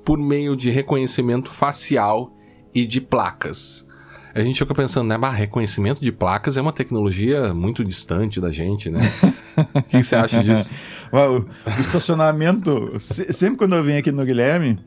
por 0.04 0.18
meio 0.18 0.56
de 0.56 0.68
reconhecimento 0.68 1.48
facial 1.48 2.36
e 2.74 2.84
de 2.84 3.00
placas 3.00 3.86
a 4.34 4.40
gente 4.42 4.58
fica 4.58 4.74
pensando, 4.74 5.06
né? 5.06 5.16
Bah, 5.16 5.30
reconhecimento 5.30 6.00
de 6.00 6.10
placas 6.10 6.56
é 6.56 6.60
uma 6.60 6.72
tecnologia 6.72 7.54
muito 7.54 7.84
distante 7.84 8.40
da 8.40 8.50
gente, 8.50 8.90
né? 8.90 8.98
o 9.74 9.82
que 9.82 10.02
você 10.02 10.16
acha 10.16 10.42
disso? 10.42 10.72
o, 11.12 11.70
o 11.70 11.80
estacionamento, 11.80 12.82
sempre 12.98 13.56
quando 13.58 13.76
eu 13.76 13.84
venho 13.84 14.00
aqui 14.00 14.10
no 14.10 14.24
Guilherme, 14.24 14.78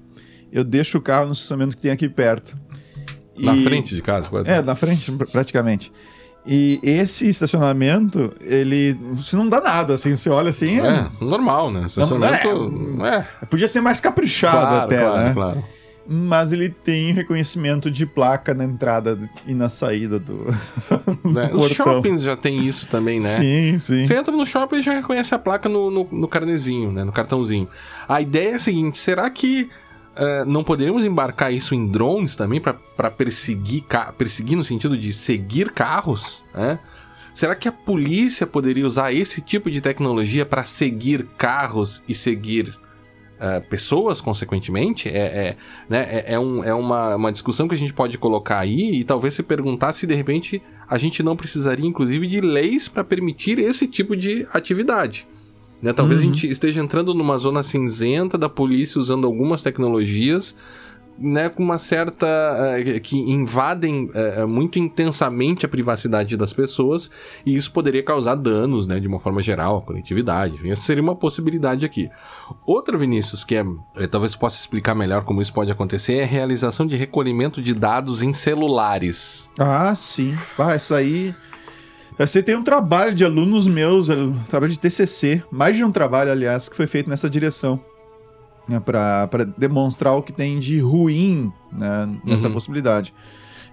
eu 0.52 0.65
deixo 0.65 0.98
o 0.98 1.02
carro 1.02 1.28
no 1.28 1.32
estacionamento 1.32 1.78
que 1.78 1.82
tem 1.82 1.91
aqui 1.91 2.10
perto. 2.10 2.57
Na 3.38 3.56
frente 3.56 3.95
de 3.95 4.02
casa, 4.02 4.28
quase? 4.28 4.49
É, 4.49 4.61
na 4.61 4.76
frente, 4.76 5.11
praticamente. 5.32 5.91
E 6.45 6.80
esse 6.82 7.28
estacionamento, 7.28 8.34
ele. 8.41 8.98
Você 9.14 9.36
não 9.36 9.48
dá 9.48 9.60
nada, 9.61 9.94
assim, 9.94 10.15
você 10.15 10.30
olha 10.30 10.49
assim. 10.49 10.80
É, 10.80 10.88
é 10.88 11.10
normal, 11.22 11.69
né? 11.72 11.86
Estacionamento. 11.86 12.69
Não, 12.69 13.06
é, 13.06 13.28
é. 13.41 13.45
Podia 13.45 13.68
ser 13.68 13.82
mais 13.82 13.99
caprichado 13.99 14.57
claro, 14.57 14.86
até, 14.86 14.98
claro, 14.98 15.24
né? 15.24 15.34
Claro. 15.34 15.64
Mas 16.10 16.54
ele 16.54 16.70
tem 16.70 17.12
reconhecimento 17.12 17.92
de 17.92 18.06
placa 18.06 18.54
na 18.54 18.64
entrada 18.64 19.30
e 19.46 19.54
na 19.54 19.68
saída 19.68 20.18
do. 20.18 20.46
do 21.24 21.40
é, 21.40 21.54
Os 21.54 21.72
shoppings 21.72 22.22
já 22.22 22.38
tem 22.38 22.66
isso 22.66 22.88
também, 22.88 23.20
né? 23.20 23.28
Sim, 23.28 23.78
sim. 23.78 24.06
Você 24.06 24.16
entra 24.16 24.36
no 24.36 24.46
shopping 24.46 24.78
e 24.78 24.82
já 24.82 24.94
reconhece 24.94 25.36
a 25.36 25.40
placa 25.40 25.68
no, 25.68 25.92
no, 25.92 26.08
no 26.10 26.28
carnezinho, 26.28 26.94
né? 26.94 27.04
No 27.04 27.12
cartãozinho. 27.12 27.68
A 28.08 28.22
ideia 28.22 28.52
é 28.52 28.56
a 28.56 28.60
seguinte: 28.60 28.98
será 28.98 29.30
que 29.30 29.70
uh, 30.18 30.46
não 30.46 30.64
poderíamos 30.64 31.04
embarcar 31.04 31.54
isso 31.54 31.76
em 31.76 31.88
drones 31.88 32.38
também 32.38 32.62
para 32.62 33.12
perseguir, 33.12 33.84
perseguir 34.18 34.58
no 34.58 34.64
sentido 34.64 34.98
de 34.98 35.12
seguir 35.14 35.72
carros? 35.72 36.46
Né? 36.54 36.80
Será 37.34 37.54
que 37.54 37.68
a 37.68 37.72
polícia 37.72 38.48
poderia 38.48 38.88
usar 38.88 39.12
esse 39.12 39.42
tipo 39.42 39.70
de 39.70 39.82
tecnologia 39.82 40.46
para 40.46 40.64
seguir 40.64 41.28
carros 41.38 42.02
e 42.08 42.16
seguir 42.16 42.74
uh, 43.38 43.68
pessoas, 43.70 44.22
consequentemente? 44.22 45.10
É, 45.10 45.18
é, 45.18 45.58
né, 45.90 46.08
é, 46.10 46.34
é, 46.34 46.40
um, 46.40 46.64
é 46.64 46.74
uma, 46.74 47.16
uma 47.16 47.32
discussão 47.32 47.68
que 47.68 47.76
a 47.76 47.78
gente 47.78 47.94
pode 47.94 48.18
colocar 48.18 48.60
aí 48.60 49.00
e 49.00 49.04
talvez 49.04 49.34
se 49.34 49.44
perguntar 49.44 49.94
se 49.94 50.06
de 50.06 50.14
repente 50.14 50.62
a 50.90 50.98
gente 50.98 51.22
não 51.24 51.36
precisaria, 51.36 51.86
inclusive, 51.86 52.28
de 52.28 52.42
leis 52.42 52.88
para 52.88 53.04
permitir 53.04 53.60
esse 53.60 53.88
tipo 53.88 54.16
de 54.16 54.48
atividade. 54.54 55.28
Né? 55.82 55.94
Talvez 55.94 56.22
uhum. 56.22 56.30
a 56.30 56.34
gente 56.34 56.50
esteja 56.50 56.82
entrando 56.82 57.14
numa 57.14 57.38
zona 57.38 57.62
cinzenta 57.62 58.38
da 58.38 58.50
polícia 58.50 59.00
usando 59.00 59.28
algumas 59.28 59.62
tecnologias 59.62 60.56
né, 61.18 61.49
com 61.49 61.64
uma 61.64 61.77
certa. 61.77 62.27
Uh, 62.27 62.99
que 63.02 63.18
invadem 63.18 64.10
uh, 64.10 64.48
muito 64.48 64.80
intensamente 64.80 65.65
a 65.65 65.69
privacidade 65.69 66.35
das 66.38 66.53
pessoas, 66.53 67.10
e 67.45 67.56
isso 67.56 67.72
poderia 67.72 68.03
causar 68.03 68.35
danos, 68.35 68.88
né, 68.88 68.99
de 68.99 69.07
uma 69.07 69.19
forma 69.19 69.41
geral, 69.41 69.77
à 69.77 69.81
coletividade. 69.81 70.57
Essa 70.69 70.84
seria 70.84 71.03
uma 71.03 71.15
possibilidade 71.15 71.85
aqui. 71.85 72.10
Outra, 72.65 72.98
Vinícius, 72.98 73.44
que 73.44 73.56
é, 73.56 73.64
talvez 74.10 74.35
possa 74.35 74.60
explicar 74.60 74.95
melhor 74.95 75.23
como 75.23 75.41
isso 75.41 75.53
pode 75.53 75.72
acontecer, 75.72 76.15
é 76.15 76.23
a 76.23 76.27
realização 76.27 76.85
de 76.85 76.95
recolhimento 76.95 77.61
de 77.61 77.73
dados 77.73 78.22
em 78.22 78.34
celulares. 78.34 79.49
Ah, 79.57 79.94
sim. 79.95 80.38
Ah, 80.57 80.76
isso 80.76 80.94
aí. 80.94 81.34
Você 82.18 82.41
tem 82.41 82.56
um 82.56 82.64
trabalho 82.64 83.14
de 83.14 83.23
alunos 83.23 83.68
meus, 83.68 84.10
um 84.10 84.34
trabalho 84.49 84.72
de 84.72 84.80
TCC, 84.80 85.44
mais 85.52 85.77
de 85.77 85.84
um 85.84 85.91
trabalho, 85.91 86.31
aliás, 86.31 86.68
que 86.68 86.76
foi 86.76 86.88
feito 86.88 87.10
nessa 87.10 87.30
direção. 87.30 87.80
Né, 88.68 88.80
para 88.81 89.45
demonstrar 89.57 90.14
o 90.15 90.22
que 90.22 90.34
tem 90.34 90.60
de 90.60 90.80
ruim 90.80 91.52
né, 91.72 92.10
nessa 92.26 92.48
uhum. 92.48 92.53
possibilmente 92.53 93.14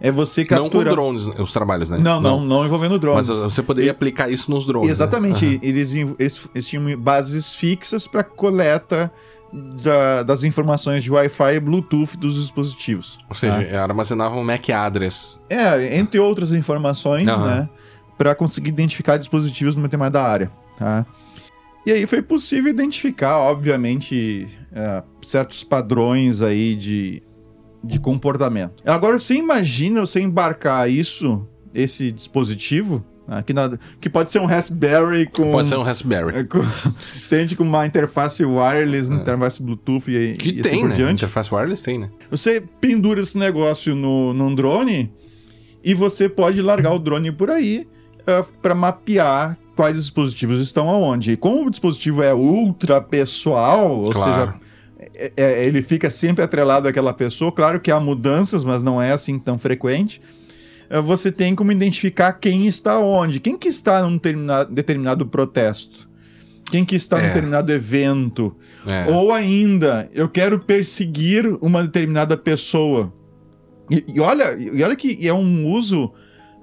É 0.00 0.08
você 0.08 0.44
capturar... 0.44 0.70
Não 0.70 0.70
com 0.70 0.88
drones, 0.88 1.26
os 1.26 1.52
trabalhos, 1.52 1.90
né? 1.90 1.98
Não, 1.98 2.20
não, 2.20 2.38
não, 2.38 2.46
não 2.46 2.64
envolvendo 2.64 2.96
drones. 2.96 3.28
Mas 3.28 3.38
você 3.38 3.62
poderia 3.62 3.88
e... 3.88 3.90
aplicar 3.90 4.30
isso 4.30 4.50
nos 4.52 4.66
drones. 4.66 4.86
Né? 4.86 4.92
Exatamente. 4.92 5.44
Né? 5.44 5.52
Uhum. 5.54 5.60
Eles, 5.62 5.94
eles, 5.94 6.48
eles, 6.54 6.68
tinham 6.68 6.96
bases 6.96 7.54
fixas 7.54 8.06
para 8.06 8.22
coleta 8.22 9.10
da, 9.52 10.22
das 10.22 10.44
informações 10.44 11.02
de 11.02 11.10
Wi-Fi 11.10 11.54
e 11.54 11.60
Bluetooth 11.60 12.16
dos 12.16 12.36
dispositivos. 12.36 13.18
Ou 13.28 13.34
seja, 13.34 13.64
tá? 13.64 13.82
armazenavam 13.82 14.42
MAC 14.44 14.70
address. 14.70 15.40
É, 15.50 15.98
entre 15.98 16.20
outras 16.20 16.52
informações, 16.52 17.28
uhum. 17.28 17.46
né? 17.46 17.68
para 18.16 18.34
conseguir 18.34 18.68
identificar 18.68 19.16
dispositivos 19.16 19.76
numa 19.76 19.88
determinada 19.88 20.22
área. 20.22 20.50
Tá? 20.78 21.06
E 21.86 21.93
aí 21.93 22.06
foi 22.06 22.23
possível 22.23 22.70
identificar, 22.70 23.39
obviamente, 23.39 24.48
é, 24.73 25.02
certos 25.23 25.62
padrões 25.62 26.40
aí 26.40 26.74
de, 26.74 27.23
de 27.82 28.01
comportamento. 28.01 28.82
Agora, 28.86 29.19
você 29.19 29.35
imagina 29.35 30.01
você 30.01 30.20
embarcar 30.20 30.90
isso, 30.90 31.47
esse 31.74 32.11
dispositivo, 32.11 33.05
né, 33.28 33.43
que, 33.47 33.52
na, 33.52 33.78
que, 34.01 34.09
pode 34.09 34.32
ser 34.32 34.39
um 34.39 34.47
Raspberry 34.47 35.27
com. 35.27 35.52
Pode 35.52 35.69
ser 35.69 35.77
um 35.77 35.82
Raspberry. 35.82 36.44
Com, 36.48 36.61
tende 37.28 37.56
com 37.56 37.65
uma 37.65 37.86
interface 37.86 38.44
wireless, 38.44 39.09
uma 39.09 39.19
é. 39.19 39.23
interface 39.23 39.62
Bluetooth 39.62 40.11
e, 40.11 40.35
que 40.35 40.56
e 40.56 40.61
assim 40.61 40.62
tem, 40.62 40.81
por 40.81 40.89
né? 40.90 40.97
diante. 40.97 41.24
Interface 41.24 41.55
wireless 41.55 41.82
tem, 41.82 41.98
né? 41.98 42.11
Você 42.31 42.62
pendura 42.81 43.20
esse 43.20 43.39
negócio 43.39 43.94
no, 43.94 44.35
num 44.35 44.55
drone 44.55 45.11
e 45.82 45.94
você 45.94 46.28
pode 46.28 46.61
largar 46.61 46.93
o 46.93 46.98
drone 46.98 47.32
por 47.32 47.51
aí 47.51 47.86
uh, 48.27 48.31
é, 48.31 48.44
para 48.61 48.74
mapear 48.74 49.59
quais 49.74 49.96
dispositivos 49.96 50.60
estão 50.60 50.88
aonde. 50.88 51.32
E 51.32 51.36
como 51.36 51.66
o 51.66 51.70
dispositivo 51.70 52.22
é 52.22 52.34
ultra 52.34 53.01
pessoal, 53.01 54.01
ou 54.01 54.12
seja, 54.12 54.55
é, 55.14 55.32
é, 55.36 55.66
ele 55.66 55.82
fica 55.82 56.10
sempre 56.10 56.42
atrelado 56.42 56.88
àquela 56.88 57.12
pessoa, 57.12 57.52
claro 57.52 57.80
que 57.80 57.90
há 57.90 58.01
mudanças, 58.01 58.64
mas 58.64 58.82
não 58.82 59.01
é 59.01 59.12
assim 59.12 59.38
tão 59.38 59.59
frequente. 59.59 60.20
Uh, 60.90 61.02
você 61.02 61.32
tem 61.32 61.55
como 61.55 61.72
identificar 61.72 62.32
quem 62.34 62.66
está 62.66 62.98
onde, 62.98 63.40
quem 63.40 63.56
que 63.56 63.68
está 63.68 64.02
num 64.02 64.20
determinado 64.70 65.26
protesto. 65.26 66.09
Quem 66.70 66.84
que 66.84 66.96
está 66.96 67.18
é. 67.18 67.20
num 67.20 67.28
determinado 67.28 67.72
evento. 67.72 68.56
É. 68.86 69.10
Ou 69.12 69.32
ainda, 69.32 70.09
eu 70.14 70.28
quero 70.28 70.59
perseguir 70.59 71.46
uma 71.60 71.82
determinada 71.82 72.36
pessoa. 72.36 73.12
E, 73.90 74.05
e 74.14 74.20
olha, 74.20 74.56
e 74.59 74.82
olha 74.82 74.96
que 74.96 75.28
é 75.28 75.32
um 75.32 75.66
uso 75.66 76.10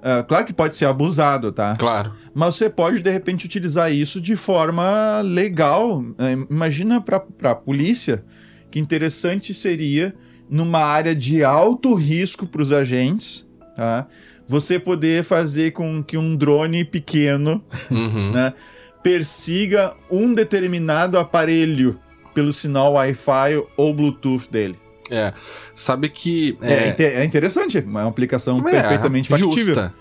Uh, 0.02 0.24
claro 0.26 0.44
que 0.44 0.52
pode 0.52 0.74
ser 0.74 0.86
abusado, 0.86 1.52
tá? 1.52 1.76
Claro. 1.76 2.12
Mas 2.34 2.56
você 2.56 2.68
pode, 2.68 2.98
de 2.98 3.10
repente, 3.10 3.46
utilizar 3.46 3.92
isso 3.92 4.20
de 4.20 4.34
forma 4.34 5.20
legal. 5.22 6.00
Uh, 6.00 6.46
imagina 6.50 7.00
para 7.00 7.24
a 7.44 7.54
polícia 7.54 8.24
que 8.68 8.80
interessante 8.80 9.54
seria, 9.54 10.14
numa 10.50 10.80
área 10.80 11.14
de 11.14 11.44
alto 11.44 11.94
risco 11.94 12.46
para 12.46 12.62
os 12.62 12.72
agentes, 12.72 13.46
tá? 13.76 14.08
você 14.46 14.78
poder 14.78 15.22
fazer 15.22 15.72
com 15.72 16.02
que 16.02 16.16
um 16.16 16.34
drone 16.34 16.84
pequeno 16.84 17.62
uhum. 17.90 18.32
né, 18.32 18.52
persiga 19.02 19.94
um 20.10 20.34
determinado 20.34 21.18
aparelho 21.18 21.98
pelo 22.34 22.52
sinal 22.52 22.94
Wi-Fi 22.94 23.62
ou 23.76 23.94
Bluetooth 23.94 24.50
dele. 24.50 24.76
É. 25.10 25.32
Sabe 25.74 26.08
que. 26.08 26.56
É, 26.60 26.94
é, 26.98 27.14
é 27.20 27.24
interessante, 27.24 27.78
é 27.78 27.80
uma 27.82 28.06
aplicação 28.06 28.58
é, 28.66 28.70
perfeitamente 28.70 29.28
factível. 29.28 29.52
Justa. 29.58 29.94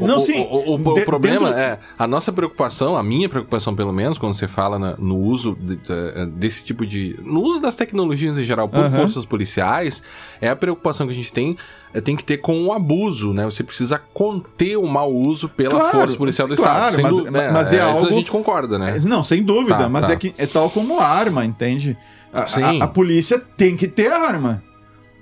Não, 0.00 0.18
sim. 0.18 0.40
O, 0.40 0.72
o, 0.72 0.74
o, 0.74 0.94
de, 0.94 1.02
o 1.02 1.04
problema 1.04 1.46
dentro... 1.46 1.60
é 1.60 1.78
a 1.96 2.06
nossa 2.08 2.32
preocupação, 2.32 2.96
a 2.96 3.02
minha 3.02 3.28
preocupação, 3.28 3.74
pelo 3.74 3.92
menos, 3.92 4.18
quando 4.18 4.32
você 4.32 4.48
fala 4.48 4.78
na, 4.78 4.96
no 4.96 5.16
uso 5.16 5.56
de, 5.60 5.76
de, 5.76 6.26
desse 6.32 6.64
tipo 6.64 6.84
de. 6.84 7.16
No 7.22 7.40
uso 7.40 7.60
das 7.60 7.76
tecnologias 7.76 8.36
em 8.36 8.42
geral 8.42 8.68
por 8.68 8.88
forças 8.90 9.24
policiais, 9.24 10.02
é 10.40 10.48
a 10.48 10.56
preocupação 10.56 11.06
que 11.06 11.12
a 11.12 11.16
gente 11.16 11.32
tem. 11.32 11.56
É, 11.94 12.00
tem 12.00 12.16
que 12.16 12.24
ter 12.24 12.38
com 12.38 12.66
o 12.66 12.72
abuso, 12.72 13.32
né? 13.32 13.44
Você 13.44 13.62
precisa 13.62 13.98
conter 14.12 14.76
o 14.76 14.86
mau 14.86 15.14
uso 15.14 15.48
pela 15.48 15.78
claro, 15.78 15.98
força 15.98 16.16
policial 16.16 16.48
do 16.48 16.56
claro, 16.56 16.90
Estado. 16.90 17.08
Claro, 17.08 17.32
mas, 17.32 17.32
né? 17.32 17.50
mas 17.52 17.72
é, 17.72 17.76
é 17.76 17.80
algo. 17.80 18.06
a 18.06 18.12
gente 18.12 18.30
concorda, 18.30 18.78
né? 18.78 18.98
Não, 19.06 19.22
sem 19.22 19.42
dúvida. 19.42 19.78
Tá, 19.78 19.88
mas 19.88 20.08
tá. 20.08 20.12
É, 20.12 20.16
que, 20.16 20.34
é 20.36 20.46
tal 20.46 20.68
como 20.68 20.98
arma, 20.98 21.44
entende? 21.44 21.96
A, 22.36 22.66
a, 22.66 22.84
a, 22.84 22.86
polícia 22.86 23.38
tem 23.56 23.76
que 23.76 23.86
ter 23.86 24.10
arma. 24.10 24.62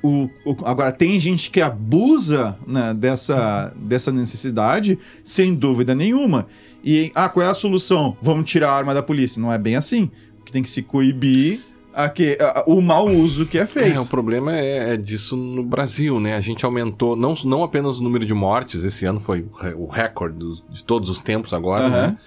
O, 0.03 0.29
o, 0.45 0.57
agora, 0.65 0.93
tem 0.93 1.19
gente 1.19 1.51
que 1.51 1.61
abusa 1.61 2.59
né, 2.67 2.93
dessa, 2.93 3.73
dessa 3.77 4.13
necessidade, 4.13 4.99
sem 5.23 5.55
dúvida 5.55 5.95
nenhuma. 5.95 6.47
E, 6.85 7.11
ah, 7.15 7.29
qual 7.29 7.47
é 7.47 7.49
a 7.49 7.55
solução? 7.55 8.17
Vamos 8.21 8.51
tirar 8.51 8.71
a 8.71 8.77
arma 8.77 8.93
da 8.93 9.03
polícia. 9.03 9.41
Não 9.41 9.51
é 9.51 9.57
bem 9.57 9.77
assim. 9.77 10.11
Que 10.45 10.53
tem 10.53 10.63
que 10.63 10.69
se 10.69 10.83
coibir 10.83 11.61
a 11.95 12.09
que, 12.09 12.37
a, 12.41 12.65
o 12.67 12.83
mau 12.83 13.09
uso 13.09 13.47
que 13.47 13.57
é 13.57 13.67
feito. 13.67 13.97
É, 13.97 14.01
o 14.01 14.05
problema 14.05 14.55
é, 14.55 14.95
é, 14.95 14.97
disso 14.97 15.37
no 15.37 15.63
Brasil, 15.63 16.19
né? 16.19 16.35
A 16.35 16.41
gente 16.41 16.65
aumentou 16.65 17.17
não, 17.17 17.33
não 17.45 17.63
apenas 17.63 18.01
o 18.01 18.03
número 18.03 18.27
de 18.27 18.35
mortes, 18.35 18.85
esse 18.85 19.07
ano 19.07 19.21
foi 19.21 19.47
o 19.77 19.87
recorde 19.87 20.63
de 20.69 20.85
todos 20.85 21.09
os 21.09 21.21
tempos 21.21 21.55
agora, 21.55 21.85
uhum. 21.85 21.91
né? 21.91 22.19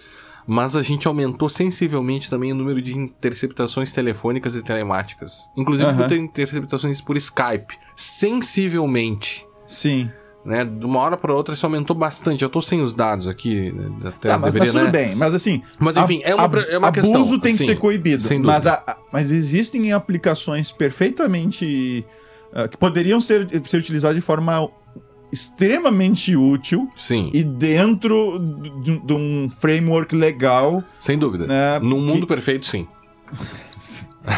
Mas 0.47 0.77
a 0.77 0.81
gente 0.81 1.05
aumentou 1.09 1.49
sensivelmente 1.49 2.29
também 2.29 2.53
o 2.53 2.55
número 2.55 2.81
de 2.81 2.97
interceptações 2.97 3.91
telefônicas 3.91 4.55
e 4.55 4.63
telemáticas. 4.63 5.51
Inclusive 5.57 5.89
uhum. 5.91 6.23
interceptações 6.23 7.01
por 7.01 7.17
Skype. 7.17 7.77
Sensivelmente. 7.97 9.45
Sim. 9.67 10.09
Né? 10.45 10.63
De 10.63 10.85
uma 10.85 10.99
hora 10.99 11.17
para 11.17 11.35
outra 11.35 11.53
isso 11.53 11.65
aumentou 11.65 11.93
bastante. 11.93 12.41
Eu 12.41 12.49
tô 12.49 12.61
sem 12.61 12.81
os 12.81 12.93
dados 12.93 13.27
aqui. 13.27 13.73
Né? 13.73 13.91
Até 14.05 14.29
tá, 14.29 14.37
mas, 14.37 14.53
deveria, 14.53 14.73
mas 14.73 14.85
tudo 14.85 14.85
né? 14.85 15.05
bem. 15.05 15.15
Mas 15.15 15.35
assim. 15.35 15.61
Mas 15.77 15.97
enfim, 15.97 16.21
a, 16.23 16.29
é 16.29 16.35
uma, 16.35 16.59
é 16.61 16.77
uma 16.77 16.87
abuso 16.87 17.01
questão. 17.01 17.21
Abuso 17.21 17.39
tem 17.41 17.57
que 17.57 17.63
ser 17.63 17.75
coibido. 17.75 18.23
Sem 18.23 18.39
mas, 18.39 18.65
a, 18.65 18.97
mas 19.11 19.33
existem 19.33 19.91
aplicações 19.91 20.71
perfeitamente. 20.71 22.05
Uh, 22.53 22.69
que 22.69 22.77
poderiam 22.77 23.19
ser, 23.19 23.45
ser 23.65 23.77
utilizadas 23.77 24.15
de 24.15 24.21
forma 24.21 24.69
extremamente 25.31 26.35
útil. 26.35 26.89
Sim. 26.95 27.29
E 27.33 27.43
dentro 27.43 28.39
de, 28.81 28.97
de 28.99 29.13
um 29.13 29.49
framework 29.49 30.15
legal. 30.15 30.83
Sem 30.99 31.17
dúvida. 31.17 31.47
Né, 31.47 31.79
Num 31.79 32.01
mundo 32.01 32.25
perfeito, 32.25 32.65
sim. 32.65 32.87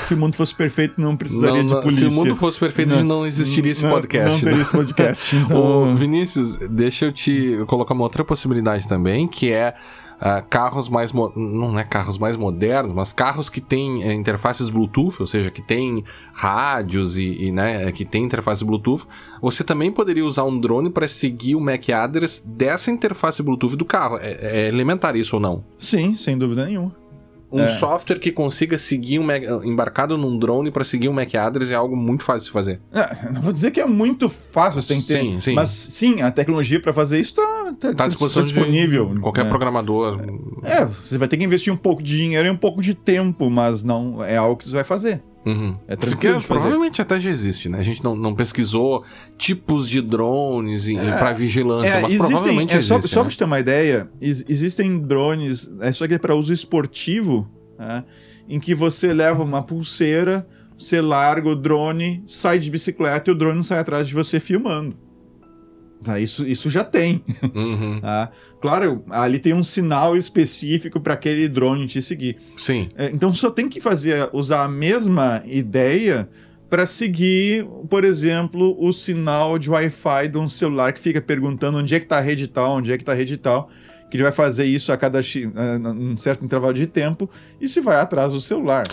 Se 0.04 0.14
o 0.14 0.18
mundo 0.18 0.36
fosse 0.36 0.54
perfeito, 0.54 1.02
não 1.02 1.18
precisaria 1.18 1.64
não, 1.64 1.70
não, 1.70 1.76
de 1.78 1.82
polícia. 1.82 2.10
Se 2.10 2.16
o 2.16 2.20
mundo 2.20 2.36
fosse 2.36 2.60
perfeito, 2.60 2.96
não, 2.98 3.04
não 3.04 3.26
existiria 3.26 3.72
esse 3.72 3.82
podcast. 3.82 4.32
Não 4.34 4.40
teria 4.40 4.56
né? 4.58 4.62
esse 4.62 4.72
podcast. 4.72 5.36
Então... 5.36 5.94
Ô, 5.94 5.96
Vinícius, 5.96 6.58
deixa 6.70 7.06
eu 7.06 7.12
te 7.12 7.58
colocar 7.66 7.96
uma 7.96 8.04
outra 8.04 8.24
possibilidade 8.24 8.88
também, 8.88 9.28
que 9.28 9.52
é 9.52 9.74
uh, 10.22 10.46
carros 10.50 10.90
mais. 10.90 11.12
Não 11.14 11.78
é 11.80 11.84
carros 11.84 12.18
mais 12.18 12.36
modernos, 12.36 12.94
mas 12.94 13.12
carros 13.14 13.50
que 13.50 13.62
têm 13.62 14.04
uh, 14.04 14.12
interfaces 14.12 14.70
Bluetooth, 14.70 15.18
ou 15.20 15.28
seja, 15.28 15.50
que 15.50 15.62
têm 15.62 16.04
rádios 16.34 17.18
e, 17.18 17.46
e 17.46 17.52
né, 17.52 17.92
que 17.92 18.06
têm 18.06 18.24
interface 18.24 18.64
Bluetooth. 18.64 19.06
Você 19.42 19.64
também 19.64 19.92
poderia 19.92 20.26
usar 20.26 20.44
um 20.44 20.60
drone 20.60 20.90
para 20.90 21.08
seguir 21.08 21.56
o 21.56 21.62
MAC 21.62 21.92
address 21.92 22.44
dessa 22.46 22.92
interface 22.92 23.42
Bluetooth 23.42 23.76
do 23.76 23.86
carro. 23.86 24.18
É, 24.18 24.38
é 24.42 24.68
elementar 24.68 25.16
isso 25.16 25.36
ou 25.36 25.42
não? 25.42 25.64
Sim, 25.78 26.16
sem 26.16 26.38
dúvida 26.38 26.66
nenhuma. 26.66 27.09
Um 27.52 27.62
é. 27.62 27.68
software 27.68 28.20
que 28.20 28.32
consiga 28.32 28.78
seguir 28.78 29.20
um 29.20 29.24
Mac, 29.24 29.42
embarcado 29.64 30.18
num 30.18 30.38
drone 30.38 30.70
para 30.70 30.84
seguir 30.84 31.10
um 31.10 31.14
MAC 31.14 31.36
address 31.36 31.72
é 31.72 31.76
algo 31.76 31.96
muito 31.96 32.24
fácil 32.24 32.48
de 32.48 32.52
fazer. 32.52 32.80
É, 32.94 33.32
não 33.32 33.42
vou 33.42 33.52
dizer 33.52 33.72
que 33.72 33.82
é 33.82 33.86
muito 33.86 34.30
fácil, 34.30 34.82
você 34.82 34.94
tem 34.94 35.02
que 35.02 35.08
ter, 35.08 35.20
sim, 35.20 35.42
sim. 35.42 35.54
mas 35.56 35.70
sim, 35.70 36.22
a 36.22 36.30
tecnologia 36.30 36.80
para 36.80 36.94
fazer 36.94 37.20
isso 37.20 37.32
está 37.32 37.74
tá, 37.80 37.94
tá, 37.94 38.10
tá 38.10 38.42
disponível. 38.42 39.16
qualquer 39.20 39.46
né? 39.46 39.50
programador. 39.50 40.20
É, 40.64 40.86
você 40.86 41.18
vai 41.18 41.28
ter 41.28 41.38
que 41.38 41.44
investir 41.44 41.74
um 41.74 41.78
pouco 41.78 42.04
de 42.04 42.18
dinheiro 42.18 42.48
e 42.48 42.52
um 42.52 42.58
pouco 42.58 42.82
de 42.82 42.94
tempo, 42.94 43.50
mas 43.50 43.84
não 43.84 44.24
é 44.24 44.38
algo 44.38 44.58
que 44.58 44.66
você 44.66 44.74
vai 44.74 44.84
fazer. 44.84 45.22
Uhum. 45.50 45.76
É 45.88 45.96
tranquilo. 45.96 46.42
provavelmente 46.44 47.02
até 47.02 47.20
já 47.20 47.30
existe, 47.30 47.70
né? 47.70 47.80
A 47.80 47.82
gente 47.82 48.04
não, 48.04 48.16
não 48.16 48.36
pesquisou 48.36 49.04
tipos 49.38 49.90
de 49.90 50.02
drones 50.02 50.88
é, 50.88 51.18
para 51.18 51.32
vigilância, 51.32 51.90
é, 51.90 52.02
mas 52.02 52.12
existem, 52.12 52.28
provavelmente 52.30 52.76
é, 52.76 52.82
só, 52.82 52.98
existe. 52.98 53.14
Só 53.14 53.20
né? 53.20 53.24
pra 53.24 53.32
te 53.32 53.38
ter 53.38 53.46
uma 53.46 53.60
ideia, 53.60 54.10
existem 54.22 55.00
drones, 55.00 55.72
é 55.80 55.92
só 55.92 56.08
que 56.08 56.14
é 56.14 56.18
para 56.18 56.36
uso 56.36 56.54
esportivo, 56.54 57.50
né? 57.78 58.04
em 58.48 58.60
que 58.60 58.76
você 58.76 59.14
leva 59.14 59.44
uma 59.44 59.64
pulseira, 59.64 60.48
você 60.78 61.02
larga 61.02 61.50
o 61.50 61.56
drone, 61.56 62.24
sai 62.28 62.60
de 62.60 62.70
bicicleta 62.70 63.32
e 63.32 63.34
o 63.34 63.36
drone 63.36 63.64
sai 63.64 63.80
atrás 63.80 64.08
de 64.08 64.14
você 64.14 64.40
filmando. 64.40 65.09
Tá, 66.04 66.20
isso, 66.20 66.46
isso 66.46 66.70
já 66.70 66.84
tem. 66.84 67.24
Uhum. 67.54 68.00
tá? 68.02 68.32
Claro, 68.62 69.04
ali 69.10 69.38
tem 69.40 69.54
um 69.54 69.64
sinal 69.64 70.16
específico 70.16 71.00
para 71.00 71.14
aquele 71.14 71.48
drone 71.48 71.88
te 71.88 72.02
seguir. 72.02 72.38
Sim. 72.56 72.90
É, 72.96 73.08
então 73.08 73.34
só 73.34 73.50
tem 73.50 73.68
que 73.68 73.82
fazer 73.82 74.30
usar 74.32 74.64
a 74.64 74.70
mesma 74.70 75.44
ideia 75.46 76.30
para 76.70 76.86
seguir, 76.86 77.66
por 77.90 78.04
exemplo, 78.04 78.78
o 78.80 78.94
sinal 78.94 79.58
de 79.58 79.70
Wi-Fi 79.70 80.28
de 80.30 80.38
um 80.38 80.48
celular 80.48 80.94
que 80.94 81.00
fica 81.00 81.20
perguntando 81.20 81.80
onde 81.80 81.96
é 81.96 82.00
que 82.00 82.06
está 82.06 82.20
a 82.20 82.22
rede 82.22 82.48
tal, 82.48 82.78
onde 82.78 82.92
é 82.92 82.98
que 82.98 83.02
está 83.02 83.12
a 83.12 83.16
rede 83.16 83.38
tal 83.38 83.70
que 84.10 84.18
ele 84.18 84.24
vai 84.24 84.32
fazer 84.32 84.66
isso 84.66 84.92
a 84.92 84.98
cada 84.98 85.20
um 85.20 86.18
certo 86.18 86.44
intervalo 86.44 86.74
de 86.74 86.88
tempo 86.88 87.30
e 87.62 87.68
se 87.68 87.80
vai 87.80 88.00
atrás 88.00 88.32
do 88.32 88.42
celular. 88.42 88.88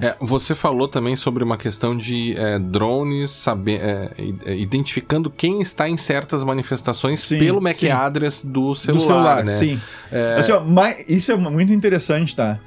É, 0.00 0.16
você 0.18 0.54
falou 0.54 0.88
também 0.88 1.14
sobre 1.14 1.44
uma 1.44 1.56
questão 1.56 1.96
de 1.96 2.34
é, 2.36 2.58
drones 2.58 3.30
saber, 3.30 3.80
é, 3.80 4.10
é 4.46 4.56
identificando 4.56 5.30
quem 5.30 5.60
está 5.60 5.88
em 5.88 5.96
certas 5.96 6.42
manifestações 6.42 7.20
sim, 7.20 7.38
pelo 7.38 7.60
MAC 7.60 7.78
sim. 7.78 7.90
address 7.90 8.44
do 8.44 8.74
celular. 8.74 8.98
Do 8.98 9.06
celular, 9.06 9.44
né? 9.44 9.52
sim. 9.52 9.80
É. 10.10 10.36
Assim, 10.38 10.52
ó, 10.52 10.60
mas 10.60 11.04
isso 11.08 11.30
é 11.32 11.36
muito 11.36 11.72
interessante, 11.72 12.34
tá? 12.34 12.58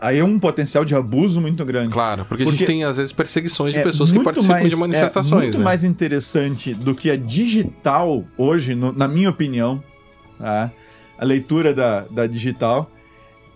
Aí 0.00 0.18
é 0.18 0.24
um 0.24 0.38
potencial 0.38 0.84
de 0.84 0.94
abuso 0.94 1.40
muito 1.40 1.64
grande. 1.64 1.90
Claro, 1.90 2.24
porque, 2.24 2.44
porque 2.44 2.54
a 2.54 2.58
gente 2.58 2.66
tem, 2.66 2.84
às 2.84 2.96
vezes, 2.96 3.12
perseguições 3.12 3.72
de 3.72 3.80
é 3.80 3.82
pessoas 3.82 4.12
que 4.12 4.22
participam 4.22 4.54
mais, 4.54 4.70
de 4.70 4.76
manifestações. 4.76 5.32
É 5.32 5.44
muito 5.46 5.58
né? 5.58 5.64
mais 5.64 5.84
interessante 5.84 6.74
do 6.74 6.94
que 6.94 7.10
a 7.10 7.16
digital 7.16 8.24
hoje, 8.36 8.74
no, 8.74 8.92
na 8.92 9.08
minha 9.08 9.30
opinião, 9.30 9.82
tá? 10.38 10.70
A 11.20 11.24
leitura 11.24 11.74
da, 11.74 12.00
da 12.10 12.26
digital, 12.26 12.90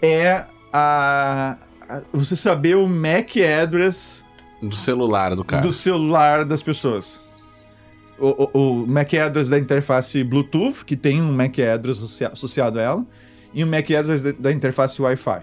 é 0.02 0.44
a, 0.70 1.56
a, 1.88 2.02
você 2.12 2.36
saber 2.36 2.76
o 2.76 2.86
MAC 2.86 3.42
address 3.42 4.22
do 4.60 4.76
celular 4.76 5.34
do 5.34 5.42
cara. 5.42 5.62
Do 5.62 5.72
celular 5.72 6.44
das 6.44 6.62
pessoas. 6.62 7.20
O, 8.18 8.48
o, 8.52 8.82
o 8.82 8.86
MAC 8.86 9.18
address 9.18 9.48
da 9.48 9.58
interface 9.58 10.22
Bluetooth, 10.22 10.84
que 10.84 10.94
tem 10.94 11.22
um 11.22 11.32
MAC 11.32 11.62
address 11.62 12.22
associado 12.30 12.78
a 12.78 12.82
ela, 12.82 13.06
e 13.54 13.64
o 13.64 13.66
MAC 13.66 13.96
address 13.96 14.22
da, 14.22 14.32
da 14.32 14.52
interface 14.52 15.00
Wi-Fi. 15.00 15.40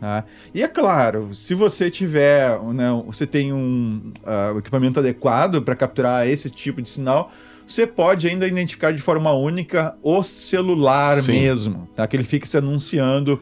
Tá? 0.00 0.24
E 0.52 0.62
é 0.62 0.68
claro, 0.68 1.32
se 1.32 1.54
você 1.54 1.88
tiver, 1.90 2.60
né, 2.74 2.88
você 3.06 3.24
tem 3.24 3.52
um 3.52 4.12
uh, 4.22 4.58
equipamento 4.58 4.98
adequado 4.98 5.62
para 5.62 5.76
capturar 5.76 6.26
esse 6.26 6.50
tipo 6.50 6.82
de 6.82 6.88
sinal, 6.88 7.30
você 7.66 7.86
pode 7.86 8.28
ainda 8.28 8.46
identificar 8.46 8.92
de 8.92 9.02
forma 9.02 9.32
única 9.32 9.96
o 10.02 10.22
celular 10.22 11.20
Sim. 11.20 11.32
mesmo, 11.32 11.88
tá? 11.96 12.06
Que 12.06 12.16
ele 12.16 12.24
fica 12.24 12.46
se 12.46 12.56
anunciando 12.56 13.40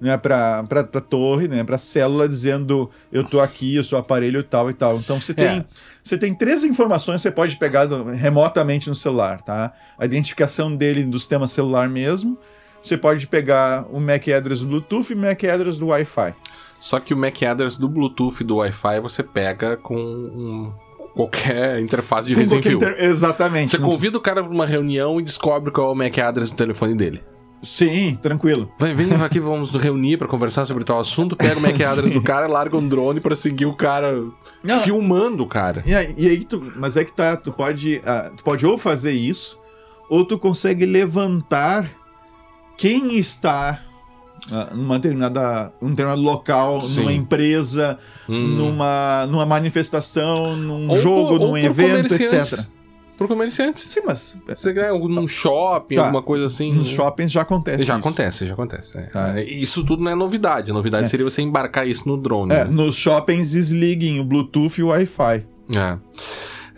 né, 0.00 0.16
para 0.16 0.64
a 0.70 1.00
torre, 1.00 1.48
né, 1.48 1.64
para 1.64 1.76
a 1.76 1.78
célula, 1.78 2.28
dizendo 2.28 2.90
eu 3.10 3.24
tô 3.24 3.40
aqui, 3.40 3.76
eu 3.76 3.84
sou 3.84 3.98
aparelho 3.98 4.42
tal 4.42 4.70
e 4.70 4.74
tal. 4.74 4.96
Então 4.96 5.20
você 5.20 5.34
tem, 5.34 5.58
é. 5.58 5.64
você 6.02 6.16
tem 6.16 6.34
três 6.34 6.64
informações 6.64 7.16
que 7.16 7.22
você 7.22 7.30
pode 7.30 7.56
pegar 7.56 7.86
do, 7.86 8.04
remotamente 8.04 8.88
no 8.88 8.94
celular, 8.94 9.42
tá? 9.42 9.72
A 9.98 10.04
identificação 10.04 10.74
dele 10.74 11.04
do 11.04 11.18
sistema 11.18 11.46
celular 11.46 11.88
mesmo. 11.88 12.38
Você 12.82 12.96
pode 12.96 13.26
pegar 13.26 13.84
o 13.90 13.98
MAC 13.98 14.32
address 14.32 14.60
do 14.60 14.68
Bluetooth 14.68 15.12
e 15.12 15.14
o 15.14 15.18
MAC 15.18 15.44
address 15.48 15.76
do 15.76 15.88
Wi-Fi. 15.88 16.32
Só 16.78 17.00
que 17.00 17.12
o 17.12 17.16
MAC 17.16 17.44
address 17.44 17.76
do 17.76 17.88
Bluetooth 17.88 18.40
e 18.40 18.44
do 18.44 18.56
Wi-Fi 18.56 19.00
você 19.00 19.22
pega 19.22 19.76
com 19.76 19.96
um 19.96 20.72
qualquer 21.16 21.80
interface 21.80 22.28
de 22.28 22.34
rede 22.34 22.50
sem 22.50 22.62
fio. 22.62 22.76
Inter... 22.76 22.96
Exatamente. 22.98 23.70
Você 23.70 23.78
convida 23.78 24.18
o 24.18 24.20
cara 24.20 24.44
para 24.44 24.52
uma 24.52 24.66
reunião 24.66 25.18
e 25.18 25.24
descobre 25.24 25.72
qual 25.72 25.88
é 25.88 25.92
o 25.92 25.94
MAC 25.94 26.20
address 26.20 26.50
do 26.50 26.56
telefone 26.56 26.94
dele. 26.94 27.22
Sim, 27.62 28.14
tranquilo. 28.20 28.70
Vem, 28.78 28.94
vem 28.94 29.08
aqui, 29.24 29.40
vamos 29.40 29.72
nos 29.72 29.82
reunir 29.82 30.18
para 30.18 30.28
conversar 30.28 30.66
sobre 30.66 30.84
tal 30.84 31.00
assunto. 31.00 31.34
Pega 31.34 31.58
o 31.58 31.62
MAC 31.62 31.80
address 31.82 32.12
do 32.12 32.22
cara, 32.22 32.46
larga 32.46 32.76
um 32.76 32.86
drone 32.86 33.18
para 33.18 33.34
seguir 33.34 33.64
o 33.64 33.74
cara 33.74 34.22
Não, 34.62 34.80
filmando 34.82 35.42
o 35.42 35.46
cara. 35.46 35.82
E 35.86 35.94
aí, 35.94 36.14
e 36.18 36.28
aí 36.28 36.44
tu, 36.44 36.72
mas 36.76 36.98
é 36.98 37.04
que 37.04 37.12
tá, 37.12 37.34
tu 37.34 37.50
pode, 37.50 37.96
uh, 37.96 38.36
tu 38.36 38.44
pode 38.44 38.66
ou 38.66 38.76
fazer 38.76 39.12
isso, 39.12 39.58
ou 40.10 40.24
tu 40.24 40.38
consegue 40.38 40.84
levantar 40.84 41.90
quem 42.76 43.16
está 43.16 43.85
numa 44.74 44.98
determinada, 44.98 45.72
um 45.82 45.90
determinado 45.90 46.22
local, 46.22 46.80
Sim. 46.80 47.00
numa 47.00 47.12
empresa, 47.12 47.98
hum. 48.28 48.46
numa, 48.46 49.26
numa 49.26 49.46
manifestação, 49.46 50.56
num 50.56 50.88
ou 50.88 50.98
jogo, 50.98 51.38
por, 51.38 51.40
num 51.40 51.56
evento, 51.56 52.14
etc. 52.14 52.68
Pro 53.16 53.26
comerciante. 53.26 53.80
Sim, 53.80 54.02
mas. 54.06 54.36
Você 54.46 54.72
ganha 54.72 54.92
num 54.92 55.26
shopping, 55.26 55.96
tá. 55.96 56.02
alguma 56.02 56.22
coisa 56.22 56.46
assim. 56.46 56.72
Nos 56.72 56.88
shoppings 56.88 57.32
já 57.32 57.42
acontece. 57.42 57.78
Já 57.78 57.94
isso. 57.94 58.08
acontece, 58.08 58.46
já 58.46 58.52
acontece. 58.52 58.98
É. 58.98 59.02
Tá. 59.04 59.40
Isso 59.40 59.82
tudo 59.84 60.02
não 60.02 60.10
é 60.10 60.14
novidade. 60.14 60.70
A 60.70 60.74
novidade 60.74 61.06
é. 61.06 61.08
seria 61.08 61.24
você 61.24 61.40
embarcar 61.40 61.88
isso 61.88 62.06
no 62.06 62.18
drone. 62.18 62.52
É, 62.52 62.64
né? 62.64 62.70
nos 62.70 62.94
shoppings 62.94 63.52
desliguem 63.52 64.20
o 64.20 64.24
Bluetooth 64.24 64.78
e 64.78 64.82
o 64.82 64.88
Wi-Fi. 64.88 65.46
É. 65.74 65.98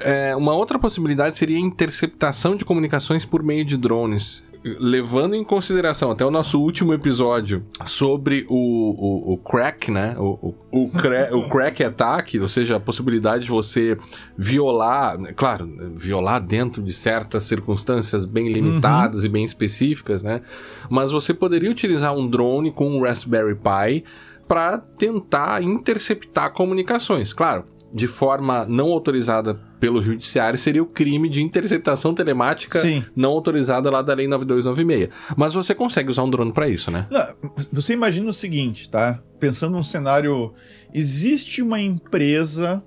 É, 0.01 0.37
uma 0.37 0.55
outra 0.55 0.79
possibilidade 0.79 1.37
seria 1.37 1.57
a 1.57 1.61
interceptação 1.61 2.55
de 2.55 2.65
comunicações 2.65 3.25
por 3.25 3.43
meio 3.43 3.65
de 3.65 3.77
drones 3.77 4.45
levando 4.79 5.35
em 5.35 5.45
consideração 5.45 6.11
até 6.11 6.25
o 6.25 6.31
nosso 6.31 6.61
último 6.61 6.93
episódio 6.93 7.65
sobre 7.85 8.47
o, 8.49 8.55
o, 8.55 9.33
o 9.35 9.39
crack, 9.39 9.91
né? 9.91 10.15
O, 10.19 10.55
o, 10.71 10.83
o, 10.85 10.91
cra 10.91 11.37
o 11.37 11.49
crack 11.49 11.83
attack, 11.83 12.39
ou 12.39 12.49
seja, 12.49 12.77
a 12.77 12.81
possibilidade 12.81 13.45
de 13.45 13.51
você 13.51 13.97
violar, 14.37 15.17
claro, 15.35 15.69
violar 15.95 16.41
dentro 16.41 16.83
de 16.83 16.93
certas 16.93 17.45
circunstâncias 17.45 18.25
bem 18.25 18.53
limitadas 18.53 19.21
uhum. 19.21 19.27
e 19.27 19.29
bem 19.29 19.45
específicas, 19.45 20.23
né? 20.23 20.43
Mas 20.91 21.11
você 21.11 21.33
poderia 21.33 21.71
utilizar 21.71 22.15
um 22.15 22.29
drone 22.29 22.71
com 22.71 22.89
um 22.89 23.03
Raspberry 23.03 23.55
Pi 23.55 24.05
para 24.47 24.79
tentar 24.79 25.63
interceptar 25.63 26.53
comunicações. 26.53 27.33
Claro, 27.33 27.65
de 27.93 28.07
forma 28.07 28.67
não 28.67 28.89
autorizada 28.89 29.55
pelo 29.81 30.03
judiciário 30.03 30.59
seria 30.59 30.83
o 30.83 30.87
crime 30.87 31.29
de 31.29 31.43
interceptação 31.43 32.15
telemática 32.15 32.79
Sim. 32.79 33.05
não 33.17 33.31
autorizada 33.31 33.91
lá 33.91 34.03
da 34.03 34.15
lei 34.15 34.27
9296. 34.29 35.09
Mas 35.37 35.55
você 35.55 35.75
consegue 35.75 36.11
usar 36.11 36.25
um 36.25 36.31
drone 36.31 36.53
para 36.53 36.69
isso, 36.69 36.91
né? 36.91 37.07
Não, 37.11 37.53
você 37.73 37.93
imagina 37.93 38.29
o 38.29 38.33
seguinte, 38.33 38.89
tá? 38.89 39.21
Pensando 39.41 39.73
num 39.73 39.83
cenário, 39.83 40.53
existe 40.93 41.63
uma 41.63 41.81
empresa 41.81 42.83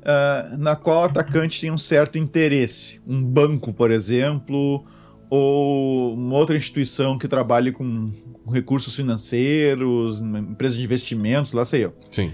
uh, 0.00 0.58
na 0.58 0.74
qual 0.74 1.02
o 1.02 1.04
atacante 1.04 1.60
tem 1.60 1.70
um 1.70 1.78
certo 1.78 2.18
interesse, 2.18 3.00
um 3.06 3.22
banco, 3.22 3.72
por 3.72 3.90
exemplo, 3.90 4.84
ou 5.30 6.14
uma 6.14 6.36
outra 6.36 6.56
instituição 6.56 7.18
que 7.18 7.28
trabalhe 7.28 7.72
com 7.72 8.10
recursos 8.50 8.94
financeiros, 8.94 10.20
uma 10.20 10.38
empresa 10.38 10.76
de 10.76 10.82
investimentos, 10.82 11.52
lá 11.52 11.64
sei 11.64 11.84
eu. 11.86 11.94
Sim. 12.10 12.32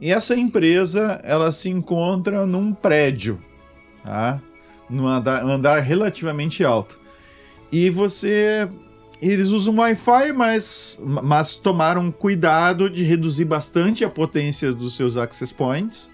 E 0.00 0.12
essa 0.12 0.36
empresa, 0.36 1.20
ela 1.24 1.50
se 1.50 1.68
encontra 1.68 2.46
num 2.46 2.72
prédio, 2.72 3.42
tá? 4.04 4.40
Num 4.88 5.06
andar, 5.06 5.44
andar 5.44 5.80
relativamente 5.80 6.64
alto. 6.64 6.98
E 7.70 7.90
você 7.90 8.68
eles 9.20 9.48
usam 9.48 9.76
Wi-Fi, 9.76 10.32
mas, 10.32 10.98
mas 11.02 11.56
tomaram 11.56 12.10
cuidado 12.10 12.88
de 12.88 13.02
reduzir 13.02 13.44
bastante 13.44 14.04
a 14.04 14.08
potência 14.08 14.72
dos 14.72 14.94
seus 14.94 15.16
access 15.16 15.52
points 15.52 16.08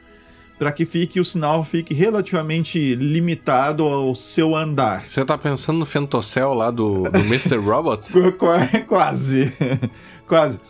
para 0.58 0.72
que 0.72 0.84
fique 0.84 1.20
o 1.20 1.24
sinal 1.24 1.64
fique 1.64 1.92
relativamente 1.92 2.94
limitado 2.94 3.84
ao 3.84 4.14
seu 4.14 4.54
andar. 4.54 5.04
Você 5.06 5.24
tá 5.24 5.36
pensando 5.36 5.80
no 5.80 5.86
Fentocell 5.86 6.54
lá 6.54 6.70
do, 6.70 7.02
do 7.02 7.18
Mr. 7.20 7.56
Robot? 7.60 8.00
Quase. 8.86 9.52
Quase. 10.26 10.60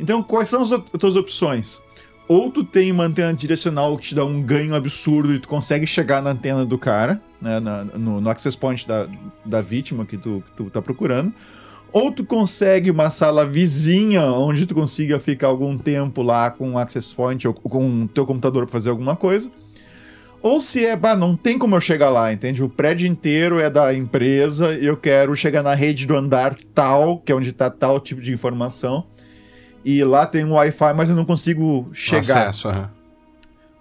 Então, 0.00 0.22
quais 0.22 0.48
são 0.48 0.62
as 0.62 0.70
tuas 0.98 1.14
opções? 1.14 1.80
Ou 2.26 2.50
tu 2.50 2.64
tem 2.64 2.90
uma 2.90 3.04
antena 3.04 3.34
direcional 3.34 3.96
que 3.98 4.08
te 4.08 4.14
dá 4.14 4.24
um 4.24 4.40
ganho 4.40 4.74
absurdo 4.74 5.34
e 5.34 5.38
tu 5.38 5.48
consegue 5.48 5.86
chegar 5.86 6.22
na 6.22 6.30
antena 6.30 6.64
do 6.64 6.78
cara, 6.78 7.20
né, 7.40 7.60
na, 7.60 7.84
no, 7.84 8.20
no, 8.20 8.30
access 8.30 8.56
point 8.56 8.86
da, 8.88 9.08
da 9.44 9.60
vítima 9.60 10.06
que 10.06 10.16
tu, 10.16 10.42
que 10.46 10.52
tu 10.52 10.70
tá 10.70 10.80
procurando, 10.80 11.32
ou 11.92 12.10
tu 12.10 12.24
consegue 12.24 12.90
uma 12.90 13.10
sala 13.10 13.46
vizinha 13.46 14.22
onde 14.24 14.66
tu 14.66 14.74
consiga 14.74 15.18
ficar 15.18 15.48
algum 15.48 15.76
tempo 15.76 16.22
lá 16.22 16.50
com 16.50 16.70
um 16.70 16.78
access 16.78 17.14
point 17.14 17.46
ou 17.46 17.54
com 17.54 18.02
o 18.02 18.08
teu 18.08 18.26
computador 18.26 18.64
para 18.64 18.72
fazer 18.72 18.90
alguma 18.90 19.14
coisa. 19.14 19.50
Ou 20.42 20.60
se 20.60 20.84
é, 20.84 20.94
bah, 20.94 21.16
não 21.16 21.34
tem 21.34 21.58
como 21.58 21.74
eu 21.74 21.80
chegar 21.80 22.10
lá, 22.10 22.30
entende? 22.30 22.62
O 22.62 22.68
prédio 22.68 23.06
inteiro 23.06 23.60
é 23.60 23.70
da 23.70 23.94
empresa, 23.94 24.74
eu 24.74 24.94
quero 24.94 25.34
chegar 25.34 25.62
na 25.62 25.72
rede 25.72 26.06
do 26.06 26.14
andar 26.14 26.54
tal, 26.74 27.18
que 27.18 27.32
é 27.32 27.34
onde 27.34 27.48
está 27.48 27.70
tal 27.70 27.98
tipo 27.98 28.20
de 28.20 28.30
informação 28.30 29.06
e 29.84 30.02
lá 30.04 30.26
tem 30.26 30.44
um 30.44 30.54
Wi-Fi, 30.54 30.94
mas 30.94 31.10
eu 31.10 31.16
não 31.16 31.24
consigo 31.24 31.90
chegar. 31.92 32.48
Acesso, 32.48 32.68
uhum. 32.68 32.86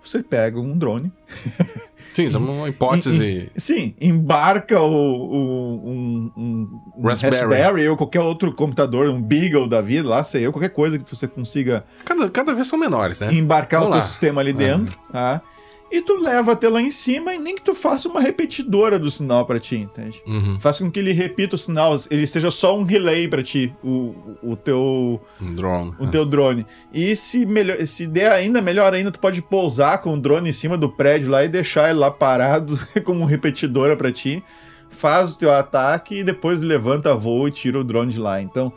Você 0.03 0.21
pega 0.21 0.59
um 0.59 0.77
drone. 0.77 1.11
Sim, 2.13 2.25
isso 2.25 2.37
é 2.37 2.39
uma 2.39 2.69
hipótese. 2.69 3.51
sim, 3.57 3.95
embarca 3.99 4.79
o, 4.79 4.85
o 4.85 5.89
um, 5.89 6.31
um, 6.37 6.81
um 6.95 7.07
Raspberry. 7.07 7.37
Raspberry. 7.37 7.87
ou 7.89 7.97
qualquer 7.97 8.19
outro 8.19 8.53
computador, 8.53 9.09
um 9.09 9.19
Beagle 9.19 9.67
da 9.67 9.81
vida, 9.81 10.07
lá 10.07 10.23
sei 10.23 10.45
eu, 10.45 10.51
qualquer 10.51 10.69
coisa 10.69 10.99
que 10.99 11.09
você 11.09 11.27
consiga. 11.27 11.83
Cada, 12.05 12.29
cada 12.29 12.53
vez 12.53 12.67
são 12.67 12.77
menores, 12.77 13.19
né? 13.19 13.33
Embarcar 13.33 13.79
Vamos 13.79 13.95
o 13.95 13.99
teu 13.99 14.07
sistema 14.07 14.41
ali 14.41 14.53
dentro, 14.53 14.95
uhum. 15.07 15.11
tá? 15.11 15.41
E 15.93 16.01
tu 16.01 16.15
leva 16.15 16.53
até 16.53 16.67
lá 16.67 16.81
em 16.81 16.89
cima 16.89 17.35
e 17.35 17.37
nem 17.37 17.53
que 17.53 17.61
tu 17.61 17.75
faça 17.75 18.09
uma 18.09 18.19
repetidora 18.19 18.97
do 18.97 19.11
sinal 19.11 19.45
para 19.45 19.59
ti, 19.59 19.77
entende? 19.77 20.23
Uhum. 20.25 20.59
Faz 20.59 20.79
com 20.79 20.89
que 20.89 20.99
ele 20.99 21.13
repita 21.13 21.55
o 21.55 21.57
sinal, 21.57 21.95
ele 22.09 22.25
seja 22.25 22.49
só 22.49 22.75
um 22.75 22.83
relay 22.83 23.27
para 23.27 23.43
ti, 23.43 23.71
o, 23.83 24.15
o 24.41 24.55
teu 24.55 25.21
um 25.39 25.53
drone. 25.53 25.93
O 25.99 26.07
teu 26.07 26.25
drone. 26.25 26.65
E 26.91 27.15
se 27.15 27.45
melhor, 27.45 27.85
se 27.85 28.07
der 28.07 28.31
ainda 28.31 28.59
melhor 28.59 28.91
ainda, 28.91 29.11
tu 29.11 29.19
pode 29.19 29.39
pousar 29.43 29.99
com 29.99 30.15
o 30.15 30.19
drone 30.19 30.49
em 30.49 30.53
cima 30.53 30.75
do 30.75 30.89
prédio 30.89 31.29
lá 31.29 31.45
e 31.45 31.47
deixar 31.47 31.91
ele 31.91 31.99
lá 31.99 32.09
parado 32.09 32.73
como 33.05 33.25
repetidora 33.25 33.95
para 33.95 34.11
ti. 34.11 34.43
Faz 34.89 35.33
o 35.33 35.37
teu 35.37 35.51
ataque 35.51 36.19
e 36.19 36.23
depois 36.23 36.63
levanta 36.63 37.15
voo 37.15 37.47
e 37.47 37.51
tira 37.51 37.79
o 37.79 37.83
drone 37.83 38.11
de 38.11 38.19
lá. 38.19 38.41
Então, 38.41 38.73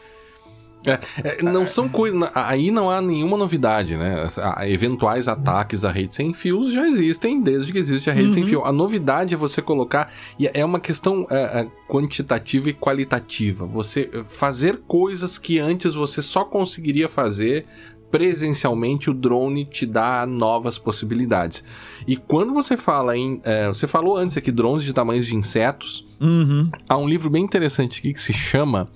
é, 0.87 1.01
é, 1.25 1.43
não 1.43 1.67
são 1.67 1.89
coisas. 1.89 2.19
Aí 2.35 2.71
não 2.71 2.91
há 2.91 3.01
nenhuma 3.01 3.37
novidade, 3.37 3.97
né? 3.97 4.27
Eventuais 4.63 5.29
ataques 5.29 5.85
à 5.85 5.91
rede 5.91 6.15
sem 6.15 6.33
fios 6.33 6.73
já 6.73 6.87
existem 6.89 7.41
desde 7.41 7.73
que 7.73 7.79
existe 7.79 8.09
a 8.11 8.13
rede 8.13 8.29
uhum. 8.29 8.33
sem 8.33 8.45
fio. 8.45 8.65
A 8.65 8.73
novidade 8.73 9.35
é 9.35 9.37
você 9.37 9.61
colocar. 9.61 10.13
E 10.39 10.49
é 10.53 10.65
uma 10.65 10.81
questão 10.81 11.27
é, 11.31 11.61
é, 11.61 11.67
quantitativa 11.89 12.71
e 12.71 12.75
qualitativa. 12.75 13.67
Você 13.67 14.11
fazer 14.25 14.83
coisas 14.87 15.39
que 15.39 15.59
antes 15.59 15.95
você 15.95 16.23
só 16.23 16.45
conseguiria 16.45 17.09
fazer 17.09 17.67
presencialmente 18.11 19.11
o 19.11 19.15
drone 19.15 19.65
te 19.65 19.85
dá 19.85 20.25
novas 20.27 20.79
possibilidades. 20.79 21.65
E 22.07 22.17
quando 22.17 22.55
você 22.55 22.77
fala 22.77 23.17
em. 23.17 23.41
É, 23.45 23.67
você 23.67 23.87
falou 23.87 24.17
antes 24.17 24.37
aqui 24.37 24.51
drones 24.51 24.85
de 24.85 24.93
tamanhos 24.93 25.27
de 25.27 25.35
insetos. 25.35 26.07
Uhum. 26.21 26.71
Há 26.89 26.97
um 26.97 27.09
livro 27.09 27.29
bem 27.29 27.45
interessante 27.45 27.99
aqui 27.99 28.13
que 28.13 28.21
se 28.21 28.33
chama 28.33 28.89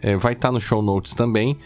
é, 0.00 0.16
vai 0.16 0.32
estar 0.32 0.48
tá 0.48 0.52
no 0.52 0.60
show 0.60 0.82
notes 0.82 1.14
também. 1.14 1.56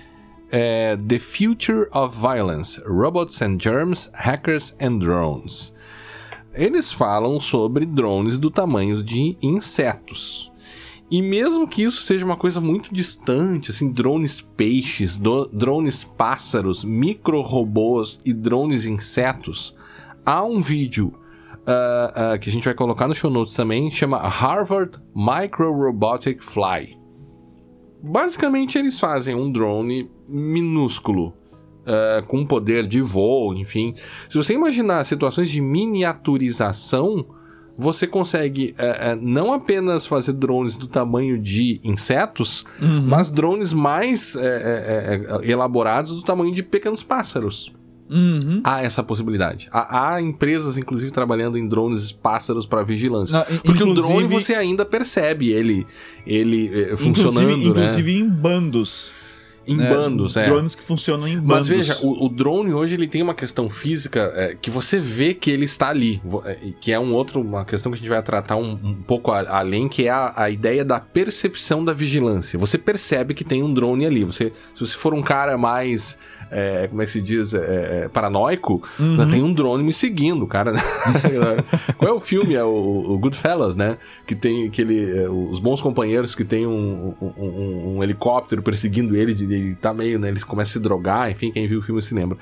É, 0.50 0.96
The 0.96 1.18
Future 1.18 1.88
of 1.92 2.16
Violence: 2.18 2.80
Robots 2.86 3.40
and 3.42 3.58
Germs, 3.60 4.10
Hackers 4.12 4.76
and 4.80 4.98
Drones. 4.98 5.74
Eles 6.54 6.92
falam 6.92 7.40
sobre 7.40 7.86
drones 7.86 8.38
do 8.38 8.50
tamanho 8.50 9.02
de 9.02 9.36
insetos. 9.42 10.52
E 11.10 11.20
mesmo 11.20 11.68
que 11.68 11.82
isso 11.82 12.02
seja 12.02 12.24
uma 12.24 12.38
coisa 12.38 12.58
muito 12.58 12.92
distante, 12.94 13.70
assim, 13.70 13.92
drones 13.92 14.40
peixes, 14.40 15.20
drones 15.52 16.04
pássaros, 16.04 16.84
micro-robôs 16.84 18.20
e 18.24 18.32
drones 18.32 18.86
insetos, 18.86 19.76
há 20.24 20.42
um 20.42 20.58
vídeo 20.58 21.12
uh, 21.66 22.34
uh, 22.34 22.38
que 22.38 22.48
a 22.48 22.52
gente 22.52 22.64
vai 22.64 22.72
colocar 22.72 23.06
no 23.06 23.14
show 23.14 23.30
notes 23.30 23.54
também, 23.54 23.90
chama 23.90 24.18
Harvard 24.26 24.98
Micro 25.14 25.70
Robotic 25.72 26.42
Fly. 26.42 27.01
Basicamente, 28.02 28.76
eles 28.76 28.98
fazem 28.98 29.34
um 29.34 29.50
drone 29.50 30.10
minúsculo. 30.28 31.34
Uh, 31.82 32.24
com 32.28 32.46
poder 32.46 32.86
de 32.86 33.00
voo, 33.00 33.52
enfim. 33.54 33.92
Se 34.28 34.38
você 34.38 34.54
imaginar 34.54 35.02
situações 35.02 35.50
de 35.50 35.60
miniaturização, 35.60 37.26
você 37.76 38.06
consegue 38.06 38.72
uh, 38.78 39.16
uh, 39.16 39.20
não 39.20 39.52
apenas 39.52 40.06
fazer 40.06 40.34
drones 40.34 40.76
do 40.76 40.86
tamanho 40.86 41.36
de 41.36 41.80
insetos, 41.82 42.64
uhum. 42.80 43.02
mas 43.02 43.30
drones 43.30 43.72
mais 43.72 44.36
elaborados 45.42 46.14
do 46.14 46.22
tamanho 46.22 46.54
de 46.54 46.62
pequenos 46.62 47.02
pássaros. 47.02 47.72
Uhum. 48.12 48.60
Há 48.62 48.82
essa 48.82 49.02
possibilidade. 49.02 49.68
Há, 49.72 50.14
há, 50.14 50.20
empresas, 50.20 50.76
inclusive, 50.76 51.10
trabalhando 51.10 51.56
em 51.56 51.66
drones 51.66 52.12
pássaros 52.12 52.66
para 52.66 52.82
vigilância. 52.82 53.38
Não, 53.38 53.58
Porque 53.60 53.82
o 53.82 53.94
drone 53.94 54.28
você 54.28 54.54
ainda 54.54 54.84
percebe 54.84 55.50
ele, 55.50 55.86
ele 56.26 56.68
eh, 56.68 56.96
funcionando. 56.96 57.50
Inclusive, 57.50 57.56
né? 57.56 57.68
inclusive 57.68 58.18
em 58.18 58.28
bandos. 58.28 59.12
Em 59.66 59.76
né? 59.76 59.88
bandos, 59.88 60.36
é. 60.36 60.44
Drones 60.46 60.74
que 60.74 60.82
funcionam 60.82 61.26
em 61.28 61.36
bandos. 61.36 61.68
Mas 61.68 61.68
veja, 61.68 61.98
o, 62.02 62.26
o 62.26 62.28
drone 62.28 62.72
hoje 62.72 62.94
ele 62.94 63.06
tem 63.06 63.22
uma 63.22 63.34
questão 63.34 63.68
física 63.68 64.32
é, 64.34 64.56
que 64.60 64.70
você 64.70 64.98
vê 64.98 65.34
que 65.34 65.50
ele 65.50 65.64
está 65.64 65.88
ali. 65.88 66.20
É, 66.44 66.58
que 66.80 66.92
é 66.92 66.98
um 66.98 67.14
outro, 67.14 67.40
uma 67.40 67.64
questão 67.64 67.92
que 67.92 67.96
a 67.96 67.98
gente 67.98 68.08
vai 68.08 68.20
tratar 68.22 68.56
um, 68.56 68.72
um 68.82 68.94
pouco 68.94 69.30
a, 69.30 69.58
além, 69.58 69.88
que 69.88 70.08
é 70.08 70.10
a, 70.10 70.32
a, 70.36 70.50
ideia 70.50 70.84
da 70.84 70.98
percepção 70.98 71.84
da 71.84 71.92
vigilância. 71.92 72.58
Você 72.58 72.76
percebe 72.76 73.34
que 73.34 73.44
tem 73.44 73.62
um 73.62 73.72
drone 73.72 74.04
ali. 74.04 74.24
Você, 74.24 74.52
se 74.74 74.80
você 74.84 74.96
for 74.96 75.14
um 75.14 75.22
cara 75.22 75.56
mais 75.56 76.18
é, 76.52 76.86
como 76.88 77.02
é 77.02 77.04
que 77.04 77.10
se 77.10 77.20
diz, 77.20 77.54
é, 77.54 78.04
é, 78.04 78.08
paranoico, 78.08 78.82
uhum. 79.00 79.30
tem 79.30 79.42
um 79.42 79.52
drone 79.52 79.82
me 79.82 79.92
seguindo, 79.92 80.46
cara. 80.46 80.72
Qual 81.96 82.10
é 82.10 82.14
o 82.14 82.20
filme? 82.20 82.54
É 82.54 82.62
o, 82.62 82.68
o 82.68 83.18
Goodfellas, 83.18 83.74
né? 83.74 83.96
Que 84.26 84.34
tem 84.34 84.66
aquele, 84.66 85.18
é, 85.18 85.28
os 85.28 85.58
bons 85.58 85.80
companheiros 85.80 86.34
que 86.34 86.44
tem 86.44 86.66
um, 86.66 87.14
um, 87.20 87.32
um, 87.38 87.96
um 87.96 88.02
helicóptero 88.02 88.62
perseguindo 88.62 89.16
ele, 89.16 89.32
ele 89.32 89.74
tá 89.74 89.94
meio, 89.94 90.18
né? 90.18 90.28
Eles 90.28 90.44
começam 90.44 90.70
a 90.70 90.72
se 90.74 90.80
drogar, 90.80 91.30
enfim, 91.30 91.50
quem 91.50 91.66
viu 91.66 91.78
o 91.78 91.82
filme 91.82 92.02
se 92.02 92.14
lembra. 92.14 92.36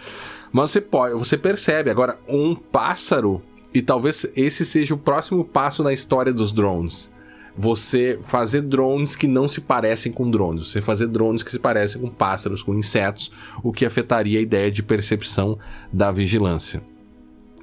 Mas 0.52 0.72
você 0.72 0.80
pode, 0.80 1.14
você 1.14 1.38
percebe 1.38 1.90
agora 1.90 2.18
um 2.28 2.54
pássaro 2.54 3.40
e 3.72 3.80
talvez 3.80 4.26
esse 4.36 4.66
seja 4.66 4.94
o 4.94 4.98
próximo 4.98 5.44
passo 5.44 5.82
na 5.84 5.92
história 5.92 6.32
dos 6.32 6.50
drones 6.50 7.12
você 7.56 8.18
fazer 8.22 8.62
drones 8.62 9.16
que 9.16 9.26
não 9.26 9.48
se 9.48 9.60
parecem 9.60 10.12
com 10.12 10.30
drones, 10.30 10.68
você 10.68 10.80
fazer 10.80 11.08
drones 11.08 11.42
que 11.42 11.50
se 11.50 11.58
parecem 11.58 12.00
com 12.00 12.08
pássaros, 12.08 12.62
com 12.62 12.74
insetos, 12.74 13.30
o 13.62 13.72
que 13.72 13.84
afetaria 13.84 14.38
a 14.38 14.42
ideia 14.42 14.70
de 14.70 14.82
percepção 14.82 15.58
da 15.92 16.10
vigilância. 16.10 16.82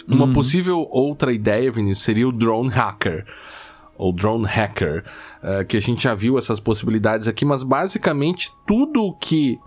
Uma 0.07 0.25
uhum. 0.25 0.33
possível 0.33 0.87
outra 0.89 1.33
ideia, 1.33 1.69
Vinícius, 1.69 2.05
seria 2.05 2.27
o 2.27 2.31
drone 2.31 2.69
hacker. 2.69 3.25
Ou 3.97 4.13
drone 4.13 4.45
hacker, 4.45 5.03
uh, 5.43 5.65
que 5.65 5.75
a 5.75 5.81
gente 5.81 6.03
já 6.03 6.13
viu 6.13 6.37
essas 6.37 6.59
possibilidades 6.59 7.27
aqui, 7.27 7.43
mas 7.43 7.63
basicamente 7.63 8.51
tudo 8.65 9.03
o 9.03 9.13
que 9.13 9.59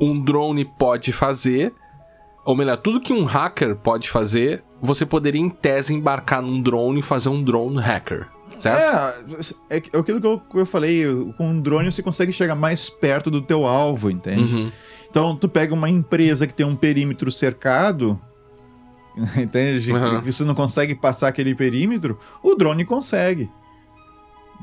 um 0.00 0.18
drone 0.22 0.64
pode 0.64 1.12
fazer, 1.12 1.74
ou 2.44 2.54
melhor, 2.54 2.76
tudo 2.76 3.00
que 3.00 3.12
um 3.12 3.24
hacker 3.24 3.76
pode 3.76 4.08
fazer, 4.08 4.62
você 4.80 5.04
poderia 5.04 5.40
em 5.40 5.50
tese 5.50 5.92
embarcar 5.92 6.40
num 6.40 6.62
drone 6.62 7.00
e 7.00 7.02
fazer 7.02 7.28
um 7.28 7.42
drone 7.42 7.80
hacker. 7.80 8.28
Certo? 8.58 9.34
É, 9.70 9.76
é 9.76 9.76
aquilo 9.76 10.20
que 10.20 10.26
eu, 10.26 10.38
que 10.38 10.58
eu 10.58 10.66
falei, 10.66 11.04
com 11.36 11.50
um 11.50 11.60
drone 11.60 11.90
você 11.90 12.02
consegue 12.02 12.32
chegar 12.32 12.54
mais 12.54 12.88
perto 12.88 13.30
do 13.30 13.42
teu 13.42 13.66
alvo, 13.66 14.10
entende? 14.10 14.54
Uhum. 14.54 14.72
Então 15.10 15.36
tu 15.36 15.48
pega 15.48 15.74
uma 15.74 15.90
empresa 15.90 16.46
que 16.46 16.54
tem 16.54 16.64
um 16.64 16.76
perímetro 16.76 17.30
cercado, 17.30 18.20
entende? 19.36 19.92
Uhum. 19.92 20.22
Você 20.22 20.44
não 20.44 20.54
consegue 20.54 20.94
passar 20.94 21.28
aquele 21.28 21.54
perímetro, 21.54 22.18
o 22.42 22.54
drone 22.54 22.84
consegue. 22.84 23.50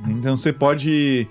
Então 0.08 0.36
você 0.36 0.52
pode. 0.52 1.28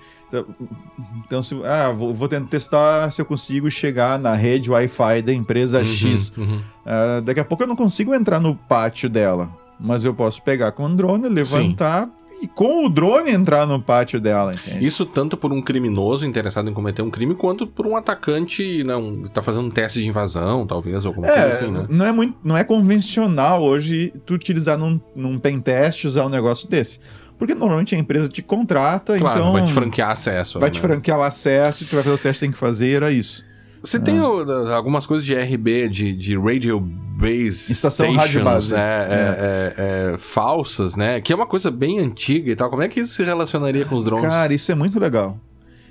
Então, 1.25 1.43
se, 1.43 1.59
ah, 1.63 1.91
vou, 1.91 2.13
vou 2.13 2.27
tentar 2.27 2.47
testar 2.47 3.11
se 3.11 3.21
eu 3.21 3.25
consigo 3.25 3.69
chegar 3.69 4.17
na 4.17 4.33
rede 4.33 4.71
Wi-Fi 4.71 5.21
da 5.21 5.33
empresa 5.33 5.79
uhum, 5.79 5.85
X. 5.85 6.31
Uhum. 6.37 6.61
Uh, 6.85 7.21
daqui 7.21 7.39
a 7.39 7.45
pouco 7.45 7.63
eu 7.63 7.67
não 7.67 7.75
consigo 7.75 8.15
entrar 8.15 8.39
no 8.39 8.55
pátio 8.55 9.09
dela. 9.09 9.51
Mas 9.79 10.05
eu 10.05 10.13
posso 10.13 10.41
pegar 10.41 10.71
com 10.71 10.85
o 10.85 10.95
drone, 10.95 11.27
levantar, 11.27 12.05
Sim 12.05 12.22
e 12.43 12.47
com 12.47 12.85
o 12.85 12.89
drone 12.89 13.31
entrar 13.31 13.65
no 13.65 13.81
pátio 13.81 14.19
dela, 14.19 14.51
entende? 14.53 14.85
Isso 14.85 15.05
tanto 15.05 15.37
por 15.37 15.53
um 15.53 15.61
criminoso 15.61 16.25
interessado 16.25 16.69
em 16.69 16.73
cometer 16.73 17.01
um 17.01 17.09
crime, 17.09 17.33
quanto 17.35 17.65
por 17.65 17.87
um 17.87 17.95
atacante 17.95 18.83
não 18.83 19.23
tá 19.23 19.41
fazendo 19.41 19.67
um 19.67 19.69
teste 19.69 20.01
de 20.01 20.09
invasão, 20.09 20.67
talvez, 20.67 21.05
alguma 21.05 21.25
é, 21.25 21.31
coisa 21.31 21.47
assim, 21.47 21.71
né? 21.71 21.85
Não 21.87 22.05
é, 22.05 22.11
muito, 22.11 22.37
não 22.43 22.57
é 22.57 22.65
convencional 22.65 23.63
hoje 23.63 24.11
tu 24.25 24.33
utilizar 24.33 24.77
num, 24.77 24.99
num 25.15 25.39
pen 25.39 25.61
test 25.61 26.03
usar 26.03 26.25
um 26.25 26.29
negócio 26.29 26.67
desse. 26.67 26.99
Porque 27.39 27.55
normalmente 27.55 27.95
a 27.95 27.97
empresa 27.97 28.27
te 28.27 28.41
contrata, 28.41 29.17
claro, 29.17 29.39
então. 29.39 29.53
Vai 29.53 29.65
te 29.65 29.71
franquear 29.71 30.11
acesso. 30.11 30.59
Vai 30.59 30.67
né? 30.67 30.73
te 30.73 30.81
franquear 30.81 31.19
o 31.19 31.21
acesso, 31.21 31.85
tu 31.85 31.95
vai 31.95 32.03
fazer 32.03 32.15
os 32.15 32.19
testes 32.19 32.39
que 32.39 32.45
tem 32.45 32.51
que 32.51 32.57
fazer, 32.57 32.91
era 32.97 33.09
isso. 33.09 33.45
Você 33.83 33.97
é. 33.97 33.99
tem 33.99 34.17
algumas 34.17 35.05
coisas 35.05 35.25
de 35.25 35.35
RB, 35.35 35.89
de, 35.89 36.13
de 36.13 36.37
Radio 36.37 36.79
Base 36.79 37.71
Estação 37.71 38.05
Stations, 38.13 38.17
Rádio 38.17 38.43
Base. 38.43 38.73
É, 38.73 38.77
é. 38.77 38.79
É, 38.79 40.13
é, 40.13 40.17
falsas, 40.17 40.95
né? 40.95 41.19
Que 41.19 41.33
é 41.33 41.35
uma 41.35 41.45
coisa 41.45 41.69
bem 41.69 41.99
antiga 41.99 42.51
e 42.51 42.55
tal. 42.55 42.69
Como 42.69 42.81
é 42.81 42.87
que 42.87 43.01
isso 43.01 43.13
se 43.13 43.23
relacionaria 43.23 43.83
com 43.83 43.95
os 43.95 44.05
drones? 44.05 44.25
Cara, 44.25 44.53
isso 44.53 44.71
é 44.71 44.75
muito 44.75 44.97
legal. 44.99 45.37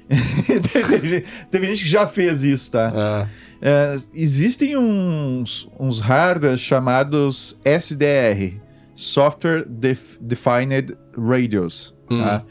teve, 1.50 1.66
gente 1.68 1.84
que 1.84 1.88
já 1.88 2.06
fez 2.06 2.42
isso, 2.42 2.72
tá? 2.72 2.92
Ah. 2.94 3.26
É, 3.60 3.94
existem 4.14 4.76
uns, 4.76 5.68
uns 5.78 6.00
hardware 6.00 6.56
chamados 6.56 7.60
SDR 7.64 8.58
Software 8.94 9.64
Def 9.68 10.16
Defined 10.20 10.96
Radios, 11.16 11.94
tá? 12.08 12.44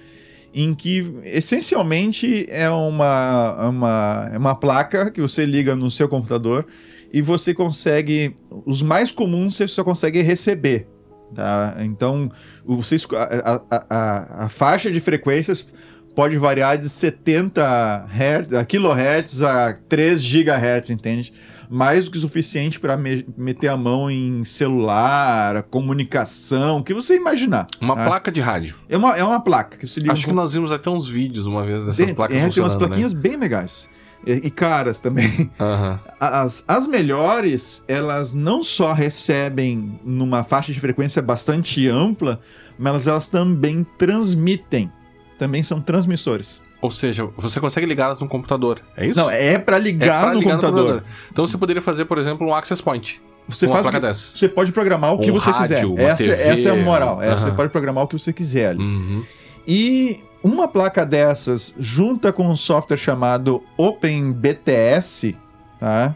Em 0.54 0.74
que 0.74 1.14
essencialmente 1.24 2.46
é 2.50 2.70
uma, 2.70 3.70
uma, 3.70 4.30
é 4.34 4.38
uma 4.38 4.56
placa 4.56 5.10
que 5.10 5.22
você 5.22 5.46
liga 5.46 5.76
no 5.76 5.90
seu 5.90 6.10
computador 6.10 6.66
e 7.14 7.22
você 7.22 7.54
consegue. 7.54 8.36
Os 8.66 8.82
mais 8.82 9.12
comuns 9.12 9.56
você 9.56 9.68
só 9.68 9.84
consegue 9.84 10.22
receber. 10.22 10.88
Tá? 11.34 11.78
Então, 11.80 12.30
você, 12.66 12.98
a, 13.16 13.62
a, 13.70 14.46
a, 14.46 14.50
faixa 14.50 14.92
de 14.92 15.00
frequências 15.00 15.66
pode 16.14 16.38
variar 16.38 16.78
de 16.78 16.90
70 16.90 18.06
Hz, 18.10 18.54
a 18.54 18.66
kHz 18.66 19.42
a 19.42 19.74
3 19.88 20.22
GHz, 20.22 20.90
entende? 20.90 21.34
Mais 21.74 22.06
do 22.06 22.12
que 22.12 22.18
o 22.18 22.22
suficiente 22.22 22.80
para 22.80 22.98
me 22.98 23.26
meter 23.38 23.70
a 23.70 23.78
mão 23.78 24.12
em 24.12 24.44
celular, 24.44 25.64
comunicação, 25.64 26.80
o 26.80 26.84
que 26.84 26.94
você 26.94 27.16
imaginar. 27.16 27.66
Uma 27.80 27.96
tá? 27.96 28.06
placa 28.06 28.32
de 28.32 28.42
rádio. 28.42 28.76
É 28.90 28.98
uma, 28.98 29.18
é 29.18 29.24
uma 29.24 29.40
placa 29.40 29.78
que 29.78 29.88
você 29.88 30.02
liga 30.02 30.12
Acho 30.12 30.28
um 30.28 30.32
que 30.32 30.36
nós 30.36 30.52
vimos 30.52 30.72
até 30.72 30.90
uns 30.90 31.08
vídeos 31.08 31.46
uma 31.46 31.64
vez 31.64 31.86
dessas 31.86 32.06
tem, 32.06 32.14
placas 32.14 32.36
é, 32.36 32.40
tem 32.40 32.46
umas 32.48 32.56
funcionando, 32.56 32.78
plaquinhas 32.78 33.14
né? 33.14 33.22
bem 33.22 33.38
legais. 33.38 33.90
E, 34.26 34.34
e 34.34 34.52
caras 34.52 35.00
também. 35.00 35.50
Aham. 35.60 36.00
As, 36.20 36.64
as 36.68 36.88
melhores, 36.88 37.84
elas 37.88 38.34
não 38.34 38.62
só 38.62 38.94
recebem 38.94 40.00
numa 40.04 40.44
faixa 40.44 40.72
de 40.72 40.80
frequência 40.80 41.22
bastante 41.22 41.88
ampla, 41.88 42.40
mas 42.78 43.08
elas 43.08 43.28
também 43.28 43.86
transmitem. 43.98 44.92
Também 45.38 45.64
são 45.64 45.82
transmissores. 45.82 46.62
Ou 46.82 46.90
seja, 46.90 47.30
você 47.38 47.60
consegue 47.60 47.86
ligá-las 47.86 48.20
no 48.20 48.28
computador. 48.28 48.82
É 48.98 49.06
isso? 49.06 49.20
Não, 49.20 49.30
é 49.30 49.58
para 49.60 49.78
É 49.78 49.80
ligar, 49.80 50.24
pra 50.24 50.34
no, 50.34 50.40
ligar 50.40 50.54
computador. 50.56 51.04
Então 51.32 51.48
você 51.48 51.58
poderia 51.58 51.82
fazer, 51.82 52.06
por 52.06 52.18
exemplo, 52.18 52.48
um 52.48 52.56
access 52.56 52.82
point. 52.82 53.22
Você 53.48 53.68
faz 53.68 53.86
o 53.86 53.90
que- 53.92 54.00
dessa. 54.00 54.36
Você 54.38 54.48
pode 54.50 54.72
programar 54.72 55.14
o 55.14 55.20
que 55.20 55.30
Um 55.30 55.34
você 55.34 55.52
rádio, 55.52 55.62
quiser. 55.76 55.86
uma 55.86 56.02
Essa, 56.02 56.24
TV, 56.24 56.36
essa 56.44 56.70
é 56.70 56.72
a 56.72 56.76
moral. 56.76 57.22
É, 57.22 57.32
Você 57.32 57.52
pode 57.52 57.70
programar 57.70 58.04
o 58.04 58.08
que 58.08 58.18
você 58.18 58.32
quiser 58.34 58.70
ali. 58.70 58.80
Uhum. 58.84 59.24
E 59.68 60.20
uma 60.44 60.68
placa 60.68 61.06
dessas, 61.06 61.74
junta 61.78 62.32
com 62.34 62.48
um 62.48 62.56
software 62.56 62.98
chamado 62.98 63.62
OpenBTS, 63.78 65.36
tá? 65.80 66.16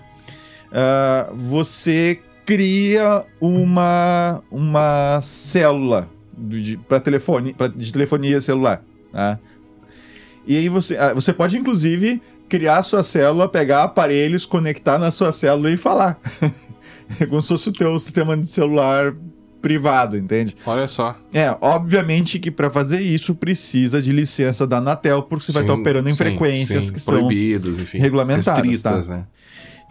Ah, 0.71 1.29
você 1.33 2.19
cria 2.45 3.23
uma, 3.39 4.41
uma 4.51 5.19
célula 5.21 6.07
de, 6.37 6.77
pra 6.77 6.99
telefone, 6.99 7.53
pra- 7.53 7.67
de 7.67 7.91
telefonia 7.91 8.39
celular, 8.41 8.81
tá? 9.11 9.39
E 10.47 10.57
aí 10.57 10.69
você, 10.69 10.97
ah, 10.97 11.13
você 11.13 11.34
pode, 11.34 11.57
inclusive, 11.57 12.22
criar 12.47 12.77
a 12.77 12.84
sua 12.84 13.03
célula, 13.03 13.47
pegar 13.47 13.84
aparelhos, 13.84 14.45
conectar 14.45 14.97
na 14.97 15.11
sua 15.11 15.31
célula 15.31 15.72
e 15.72 15.77
falar. 15.77 16.19
É 17.19 17.26
como 17.27 17.41
se 17.41 17.49
fosse 17.49 17.69
o 17.69 17.73
teu 17.73 17.97
sistema 17.99 18.38
de 18.38 18.47
celular 18.47 19.15
privado, 19.61 20.15
entende? 20.15 20.55
Olha 20.63 20.88
só. 20.88 21.17
É, 21.34 21.55
obviamente 21.59 22.38
que 22.38 22.51
para 22.51 22.69
fazer 22.69 23.01
isso 23.01 23.34
precisa 23.34 23.99
de 23.99 24.11
licença 24.11 24.67
da 24.67 24.77
Anatel, 24.77 25.23
porque 25.23 25.45
você 25.45 25.51
vai 25.51 25.63
Sim, 25.63 25.69
estar 25.69 25.81
operando 25.81 26.07
em 26.07 26.11
sim, 26.11 26.17
frequências 26.17 26.85
sim, 26.85 26.93
que 26.93 26.99
são. 26.99 27.31
enfim. 27.31 27.97
regulamentadas, 27.97 28.63
Restritas, 28.63 29.07
tá? 29.07 29.15
né? 29.15 29.26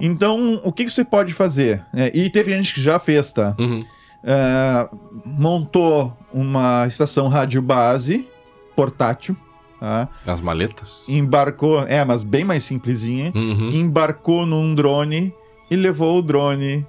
Então, 0.01 0.61
o 0.65 0.73
que, 0.73 0.85
que 0.85 0.91
você 0.91 1.05
pode 1.05 1.33
fazer? 1.33 1.83
É, 1.93 2.11
e 2.15 2.31
teve 2.31 2.53
gente 2.53 2.73
que 2.75 2.81
já 2.81 3.01
fez, 3.01 3.33
tá? 3.33 3.57
Uhum. 3.59 3.85
É, 4.23 4.89
montou 5.25 6.17
uma 6.33 6.87
estação 6.87 7.29
rádio 7.29 7.61
base 7.61 8.29
portátil, 8.77 9.37
tá? 9.85 10.09
As 10.33 10.41
maletas. 10.41 11.09
Embarcou, 11.09 11.83
é, 11.87 12.05
mas 12.05 12.23
bem 12.25 12.45
mais 12.45 12.63
simplesinha. 12.65 13.31
Uhum. 13.35 13.71
Embarcou 13.71 14.47
num 14.47 14.75
drone 14.75 15.33
e 15.71 15.77
levou 15.77 16.19
o 16.19 16.23
drone 16.23 16.87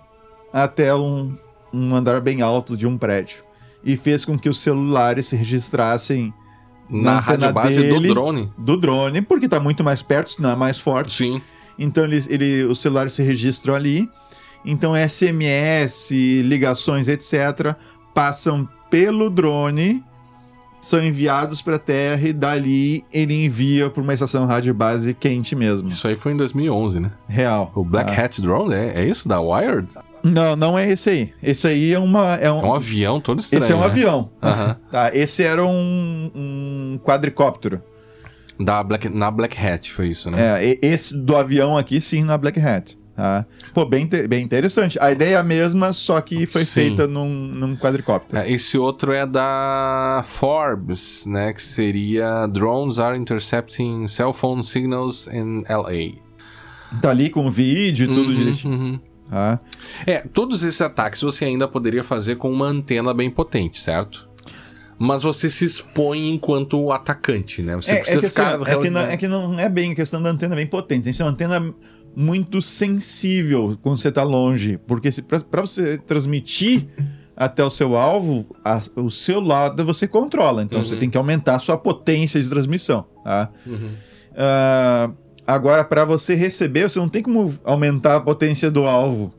até 0.54 0.96
um, 0.96 1.36
um 1.74 1.96
andar 1.96 2.22
bem 2.22 2.42
alto 2.42 2.76
de 2.78 2.88
um 2.88 2.98
prédio. 2.98 3.44
E 3.84 3.96
fez 3.98 4.24
com 4.26 4.38
que 4.38 4.50
os 4.50 4.58
celulares 4.60 5.28
se 5.28 5.36
registrassem 5.36 6.34
Na 6.90 7.16
na 7.16 7.20
rádio 7.20 7.54
base 7.54 7.84
do 7.88 7.96
dele- 8.00 8.10
drone. 8.10 8.52
do 8.58 8.78
drone, 8.78 9.22
porque 9.22 9.48
tá 9.50 9.60
muito 9.60 9.84
mais 9.84 10.02
perto, 10.02 10.32
senão 10.32 10.52
é 10.52 10.56
mais 10.56 10.80
forte. 10.80 11.14
Sim. 11.14 11.42
Então 11.78 12.04
ele, 12.06 12.20
ele, 12.30 12.64
os 12.64 12.80
celulares 12.80 13.14
se 13.14 13.22
registram 13.22 13.76
ali. 13.76 14.10
Então 14.66 14.94
SMS, 14.96 16.10
ligações, 16.44 17.08
etc., 17.08 17.76
passam 18.14 18.68
pelo 18.90 19.30
drone, 19.30 20.04
são 20.86 21.04
enviados 21.04 21.64
para 21.64 21.78
a 21.78 21.80
Terra 21.80 22.28
e 22.28 22.32
dali 22.32 23.04
ele 23.12 23.44
envia 23.46 23.90
para 23.90 24.04
uma 24.04 24.14
estação 24.14 24.46
rádio 24.46 24.72
base 24.74 25.14
quente 25.16 25.56
mesmo. 25.56 25.88
Isso 25.88 26.08
aí 26.08 26.16
foi 26.16 26.34
em 26.34 26.38
2011, 26.38 27.00
né? 27.00 27.12
Real. 27.28 27.72
O 27.74 27.84
Black 27.84 28.12
Ah. 28.14 28.26
Hat 28.26 28.40
Drone, 28.40 28.74
é, 28.76 29.02
é 29.02 29.06
isso? 29.06 29.28
Da 29.28 29.40
Wired? 29.42 29.88
Não, 30.24 30.56
não 30.56 30.78
é 30.78 30.88
esse 30.90 31.10
aí. 31.10 31.34
Esse 31.42 31.68
aí 31.68 31.92
é 31.94 31.98
uma. 32.00 32.36
É 32.36 32.52
um, 32.52 32.60
É 32.60 32.66
um 32.66 32.74
avião 32.74 33.20
todo 33.20 33.40
estranho. 33.40 33.64
esse 33.64 33.72
é 33.72 33.76
um 33.76 33.80
né? 33.80 33.86
avião. 33.86 34.30
Tá, 34.92 35.10
esse 35.14 35.42
era 35.44 35.66
um, 35.66 36.32
um 36.36 37.00
quadricóptero. 37.04 37.82
Da 38.60 38.82
Black, 38.84 39.10
na 39.10 39.30
Black 39.32 39.58
Hat 39.60 39.92
foi 39.92 40.08
isso, 40.10 40.30
né? 40.32 40.64
É, 40.64 40.80
esse 40.82 41.18
do 41.20 41.36
avião 41.36 41.78
aqui, 41.78 42.00
sim, 42.00 42.24
na 42.24 42.38
Black 42.38 42.60
Hat. 42.60 42.98
Tá? 43.16 43.46
Pô, 43.74 43.86
bem, 43.86 44.06
bem 44.28 44.44
interessante. 44.44 44.98
A 45.02 45.10
ideia 45.12 45.36
é 45.36 45.38
a 45.38 45.44
mesma, 45.44 45.94
só 45.94 46.20
que 46.20 46.46
foi 46.46 46.66
Sim. 46.66 46.74
feita 46.82 47.08
num, 47.08 47.30
num 47.30 47.76
quadricóptero. 47.78 48.38
É, 48.40 48.52
Esse 48.52 48.78
outro 48.78 49.14
é 49.14 49.26
da 49.26 50.22
Forbes, 50.26 51.26
né? 51.26 51.54
Que 51.54 51.62
seria 51.62 52.46
Drones 52.48 53.00
are 53.00 53.18
intercepting 53.18 54.08
cell 54.10 54.34
phone 54.34 54.62
signals 54.64 55.28
in 55.28 55.64
LA. 55.70 56.20
Tá 57.02 57.10
ali 57.12 57.30
com 57.30 57.50
vídeo 57.50 58.06
e 58.06 58.08
tudo 58.14 58.30
Uhum, 58.30 58.36
direitinho. 58.36 58.74
uhum. 58.74 59.00
Tá? 59.30 59.58
É, 60.06 60.18
todos 60.20 60.62
esses 60.64 60.82
ataques 60.82 61.22
você 61.22 61.46
ainda 61.46 61.68
poderia 61.68 62.04
fazer 62.04 62.36
com 62.36 62.52
uma 62.52 62.68
antena 62.68 63.14
bem 63.14 63.30
potente, 63.30 63.80
certo? 63.82 64.28
Mas 65.00 65.24
você 65.24 65.50
se 65.50 65.66
expõe 65.66 66.30
enquanto 66.30 66.92
atacante, 66.92 67.62
né? 67.62 67.76
Você 67.76 67.92
É, 67.92 67.96
é 67.96 68.00
precisa 68.00 68.20
que, 68.20 68.26
assim, 68.28 68.60
ficar. 68.60 68.72
é, 68.72 68.78
que 68.78 68.90
não, 68.90 69.02
é 69.02 69.18
que 69.18 69.28
não 69.28 69.60
é 69.60 69.68
bem 69.70 69.94
questão 69.96 70.22
da 70.22 70.30
antena 70.30 70.56
bem 70.56 70.68
potente. 70.68 71.04
Tem 71.04 71.12
que 71.12 71.18
ser 71.18 71.24
uma 71.24 71.32
antena 71.32 71.74
muito 72.16 72.62
sensível 72.62 73.78
quando 73.82 73.98
você 73.98 74.12
tá 74.12 74.24
longe. 74.24 74.80
Porque 74.88 75.10
pra 75.50 75.62
você 75.62 75.98
transmitir 75.98 76.88
até 77.36 77.64
o 77.64 77.70
seu 77.70 77.98
alvo, 77.98 78.56
a- 78.64 78.82
o 78.96 79.12
seu 79.12 79.42
lado 79.42 79.84
você 79.84 80.08
controla. 80.08 80.64
Então 80.64 80.84
você 80.84 80.96
tem 80.96 81.10
que 81.10 81.18
aumentar 81.18 81.56
a 81.56 81.60
sua 81.60 81.78
potência 81.78 82.42
de 82.42 82.48
transmissão. 82.50 83.06
Tá? 83.24 83.50
Uhum. 83.68 83.90
Ah, 84.38 85.12
agora, 85.46 85.84
para 85.84 86.06
você 86.06 86.36
receber, 86.36 86.90
você 86.90 87.00
não 87.00 87.10
tem 87.10 87.22
como 87.22 87.54
aumentar 87.64 88.16
a 88.18 88.22
potência 88.22 88.70
do 88.72 88.86
alvo. 88.86 89.34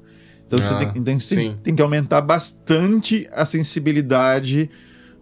Então 0.46 0.58
você 0.58 0.72
Ah, 0.74 0.76
tem, 0.78 0.88
então 0.94 1.18
você 1.20 1.34
tem, 1.34 1.50
sim. 1.52 1.56
tem 1.62 1.74
que 1.74 1.82
aumentar 1.82 2.20
bastante 2.20 3.26
a 3.32 3.44
sensibilidade 3.44 4.70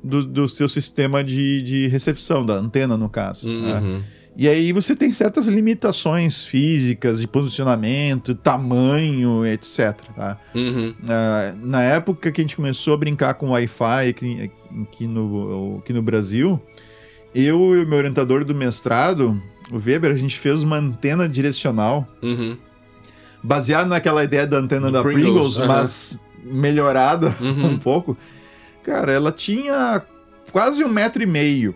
do, 0.03 0.27
do 0.27 0.49
seu 0.49 0.69
sistema 0.69 1.25
de, 1.25 1.63
de 1.63 1.87
recepção, 1.89 2.45
da 2.45 2.55
antena, 2.55 2.97
no 2.97 3.09
caso. 3.09 3.49
né? 3.49 4.03
Uhum. 4.37 4.43
E 4.43 4.49
aí 4.49 4.73
você 4.73 4.97
tem 4.97 5.13
certas 5.13 5.47
limitações 5.49 6.45
físicas 6.45 7.21
de 7.21 7.29
posicionamento, 7.29 8.35
tamanho, 8.35 9.47
etc. 9.47 9.95
Tá? 10.15 10.39
Uhum. 10.55 10.95
Ah, 11.09 11.55
na 11.63 11.83
época 11.83 12.33
que 12.33 12.41
a 12.41 12.45
gente 12.45 12.57
começou 12.57 12.95
a 12.95 12.97
brincar 12.97 13.35
com 13.35 13.51
Wi-Fi 13.51 14.09
aqui, 14.09 14.51
aqui 14.83 15.07
no, 15.07 15.79
aqui 15.79 15.93
no 15.93 16.03
Brasil, 16.03 16.61
eu 17.35 17.77
e 17.77 17.85
o 17.85 17.87
meu 17.87 17.99
orientador 17.99 18.45
do 18.45 18.55
mestrado, 18.55 19.41
o 19.71 19.77
Weber, 19.79 20.11
a 20.13 20.17
gente 20.17 20.39
fez 20.39 20.63
uma 20.63 20.77
antena 20.79 21.29
direcional, 21.29 22.07
Uhum. 22.23 22.57
baseada 23.43 23.87
naquela 23.89 24.25
ideia 24.25 24.47
da 24.47 24.59
antena 24.59 24.87
Do 24.89 24.93
da 24.95 25.03
Pringles, 25.03 25.27
Pringles, 25.33 25.59
aham. 25.59 25.67
mas 25.69 26.21
melhorada 26.43 27.35
Uhum. 27.41 27.67
um 27.75 27.79
pouco. 27.79 28.17
Cara, 28.83 29.13
ela 29.13 29.31
tinha 29.33 30.03
quase 30.53 30.85
um 30.85 30.89
metro 30.89 31.23
e 31.23 31.27
meio. 31.27 31.75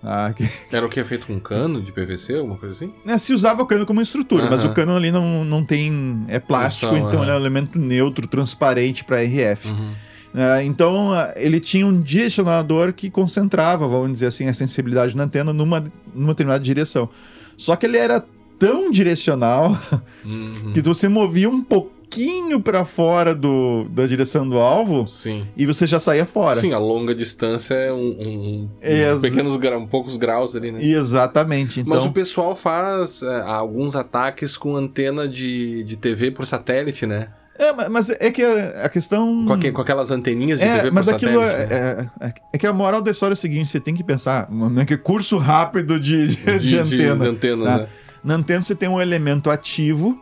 Tá? 0.00 0.32
Que- 0.32 0.48
Era 0.72 0.86
o 0.86 0.88
que 0.88 0.98
é 1.00 1.04
feito 1.04 1.26
com 1.26 1.38
cano 1.40 1.80
de 1.82 1.92
PVC, 1.92 2.36
alguma 2.36 2.56
coisa 2.56 2.74
assim? 2.74 2.92
né, 3.04 3.16
se 3.18 3.32
usava 3.34 3.62
o 3.62 3.66
cano 3.66 3.84
como 3.86 4.00
estrutura, 4.00 4.48
mas 4.50 4.64
o 4.64 4.72
cano 4.72 4.94
ali 4.96 5.10
não, 5.10 5.44
não 5.44 5.64
tem. 5.64 6.24
É 6.28 6.38
plástico, 6.38 6.92
Função, 6.92 7.08
então 7.08 7.20
aham. 7.20 7.24
ele 7.28 7.30
é 7.30 7.34
um 7.34 7.40
elemento 7.40 7.78
neutro, 7.78 8.26
transparente 8.26 9.04
para 9.04 9.22
RF. 9.22 9.68
Uhum. 9.68 9.90
Ah, 10.32 10.62
então, 10.62 11.12
ah, 11.12 11.32
ele 11.36 11.58
tinha 11.58 11.84
um 11.86 12.00
direcionador 12.00 12.92
que 12.92 13.10
concentrava, 13.10 13.88
vamos 13.88 14.12
dizer 14.12 14.26
assim, 14.26 14.48
a 14.48 14.54
sensibilidade 14.54 15.16
na 15.16 15.24
antena 15.24 15.52
numa, 15.52 15.82
numa 16.14 16.28
determinada 16.28 16.62
direção. 16.62 17.08
Só 17.56 17.74
que 17.74 17.84
ele 17.86 17.96
era 17.98 18.24
tão 18.58 18.90
direcional 18.90 19.76
Uhum. 20.24 20.72
que 20.72 20.80
você 20.82 21.08
movia 21.08 21.48
um 21.48 21.62
pouquinho 22.10 22.60
para 22.60 22.84
fora 22.84 23.34
do, 23.34 23.84
da 23.88 24.04
direção 24.04 24.46
do 24.48 24.58
alvo 24.58 25.06
Sim. 25.06 25.46
e 25.56 25.64
você 25.64 25.86
já 25.86 26.00
saía 26.00 26.26
fora. 26.26 26.60
Sim, 26.60 26.72
a 26.72 26.78
longa 26.78 27.14
distância 27.14 27.74
é 27.74 27.92
um, 27.92 27.98
um, 27.98 28.68
um 28.82 29.20
pequenos 29.20 29.54
um 29.54 29.86
poucos 29.86 30.16
graus 30.16 30.56
ali, 30.56 30.72
né? 30.72 30.82
Exatamente. 30.82 31.80
Então, 31.80 31.94
Mas 31.94 32.04
o 32.04 32.10
pessoal 32.10 32.56
faz 32.56 33.22
é, 33.22 33.42
alguns 33.42 33.94
ataques 33.94 34.56
com 34.56 34.74
antena 34.74 35.28
de, 35.28 35.84
de 35.84 35.96
TV 35.96 36.32
por 36.32 36.44
satélite, 36.44 37.06
né? 37.06 37.28
É, 37.56 37.88
mas 37.90 38.08
é 38.08 38.30
que 38.30 38.42
a, 38.42 38.88
questão. 38.88 39.44
Com, 39.44 39.72
com, 39.72 39.82
aquelas 39.82 40.10
anteninhas 40.10 40.58
de 40.58 40.64
é, 40.64 40.78
TV 40.78 40.90
mas 40.90 41.08
aquilo 41.08 41.40
satélite, 41.40 41.72
é, 41.72 41.96
né? 41.96 42.10
é, 42.20 42.26
é, 42.26 42.34
é, 42.54 42.58
que 42.58 42.66
a 42.66 42.72
moral 42.72 43.02
da 43.02 43.10
história 43.10 43.34
é 43.34 43.34
o 43.34 43.36
seguinte: 43.36 43.68
você 43.68 43.78
tem 43.78 43.94
que 43.94 44.02
pensar, 44.02 44.50
não 44.50 44.80
é 44.80 44.86
que 44.86 44.96
curso 44.96 45.36
rápido 45.36 46.00
de, 46.00 46.28
de, 46.28 46.58
de, 46.58 46.58
de 46.58 46.78
antena. 46.78 47.16
De 47.16 47.28
antenas, 47.28 47.68
tá? 47.68 47.78
né? 47.78 47.88
Na 48.24 48.34
antena 48.34 48.62
você 48.62 48.74
tem 48.74 48.88
um 48.88 49.00
elemento 49.00 49.50
ativo, 49.50 50.18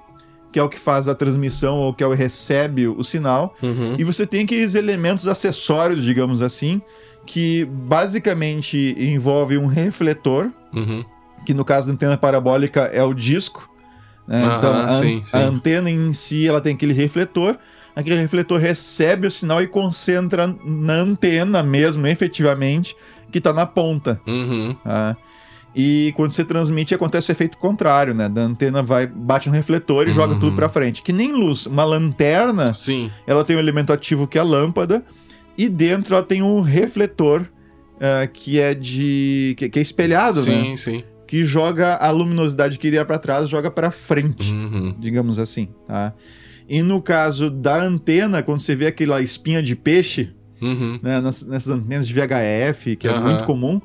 que 0.53 0.59
é 0.59 0.63
o 0.63 0.69
que 0.69 0.79
faz 0.79 1.09
a 1.09 1.15
transmissão 1.15 1.77
ou 1.77 1.93
que 1.93 2.03
é 2.03 2.07
o 2.07 2.11
que 2.11 2.17
recebe 2.17 2.87
o 2.89 3.03
sinal, 3.05 3.55
uhum. 3.63 3.97
e 3.99 4.05
você 4.05 4.27
tem 4.27 4.45
aqueles 4.45 4.75
elementos 4.75 5.29
acessórios, 5.29 6.03
digamos 6.03 6.43
assim, 6.43 6.81
que 7.27 7.65
basicamente 7.65 8.97
envolve 8.99 9.59
um 9.59 9.67
refletor, 9.67 10.51
uhum. 10.73 11.05
que 11.45 11.53
no 11.53 11.65
caso 11.65 11.89
da 11.89 11.95
antena 11.95 12.17
parabólica 12.17 12.83
é 12.93 13.03
o 13.03 13.13
disco. 13.13 13.69
Né? 14.27 14.43
então 14.45 14.77
a, 14.77 14.93
sim, 14.93 15.23
sim. 15.25 15.37
a 15.37 15.41
antena 15.41 15.91
em 15.91 16.13
si 16.13 16.47
ela 16.47 16.61
tem 16.61 16.75
aquele 16.75 16.93
refletor 16.93 17.59
aquele 17.99 18.21
refletor 18.21 18.61
recebe 18.61 19.27
o 19.27 19.31
sinal 19.31 19.61
e 19.61 19.67
concentra 19.67 20.55
na 20.65 20.93
antena 20.93 21.65
mesmo, 21.65 22.07
efetivamente, 22.07 22.97
que 23.33 23.39
está 23.39 23.53
na 23.53 23.67
ponta. 23.67 24.21
Uhum. 24.25 24.77
Tá? 24.85 25.17
E 25.75 26.13
quando 26.17 26.33
você 26.33 26.45
transmite, 26.45 26.95
acontece 26.95 27.31
o 27.31 27.33
efeito 27.33 27.59
contrário, 27.59 28.15
né? 28.15 28.29
Da 28.29 28.43
antena 28.43 28.83
vai, 28.83 29.07
bate 29.07 29.49
no 29.49 29.55
refletor 29.55 30.07
e 30.07 30.09
uhum. 30.09 30.15
joga 30.15 30.35
tudo 30.41 30.57
para 30.57 30.69
frente. 30.69 31.03
Que 31.03 31.13
nem 31.13 31.33
luz. 31.33 31.67
Uma 31.67 31.85
lanterna, 31.85 32.73
Sim. 32.73 33.11
ela 33.27 33.45
tem 33.45 33.57
um 33.57 33.59
elemento 33.61 33.93
ativo 33.93 34.27
que 34.27 34.39
é 34.39 34.41
a 34.41 34.45
lâmpada, 34.45 35.05
e 35.57 35.69
dentro 35.69 36.15
ela 36.15 36.25
tem 36.25 36.43
um 36.43 36.61
refletor 36.61 37.43
uh, 37.43 38.29
que 38.33 38.59
é 38.61 38.75
de. 38.75 39.55
Que, 39.59 39.69
que 39.69 39.79
é 39.79 39.83
espelhado, 39.83 40.43
sim, 40.43 40.51
né? 40.51 40.63
Sim, 40.63 40.77
sim. 40.77 41.05
Que 41.27 41.45
joga 41.45 41.97
a 41.97 42.11
luminosidade 42.11 42.79
que 42.79 42.87
iria 42.87 43.05
para 43.05 43.19
trás, 43.19 43.49
joga 43.49 43.71
para 43.71 43.91
frente, 43.91 44.53
uhum. 44.53 44.95
digamos 44.99 45.39
assim, 45.39 45.69
tá? 45.87 46.15
E 46.69 46.83
no 46.83 47.03
caso 47.03 47.51
da 47.51 47.83
antena, 47.83 48.43
quando 48.43 48.61
você 48.61 48.75
vê 48.75 48.87
aquela 48.87 49.21
espinha 49.21 49.63
de 49.63 49.75
peixe, 49.75 50.35
uhum. 50.61 50.99
né, 51.03 51.21
nessas 51.21 51.69
antenas 51.69 52.07
de 52.07 52.15
VHF, 52.15 52.97
que 52.97 53.09
é 53.09 53.13
uhum. 53.13 53.23
muito 53.23 53.45
comum, 53.45 53.81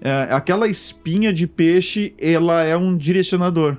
é, 0.00 0.28
aquela 0.30 0.68
espinha 0.68 1.32
de 1.32 1.46
peixe, 1.46 2.14
ela 2.18 2.62
é 2.62 2.76
um 2.76 2.96
direcionador. 2.96 3.78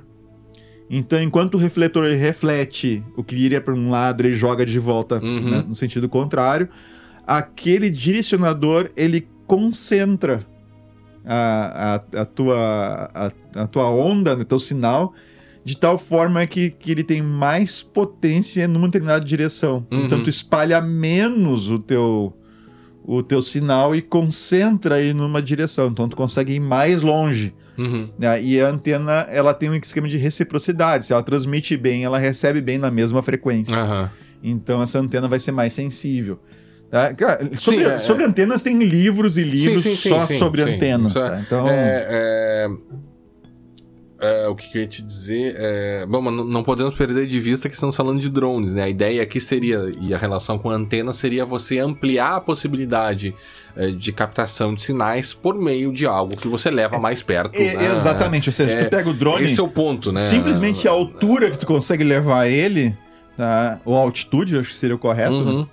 Então, 0.90 1.22
enquanto 1.22 1.54
o 1.54 1.58
refletor 1.58 2.10
reflete 2.16 3.02
o 3.16 3.22
que 3.22 3.36
iria 3.36 3.60
para 3.60 3.72
um 3.72 3.90
lado, 3.90 4.22
ele 4.22 4.34
joga 4.34 4.66
de 4.66 4.78
volta 4.78 5.20
uhum. 5.22 5.50
né, 5.50 5.64
no 5.66 5.74
sentido 5.74 6.08
contrário, 6.08 6.68
aquele 7.26 7.88
direcionador, 7.88 8.90
ele 8.96 9.28
concentra 9.46 10.44
a, 11.24 12.02
a, 12.14 12.20
a, 12.22 12.24
tua, 12.24 13.08
a, 13.14 13.32
a 13.54 13.66
tua 13.68 13.88
onda, 13.88 14.34
o 14.34 14.38
né, 14.38 14.44
teu 14.44 14.58
sinal, 14.58 15.14
de 15.64 15.76
tal 15.76 15.96
forma 15.96 16.44
que, 16.46 16.70
que 16.70 16.90
ele 16.90 17.04
tem 17.04 17.22
mais 17.22 17.82
potência 17.82 18.66
numa 18.66 18.88
determinada 18.88 19.24
direção. 19.24 19.86
Uhum. 19.92 20.06
Então 20.06 20.22
tu 20.22 20.30
espalha 20.30 20.80
menos 20.80 21.70
o 21.70 21.78
teu 21.78 22.34
o 23.04 23.22
teu 23.22 23.40
sinal 23.40 23.94
e 23.94 24.02
concentra 24.02 25.00
ele 25.00 25.14
numa 25.14 25.42
direção. 25.42 25.88
Então 25.88 26.08
tu 26.08 26.16
consegue 26.16 26.54
ir 26.54 26.60
mais 26.60 27.02
longe. 27.02 27.54
Uhum. 27.76 28.08
Né? 28.18 28.42
E 28.42 28.60
a 28.60 28.68
antena 28.68 29.26
ela 29.30 29.54
tem 29.54 29.70
um 29.70 29.74
esquema 29.74 30.08
de 30.08 30.16
reciprocidade. 30.16 31.06
Se 31.06 31.12
ela 31.12 31.22
transmite 31.22 31.76
bem, 31.76 32.04
ela 32.04 32.18
recebe 32.18 32.60
bem 32.60 32.78
na 32.78 32.90
mesma 32.90 33.22
frequência. 33.22 33.78
Uhum. 33.78 34.08
Então 34.42 34.82
essa 34.82 34.98
antena 34.98 35.28
vai 35.28 35.38
ser 35.38 35.52
mais 35.52 35.72
sensível. 35.72 36.38
Tá? 36.90 37.14
Cara, 37.14 37.50
sobre, 37.54 37.84
sim, 37.84 37.90
é, 37.90 37.98
sobre 37.98 38.24
é... 38.24 38.26
antenas 38.26 38.62
tem 38.62 38.76
livros 38.78 39.36
e 39.36 39.44
livros 39.44 39.82
sim, 39.84 39.94
sim, 39.94 40.08
só 40.08 40.26
sobre 40.26 40.62
antenas. 40.62 41.14
É 41.14 41.20
tá? 41.20 41.40
Então... 41.40 41.68
É, 41.68 42.68
é 44.20 44.48
o 44.48 44.54
que, 44.54 44.76
eu 44.76 44.82
ia 44.82 44.88
te 44.88 45.02
dizer? 45.02 45.56
É, 45.58 46.06
bom, 46.06 46.20
mas 46.20 46.34
não 46.46 46.62
podemos 46.62 46.94
perder 46.94 47.26
de 47.26 47.40
vista 47.40 47.68
que 47.68 47.74
estamos 47.74 47.96
falando 47.96 48.20
de 48.20 48.28
drones, 48.28 48.74
né? 48.74 48.84
A 48.84 48.88
ideia 48.88 49.22
aqui 49.22 49.40
seria, 49.40 49.90
e 50.00 50.12
a 50.12 50.18
relação 50.18 50.58
com 50.58 50.68
a 50.68 50.74
antena 50.74 51.12
seria 51.12 51.44
você 51.44 51.78
ampliar 51.78 52.36
a 52.36 52.40
possibilidade 52.40 53.34
é, 53.74 53.90
de 53.90 54.12
captação 54.12 54.74
de 54.74 54.82
sinais 54.82 55.32
por 55.32 55.54
meio 55.54 55.90
de 55.92 56.04
algo 56.04 56.36
que 56.36 56.48
você 56.48 56.70
leva 56.70 56.96
é, 56.96 57.00
mais 57.00 57.22
perto. 57.22 57.56
É, 57.56 57.76
né? 57.76 57.92
Exatamente, 57.92 58.50
ou 58.50 58.52
seja, 58.52 58.76
tu 58.76 58.84
é, 58.84 58.88
pega 58.88 59.08
o 59.08 59.14
drone. 59.14 59.44
Esse 59.44 59.58
é 59.58 59.62
o 59.62 59.68
ponto, 59.68 60.12
né? 60.12 60.20
Simplesmente 60.20 60.86
a 60.86 60.90
altura 60.90 61.50
que 61.50 61.58
tu 61.58 61.66
consegue 61.66 62.04
levar 62.04 62.46
ele, 62.46 62.94
tá? 63.36 63.80
ou 63.84 63.96
a 63.96 64.00
altitude, 64.00 64.58
acho 64.58 64.68
que 64.68 64.76
seria 64.76 64.96
o 64.96 64.98
correto, 64.98 65.32
uhum. 65.32 65.60
né? 65.60 65.66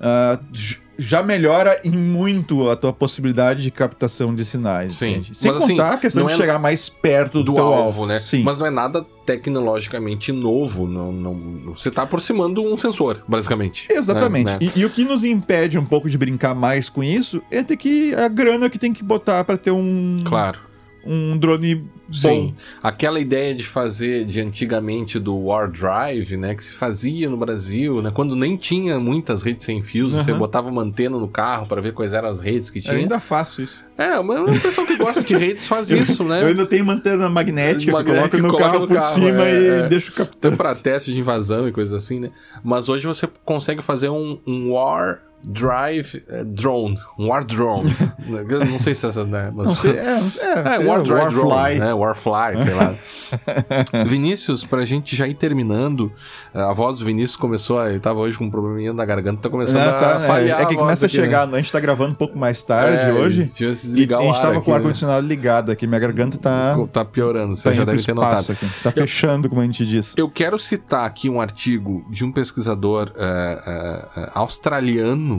Uh, 0.00 0.83
já 0.98 1.22
melhora 1.22 1.80
em 1.84 1.90
muito 1.90 2.68
a 2.68 2.76
tua 2.76 2.92
possibilidade 2.92 3.62
de 3.62 3.70
captação 3.70 4.34
de 4.34 4.44
sinais. 4.44 4.94
Sim. 4.94 5.10
Entende? 5.10 5.34
Sem 5.36 5.52
Mas, 5.52 5.60
contar 5.66 5.88
assim, 5.88 5.94
a 5.94 5.98
questão 5.98 6.26
de 6.26 6.32
é 6.32 6.36
chegar 6.36 6.58
mais 6.58 6.88
perto 6.88 7.42
do, 7.42 7.52
do 7.52 7.58
alvo, 7.58 7.74
alvo, 7.74 8.06
né? 8.06 8.20
Sim. 8.20 8.42
Mas 8.42 8.58
não 8.58 8.66
é 8.66 8.70
nada 8.70 9.04
tecnologicamente 9.26 10.32
novo. 10.32 10.86
Não, 10.86 11.12
não, 11.12 11.34
você 11.74 11.88
está 11.88 12.02
aproximando 12.02 12.62
um 12.62 12.76
sensor, 12.76 13.22
basicamente. 13.26 13.88
Né? 13.90 13.96
Exatamente. 13.96 14.52
Né? 14.52 14.58
E, 14.60 14.80
e, 14.80 14.84
o 14.84 14.90
que 14.90 15.04
nos 15.04 15.24
impede 15.24 15.78
um 15.78 15.84
pouco 15.84 16.08
de 16.08 16.16
brincar 16.18 16.54
mais 16.54 16.88
com 16.88 17.02
isso 17.02 17.42
é 17.50 17.62
ter 17.62 17.76
que 17.76 18.14
a 18.14 18.28
grana 18.28 18.68
que 18.70 18.78
tem 18.78 18.92
que 18.92 19.02
botar 19.02 19.44
para 19.44 19.56
ter 19.56 19.70
um. 19.70 20.22
Claro 20.24 20.73
um 21.06 21.36
drone 21.36 21.74
bom. 21.74 22.12
Sim. 22.12 22.54
Aquela 22.82 23.18
ideia 23.18 23.54
de 23.54 23.64
fazer 23.64 24.24
de 24.24 24.40
antigamente 24.40 25.18
do 25.18 25.36
War 25.36 25.70
Drive, 25.70 26.36
né, 26.36 26.54
que 26.54 26.64
se 26.64 26.74
fazia 26.74 27.28
no 27.28 27.36
Brasil, 27.36 28.02
né, 28.02 28.10
quando 28.12 28.36
nem 28.36 28.56
tinha 28.56 28.98
muitas 28.98 29.42
redes 29.42 29.64
sem 29.64 29.82
fios, 29.82 30.12
uhum. 30.12 30.22
você 30.22 30.32
botava 30.32 30.68
uma 30.68 30.82
antena 30.82 31.18
no 31.18 31.28
carro 31.28 31.66
para 31.66 31.80
ver 31.80 31.92
quais 31.92 32.12
eram 32.12 32.28
as 32.28 32.40
redes 32.40 32.70
que 32.70 32.80
tinha. 32.80 32.94
Eu 32.94 33.00
ainda 33.00 33.20
faço 33.20 33.62
isso. 33.62 33.84
É, 33.96 34.20
mas 34.22 34.40
o 34.40 34.60
pessoal 34.60 34.86
que 34.86 34.96
gosta 34.96 35.22
de 35.22 35.36
redes 35.36 35.66
faz 35.66 35.90
isso, 35.92 36.24
né? 36.24 36.42
Eu 36.42 36.48
ainda 36.48 36.66
tenho 36.66 36.82
uma 36.82 36.94
antena 36.94 37.28
magnética, 37.28 37.92
magnética 37.92 38.36
que 38.36 38.42
coloco 38.42 38.52
no 38.52 38.58
carro 38.58 38.80
no 38.80 38.88
por 38.88 38.96
carro, 38.96 39.14
cima 39.14 39.44
é, 39.44 39.60
e 39.60 39.66
é. 39.66 39.88
deixo 39.88 40.12
captando. 40.12 40.56
Para 40.56 40.74
teste 40.74 41.12
de 41.12 41.20
invasão 41.20 41.68
e 41.68 41.72
coisas 41.72 41.94
assim, 41.94 42.20
né? 42.20 42.30
Mas 42.62 42.88
hoje 42.88 43.06
você 43.06 43.28
consegue 43.44 43.82
fazer 43.82 44.08
um, 44.08 44.38
um 44.46 44.72
War 44.72 45.20
Drive 45.46 46.24
é, 46.28 46.42
Drone, 46.44 46.96
um 47.18 47.28
War 47.28 47.44
Drone. 47.44 47.94
não 48.70 48.78
sei 48.78 48.94
se 48.94 49.06
essa, 49.06 49.24
né? 49.24 49.52
Mas... 49.54 49.66
Não 49.66 49.74
sei, 49.74 49.92
é, 49.92 50.20
é, 50.40 50.76
é 50.76 50.78
War 50.84 51.02
Drive 51.02 51.34
Warfly. 51.36 51.76
Drone, 51.76 51.78
né? 51.78 51.94
Warfly, 51.94 52.58
sei 52.62 52.74
lá. 52.74 52.94
Vinícius, 54.06 54.64
pra 54.64 54.84
gente 54.84 55.14
já 55.14 55.26
ir 55.26 55.34
terminando, 55.34 56.12
a 56.52 56.72
voz 56.72 56.98
do 56.98 57.04
Vinícius 57.04 57.36
começou 57.36 57.78
a. 57.78 57.90
Ele 57.90 58.00
tava 58.00 58.20
hoje 58.20 58.38
com 58.38 58.44
um 58.44 58.50
probleminha 58.50 58.92
na 58.92 59.04
garganta, 59.04 59.42
tá 59.42 59.50
começando 59.50 59.82
é, 59.82 59.90
tá, 59.90 60.16
a 60.16 60.20
falhar. 60.20 60.60
É, 60.60 60.62
é 60.62 60.66
que 60.66 60.76
começa 60.76 61.06
a 61.06 61.08
chegar, 61.08 61.46
né? 61.46 61.58
a 61.58 61.60
gente 61.60 61.72
tá 61.72 61.80
gravando 61.80 62.12
um 62.12 62.16
pouco 62.16 62.38
mais 62.38 62.62
tarde 62.62 63.04
é, 63.04 63.12
hoje. 63.12 63.42
E 63.42 64.14
a 64.14 64.20
gente 64.22 64.40
tava 64.40 64.60
com 64.60 64.70
o 64.70 64.74
ar-condicionado 64.74 65.22
né? 65.22 65.28
ligado 65.28 65.70
aqui, 65.70 65.86
minha 65.86 66.00
garganta 66.00 66.38
tá. 66.38 66.76
Tá 66.92 67.04
piorando, 67.04 67.54
você 67.54 67.70
tá 67.70 67.72
já 67.72 67.84
deve 67.84 68.02
ter 68.02 68.14
notado. 68.14 68.52
Aqui. 68.52 68.66
Tá 68.82 68.92
fechando, 68.92 69.46
eu, 69.46 69.50
como 69.50 69.60
a 69.60 69.64
gente 69.64 69.84
disse. 69.84 70.14
Eu 70.16 70.28
quero 70.28 70.58
citar 70.58 71.06
aqui 71.06 71.28
um 71.28 71.40
artigo 71.40 72.04
de 72.10 72.24
um 72.24 72.32
pesquisador 72.32 73.10
uh, 73.10 74.20
uh, 74.20 74.30
australiano 74.34 75.33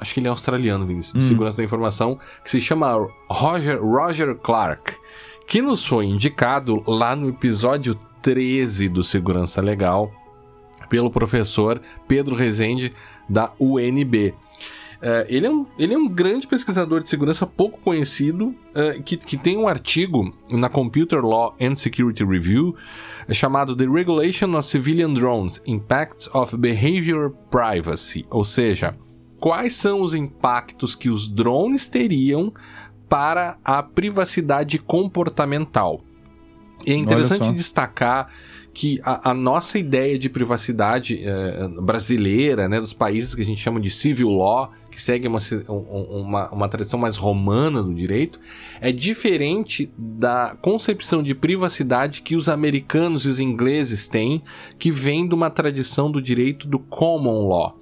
acho 0.00 0.14
que 0.14 0.20
ele 0.20 0.26
é 0.26 0.30
australiano, 0.30 0.86
Vinícius, 0.86 1.12
de 1.12 1.24
hum. 1.24 1.28
segurança 1.28 1.56
da 1.58 1.64
informação, 1.64 2.18
que 2.44 2.50
se 2.50 2.60
chama 2.60 2.92
Roger, 3.30 3.82
Roger 3.82 4.34
Clark, 4.36 4.94
que 5.46 5.62
nos 5.62 5.86
foi 5.86 6.06
indicado 6.06 6.82
lá 6.86 7.14
no 7.14 7.28
episódio 7.28 7.94
13 8.22 8.88
do 8.88 9.04
Segurança 9.04 9.60
Legal 9.60 10.10
pelo 10.88 11.10
professor 11.10 11.80
Pedro 12.08 12.34
Rezende 12.34 12.92
da 13.28 13.52
UNB. 13.58 14.34
Uh, 14.96 15.06
é, 15.06 15.26
ele, 15.28 15.46
é 15.46 15.50
um, 15.50 15.66
ele 15.78 15.94
é 15.94 15.98
um 15.98 16.08
grande 16.08 16.46
pesquisador 16.46 17.02
de 17.02 17.08
segurança 17.08 17.46
pouco 17.46 17.78
conhecido, 17.80 18.48
uh, 18.48 19.02
que, 19.04 19.16
que 19.16 19.36
tem 19.36 19.56
um 19.56 19.68
artigo 19.68 20.32
na 20.50 20.68
Computer 20.68 21.24
Law 21.24 21.54
and 21.60 21.74
Security 21.74 22.24
Review 22.24 22.74
chamado 23.30 23.76
The 23.76 23.86
Regulation 23.86 24.56
of 24.56 24.66
Civilian 24.66 25.12
Drones 25.12 25.60
Impacts 25.66 26.28
of 26.34 26.56
Behavior 26.56 27.32
Privacy, 27.50 28.24
ou 28.30 28.44
seja, 28.44 28.96
quais 29.46 29.76
são 29.76 30.02
os 30.02 30.12
impactos 30.12 30.96
que 30.96 31.08
os 31.08 31.30
drones 31.30 31.86
teriam 31.86 32.52
para 33.08 33.56
a 33.64 33.80
privacidade 33.80 34.76
comportamental. 34.76 36.00
E 36.84 36.90
é 36.90 36.96
interessante 36.96 37.52
destacar 37.52 38.26
que 38.74 39.00
a, 39.04 39.30
a, 39.30 39.34
nossa 39.34 39.78
ideia 39.78 40.18
de 40.18 40.28
privacidade 40.28 41.20
eh, 41.22 41.68
brasileira, 41.80 42.68
né, 42.68 42.80
dos 42.80 42.92
países 42.92 43.36
que 43.36 43.40
a 43.40 43.44
gente 43.44 43.60
chama 43.60 43.78
de 43.78 43.88
civil 43.88 44.30
law, 44.30 44.72
que 44.90 45.00
segue 45.00 45.28
uma, 45.28 45.38
uma, 45.68 46.50
uma 46.50 46.68
tradição 46.68 46.98
mais 46.98 47.16
romana 47.16 47.80
do 47.84 47.94
direito, 47.94 48.40
é 48.80 48.90
diferente 48.90 49.88
da 49.96 50.56
concepção 50.60 51.22
de 51.22 51.36
privacidade 51.36 52.20
que 52.20 52.34
os 52.34 52.48
americanos 52.48 53.24
e 53.24 53.28
os 53.28 53.38
ingleses 53.38 54.08
têm, 54.08 54.42
que 54.76 54.90
vem 54.90 55.28
de 55.28 55.36
uma 55.36 55.50
tradição 55.50 56.10
do 56.10 56.20
direito 56.20 56.66
do 56.66 56.80
common 56.80 57.46
law. 57.46 57.78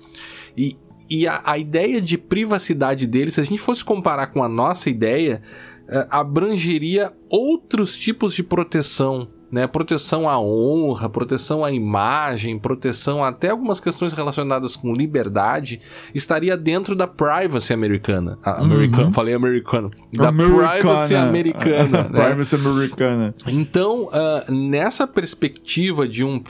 E 0.57 0.77
e 1.15 1.29
a, 1.29 1.43
a, 1.45 1.59
ideia 1.59 2.01
de 2.01 2.19
privacidade 2.19 3.07
deles, 3.07 3.35
se 3.35 3.41
a 3.41 3.45
gente 3.45 3.61
fosse 3.61 3.85
comparar 3.85 4.29
com 4.29 4.43
a 4.43 4.49
nossa 4.49 4.91
ideia, 4.91 5.41
uh, 5.89 6.07
abrangeria 6.11 7.13
outros 7.29 7.97
tipos 7.97 8.35
de 8.35 8.43
proteção 8.43 9.29
né? 9.55 9.69
Proteção 9.69 10.29
à 10.29 10.37
honra, 10.37 11.09
proteção 11.09 11.65
à 11.65 11.71
imagem, 11.71 12.59
proteção 12.59 13.23
até 13.23 13.51
algumas 13.51 13.79
questões 13.79 14.13
relacionadas 14.13 14.75
com 14.75 14.93
liberdade, 14.93 15.81
estaria 16.13 16.57
dentro 16.57 16.97
da 16.97 17.07
privacy 17.07 17.73
americana. 17.73 18.37
Americano, 18.43 19.05
uhum. 19.05 19.13
falei 19.13 19.33
americano. 19.33 19.93
Da 20.13 20.31
americana. 20.31 20.71
privacy 20.71 21.15
americana. 21.15 22.03
né? 22.11 22.25
Privacy 22.25 22.57
americana. 22.57 23.35
Então, 23.47 24.09
uh, 24.09 24.53
nessa 24.53 25.07
perspectiva 25.07 26.09
de 26.09 26.25
um, 26.25 26.43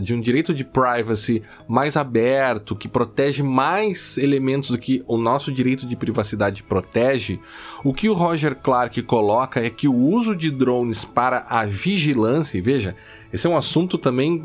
de 0.00 0.14
um 0.14 0.20
direito 0.20 0.54
de 0.54 0.64
privacy 0.64 1.42
mais 1.66 1.96
aberto, 1.96 2.76
que 2.76 2.86
protege 2.86 3.42
mais 3.42 4.16
elementos 4.16 4.70
do 4.70 4.78
que 4.78 5.02
o 5.08 5.18
nosso 5.18 5.50
direito 5.50 5.86
de 5.86 5.96
privacidade 5.96 6.62
protege, 6.62 7.40
o 7.82 7.92
que 7.92 8.08
o 8.08 8.14
Roger 8.14 8.54
Clark 8.54 9.02
coloca 9.02 9.58
é 9.58 9.68
que 9.68 9.88
o 9.88 9.96
uso 9.96 10.36
de 10.36 10.52
drones 10.52 11.04
para 11.04 11.44
a 11.48 11.64
vigilância, 11.64 12.43
e 12.52 12.60
veja, 12.60 12.94
esse 13.32 13.46
é 13.46 13.50
um 13.50 13.56
assunto 13.56 13.96
também, 13.96 14.42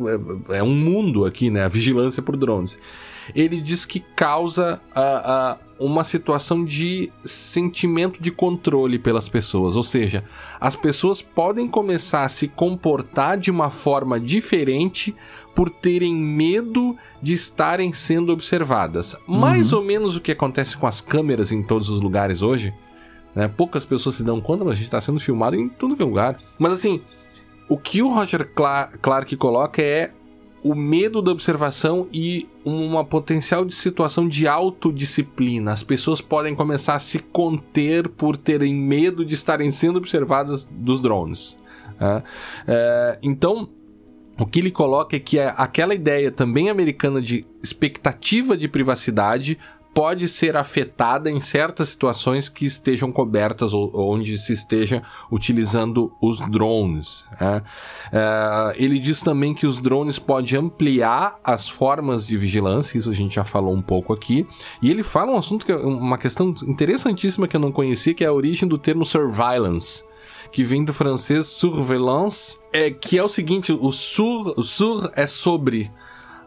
é, 0.49 0.59
é 0.59 0.63
um 0.63 0.73
mundo 0.73 1.25
aqui, 1.25 1.49
né? 1.49 1.65
A 1.65 1.67
vigilância 1.67 2.21
por 2.21 2.37
drones. 2.37 2.79
Ele 3.35 3.59
diz 3.59 3.85
que 3.85 3.99
causa 3.99 4.81
uh, 4.95 5.55
uh, 5.55 5.85
uma 5.85 6.03
situação 6.03 6.65
de 6.65 7.11
sentimento 7.23 8.21
de 8.21 8.31
controle 8.31 8.99
pelas 8.99 9.29
pessoas, 9.29 9.75
ou 9.75 9.83
seja, 9.83 10.23
as 10.59 10.75
pessoas 10.75 11.21
podem 11.21 11.67
começar 11.67 12.25
a 12.25 12.29
se 12.29 12.47
comportar 12.47 13.37
de 13.37 13.51
uma 13.51 13.69
forma 13.69 14.19
diferente 14.19 15.15
por 15.55 15.69
terem 15.69 16.15
medo 16.15 16.97
de 17.21 17.33
estarem 17.33 17.93
sendo 17.93 18.33
observadas. 18.33 19.15
Uhum. 19.27 19.37
Mais 19.37 19.71
ou 19.73 19.83
menos 19.83 20.15
o 20.15 20.21
que 20.21 20.31
acontece 20.31 20.75
com 20.75 20.87
as 20.87 21.01
câmeras 21.01 21.51
em 21.51 21.63
todos 21.63 21.89
os 21.89 22.01
lugares 22.01 22.41
hoje. 22.41 22.73
Né? 23.35 23.47
Poucas 23.47 23.85
pessoas 23.85 24.15
se 24.15 24.23
dão 24.23 24.41
conta, 24.41 24.63
mas 24.63 24.73
a 24.73 24.75
gente 24.75 24.85
está 24.85 24.99
sendo 24.99 25.19
filmado 25.19 25.55
em 25.55 25.69
tudo 25.69 25.95
que 25.95 26.01
é 26.01 26.05
lugar. 26.05 26.39
Mas 26.57 26.73
assim, 26.73 27.01
o 27.69 27.77
que 27.77 28.01
o 28.01 28.09
Roger 28.09 28.49
Clark 29.01 29.35
coloca 29.37 29.81
é 29.81 30.11
o 30.63 30.75
medo 30.75 31.21
da 31.21 31.31
observação 31.31 32.07
e 32.11 32.49
uma 32.65 33.05
potencial 33.05 33.63
de 33.63 33.73
situação 33.73 34.27
de 34.27 34.47
autodisciplina. 34.47 35.71
As 35.71 35.83
pessoas 35.83 36.19
podem 36.19 36.53
começar 36.53 36.95
a 36.95 36.99
se 36.99 37.19
conter 37.19 38.09
por 38.09 38.35
terem 38.35 38.75
medo 38.75 39.23
de 39.23 39.35
estarem 39.35 39.69
sendo 39.69 39.97
observadas 39.97 40.65
dos 40.65 40.99
drones. 40.99 41.57
Né? 41.99 42.23
É, 42.67 43.19
então, 43.21 43.69
o 44.37 44.45
que 44.45 44.59
ele 44.59 44.71
coloca 44.71 45.15
é 45.15 45.19
que 45.19 45.39
aquela 45.39 45.93
ideia 45.93 46.31
também 46.31 46.69
americana 46.69 47.21
de 47.21 47.45
expectativa 47.63 48.57
de 48.57 48.67
privacidade 48.67 49.57
pode 49.99 50.29
ser 50.29 50.55
afetada 50.55 51.29
em 51.29 51.41
certas 51.41 51.89
situações 51.89 52.47
que 52.47 52.65
estejam 52.65 53.11
cobertas 53.11 53.73
ou 53.73 53.91
onde 53.93 54.37
se 54.37 54.53
esteja 54.53 55.03
utilizando 55.29 56.13
os 56.21 56.39
drones. 56.49 57.25
Né? 57.37 57.61
É, 58.09 58.75
ele 58.77 58.97
diz 58.97 59.19
também 59.19 59.53
que 59.53 59.67
os 59.67 59.77
drones 59.77 60.17
podem 60.17 60.57
ampliar 60.57 61.35
as 61.43 61.67
formas 61.67 62.25
de 62.25 62.37
vigilância, 62.37 62.97
isso 62.97 63.09
a 63.09 63.13
gente 63.13 63.35
já 63.35 63.43
falou 63.43 63.73
um 63.73 63.81
pouco 63.81 64.13
aqui, 64.13 64.47
e 64.81 64.89
ele 64.89 65.03
fala 65.03 65.33
um 65.33 65.37
assunto 65.37 65.65
que 65.65 65.71
é 65.73 65.75
uma 65.75 66.17
questão 66.17 66.55
interessantíssima 66.65 67.45
que 67.45 67.57
eu 67.57 67.59
não 67.59 67.73
conhecia, 67.73 68.13
que 68.13 68.23
é 68.23 68.27
a 68.27 68.31
origem 68.33 68.69
do 68.69 68.77
termo 68.77 69.03
surveillance 69.03 70.07
que 70.49 70.63
vem 70.63 70.83
do 70.83 70.93
francês 70.93 71.45
surveillance, 71.45 72.57
é 72.71 72.89
que 72.89 73.17
é 73.17 73.23
o 73.23 73.29
seguinte, 73.29 73.71
o 73.73 73.91
sur, 73.91 74.53
o 74.57 74.63
sur 74.63 75.11
é 75.13 75.27
sobre 75.27 75.91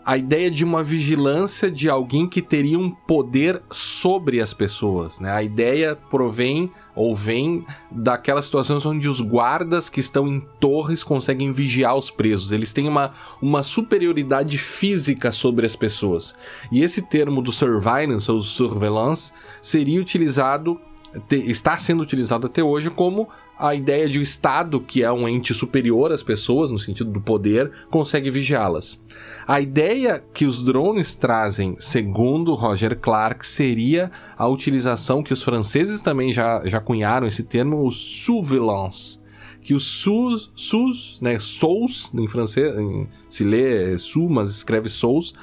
a 0.04 0.16
ideia 0.16 0.50
de 0.50 0.64
uma 0.64 0.82
vigilância 0.82 1.70
de 1.70 1.88
alguém 1.88 2.28
que 2.28 2.42
teria 2.42 2.78
um 2.78 2.90
poder 2.90 3.62
sobre 3.70 4.40
as 4.40 4.52
pessoas, 4.52 5.20
né? 5.20 5.30
A 5.30 5.42
ideia 5.42 5.96
provém 6.10 6.70
ou 6.94 7.14
vem 7.14 7.64
daquelas 7.90 8.46
situações 8.46 8.84
onde 8.84 9.08
os 9.08 9.20
guardas 9.20 9.88
que 9.88 10.00
estão 10.00 10.26
em 10.26 10.40
torres 10.60 11.02
conseguem 11.02 11.50
vigiar 11.50 11.96
os 11.96 12.10
presos. 12.10 12.52
Eles 12.52 12.72
têm 12.72 12.88
uma, 12.88 13.12
uma 13.40 13.62
superioridade 13.62 14.58
física 14.58 15.32
sobre 15.32 15.64
as 15.64 15.76
pessoas. 15.76 16.34
E 16.70 16.82
esse 16.82 17.02
termo 17.02 17.40
do 17.40 17.52
surveillance 17.52 18.30
ou 18.30 18.40
surveillance 18.40 19.32
seria 19.60 20.00
utilizado, 20.00 20.80
te, 21.28 21.36
está 21.50 21.78
sendo 21.78 22.02
utilizado 22.02 22.46
até 22.46 22.62
hoje 22.62 22.90
como 22.90 23.28
a 23.62 23.74
ideia 23.76 24.08
de 24.08 24.18
o 24.18 24.22
Estado, 24.22 24.80
que 24.80 25.04
é 25.04 25.12
um 25.12 25.28
ente 25.28 25.54
superior 25.54 26.10
às 26.10 26.22
pessoas, 26.22 26.70
no 26.70 26.78
sentido 26.78 27.12
do 27.12 27.20
poder, 27.20 27.70
consegue 27.90 28.28
vigiá-las. 28.28 29.00
A 29.46 29.60
ideia 29.60 30.22
que 30.34 30.44
os 30.44 30.62
drones 30.62 31.14
trazem, 31.14 31.76
segundo 31.78 32.54
Roger 32.54 32.98
Clark, 32.98 33.46
seria 33.46 34.10
a 34.36 34.48
utilização 34.48 35.22
que 35.22 35.32
os 35.32 35.44
franceses 35.44 36.02
também 36.02 36.32
já, 36.32 36.60
já 36.64 36.80
cunharam 36.80 37.26
esse 37.26 37.44
termo, 37.44 37.86
o 37.86 37.90
surveillance 37.90 39.22
que 39.60 39.74
o 39.74 39.78
SUS, 39.78 40.50
SUS 40.56 41.20
né, 41.20 41.38
SOUS, 41.38 42.12
em 42.14 42.26
francês, 42.26 42.76
em, 42.76 43.06
se 43.28 43.44
lê 43.44 43.96
SU, 43.96 44.28
mas 44.28 44.50
escreve 44.50 44.88
SOUS, 44.88 45.34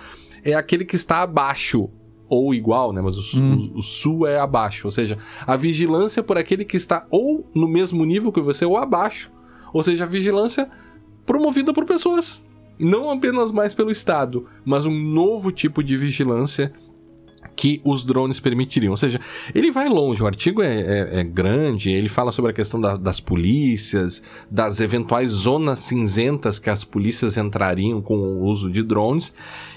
é 0.44 0.54
aquele 0.54 0.84
que 0.84 0.98
está 0.98 1.22
abaixo 1.22 1.90
ou 2.30 2.54
igual, 2.54 2.94
né? 2.94 3.02
Mas 3.02 3.18
o, 3.18 3.42
hum. 3.42 3.72
o, 3.74 3.80
o, 3.80 3.82
sul 3.82 4.28
é 4.28 4.40
abaixo. 4.40 4.88
Ou 4.88 4.92
seja, 4.92 5.18
a 5.46 5.56
vigilância 5.56 6.22
por 6.22 6.38
aquele 6.38 6.64
que 6.64 6.78
está 6.78 7.06
ou 7.10 7.50
no 7.54 7.68
mesmo 7.68 8.06
nível 8.06 8.32
que 8.32 8.40
você 8.40 8.64
ou 8.66 8.78
abaixo. 8.78 9.32
Ou 9.74 9.84
seja, 9.84 10.04
a 10.04 10.08
vigilância 10.08 10.70
promovida 11.26 11.74
por 11.74 11.86
pessoas. 11.86 12.46
Não 12.78 13.10
apenas 13.10 13.52
mais 13.52 13.74
pelo 13.74 13.92
Estado, 13.92 14.48
mas 14.64 14.86
um 14.86 14.98
novo 14.98 15.52
tipo 15.52 15.84
de 15.84 15.98
vigilância 15.98 16.72
que 17.60 17.82
os 17.84 18.06
drones 18.06 18.40
permitiriam. 18.40 18.92
Ou 18.92 18.98
seja, 18.98 19.20
ele 19.54 19.70
vai 19.70 19.90
longe, 19.90 20.24
o 20.24 20.26
artigo 20.26 20.62
é, 20.62 20.80
é, 20.80 21.20
é 21.20 21.24
grande, 21.26 21.92
ele 21.92 22.08
fala 22.08 22.32
sobre 22.32 22.52
a 22.52 22.54
questão 22.54 22.80
da, 22.80 22.96
das 22.96 23.20
polícias, 23.20 24.24
das 24.50 24.80
eventuais 24.80 25.30
zonas 25.32 25.80
cinzentas 25.80 26.58
que 26.58 26.70
as 26.70 26.86
polícias 26.86 27.36
entrariam 27.36 28.02
com 28.02 28.16
o 28.16 28.46
uso 28.46 28.70
de 28.72 28.82
drones, 28.82 29.34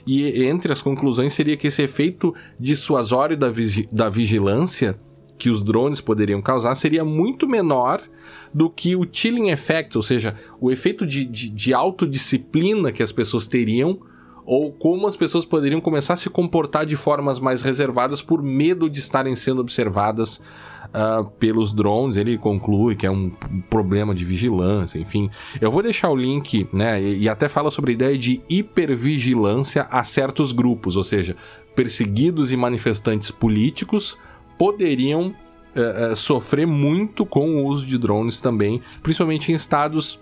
e 0.07 0.45
entre 0.45 0.73
as 0.73 0.81
conclusões 0.81 1.33
seria 1.33 1.57
que 1.57 1.67
esse 1.67 1.83
efeito 1.83 2.33
dissuasório 2.57 3.37
da, 3.37 3.51
vigi 3.51 3.89
da 3.91 4.09
vigilância 4.09 4.97
que 5.37 5.51
os 5.51 5.61
drones 5.61 6.01
poderiam 6.01 6.41
causar 6.41 6.77
seria 6.77 7.05
muito 7.05 7.49
menor 7.49 8.01
do 8.55 8.71
que 8.71 8.95
o 8.95 9.05
chilling 9.11 9.51
effect, 9.51 9.97
ou 9.97 10.05
seja, 10.05 10.37
o 10.61 10.71
efeito 10.71 11.05
de, 11.05 11.25
de, 11.25 11.49
de 11.51 11.75
autodisciplina 11.75 12.93
que 12.93 13.03
as 13.03 13.11
pessoas 13.11 13.49
teriam 13.49 13.99
ou 14.53 14.71
como 14.71 15.07
as 15.07 15.17
pessoas 15.17 15.47
poderiam 15.47 15.81
começar 15.81 16.13
a 16.13 16.17
se 16.17 16.29
comportar 16.29 16.85
de 16.85 16.95
formas 16.95 17.41
mais 17.41 17.63
reservadas 17.63 18.21
por 18.21 18.43
medo 18.43 18.91
de 18.91 18.99
estarem 18.99 19.35
sendo 19.35 19.63
observadas 19.63 20.43
uh, 20.89 21.25
pelos 21.39 21.73
drones. 21.73 22.17
Ele 22.17 22.37
conclui 22.37 22.95
que 22.95 23.07
é 23.07 23.11
um 23.11 23.31
problema 23.71 24.15
de 24.15 24.27
vigilância, 24.27 24.99
enfim. 24.99 25.31
Eu 25.59 25.71
vou 25.71 25.83
deixar 25.83 26.11
o 26.11 26.15
link, 26.15 26.69
né? 26.71 27.01
E, 27.03 27.23
e 27.23 27.29
até 27.31 27.49
fala 27.49 27.71
sobre 27.71 27.93
a 27.93 27.95
ideia 27.95 28.19
de 28.19 28.43
hipervigilância 28.47 29.89
a 29.91 30.05
certos 30.05 30.53
grupos, 30.53 30.99
ou 30.99 31.05
seja, 31.05 31.35
perseguidos 31.75 32.53
e 32.53 32.57
manifestantes 32.57 33.31
políticos 33.31 34.19
poderiam 34.59 35.29
uh, 35.29 36.13
uh, 36.13 36.15
sofrer 36.15 36.67
muito 36.67 37.25
com 37.25 37.57
o 37.57 37.65
uso 37.65 37.87
de 37.87 37.97
drones 37.97 38.43
também, 38.43 38.83
principalmente 39.03 39.51
em 39.51 39.55
estados 39.55 40.21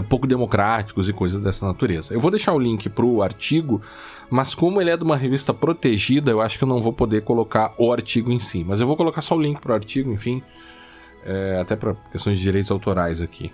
pouco 0.00 0.26
democráticos 0.26 1.08
e 1.08 1.12
coisas 1.12 1.40
dessa 1.40 1.66
natureza. 1.66 2.14
Eu 2.14 2.20
vou 2.20 2.30
deixar 2.30 2.52
o 2.52 2.58
link 2.58 2.88
pro 2.88 3.22
artigo, 3.22 3.82
mas 4.30 4.54
como 4.54 4.80
ele 4.80 4.90
é 4.90 4.96
de 4.96 5.04
uma 5.04 5.16
revista 5.16 5.52
protegida, 5.52 6.30
eu 6.30 6.40
acho 6.40 6.56
que 6.56 6.64
eu 6.64 6.68
não 6.68 6.80
vou 6.80 6.92
poder 6.92 7.22
colocar 7.22 7.74
o 7.76 7.92
artigo 7.92 8.30
em 8.30 8.38
si. 8.38 8.64
Mas 8.64 8.80
eu 8.80 8.86
vou 8.86 8.96
colocar 8.96 9.20
só 9.20 9.36
o 9.36 9.40
link 9.40 9.60
pro 9.60 9.74
artigo, 9.74 10.10
enfim, 10.12 10.42
é, 11.24 11.58
até 11.60 11.76
para 11.76 11.94
questões 12.10 12.38
de 12.38 12.42
direitos 12.44 12.70
autorais 12.70 13.20
aqui. 13.20 13.50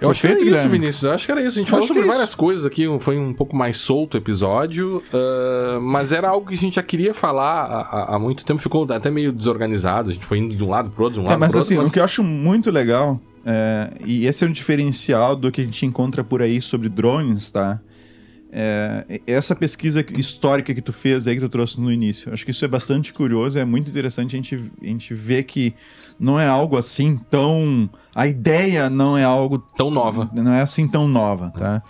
Eu 0.00 0.10
acho 0.10 0.20
que 0.20 0.26
era 0.26 0.40
isso, 0.40 0.68
Vinícius. 0.68 1.02
Eu 1.04 1.12
acho 1.12 1.24
que 1.24 1.32
era 1.32 1.40
isso. 1.40 1.58
A 1.58 1.60
gente 1.60 1.68
eu 1.68 1.70
falou 1.70 1.86
sobre 1.86 2.02
é 2.02 2.06
várias 2.06 2.34
coisas 2.34 2.66
aqui. 2.66 2.86
Foi 3.00 3.18
um 3.18 3.32
pouco 3.32 3.56
mais 3.56 3.78
solto 3.78 4.14
o 4.14 4.18
episódio. 4.18 5.02
Uh, 5.12 5.80
mas 5.80 6.12
era 6.12 6.28
algo 6.28 6.46
que 6.46 6.54
a 6.54 6.56
gente 6.56 6.74
já 6.74 6.82
queria 6.82 7.14
falar 7.14 7.64
há, 7.64 8.14
há, 8.14 8.18
muito 8.18 8.44
tempo. 8.44 8.60
Ficou 8.60 8.86
até 8.92 9.10
meio 9.10 9.32
desorganizado. 9.32 10.10
A 10.10 10.12
gente 10.12 10.26
foi 10.26 10.38
indo 10.38 10.54
de 10.54 10.62
um 10.62 10.68
lado 10.68 10.90
pro 10.90 11.04
outro, 11.04 11.20
de 11.20 11.26
um 11.26 11.28
é, 11.28 11.30
lado 11.30 11.38
é, 11.38 11.40
mas 11.40 11.50
pro 11.50 11.60
assim, 11.60 11.74
outro. 11.74 11.84
Mas... 11.84 11.90
o 11.90 11.94
que 11.94 12.00
eu 12.00 12.04
acho 12.04 12.22
muito 12.22 12.70
legal 12.70 13.18
é, 13.48 13.92
e 14.04 14.26
esse 14.26 14.44
é 14.44 14.48
um 14.48 14.50
diferencial 14.50 15.36
do 15.36 15.52
que 15.52 15.60
a 15.60 15.64
gente 15.64 15.86
encontra 15.86 16.24
por 16.24 16.42
aí 16.42 16.60
sobre 16.60 16.88
drones, 16.88 17.52
tá? 17.52 17.80
É, 18.50 19.20
essa 19.24 19.54
pesquisa 19.54 20.04
histórica 20.16 20.74
que 20.74 20.82
tu 20.82 20.92
fez 20.92 21.28
aí, 21.28 21.36
que 21.36 21.40
tu 21.42 21.48
trouxe 21.48 21.80
no 21.80 21.92
início, 21.92 22.32
acho 22.32 22.44
que 22.44 22.50
isso 22.50 22.64
é 22.64 22.68
bastante 22.68 23.12
curioso, 23.12 23.56
é 23.56 23.64
muito 23.64 23.88
interessante 23.88 24.34
a 24.34 24.36
gente, 24.36 24.72
a 24.82 24.86
gente 24.86 25.14
ver 25.14 25.44
que 25.44 25.74
não 26.18 26.40
é 26.40 26.48
algo 26.48 26.76
assim 26.76 27.16
tão. 27.30 27.88
A 28.12 28.26
ideia 28.26 28.90
não 28.90 29.16
é 29.16 29.22
algo. 29.22 29.58
Tão 29.76 29.90
nova. 29.92 30.28
Não 30.34 30.52
é 30.52 30.62
assim 30.62 30.88
tão 30.88 31.06
nova, 31.06 31.50
tá? 31.50 31.82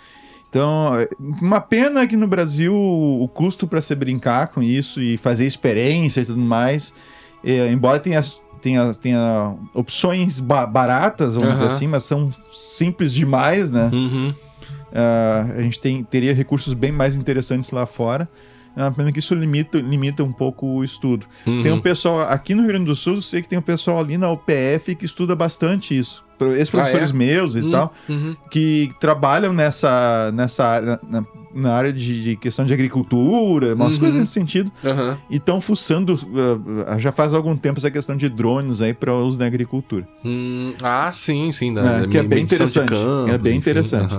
Então, 0.49 0.91
uma 1.19 1.59
pena 1.59 2.05
que 2.05 2.15
no 2.15 2.27
Brasil 2.27 2.73
o 2.73 3.27
custo 3.27 3.67
para 3.67 3.81
se 3.81 3.95
brincar 3.95 4.49
com 4.49 4.61
isso 4.61 5.01
e 5.01 5.17
fazer 5.17 5.45
experiência 5.45 6.21
e 6.21 6.25
tudo 6.25 6.39
mais, 6.39 6.93
é, 7.43 7.71
embora 7.71 7.99
tenha 7.99 8.21
tenha, 8.67 8.93
tenha 8.93 9.55
opções 9.73 10.39
ba 10.39 10.65
baratas, 10.65 11.35
vamos 11.35 11.47
uhum. 11.47 11.53
dizer 11.53 11.65
assim, 11.67 11.87
mas 11.87 12.03
são 12.03 12.29
simples 12.51 13.13
demais, 13.13 13.71
né? 13.71 13.89
Uhum. 13.93 14.33
Uh, 14.91 15.59
a 15.59 15.61
gente 15.61 15.79
tem, 15.79 16.03
teria 16.03 16.33
recursos 16.33 16.73
bem 16.73 16.91
mais 16.91 17.15
interessantes 17.15 17.71
lá 17.71 17.85
fora. 17.85 18.27
É 18.75 18.81
uma 18.83 18.91
pena 18.91 19.11
que 19.11 19.19
isso 19.19 19.33
limita, 19.33 19.79
limita 19.79 20.23
um 20.23 20.31
pouco 20.31 20.67
o 20.67 20.83
estudo. 20.83 21.25
Uhum. 21.47 21.61
Tem 21.61 21.71
um 21.71 21.81
pessoal 21.81 22.21
aqui 22.21 22.53
no 22.53 22.61
Rio 22.61 22.69
Grande 22.69 22.85
do 22.85 22.95
Sul, 22.95 23.15
eu 23.15 23.21
sei 23.21 23.41
que 23.41 23.49
tem 23.49 23.57
um 23.57 23.61
pessoal 23.61 23.99
ali 23.99 24.17
na 24.17 24.29
UPF 24.29 24.93
que 24.95 25.05
estuda 25.05 25.35
bastante 25.35 25.97
isso. 25.97 26.23
ex-professores 26.55 27.11
ah, 27.11 27.15
é? 27.15 27.17
meus 27.17 27.55
e 27.55 27.61
hum, 27.61 27.71
tal, 27.71 27.93
uhum. 28.07 28.35
que 28.51 28.91
trabalham 28.99 29.51
nessa, 29.51 30.31
nessa 30.31 30.65
área, 30.65 30.99
na, 31.57 31.73
área 31.73 31.91
de, 31.91 32.23
de, 32.23 32.35
questão 32.35 32.65
de 32.65 32.73
agricultura, 32.73 33.73
umas 33.73 33.95
uhum. 33.95 33.99
coisas 33.99 34.19
nesse 34.19 34.31
sentido. 34.31 34.71
Uhum. 34.83 35.17
E 35.29 35.35
estão 35.37 35.59
fuçando 35.59 36.13
uh, 36.13 36.99
já 36.99 37.11
faz 37.11 37.33
algum 37.33 37.55
tempo 37.55 37.79
essa 37.79 37.91
questão 37.91 38.15
de 38.15 38.29
drones 38.29 38.81
aí 38.81 38.93
para 38.93 39.13
uso 39.13 39.39
na 39.39 39.45
agricultura. 39.45 40.07
Hum, 40.23 40.73
ah, 40.81 41.11
sim, 41.11 41.51
sim. 41.51 41.73
Da, 41.73 42.01
é, 42.01 42.07
que 42.07 42.17
é 42.17 42.23
bem 42.23 42.43
interessante. 42.43 42.89
Campos, 42.89 43.33
é 43.33 43.37
bem 43.37 43.53
enfim. 43.53 43.59
interessante. 43.59 44.15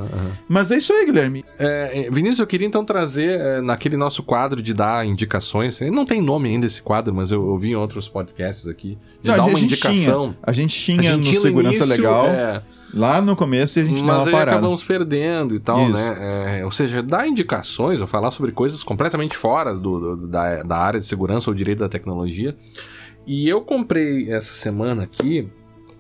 Mas 0.48 0.70
é 0.70 0.77
isso 0.77 0.93
aí, 0.93 1.06
Guilherme. 1.06 1.44
É, 1.59 2.09
Vinícius, 2.10 2.40
eu 2.40 2.47
queria 2.47 2.66
então 2.66 2.85
trazer 2.85 3.40
é, 3.40 3.60
naquele 3.60 3.97
nosso 3.97 4.23
quadro 4.23 4.62
de 4.62 4.74
dar 4.74 5.06
indicações. 5.06 5.81
Não 5.81 6.05
tem 6.05 6.20
nome 6.20 6.48
ainda 6.48 6.66
esse 6.66 6.82
quadro, 6.82 7.15
mas 7.15 7.31
eu 7.31 7.44
ouvi 7.44 7.70
em 7.70 7.77
outros 7.77 8.09
podcasts 8.09 8.66
aqui. 8.66 8.98
De 9.23 9.31
Não, 9.31 9.36
dar 9.36 9.44
uma 9.44 9.59
indicação. 9.59 10.28
Tinha, 10.28 10.39
a 10.43 10.52
gente 10.52 10.78
tinha 10.78 11.15
a 11.15 11.16
gente 11.16 11.35
no 11.35 11.40
Segurança 11.40 11.85
início, 11.85 11.97
Legal. 11.97 12.27
É, 12.27 12.62
Lá 12.94 13.20
no 13.20 13.36
começo 13.36 13.78
a 13.78 13.85
gente 13.85 14.02
Mas 14.02 14.27
aí 14.27 14.32
parada. 14.32 14.52
acabamos 14.52 14.82
perdendo 14.82 15.55
e 15.55 15.60
tal, 15.60 15.82
Isso. 15.82 15.93
né? 15.93 16.60
É, 16.60 16.65
ou 16.65 16.70
seja, 16.70 17.02
dar 17.02 17.28
indicações 17.28 18.01
ou 18.01 18.06
falar 18.06 18.31
sobre 18.31 18.51
coisas 18.51 18.82
completamente 18.82 19.36
fora 19.36 19.74
do, 19.74 20.16
do, 20.16 20.27
da, 20.27 20.62
da 20.62 20.77
área 20.78 20.98
de 20.98 21.06
segurança 21.06 21.51
ou 21.51 21.55
direito 21.55 21.81
da 21.81 21.89
tecnologia. 21.89 22.56
E 23.27 23.48
eu 23.48 23.60
comprei 23.60 24.32
essa 24.32 24.55
semana 24.55 25.02
aqui 25.02 25.51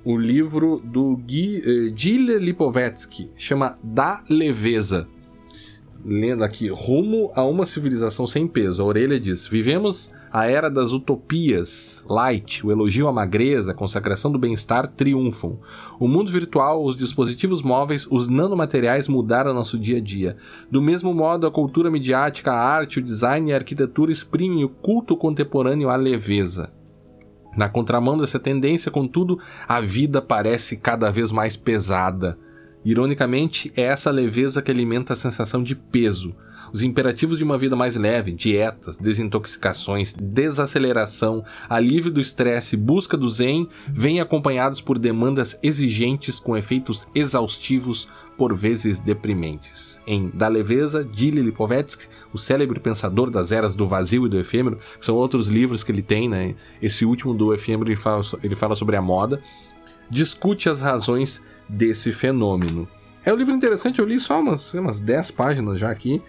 o 0.04 0.16
livro 0.16 0.80
do 0.82 1.16
Gui, 1.18 1.62
eh, 1.62 1.92
Gile 1.94 2.38
Lipovetsky, 2.38 3.30
chama 3.36 3.78
Da 3.82 4.22
Leveza. 4.30 5.06
Lendo 6.02 6.42
aqui, 6.42 6.68
Rumo 6.68 7.30
a 7.34 7.44
uma 7.44 7.66
civilização 7.66 8.26
sem 8.26 8.46
peso. 8.46 8.82
A 8.82 8.86
orelha 8.86 9.20
diz: 9.20 9.46
Vivemos 9.46 10.10
a 10.32 10.46
era 10.46 10.70
das 10.70 10.92
utopias, 10.92 12.04
light, 12.08 12.64
o 12.64 12.70
elogio 12.70 13.08
à 13.08 13.12
magreza, 13.12 13.72
a 13.72 13.74
consagração 13.74 14.30
do 14.30 14.38
bem-estar 14.38 14.86
triunfam. 14.86 15.58
O 15.98 16.06
mundo 16.06 16.30
virtual, 16.30 16.84
os 16.84 16.96
dispositivos 16.96 17.62
móveis, 17.62 18.06
os 18.10 18.28
nanomateriais 18.28 19.08
mudaram 19.08 19.54
nosso 19.54 19.78
dia 19.78 19.98
a 19.98 20.00
dia. 20.00 20.36
Do 20.70 20.82
mesmo 20.82 21.14
modo, 21.14 21.46
a 21.46 21.50
cultura 21.50 21.90
midiática, 21.90 22.52
a 22.52 22.58
arte, 22.58 22.98
o 22.98 23.02
design 23.02 23.50
e 23.50 23.52
a 23.52 23.56
arquitetura 23.56 24.12
exprimem 24.12 24.64
o 24.64 24.68
culto 24.68 25.16
contemporâneo 25.16 25.88
à 25.88 25.96
leveza. 25.96 26.72
Na 27.56 27.68
contramão 27.68 28.16
dessa 28.16 28.38
tendência, 28.38 28.90
contudo, 28.90 29.38
a 29.66 29.80
vida 29.80 30.22
parece 30.22 30.76
cada 30.76 31.10
vez 31.10 31.32
mais 31.32 31.56
pesada. 31.56 32.38
Ironicamente, 32.84 33.72
é 33.76 33.82
essa 33.82 34.10
leveza 34.10 34.62
que 34.62 34.70
alimenta 34.70 35.12
a 35.12 35.16
sensação 35.16 35.62
de 35.62 35.74
peso 35.74 36.34
os 36.72 36.82
imperativos 36.82 37.38
de 37.38 37.44
uma 37.44 37.58
vida 37.58 37.76
mais 37.76 37.96
leve, 37.96 38.32
dietas, 38.32 38.96
desintoxicações, 38.96 40.14
desaceleração, 40.14 41.44
alívio 41.68 42.10
do 42.10 42.20
estresse, 42.20 42.76
busca 42.76 43.16
do 43.16 43.28
zen, 43.28 43.68
vêm 43.88 44.20
acompanhados 44.20 44.80
por 44.80 44.98
demandas 44.98 45.58
exigentes 45.62 46.40
com 46.40 46.56
efeitos 46.56 47.06
exaustivos, 47.14 48.08
por 48.38 48.54
vezes 48.54 49.00
deprimentes. 49.00 50.00
Em 50.06 50.30
Da 50.32 50.46
Leveza, 50.46 51.04
de 51.04 51.32
Lipovetsky, 51.32 52.06
o 52.32 52.38
célebre 52.38 52.78
pensador 52.78 53.30
das 53.30 53.50
eras 53.50 53.74
do 53.74 53.86
vazio 53.86 54.26
e 54.26 54.28
do 54.28 54.38
efêmero, 54.38 54.78
que 54.98 55.04
são 55.04 55.16
outros 55.16 55.48
livros 55.48 55.82
que 55.82 55.90
ele 55.90 56.02
tem, 56.02 56.28
né? 56.28 56.54
Esse 56.80 57.04
último 57.04 57.34
do 57.34 57.52
efêmero 57.52 57.88
ele 57.90 57.96
fala, 57.96 58.22
ele 58.42 58.54
fala 58.54 58.76
sobre 58.76 58.94
a 58.94 59.02
moda, 59.02 59.42
discute 60.08 60.68
as 60.68 60.80
razões 60.80 61.42
desse 61.68 62.12
fenômeno. 62.12 62.88
É 63.24 63.32
um 63.32 63.36
livro 63.36 63.54
interessante, 63.54 63.98
eu 63.98 64.06
li 64.06 64.18
só 64.20 64.40
umas, 64.40 64.72
umas 64.72 65.00
10 65.00 65.32
páginas 65.32 65.78
já 65.78 65.90
aqui. 65.90 66.22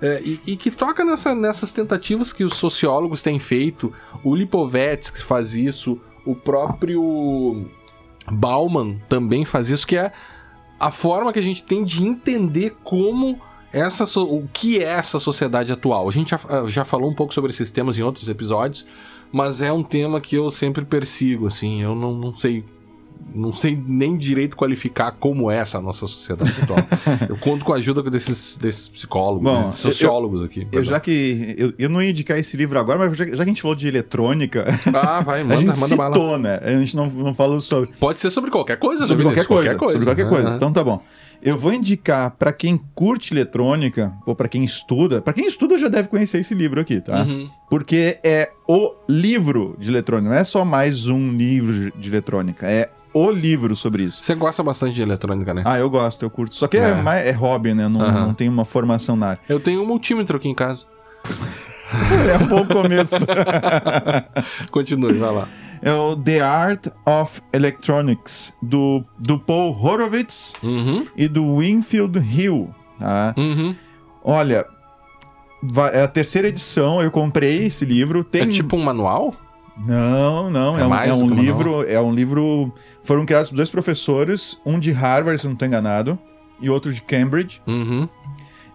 É, 0.00 0.22
e, 0.24 0.40
e, 0.46 0.56
que 0.56 0.70
toca 0.70 1.04
nessa, 1.04 1.34
nessas 1.34 1.72
tentativas 1.72 2.32
que 2.32 2.44
os 2.44 2.54
sociólogos 2.54 3.20
tetsky 3.20 3.38
feito. 3.38 3.92
O 4.24 4.34
Lipovetsky 4.34 5.22
faz 5.22 5.54
isso, 5.54 6.00
o 6.24 6.34
próprio 6.34 7.66
Bauman 8.30 8.98
também 9.08 9.44
faz 9.44 9.68
isso, 9.68 9.86
que 9.86 9.96
é 9.96 10.12
a 10.80 10.90
forma 10.90 11.32
que 11.32 11.38
a 11.38 11.42
gente 11.42 11.62
tem 11.62 11.84
de 11.84 12.02
entender 12.02 12.76
como 12.82 13.38
essa 13.72 14.04
o 14.20 14.46
que 14.52 14.78
é 14.78 14.88
essa 14.88 15.18
sociedade 15.18 15.72
atual. 15.72 16.08
A 16.08 16.12
gente 16.12 16.30
já, 16.30 16.66
já 16.66 16.84
falou 16.84 17.10
um 17.10 17.14
pouco 17.14 17.32
sobre 17.32 17.50
esses 17.50 17.70
temas 17.70 17.98
em 17.98 18.02
outros 18.02 18.28
episódios, 18.28 18.86
mas 19.30 19.62
é 19.62 19.72
um 19.72 19.82
tema 19.82 20.20
que 20.20 20.36
eu 20.36 20.50
sempre 20.50 20.84
persigo, 20.84 21.46
assim, 21.46 21.82
eu 21.82 21.94
não, 21.94 22.12
não 22.14 22.34
sei 22.34 22.64
não 23.34 23.52
sei 23.52 23.80
nem 23.86 24.16
direito 24.16 24.56
qualificar 24.56 25.12
como 25.12 25.50
é 25.50 25.58
essa 25.58 25.80
nossa 25.80 26.06
sociedade 26.06 26.52
atual. 26.62 26.78
eu 27.28 27.36
conto 27.36 27.64
com 27.64 27.72
a 27.72 27.76
ajuda 27.76 28.02
desses, 28.10 28.56
desses 28.56 28.88
psicólogos, 28.88 29.42
Bom, 29.42 29.62
desses 29.66 29.80
sociólogos 29.80 30.40
eu, 30.40 30.46
aqui. 30.46 30.66
Eu 30.70 30.84
já 30.84 31.00
que. 31.00 31.54
Eu, 31.56 31.72
eu 31.78 31.88
não 31.88 32.02
ia 32.02 32.10
indicar 32.10 32.38
esse 32.38 32.56
livro 32.56 32.78
agora, 32.78 32.98
mas 32.98 33.16
já, 33.16 33.26
já, 33.26 33.36
que 33.36 33.42
a 33.42 33.44
gente 33.44 33.62
falou 33.62 33.76
de 33.76 33.88
eletrônica. 33.88 34.66
Ah, 34.94 35.20
vai, 35.20 35.42
manda, 35.44 35.54
a 35.54 35.56
gente 35.56 35.66
manda 35.68 35.86
citou, 35.86 36.10
bala. 36.10 36.38
né? 36.38 36.60
A 36.62 36.70
gente 36.70 36.96
não, 36.96 37.06
não 37.06 37.34
falou 37.34 37.60
sobre. 37.60 37.90
Pode 37.98 38.20
ser 38.20 38.30
sobre 38.30 38.50
qualquer 38.50 38.78
coisa, 38.78 39.06
sobre 39.06 39.24
qualquer 39.24 39.46
coisa, 39.46 39.74
qualquer 39.74 39.78
coisa. 39.78 39.98
Sobre 39.98 40.14
qualquer 40.14 40.28
coisa. 40.28 40.48
Uhum. 40.50 40.56
Então 40.56 40.72
tá 40.72 40.84
bom. 40.84 41.02
Eu 41.42 41.58
vou 41.58 41.72
indicar 41.72 42.30
para 42.30 42.52
quem 42.52 42.80
curte 42.94 43.34
eletrônica 43.34 44.12
ou 44.24 44.32
para 44.32 44.46
quem 44.46 44.62
estuda. 44.62 45.20
Para 45.20 45.32
quem 45.32 45.44
estuda 45.44 45.76
já 45.76 45.88
deve 45.88 46.08
conhecer 46.08 46.38
esse 46.38 46.54
livro 46.54 46.80
aqui, 46.80 47.00
tá? 47.00 47.22
Uhum. 47.22 47.50
Porque 47.68 48.20
é 48.22 48.50
o 48.68 48.94
livro 49.08 49.76
de 49.76 49.90
eletrônica, 49.90 50.30
não 50.30 50.38
é 50.38 50.44
só 50.44 50.64
mais 50.64 51.08
um 51.08 51.32
livro 51.32 51.90
de 51.98 52.08
eletrônica, 52.08 52.64
é 52.70 52.88
o 53.12 53.28
livro 53.28 53.74
sobre 53.74 54.04
isso. 54.04 54.22
Você 54.22 54.36
gosta 54.36 54.62
bastante 54.62 54.94
de 54.94 55.02
eletrônica, 55.02 55.52
né? 55.52 55.64
Ah, 55.66 55.80
eu 55.80 55.90
gosto, 55.90 56.22
eu 56.22 56.30
curto. 56.30 56.54
Só 56.54 56.68
que 56.68 56.76
é, 56.76 56.90
é, 56.90 56.94
mais, 57.02 57.26
é 57.26 57.32
hobby, 57.32 57.74
né? 57.74 57.88
Não, 57.88 58.00
uhum. 58.00 58.12
não 58.12 58.34
tem 58.34 58.48
uma 58.48 58.64
formação 58.64 59.16
na 59.16 59.30
área. 59.30 59.40
Eu 59.48 59.58
tenho 59.58 59.82
um 59.82 59.86
multímetro 59.86 60.36
aqui 60.36 60.48
em 60.48 60.54
casa. 60.54 60.86
é 62.32 62.38
um 62.40 62.46
bom 62.46 62.64
começo. 62.66 63.26
Continue, 64.70 65.14
vai 65.14 65.32
lá 65.32 65.48
é 65.82 65.92
o 65.92 66.16
The 66.16 66.40
Art 66.40 66.86
of 67.04 67.42
Electronics, 67.52 68.52
do, 68.62 69.04
do 69.18 69.38
Paul 69.38 69.76
Horowitz 69.76 70.54
uhum. 70.62 71.06
e 71.16 71.26
do 71.26 71.58
Winfield 71.58 72.18
Hill. 72.18 72.72
Tá? 72.98 73.34
Uhum. 73.36 73.74
Olha, 74.22 74.64
é 75.92 76.02
a 76.02 76.08
terceira 76.08 76.48
edição, 76.48 77.02
eu 77.02 77.10
comprei 77.10 77.64
esse 77.64 77.84
livro. 77.84 78.22
Tem... 78.22 78.42
É 78.42 78.46
tipo 78.46 78.76
um 78.76 78.84
manual? 78.84 79.34
Não, 79.76 80.48
não. 80.50 80.78
É, 80.78 80.82
é 80.82 80.86
um, 80.86 80.94
é 80.94 81.14
um 81.14 81.28
livro. 81.28 81.70
Manual? 81.70 81.84
É 81.88 82.00
um 82.00 82.14
livro. 82.14 82.72
Foram 83.02 83.26
criados 83.26 83.50
dois 83.50 83.70
professores, 83.70 84.60
um 84.64 84.78
de 84.78 84.92
Harvard, 84.92 85.40
se 85.40 85.46
não 85.46 85.54
estou 85.54 85.66
enganado, 85.66 86.18
e 86.60 86.70
outro 86.70 86.92
de 86.92 87.02
Cambridge. 87.02 87.60
Uhum 87.66 88.08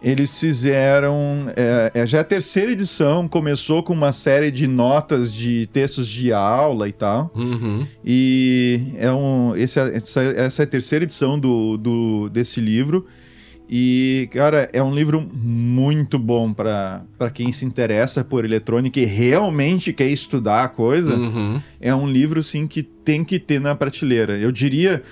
eles 0.01 0.39
fizeram. 0.39 1.51
É, 1.55 1.91
é, 1.93 2.07
já 2.07 2.19
é 2.19 2.21
a 2.21 2.23
terceira 2.23 2.71
edição, 2.71 3.27
começou 3.27 3.81
com 3.81 3.93
uma 3.93 4.11
série 4.11 4.51
de 4.51 4.67
notas 4.67 5.33
de 5.33 5.67
textos 5.67 6.07
de 6.07 6.31
aula 6.31 6.87
e 6.87 6.91
tal. 6.91 7.31
Uhum. 7.35 7.85
E 8.05 8.93
é 8.97 9.11
um, 9.11 9.55
esse, 9.55 9.79
essa, 9.79 10.21
essa 10.21 10.63
é 10.63 10.65
a 10.65 10.67
terceira 10.67 11.03
edição 11.03 11.39
do, 11.39 11.77
do, 11.77 12.29
desse 12.29 12.61
livro. 12.61 13.05
E, 13.69 14.29
cara, 14.31 14.69
é 14.71 14.81
um 14.81 14.95
livro 14.95 15.19
muito 15.33 16.17
bom 16.17 16.53
para 16.53 17.03
quem 17.33 17.51
se 17.51 17.65
interessa 17.65 18.23
por 18.23 18.45
eletrônica 18.45 18.97
e 18.97 19.03
realmente 19.03 19.91
quer 19.91 20.07
estudar 20.07 20.63
a 20.63 20.67
coisa. 20.69 21.15
Uhum. 21.15 21.61
É 21.81 21.93
um 21.93 22.09
livro, 22.09 22.41
sim, 22.41 22.65
que 22.65 22.81
tem 22.81 23.25
que 23.25 23.39
ter 23.39 23.59
na 23.59 23.75
prateleira. 23.75 24.37
Eu 24.37 24.53
diria 24.53 25.03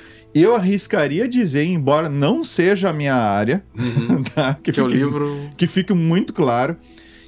eu 0.41 0.55
arriscaria 0.55 1.27
dizer, 1.27 1.63
embora 1.65 2.09
não 2.09 2.43
seja 2.43 2.89
a 2.89 2.93
minha 2.93 3.15
área, 3.15 3.63
uhum. 3.77 4.23
tá? 4.35 4.55
que, 4.55 4.71
que 4.71 4.73
fique, 4.73 4.79
é 4.81 4.83
o 4.83 4.87
livro... 4.87 5.49
que 5.55 5.67
fique 5.67 5.93
muito 5.93 6.33
claro 6.33 6.75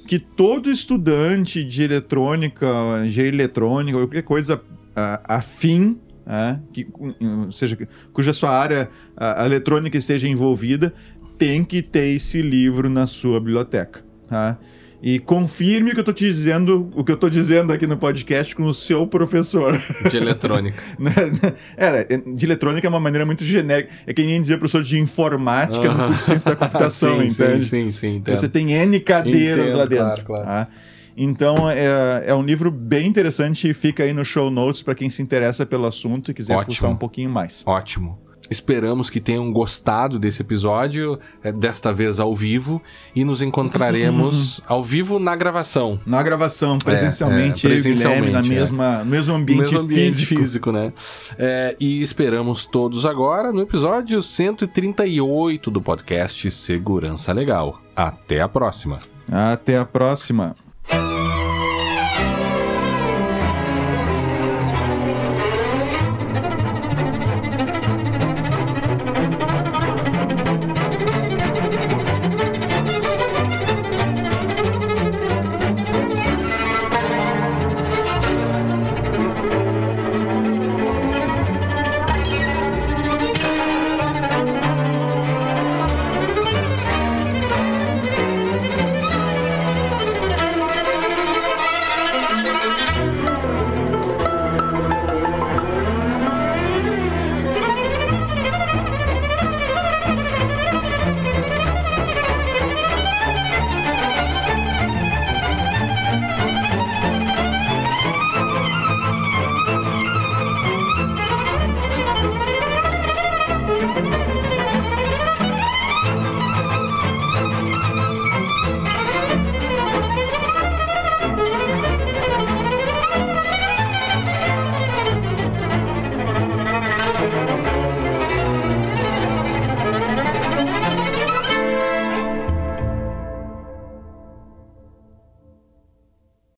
que 0.06 0.18
todo 0.18 0.70
estudante 0.70 1.62
de 1.62 1.82
eletrônica, 1.82 2.66
engenharia 3.04 3.40
eletrônica, 3.40 3.98
qualquer 3.98 4.22
coisa 4.22 4.56
uh, 4.56 5.20
afim, 5.24 5.98
uh, 6.26 6.58
que, 6.72 6.86
uh, 6.98 7.52
seja, 7.52 7.76
cuja 8.12 8.32
sua 8.32 8.50
área 8.50 8.88
a 9.14 9.44
eletrônica 9.44 9.98
esteja 9.98 10.26
envolvida, 10.26 10.94
tem 11.36 11.62
que 11.62 11.82
ter 11.82 12.08
esse 12.08 12.40
livro 12.40 12.88
na 12.88 13.06
sua 13.06 13.38
biblioteca. 13.38 14.02
Tá? 14.26 14.58
E 15.02 15.18
confirme 15.18 15.90
o 15.90 15.94
que 15.94 16.00
eu 16.00 16.04
tô 16.04 16.12
te 16.12 16.24
dizendo, 16.24 16.90
o 16.94 17.04
que 17.04 17.12
eu 17.12 17.16
tô 17.16 17.30
dizendo 17.30 17.72
aqui 17.72 17.86
no 17.86 17.96
podcast 17.96 18.54
com 18.54 18.64
o 18.64 18.74
seu 18.74 19.06
professor. 19.06 19.80
De 20.10 20.16
eletrônica. 20.16 20.78
Né, 20.98 21.12
né? 21.14 21.54
é, 21.76 22.16
de 22.16 22.46
eletrônica 22.46 22.86
é 22.86 22.90
uma 22.90 22.98
maneira 22.98 23.24
muito 23.24 23.44
genérica. 23.44 23.92
É 24.06 24.12
que 24.12 24.22
nem 24.22 24.40
dizer 24.40 24.58
professor 24.58 24.82
de 24.82 24.98
informática 24.98 25.88
uh 25.88 25.92
-huh. 25.92 25.96
no 25.96 26.06
curso 26.06 26.18
de 26.18 26.24
ciência 26.24 26.50
da 26.50 26.56
computação, 26.66 27.20
sim, 27.20 27.26
entende? 27.26 27.64
Sim, 27.64 27.90
sim, 27.90 28.22
sim. 28.22 28.22
Você 28.26 28.48
tem 28.48 28.72
N 28.72 28.98
cadeiras 29.00 29.66
entendo, 29.66 29.76
lá 29.76 29.84
dentro. 29.84 30.24
Claro, 30.24 30.24
claro. 30.24 30.44
Tá? 30.44 30.68
Então 31.16 31.70
é, 31.70 32.24
é 32.26 32.34
um 32.34 32.42
livro 32.42 32.70
bem 32.70 33.06
interessante 33.06 33.68
e 33.68 33.74
fica 33.74 34.04
aí 34.04 34.12
no 34.12 34.24
show 34.24 34.50
notes 34.50 34.82
para 34.82 34.94
quem 34.94 35.10
se 35.10 35.20
interessa 35.20 35.66
pelo 35.66 35.86
assunto 35.86 36.30
e 36.30 36.34
quiser 36.34 36.56
Ótimo. 36.56 36.74
fuçar 36.74 36.90
um 36.90 36.96
pouquinho 36.96 37.30
mais. 37.30 37.62
Ótimo. 37.66 38.27
Esperamos 38.50 39.10
que 39.10 39.20
tenham 39.20 39.52
gostado 39.52 40.18
desse 40.18 40.42
episódio, 40.42 41.18
é, 41.42 41.52
desta 41.52 41.92
vez 41.92 42.18
ao 42.18 42.34
vivo, 42.34 42.82
e 43.14 43.24
nos 43.24 43.42
encontraremos 43.42 44.60
ao 44.66 44.82
vivo 44.82 45.18
na 45.18 45.36
gravação. 45.36 46.00
Na 46.06 46.22
gravação, 46.22 46.78
presencialmente, 46.78 47.66
é, 47.66 47.70
é, 47.70 47.72
presencialmente 47.72 48.32
na 48.32 48.40
é. 48.40 48.42
mesma, 48.42 48.98
no 48.98 49.10
mesmo 49.10 49.34
ambiente, 49.34 49.60
mesmo 49.60 49.80
ambiente 49.80 50.26
físico. 50.26 50.40
físico 50.40 50.72
né? 50.72 50.92
É, 51.38 51.76
e 51.78 52.02
esperamos 52.02 52.66
todos 52.66 53.04
agora 53.04 53.52
no 53.52 53.60
episódio 53.60 54.22
138 54.22 55.70
do 55.70 55.80
podcast 55.80 56.50
Segurança 56.50 57.32
Legal. 57.32 57.80
Até 57.94 58.40
a 58.40 58.48
próxima. 58.48 59.00
Até 59.30 59.76
a 59.76 59.84
próxima. 59.84 60.67